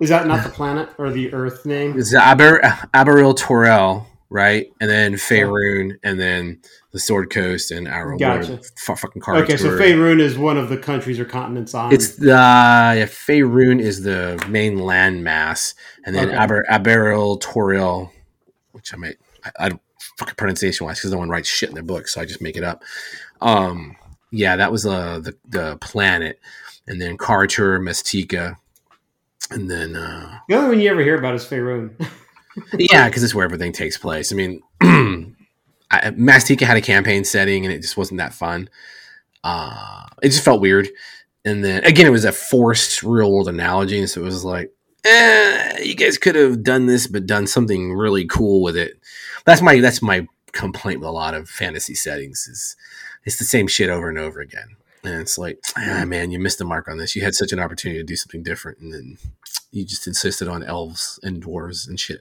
Is 0.00 0.08
that 0.08 0.26
not 0.26 0.44
the 0.44 0.50
planet 0.50 0.88
or 0.98 1.10
the 1.10 1.32
Earth 1.32 1.66
name? 1.66 1.98
is 1.98 2.14
Aber 2.14 2.60
Aberil 2.94 3.36
Torel, 3.36 4.06
right? 4.30 4.66
And 4.80 4.90
then 4.90 5.14
Faerun, 5.14 5.98
and 6.02 6.18
then 6.18 6.60
the 6.92 6.98
Sword 6.98 7.28
Coast 7.30 7.70
and 7.70 7.86
Arrow. 7.86 8.16
Gotcha. 8.16 8.54
F- 8.54 8.98
fucking 8.98 9.20
card. 9.20 9.44
Okay, 9.44 9.58
so 9.58 9.76
Faerun 9.78 10.20
is 10.20 10.38
one 10.38 10.56
of 10.56 10.70
the 10.70 10.78
countries 10.78 11.20
or 11.20 11.26
continents 11.26 11.74
on. 11.74 11.92
It's 11.92 12.16
the 12.16 12.28
yeah, 12.28 13.04
Faerun 13.04 13.78
is 13.80 14.02
the 14.02 14.42
main 14.48 14.78
land 14.78 15.22
mass, 15.22 15.74
and 16.04 16.16
then 16.16 16.28
Okay. 16.28 16.36
Aber 16.36 16.64
Aberil 16.70 17.40
Toril, 17.42 18.10
which 18.72 18.94
I 18.94 18.96
might 18.96 19.16
I, 19.44 19.50
I 19.66 19.68
don't 19.68 19.82
fucking 20.16 20.34
pronunciation 20.36 20.86
wise 20.86 20.98
because 20.98 21.12
no 21.12 21.18
one 21.18 21.28
writes 21.28 21.48
shit 21.48 21.68
in 21.68 21.74
their 21.74 21.84
books, 21.84 22.14
so 22.14 22.20
I 22.22 22.24
just 22.24 22.40
make 22.40 22.56
it 22.56 22.64
up. 22.64 22.82
Um, 23.42 23.96
yeah, 24.30 24.56
that 24.56 24.72
was 24.72 24.86
uh, 24.86 25.20
the 25.20 25.36
the 25.48 25.76
planet, 25.80 26.40
and 26.86 27.00
then 27.00 27.16
Kara-Tur, 27.16 27.80
Maztica, 27.80 28.56
and 29.50 29.70
then 29.70 29.96
uh, 29.96 30.38
the 30.48 30.56
only 30.56 30.68
one 30.68 30.80
you 30.80 30.90
ever 30.90 31.02
hear 31.02 31.18
about 31.18 31.34
is 31.34 31.44
Faerun. 31.44 31.90
yeah, 32.78 33.08
because 33.08 33.22
it's 33.22 33.34
where 33.34 33.44
everything 33.44 33.72
takes 33.72 33.96
place. 33.96 34.32
I 34.32 34.36
mean, 34.36 34.62
I, 35.90 36.10
Maztica 36.10 36.62
had 36.62 36.76
a 36.76 36.82
campaign 36.82 37.24
setting, 37.24 37.64
and 37.64 37.72
it 37.72 37.80
just 37.80 37.96
wasn't 37.96 38.18
that 38.18 38.34
fun. 38.34 38.68
Uh, 39.44 40.06
it 40.22 40.30
just 40.30 40.44
felt 40.44 40.60
weird. 40.60 40.88
And 41.44 41.64
then 41.64 41.84
again, 41.84 42.06
it 42.06 42.10
was 42.10 42.24
a 42.24 42.32
forced 42.32 43.02
real 43.02 43.32
world 43.32 43.48
analogy, 43.48 43.98
and 43.98 44.10
so 44.10 44.20
it 44.20 44.24
was 44.24 44.44
like, 44.44 44.72
eh, 45.04 45.82
you 45.82 45.94
guys 45.94 46.18
could 46.18 46.34
have 46.34 46.62
done 46.62 46.86
this, 46.86 47.06
but 47.06 47.26
done 47.26 47.46
something 47.46 47.94
really 47.94 48.26
cool 48.26 48.62
with 48.62 48.76
it. 48.76 49.00
That's 49.46 49.62
my 49.62 49.80
that's 49.80 50.02
my 50.02 50.26
complaint 50.52 51.00
with 51.00 51.08
a 51.08 51.12
lot 51.12 51.34
of 51.34 51.48
fantasy 51.48 51.94
settings 51.94 52.48
is 52.48 52.76
it's 53.24 53.38
the 53.38 53.44
same 53.44 53.66
shit 53.66 53.90
over 53.90 54.08
and 54.08 54.18
over 54.18 54.40
again. 54.40 54.76
And 55.04 55.20
it's 55.20 55.38
like, 55.38 55.58
ah, 55.76 56.04
man, 56.06 56.30
you 56.30 56.38
missed 56.40 56.58
the 56.58 56.64
mark 56.64 56.88
on 56.88 56.98
this. 56.98 57.14
You 57.14 57.22
had 57.22 57.34
such 57.34 57.52
an 57.52 57.60
opportunity 57.60 58.00
to 58.00 58.04
do 58.04 58.16
something 58.16 58.42
different, 58.42 58.78
and 58.78 58.92
then 58.92 59.16
you 59.70 59.84
just 59.84 60.06
insisted 60.06 60.48
on 60.48 60.62
elves 60.64 61.20
and 61.22 61.42
dwarves 61.42 61.88
and 61.88 61.98
shit. 62.00 62.20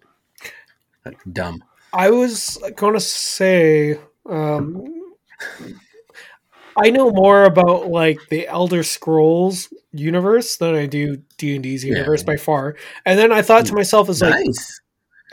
Like, 1.05 1.17
Dumb. 1.31 1.63
I 1.93 2.09
was 2.11 2.57
gonna 2.75 2.99
say, 2.99 3.97
um, 4.29 4.85
I 6.75 6.89
know 6.91 7.09
more 7.09 7.45
about 7.45 7.87
like 7.87 8.19
the 8.29 8.47
Elder 8.47 8.83
Scrolls 8.83 9.73
universe 9.91 10.57
than 10.57 10.75
I 10.75 10.85
do 10.85 11.17
D 11.37 11.55
and 11.55 11.63
D's 11.63 11.83
Yeah. 11.83 11.93
universe 11.95 12.23
by 12.23 12.35
far. 12.37 12.75
And 13.05 13.17
then 13.17 13.31
I 13.31 13.41
thought 13.41 13.65
to 13.67 13.73
myself, 13.73 14.09
"Is 14.09 14.21
like, 14.21 14.45
nice. 14.45 14.79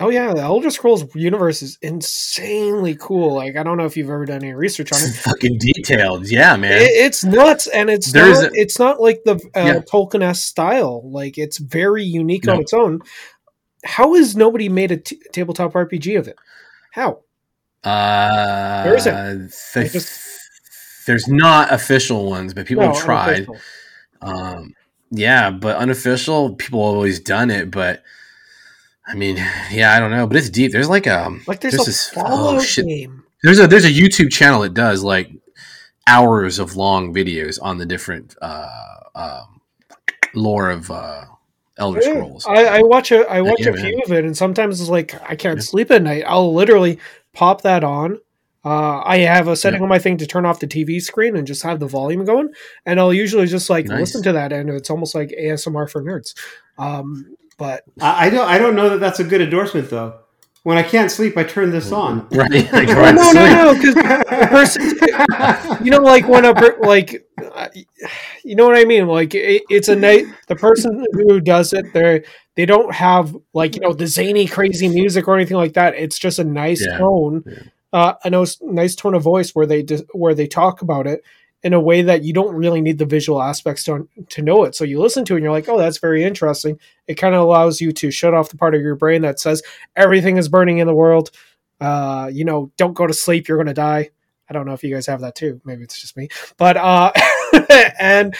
Oh 0.00 0.08
yeah, 0.10 0.32
the 0.34 0.40
Elder 0.42 0.70
Scrolls 0.70 1.04
universe 1.14 1.62
is 1.62 1.78
insanely 1.82 2.96
cool." 2.98 3.34
Like, 3.34 3.56
I 3.56 3.62
don't 3.62 3.76
know 3.76 3.84
if 3.84 3.96
you've 3.96 4.10
ever 4.10 4.24
done 4.26 4.42
any 4.42 4.52
research 4.54 4.92
on 4.92 4.98
it. 5.02 5.14
Fucking 5.14 5.58
detailed. 5.58 6.30
Yeah, 6.30 6.56
man. 6.56 6.72
It, 6.82 6.90
it's 6.90 7.24
nuts, 7.24 7.66
and 7.66 7.88
it's 7.90 8.12
There's 8.12 8.42
not, 8.42 8.50
a- 8.50 8.54
it's 8.54 8.78
not 8.78 9.00
like 9.00 9.22
the 9.24 9.34
uh, 9.54 9.60
Yeah. 9.60 9.78
Tolkien 9.80 10.22
esque 10.22 10.42
style. 10.46 11.08
Like, 11.10 11.38
it's 11.38 11.58
very 11.58 12.04
unique 12.04 12.48
on 12.48 12.60
its 12.60 12.72
own. 12.72 13.00
How 13.84 14.14
has 14.14 14.34
nobody 14.34 14.68
made 14.68 14.90
a 14.92 14.96
t- 14.96 15.20
tabletop 15.32 15.72
RPG 15.74 16.18
of 16.18 16.26
it? 16.28 16.36
How? 16.92 17.20
uh, 17.84 18.84
There 18.84 18.96
isn't. 18.96 19.52
th- 19.74 19.86
I 19.86 19.88
just- 19.92 20.20
there's 21.06 21.28
not 21.28 21.70
official 21.72 22.30
ones, 22.30 22.54
but 22.54 22.66
people 22.66 22.84
No, 22.84 22.94
have 22.94 23.02
tried. 23.02 23.46
Um, 24.22 24.72
yeah, 25.10 25.50
but 25.50 25.76
unofficial, 25.76 26.54
people 26.54 26.80
have 26.86 26.94
always 26.96 27.20
done 27.20 27.50
it. 27.50 27.70
But 27.70 28.02
I 29.06 29.14
mean, 29.14 29.36
yeah, 29.70 29.94
I 29.94 30.00
don't 30.00 30.10
know. 30.10 30.26
But 30.26 30.36
it's 30.38 30.50
deep. 30.50 30.72
There's 30.72 30.88
like 30.88 31.06
a 31.06 31.36
Like 31.46 31.60
there's, 31.60 31.74
there's 31.74 31.82
a 31.86 31.90
this- 31.90 32.12
oh, 32.16 32.60
shit. 32.60 32.86
game. 32.86 33.24
there's 33.42 33.60
a 33.60 33.66
there's 33.66 33.84
a 33.84 33.90
YouTube 33.92 34.30
channel 34.32 34.60
that 34.62 34.74
does 34.74 35.02
like 35.02 35.30
hours 36.06 36.58
of 36.58 36.76
long 36.76 37.14
videos 37.14 37.58
on 37.62 37.78
the 37.78 37.86
different 37.86 38.36
uh, 38.42 38.68
um 39.14 39.60
lore 40.34 40.70
of 40.70 40.90
uh, 40.90 41.24
Elder 41.78 42.00
Yeah, 42.02 42.10
Scrolls. 42.10 42.46
I, 42.46 42.64
I 42.78 42.80
watch 42.82 43.10
a 43.12 43.20
I 43.30 43.40
watch 43.40 43.60
Yeah, 43.60 43.68
a 43.70 43.72
man. 43.72 43.84
few 43.84 44.02
of 44.04 44.12
it, 44.12 44.24
and 44.24 44.36
sometimes 44.36 44.80
it's 44.80 44.90
like 44.90 45.14
I 45.28 45.36
can't 45.36 45.58
Yeah. 45.58 45.62
sleep 45.64 45.90
at 45.90 46.02
night. 46.02 46.24
I'll 46.26 46.52
literally 46.52 46.98
pop 47.32 47.62
that 47.62 47.84
on. 47.84 48.18
Uh, 48.66 49.02
I 49.04 49.18
have 49.18 49.46
a 49.46 49.56
setting 49.56 49.82
on 49.82 49.88
my 49.90 49.98
thing 49.98 50.16
to 50.16 50.26
turn 50.26 50.46
off 50.46 50.58
the 50.58 50.66
TV 50.66 50.98
screen 51.02 51.36
and 51.36 51.46
just 51.46 51.62
have 51.64 51.80
the 51.80 51.86
volume 51.86 52.24
going, 52.24 52.48
and 52.86 52.98
I'll 52.98 53.12
usually 53.12 53.46
just 53.46 53.68
like 53.68 53.84
Nice. 53.86 54.00
listen 54.00 54.22
to 54.22 54.32
that, 54.32 54.52
and 54.54 54.70
it's 54.70 54.88
almost 54.88 55.14
like 55.14 55.28
ASMR 55.38 55.90
for 55.90 56.02
nerds. 56.02 56.34
Um, 56.78 57.36
but 57.58 57.84
I, 58.00 58.26
I 58.26 58.30
don't. 58.30 58.48
I 58.48 58.58
don't 58.58 58.74
know 58.76 58.90
that 58.90 59.00
that's 59.00 59.20
a 59.20 59.24
good 59.24 59.40
endorsement 59.40 59.90
though. 59.90 60.20
When 60.62 60.78
I 60.78 60.82
can't 60.82 61.10
sleep, 61.10 61.36
I 61.36 61.44
turn 61.44 61.70
this 61.70 61.92
on. 61.92 62.26
right? 62.32 62.50
Like, 62.72 62.88
no, 62.88 63.12
no, 63.12 63.32
no, 63.32 63.72
no, 63.72 63.74
because 63.74 63.94
person, 64.48 64.82
you 65.84 65.90
know, 65.90 65.98
like 66.00 66.26
when 66.26 66.44
a 66.46 66.54
per- 66.54 66.78
like, 66.80 67.26
uh, 67.54 67.68
you 68.44 68.56
know 68.56 68.66
what 68.66 68.76
I 68.78 68.84
mean? 68.84 69.06
Like 69.06 69.34
it, 69.34 69.62
it's 69.68 69.88
a 69.88 69.96
night. 69.96 70.24
The 70.48 70.56
person 70.56 71.04
who 71.12 71.40
does 71.40 71.72
it, 71.72 71.92
they 71.92 72.24
they 72.56 72.66
don't 72.66 72.94
have 72.94 73.36
like 73.52 73.74
you 73.74 73.80
know 73.80 73.92
the 73.92 74.06
zany, 74.06 74.46
crazy 74.46 74.88
music 74.88 75.28
or 75.28 75.36
anything 75.36 75.56
like 75.56 75.74
that. 75.74 75.94
It's 75.94 76.18
just 76.18 76.38
a 76.38 76.44
nice 76.44 76.84
Yeah. 76.86 76.98
tone, 76.98 77.44
Yeah. 77.46 77.62
uh, 77.92 78.14
a 78.24 78.30
nice, 78.30 78.58
nice 78.62 78.94
tone 78.94 79.14
of 79.14 79.22
voice 79.22 79.50
where 79.54 79.66
they 79.66 79.82
dis- 79.82 80.04
where 80.12 80.34
they 80.34 80.46
talk 80.46 80.82
about 80.82 81.06
it 81.06 81.22
in 81.64 81.72
a 81.72 81.80
way 81.80 82.02
that 82.02 82.22
you 82.22 82.32
don't 82.32 82.54
really 82.54 82.80
need 82.80 82.98
the 82.98 83.06
visual 83.06 83.42
aspects 83.42 83.82
to 83.84 84.06
to 84.28 84.42
know 84.42 84.62
it. 84.64 84.74
So 84.76 84.84
you 84.84 85.00
listen 85.00 85.24
to 85.24 85.32
it 85.34 85.38
and 85.38 85.42
you're 85.44 85.52
like, 85.52 85.68
oh, 85.68 85.78
that's 85.78 85.98
very 85.98 86.22
interesting. 86.22 86.78
It 87.08 87.14
kind 87.14 87.34
of 87.34 87.40
allows 87.40 87.80
you 87.80 87.90
to 87.92 88.10
shut 88.12 88.34
off 88.34 88.50
the 88.50 88.56
part 88.56 88.74
of 88.76 88.82
your 88.82 88.94
brain 88.94 89.22
that 89.22 89.40
says 89.40 89.62
everything 89.96 90.36
is 90.36 90.48
burning 90.48 90.78
in 90.78 90.86
the 90.86 90.94
world. 90.94 91.30
Uh, 91.80 92.30
you 92.32 92.44
know, 92.44 92.70
don't 92.76 92.94
go 92.94 93.06
to 93.06 93.12
sleep, 93.14 93.48
you're 93.48 93.58
gonna 93.58 93.74
die. 93.74 94.10
I 94.48 94.52
don't 94.52 94.66
know 94.66 94.74
if 94.74 94.84
you 94.84 94.94
guys 94.94 95.06
have 95.06 95.22
that 95.22 95.34
too. 95.34 95.60
Maybe 95.64 95.82
it's 95.82 95.98
just 96.00 96.16
me. 96.16 96.28
But 96.58 96.76
uh 96.76 97.10
and 97.98 98.34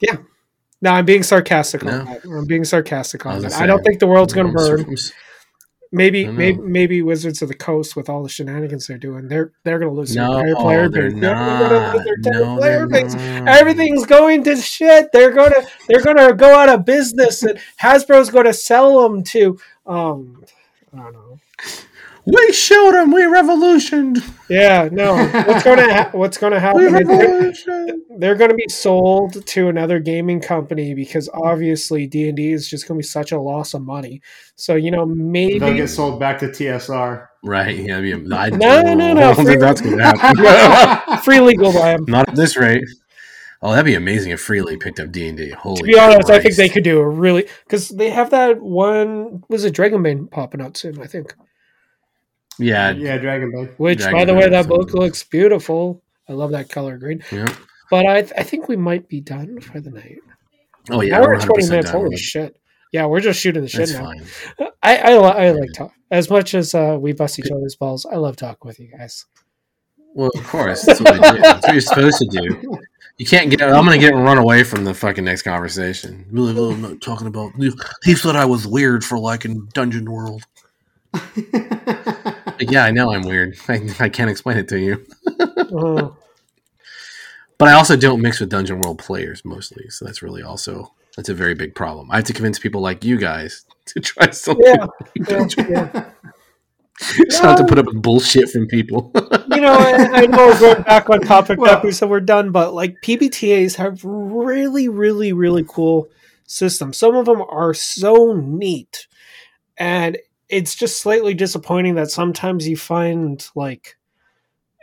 yeah. 0.00 0.16
No, 0.82 0.90
I'm 0.90 1.06
being 1.06 1.22
sarcastic 1.22 1.84
on 1.84 1.90
No. 1.90 2.04
that. 2.04 2.24
I'm 2.24 2.44
being 2.46 2.64
sarcastic 2.64 3.24
I 3.24 3.30
on 3.30 3.34
was 3.36 3.44
that. 3.44 3.50
gonna 3.52 3.62
I 3.62 3.66
don't 3.66 3.82
think 3.82 3.98
the 4.00 4.06
world's 4.06 4.36
I'm 4.36 4.50
sur- 4.58 4.76
burn. 4.78 4.96
Maybe 5.96 6.26
maybe 6.28 6.58
maybe 6.60 7.02
Wizards 7.02 7.42
of 7.42 7.48
the 7.48 7.54
Coast 7.54 7.96
with 7.96 8.08
all 8.08 8.22
the 8.22 8.28
shenanigans 8.28 8.86
they're 8.86 8.98
doing, 8.98 9.28
they're 9.28 9.52
they're 9.64 9.78
gonna 9.78 9.92
lose 9.92 10.14
their 10.14 10.24
entire 10.24 10.54
player 10.56 10.88
they're 10.88 11.10
base. 11.10 11.20
They're 11.20 11.34
gonna 11.34 11.92
lose 11.96 12.04
their 12.22 12.32
No, 12.40 12.56
player 12.58 12.86
they're 12.86 13.02
base. 13.02 13.14
not. 13.14 13.48
Everything's 13.48 14.06
going 14.06 14.44
to 14.44 14.56
shit. 14.56 15.08
They're 15.12 15.32
gonna 15.32 15.64
they're 15.88 16.02
gonna 16.04 16.34
go 16.34 16.54
out 16.54 16.68
of 16.68 16.84
business, 16.84 17.42
and 17.42 17.58
Hasbro's 17.80 18.30
going 18.30 18.46
to 18.46 18.52
sell 18.54 19.02
them 19.02 19.22
to 19.24 19.58
um 19.86 20.44
I 20.92 20.98
don't 20.98 21.12
know. 21.12 21.38
We 22.26 22.52
showed 22.52 22.92
them. 22.94 23.12
We 23.12 23.24
revolutioned. 23.24 24.18
Yeah, 24.50 24.88
no. 24.90 25.14
What's 25.46 25.62
going 25.62 25.78
to 25.78 25.94
ha- 25.94 26.10
what's 26.12 26.38
going 26.38 26.52
to 26.52 26.58
happen 26.58 26.82
is 26.96 27.64
they're, 27.64 27.86
they're 28.18 28.34
going 28.34 28.50
to 28.50 28.56
be 28.56 28.68
sold 28.68 29.46
to 29.46 29.68
another 29.68 30.00
gaming 30.00 30.40
company 30.40 30.92
because 30.94 31.28
obviously 31.32 32.08
D 32.08 32.26
and 32.28 32.36
D 32.36 32.50
is 32.50 32.68
just 32.68 32.88
going 32.88 32.98
to 32.98 33.02
be 33.02 33.06
such 33.06 33.30
a 33.30 33.40
loss 33.40 33.74
of 33.74 33.82
money. 33.82 34.22
So 34.56 34.74
you 34.74 34.90
know 34.90 35.06
maybe 35.06 35.60
They'll 35.60 35.76
get 35.76 35.88
sold 35.88 36.18
back 36.18 36.40
to 36.40 36.48
TSR. 36.48 37.28
Right. 37.44 37.76
Yeah. 37.78 37.98
I, 37.98 38.00
I 38.00 38.50
No, 38.50 38.82
no, 38.82 38.94
no, 38.94 39.10
I 39.10 39.14
don't 39.14 39.34
free- 39.36 39.44
think 39.44 39.60
that's 39.60 39.80
going 39.80 39.98
to 39.98 40.04
happen. 40.04 41.18
Free 41.22 41.38
League 41.40 41.60
buy 41.60 41.92
'em. 41.92 42.06
Not 42.08 42.28
at 42.28 42.34
this 42.34 42.56
rate. 42.56 42.82
Oh, 43.62 43.70
that'd 43.70 43.84
be 43.86 43.94
amazing 43.94 44.32
if 44.32 44.40
Free 44.40 44.62
League 44.62 44.80
picked 44.80 44.98
up 45.00 45.12
D 45.12 45.28
and 45.28 45.38
D. 45.38 45.50
Holy. 45.50 45.76
To 45.76 45.82
be 45.84 45.98
honest, 45.98 46.28
I 46.28 46.40
think 46.40 46.56
they 46.56 46.68
could 46.68 46.82
do 46.84 46.98
a 46.98 47.08
really 47.08 47.46
because 47.64 47.88
they 47.90 48.10
have 48.10 48.30
that 48.30 48.60
one 48.60 49.44
was 49.48 49.64
it 49.64 49.74
Dragonbane 49.74 50.30
popping 50.30 50.60
out 50.60 50.76
soon. 50.76 51.00
I 51.00 51.06
think. 51.06 51.34
Yeah. 52.58 52.90
yeah, 52.90 53.18
Dragon 53.18 53.52
Ball. 53.52 53.66
Which, 53.76 53.98
Dragon 53.98 54.18
by 54.18 54.24
the 54.24 54.34
way, 54.34 54.42
that 54.42 54.50
that 54.50 54.60
is 54.60 54.66
book 54.66 54.88
something. 54.90 55.00
looks 55.00 55.22
beautiful. 55.24 56.02
I 56.28 56.32
love 56.32 56.50
that 56.52 56.68
color 56.68 56.96
green. 56.98 57.22
yeah. 57.30 57.46
But 57.90 58.06
I, 58.06 58.18
I 58.18 58.42
think 58.42 58.68
we 58.68 58.76
might 58.76 59.08
be 59.08 59.20
done 59.20 59.60
for 59.60 59.80
the 59.80 59.90
night. 59.90 60.18
Oh 60.90 61.00
yeah. 61.00 61.18
now 61.18 61.22
we're 61.22 61.34
we're 61.34 61.40
twenty 61.40 61.68
minutes. 61.68 61.90
Holy 61.90 62.04
with 62.04 62.14
it. 62.14 62.18
shit! 62.18 62.56
Yeah, 62.92 63.06
we're 63.06 63.20
just 63.20 63.40
shooting 63.40 63.62
the 63.62 63.68
shit 63.68 63.88
That's 63.88 63.92
now. 63.92 64.04
fine. 64.58 64.72
I, 64.82 64.96
I, 64.96 65.18
li- 65.18 65.46
I 65.48 65.50
like 65.52 65.72
talk 65.72 65.92
as 66.10 66.30
much 66.30 66.54
as 66.54 66.74
uh, 66.74 66.96
we 67.00 67.12
bust 67.12 67.38
each 67.38 67.50
other's 67.50 67.76
balls. 67.76 68.06
I 68.06 68.16
love 68.16 68.36
talking 68.36 68.66
with 68.66 68.80
you 68.80 68.88
guys. 68.96 69.26
Well, 70.14 70.30
of 70.34 70.46
course. 70.46 70.82
That's 70.84 71.00
what, 71.00 71.14
we 71.14 71.30
do. 71.30 71.42
That's 71.42 71.66
what 71.66 71.72
you're 71.72 71.80
supposed 71.80 72.18
to 72.18 72.26
do. 72.26 72.78
You 73.18 73.26
can't 73.26 73.50
get. 73.50 73.62
I'm 73.62 73.84
gonna 73.84 73.98
get 73.98 74.14
run 74.14 74.38
away 74.38 74.62
from 74.64 74.84
the 74.84 74.94
fucking 74.94 75.24
next 75.24 75.42
conversation. 75.42 76.26
Be 76.32 76.40
like, 76.40 76.56
I'm 76.56 76.82
not 76.82 77.00
talking 77.00 77.26
about. 77.26 77.52
He 78.04 78.14
said 78.14 78.36
I 78.36 78.44
was 78.44 78.66
weird 78.66 79.04
for 79.04 79.18
liking 79.18 79.68
Dungeon 79.74 80.10
World. 80.10 80.42
Yeah, 82.58 82.84
I 82.84 82.90
know 82.90 83.12
I'm 83.12 83.22
weird. 83.22 83.54
I, 83.68 83.82
I 84.00 84.08
can't 84.08 84.30
explain 84.30 84.56
it 84.56 84.68
to 84.68 84.78
you. 84.78 85.04
Oh, 85.40 86.16
But 87.58 87.68
I 87.68 87.72
also 87.72 87.96
don't 87.96 88.20
mix 88.20 88.40
with 88.40 88.50
Dungeon 88.50 88.80
World 88.80 88.98
players 88.98 89.42
mostly, 89.44 89.88
so 89.88 90.04
that's 90.04 90.22
really 90.22 90.42
also 90.42 90.92
that's 91.16 91.28
a 91.30 91.34
very 91.34 91.54
big 91.54 91.74
problem. 91.74 92.10
I 92.10 92.16
have 92.16 92.24
to 92.26 92.32
convince 92.34 92.58
people 92.58 92.80
like 92.82 93.02
you 93.04 93.16
guys 93.18 93.64
to 93.86 94.00
try 94.00 94.30
something. 94.30 94.64
yeah, 94.66 94.86
yeah, 95.28 95.46
yeah. 95.58 96.10
Just 96.98 97.42
not 97.42 97.56
to 97.58 97.64
put 97.64 97.78
up 97.78 97.86
with 97.86 98.00
bullshit 98.02 98.50
from 98.50 98.66
people. 98.66 99.10
You 99.50 99.60
know, 99.62 99.72
I, 99.74 100.22
I 100.22 100.26
know 100.26 100.46
we're 100.48 100.60
going 100.60 100.82
back 100.82 101.08
on 101.10 101.20
topic 101.20 101.58
Well- 101.58 101.80
we 101.82 101.92
said 101.92 102.08
we're 102.10 102.20
done, 102.20 102.52
but 102.52 102.72
like 102.74 102.96
PBTAs 103.02 103.76
have 103.76 104.00
really, 104.04 104.88
really, 104.88 105.32
really 105.34 105.64
cool 105.66 106.08
systems. 106.46 106.96
Some 106.98 107.14
of 107.16 107.24
them 107.26 107.42
are 107.48 107.72
so 107.74 108.34
neat, 108.34 109.06
and 109.78 110.18
it's 110.48 110.74
just 110.74 111.00
slightly 111.00 111.34
disappointing 111.34 111.94
that 111.96 112.10
sometimes 112.10 112.66
you 112.68 112.76
find 112.76 113.48
like 113.54 113.96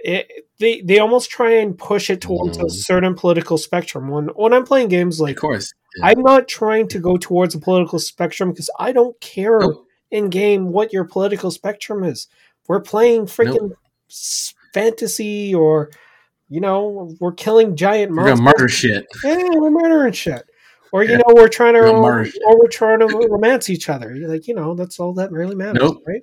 it, 0.03 0.29
they 0.59 0.81
they 0.81 0.99
almost 0.99 1.29
try 1.29 1.51
and 1.51 1.77
push 1.77 2.09
it 2.09 2.19
towards 2.21 2.57
a 2.57 2.63
Mhm. 2.63 2.71
certain 2.71 3.15
political 3.15 3.57
spectrum. 3.57 4.09
When 4.09 4.27
when 4.35 4.53
I'm 4.53 4.65
playing 4.65 4.89
games 4.89 5.19
like 5.19 5.37
of 5.37 5.41
course. 5.41 5.73
Yeah. 5.97 6.07
I'm 6.07 6.21
not 6.21 6.47
trying 6.47 6.87
to 6.89 6.99
go 6.99 7.17
towards 7.17 7.55
a 7.55 7.59
political 7.59 7.99
spectrum 7.99 8.49
because 8.51 8.69
I 8.79 8.91
don't 8.91 9.17
care 9.21 9.59
Nope. 9.59 9.85
in 10.11 10.29
game 10.29 10.71
what 10.73 10.91
your 10.91 11.05
political 11.05 11.51
spectrum 11.51 12.03
is. 12.03 12.27
We're 12.67 12.81
playing 12.81 13.27
freaking 13.27 13.71
s 14.09 14.53
fantasy 14.73 15.53
or 15.55 15.89
you 16.49 16.59
know, 16.61 17.15
we're 17.19 17.31
killing 17.31 17.75
giant 17.75 18.11
We're 18.11 18.17
monsters. 18.35 18.39
gonna 18.39 18.51
murder 18.57 18.67
shit. 18.69 19.05
Yeah, 19.23 19.49
we're 19.55 19.71
murdering 19.71 20.13
shit. 20.13 20.43
Or 20.93 21.03
you 21.03 21.09
Yeah. 21.11 21.17
know, 21.17 21.33
we're 21.35 21.47
trying 21.49 21.73
to 21.73 21.79
We're 21.81 21.87
gonna 21.87 22.01
murder 22.01 22.25
shit. 22.25 22.41
or 22.45 22.57
we're 22.59 22.67
trying 22.69 22.99
to 22.99 23.07
romance 23.07 23.69
each 23.69 23.89
other. 23.89 24.15
You're 24.15 24.29
like, 24.29 24.47
you 24.47 24.53
know, 24.53 24.75
that's 24.75 24.99
all 24.99 25.13
that 25.15 25.31
really 25.31 25.55
matters, 25.55 25.81
Nope. 25.81 26.03
right? 26.07 26.21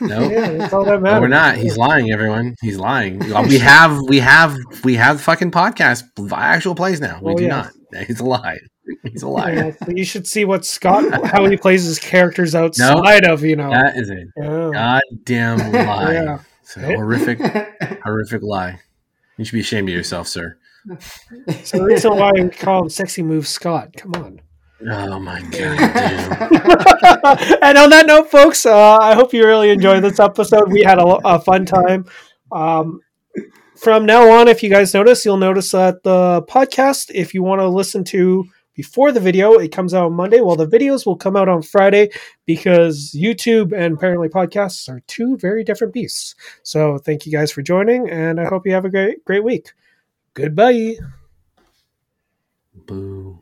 No, 0.00 0.20
Yeah, 0.30 0.50
that's 0.52 0.72
all 0.74 0.84
that 0.84 1.02
No, 1.02 1.20
we're 1.20 1.28
not. 1.28 1.56
He's 1.56 1.76
lying, 1.78 2.10
everyone. 2.12 2.54
He's 2.60 2.78
lying. 2.78 3.18
We 3.48 3.58
have, 3.58 3.98
we 4.08 4.18
have, 4.20 4.56
we 4.84 4.94
have 4.96 5.20
fucking 5.22 5.50
podcast 5.52 6.04
actual 6.32 6.74
plays 6.74 7.00
now. 7.00 7.18
We 7.22 7.32
Oh, 7.32 7.36
do 7.36 7.44
yeah. 7.44 7.68
not. 7.92 8.04
He's 8.06 8.20
a 8.20 8.24
lie. 8.24 8.58
He's 9.04 9.22
a 9.22 9.28
liar. 9.28 9.74
Yeah, 9.86 9.94
you 9.94 10.04
should 10.04 10.26
see 10.26 10.44
what 10.44 10.64
Scott 10.66 11.24
how 11.26 11.44
he 11.46 11.56
plays 11.56 11.84
his 11.84 11.98
characters 11.98 12.54
outside 12.54 13.24
of, 13.24 13.42
you 13.42 13.56
know. 13.56 13.70
That 13.70 13.96
is 13.96 14.10
a 14.10 14.16
Yeah. 14.36 14.70
goddamn 14.72 15.58
lie. 15.72 16.12
Yeah. 16.12 16.38
It's 16.62 16.76
a 16.76 16.80
horrific, 16.82 17.38
horrific 18.04 18.42
lie. 18.42 18.80
You 19.38 19.44
should 19.44 19.54
be 19.54 19.60
ashamed 19.60 19.88
of 19.88 19.94
yourself, 19.94 20.28
sir. 20.28 20.56
So 21.64 21.78
the 21.78 21.84
reason 21.84 22.16
why 22.16 22.32
we 22.32 22.48
call 22.48 22.82
him 22.82 22.88
Sexy 22.88 23.22
Move 23.22 23.46
Scott. 23.46 23.94
Come 23.96 24.14
on. 24.14 24.40
Oh 24.88 25.18
my 25.18 25.42
god, 25.42 25.78
and 27.62 27.76
on 27.76 27.90
that 27.90 28.04
note, 28.06 28.30
folks, 28.30 28.64
uh, 28.64 28.96
I 28.96 29.14
hope 29.14 29.34
you 29.34 29.46
really 29.46 29.68
enjoyed 29.68 30.02
this 30.02 30.18
episode. 30.18 30.72
We 30.72 30.82
had 30.82 30.98
a, 30.98 31.04
a 31.04 31.38
fun 31.38 31.66
time. 31.66 32.06
Um, 32.50 33.00
from 33.76 34.06
now 34.06 34.30
on, 34.30 34.48
if 34.48 34.62
you 34.62 34.70
guys 34.70 34.94
notice, 34.94 35.24
you'll 35.24 35.36
notice 35.36 35.70
that 35.72 36.02
the 36.02 36.42
podcast, 36.48 37.10
if 37.14 37.34
you 37.34 37.42
want 37.42 37.60
to 37.60 37.68
listen 37.68 38.04
to 38.04 38.46
before 38.74 39.12
the 39.12 39.20
video, 39.20 39.54
it 39.54 39.70
comes 39.70 39.92
out 39.92 40.06
on 40.06 40.14
Monday. 40.14 40.40
Well, 40.40 40.56
the 40.56 40.66
videos 40.66 41.04
will 41.04 41.16
come 41.16 41.36
out 41.36 41.50
on 41.50 41.60
Friday 41.60 42.08
because 42.46 43.14
YouTube 43.14 43.72
and 43.76 43.96
apparently 43.96 44.28
podcasts 44.28 44.88
are 44.88 45.02
two 45.06 45.36
very 45.36 45.62
different 45.62 45.92
beasts. 45.92 46.34
So 46.62 46.96
thank 46.96 47.26
you 47.26 47.32
guys 47.32 47.52
for 47.52 47.60
joining, 47.60 48.08
and 48.08 48.40
I 48.40 48.46
hope 48.46 48.66
you 48.66 48.72
have 48.72 48.86
a 48.86 48.90
great 48.90 49.24
great 49.26 49.44
week. 49.44 49.72
Goodbye. 50.34 50.96
Boo. 52.74 53.39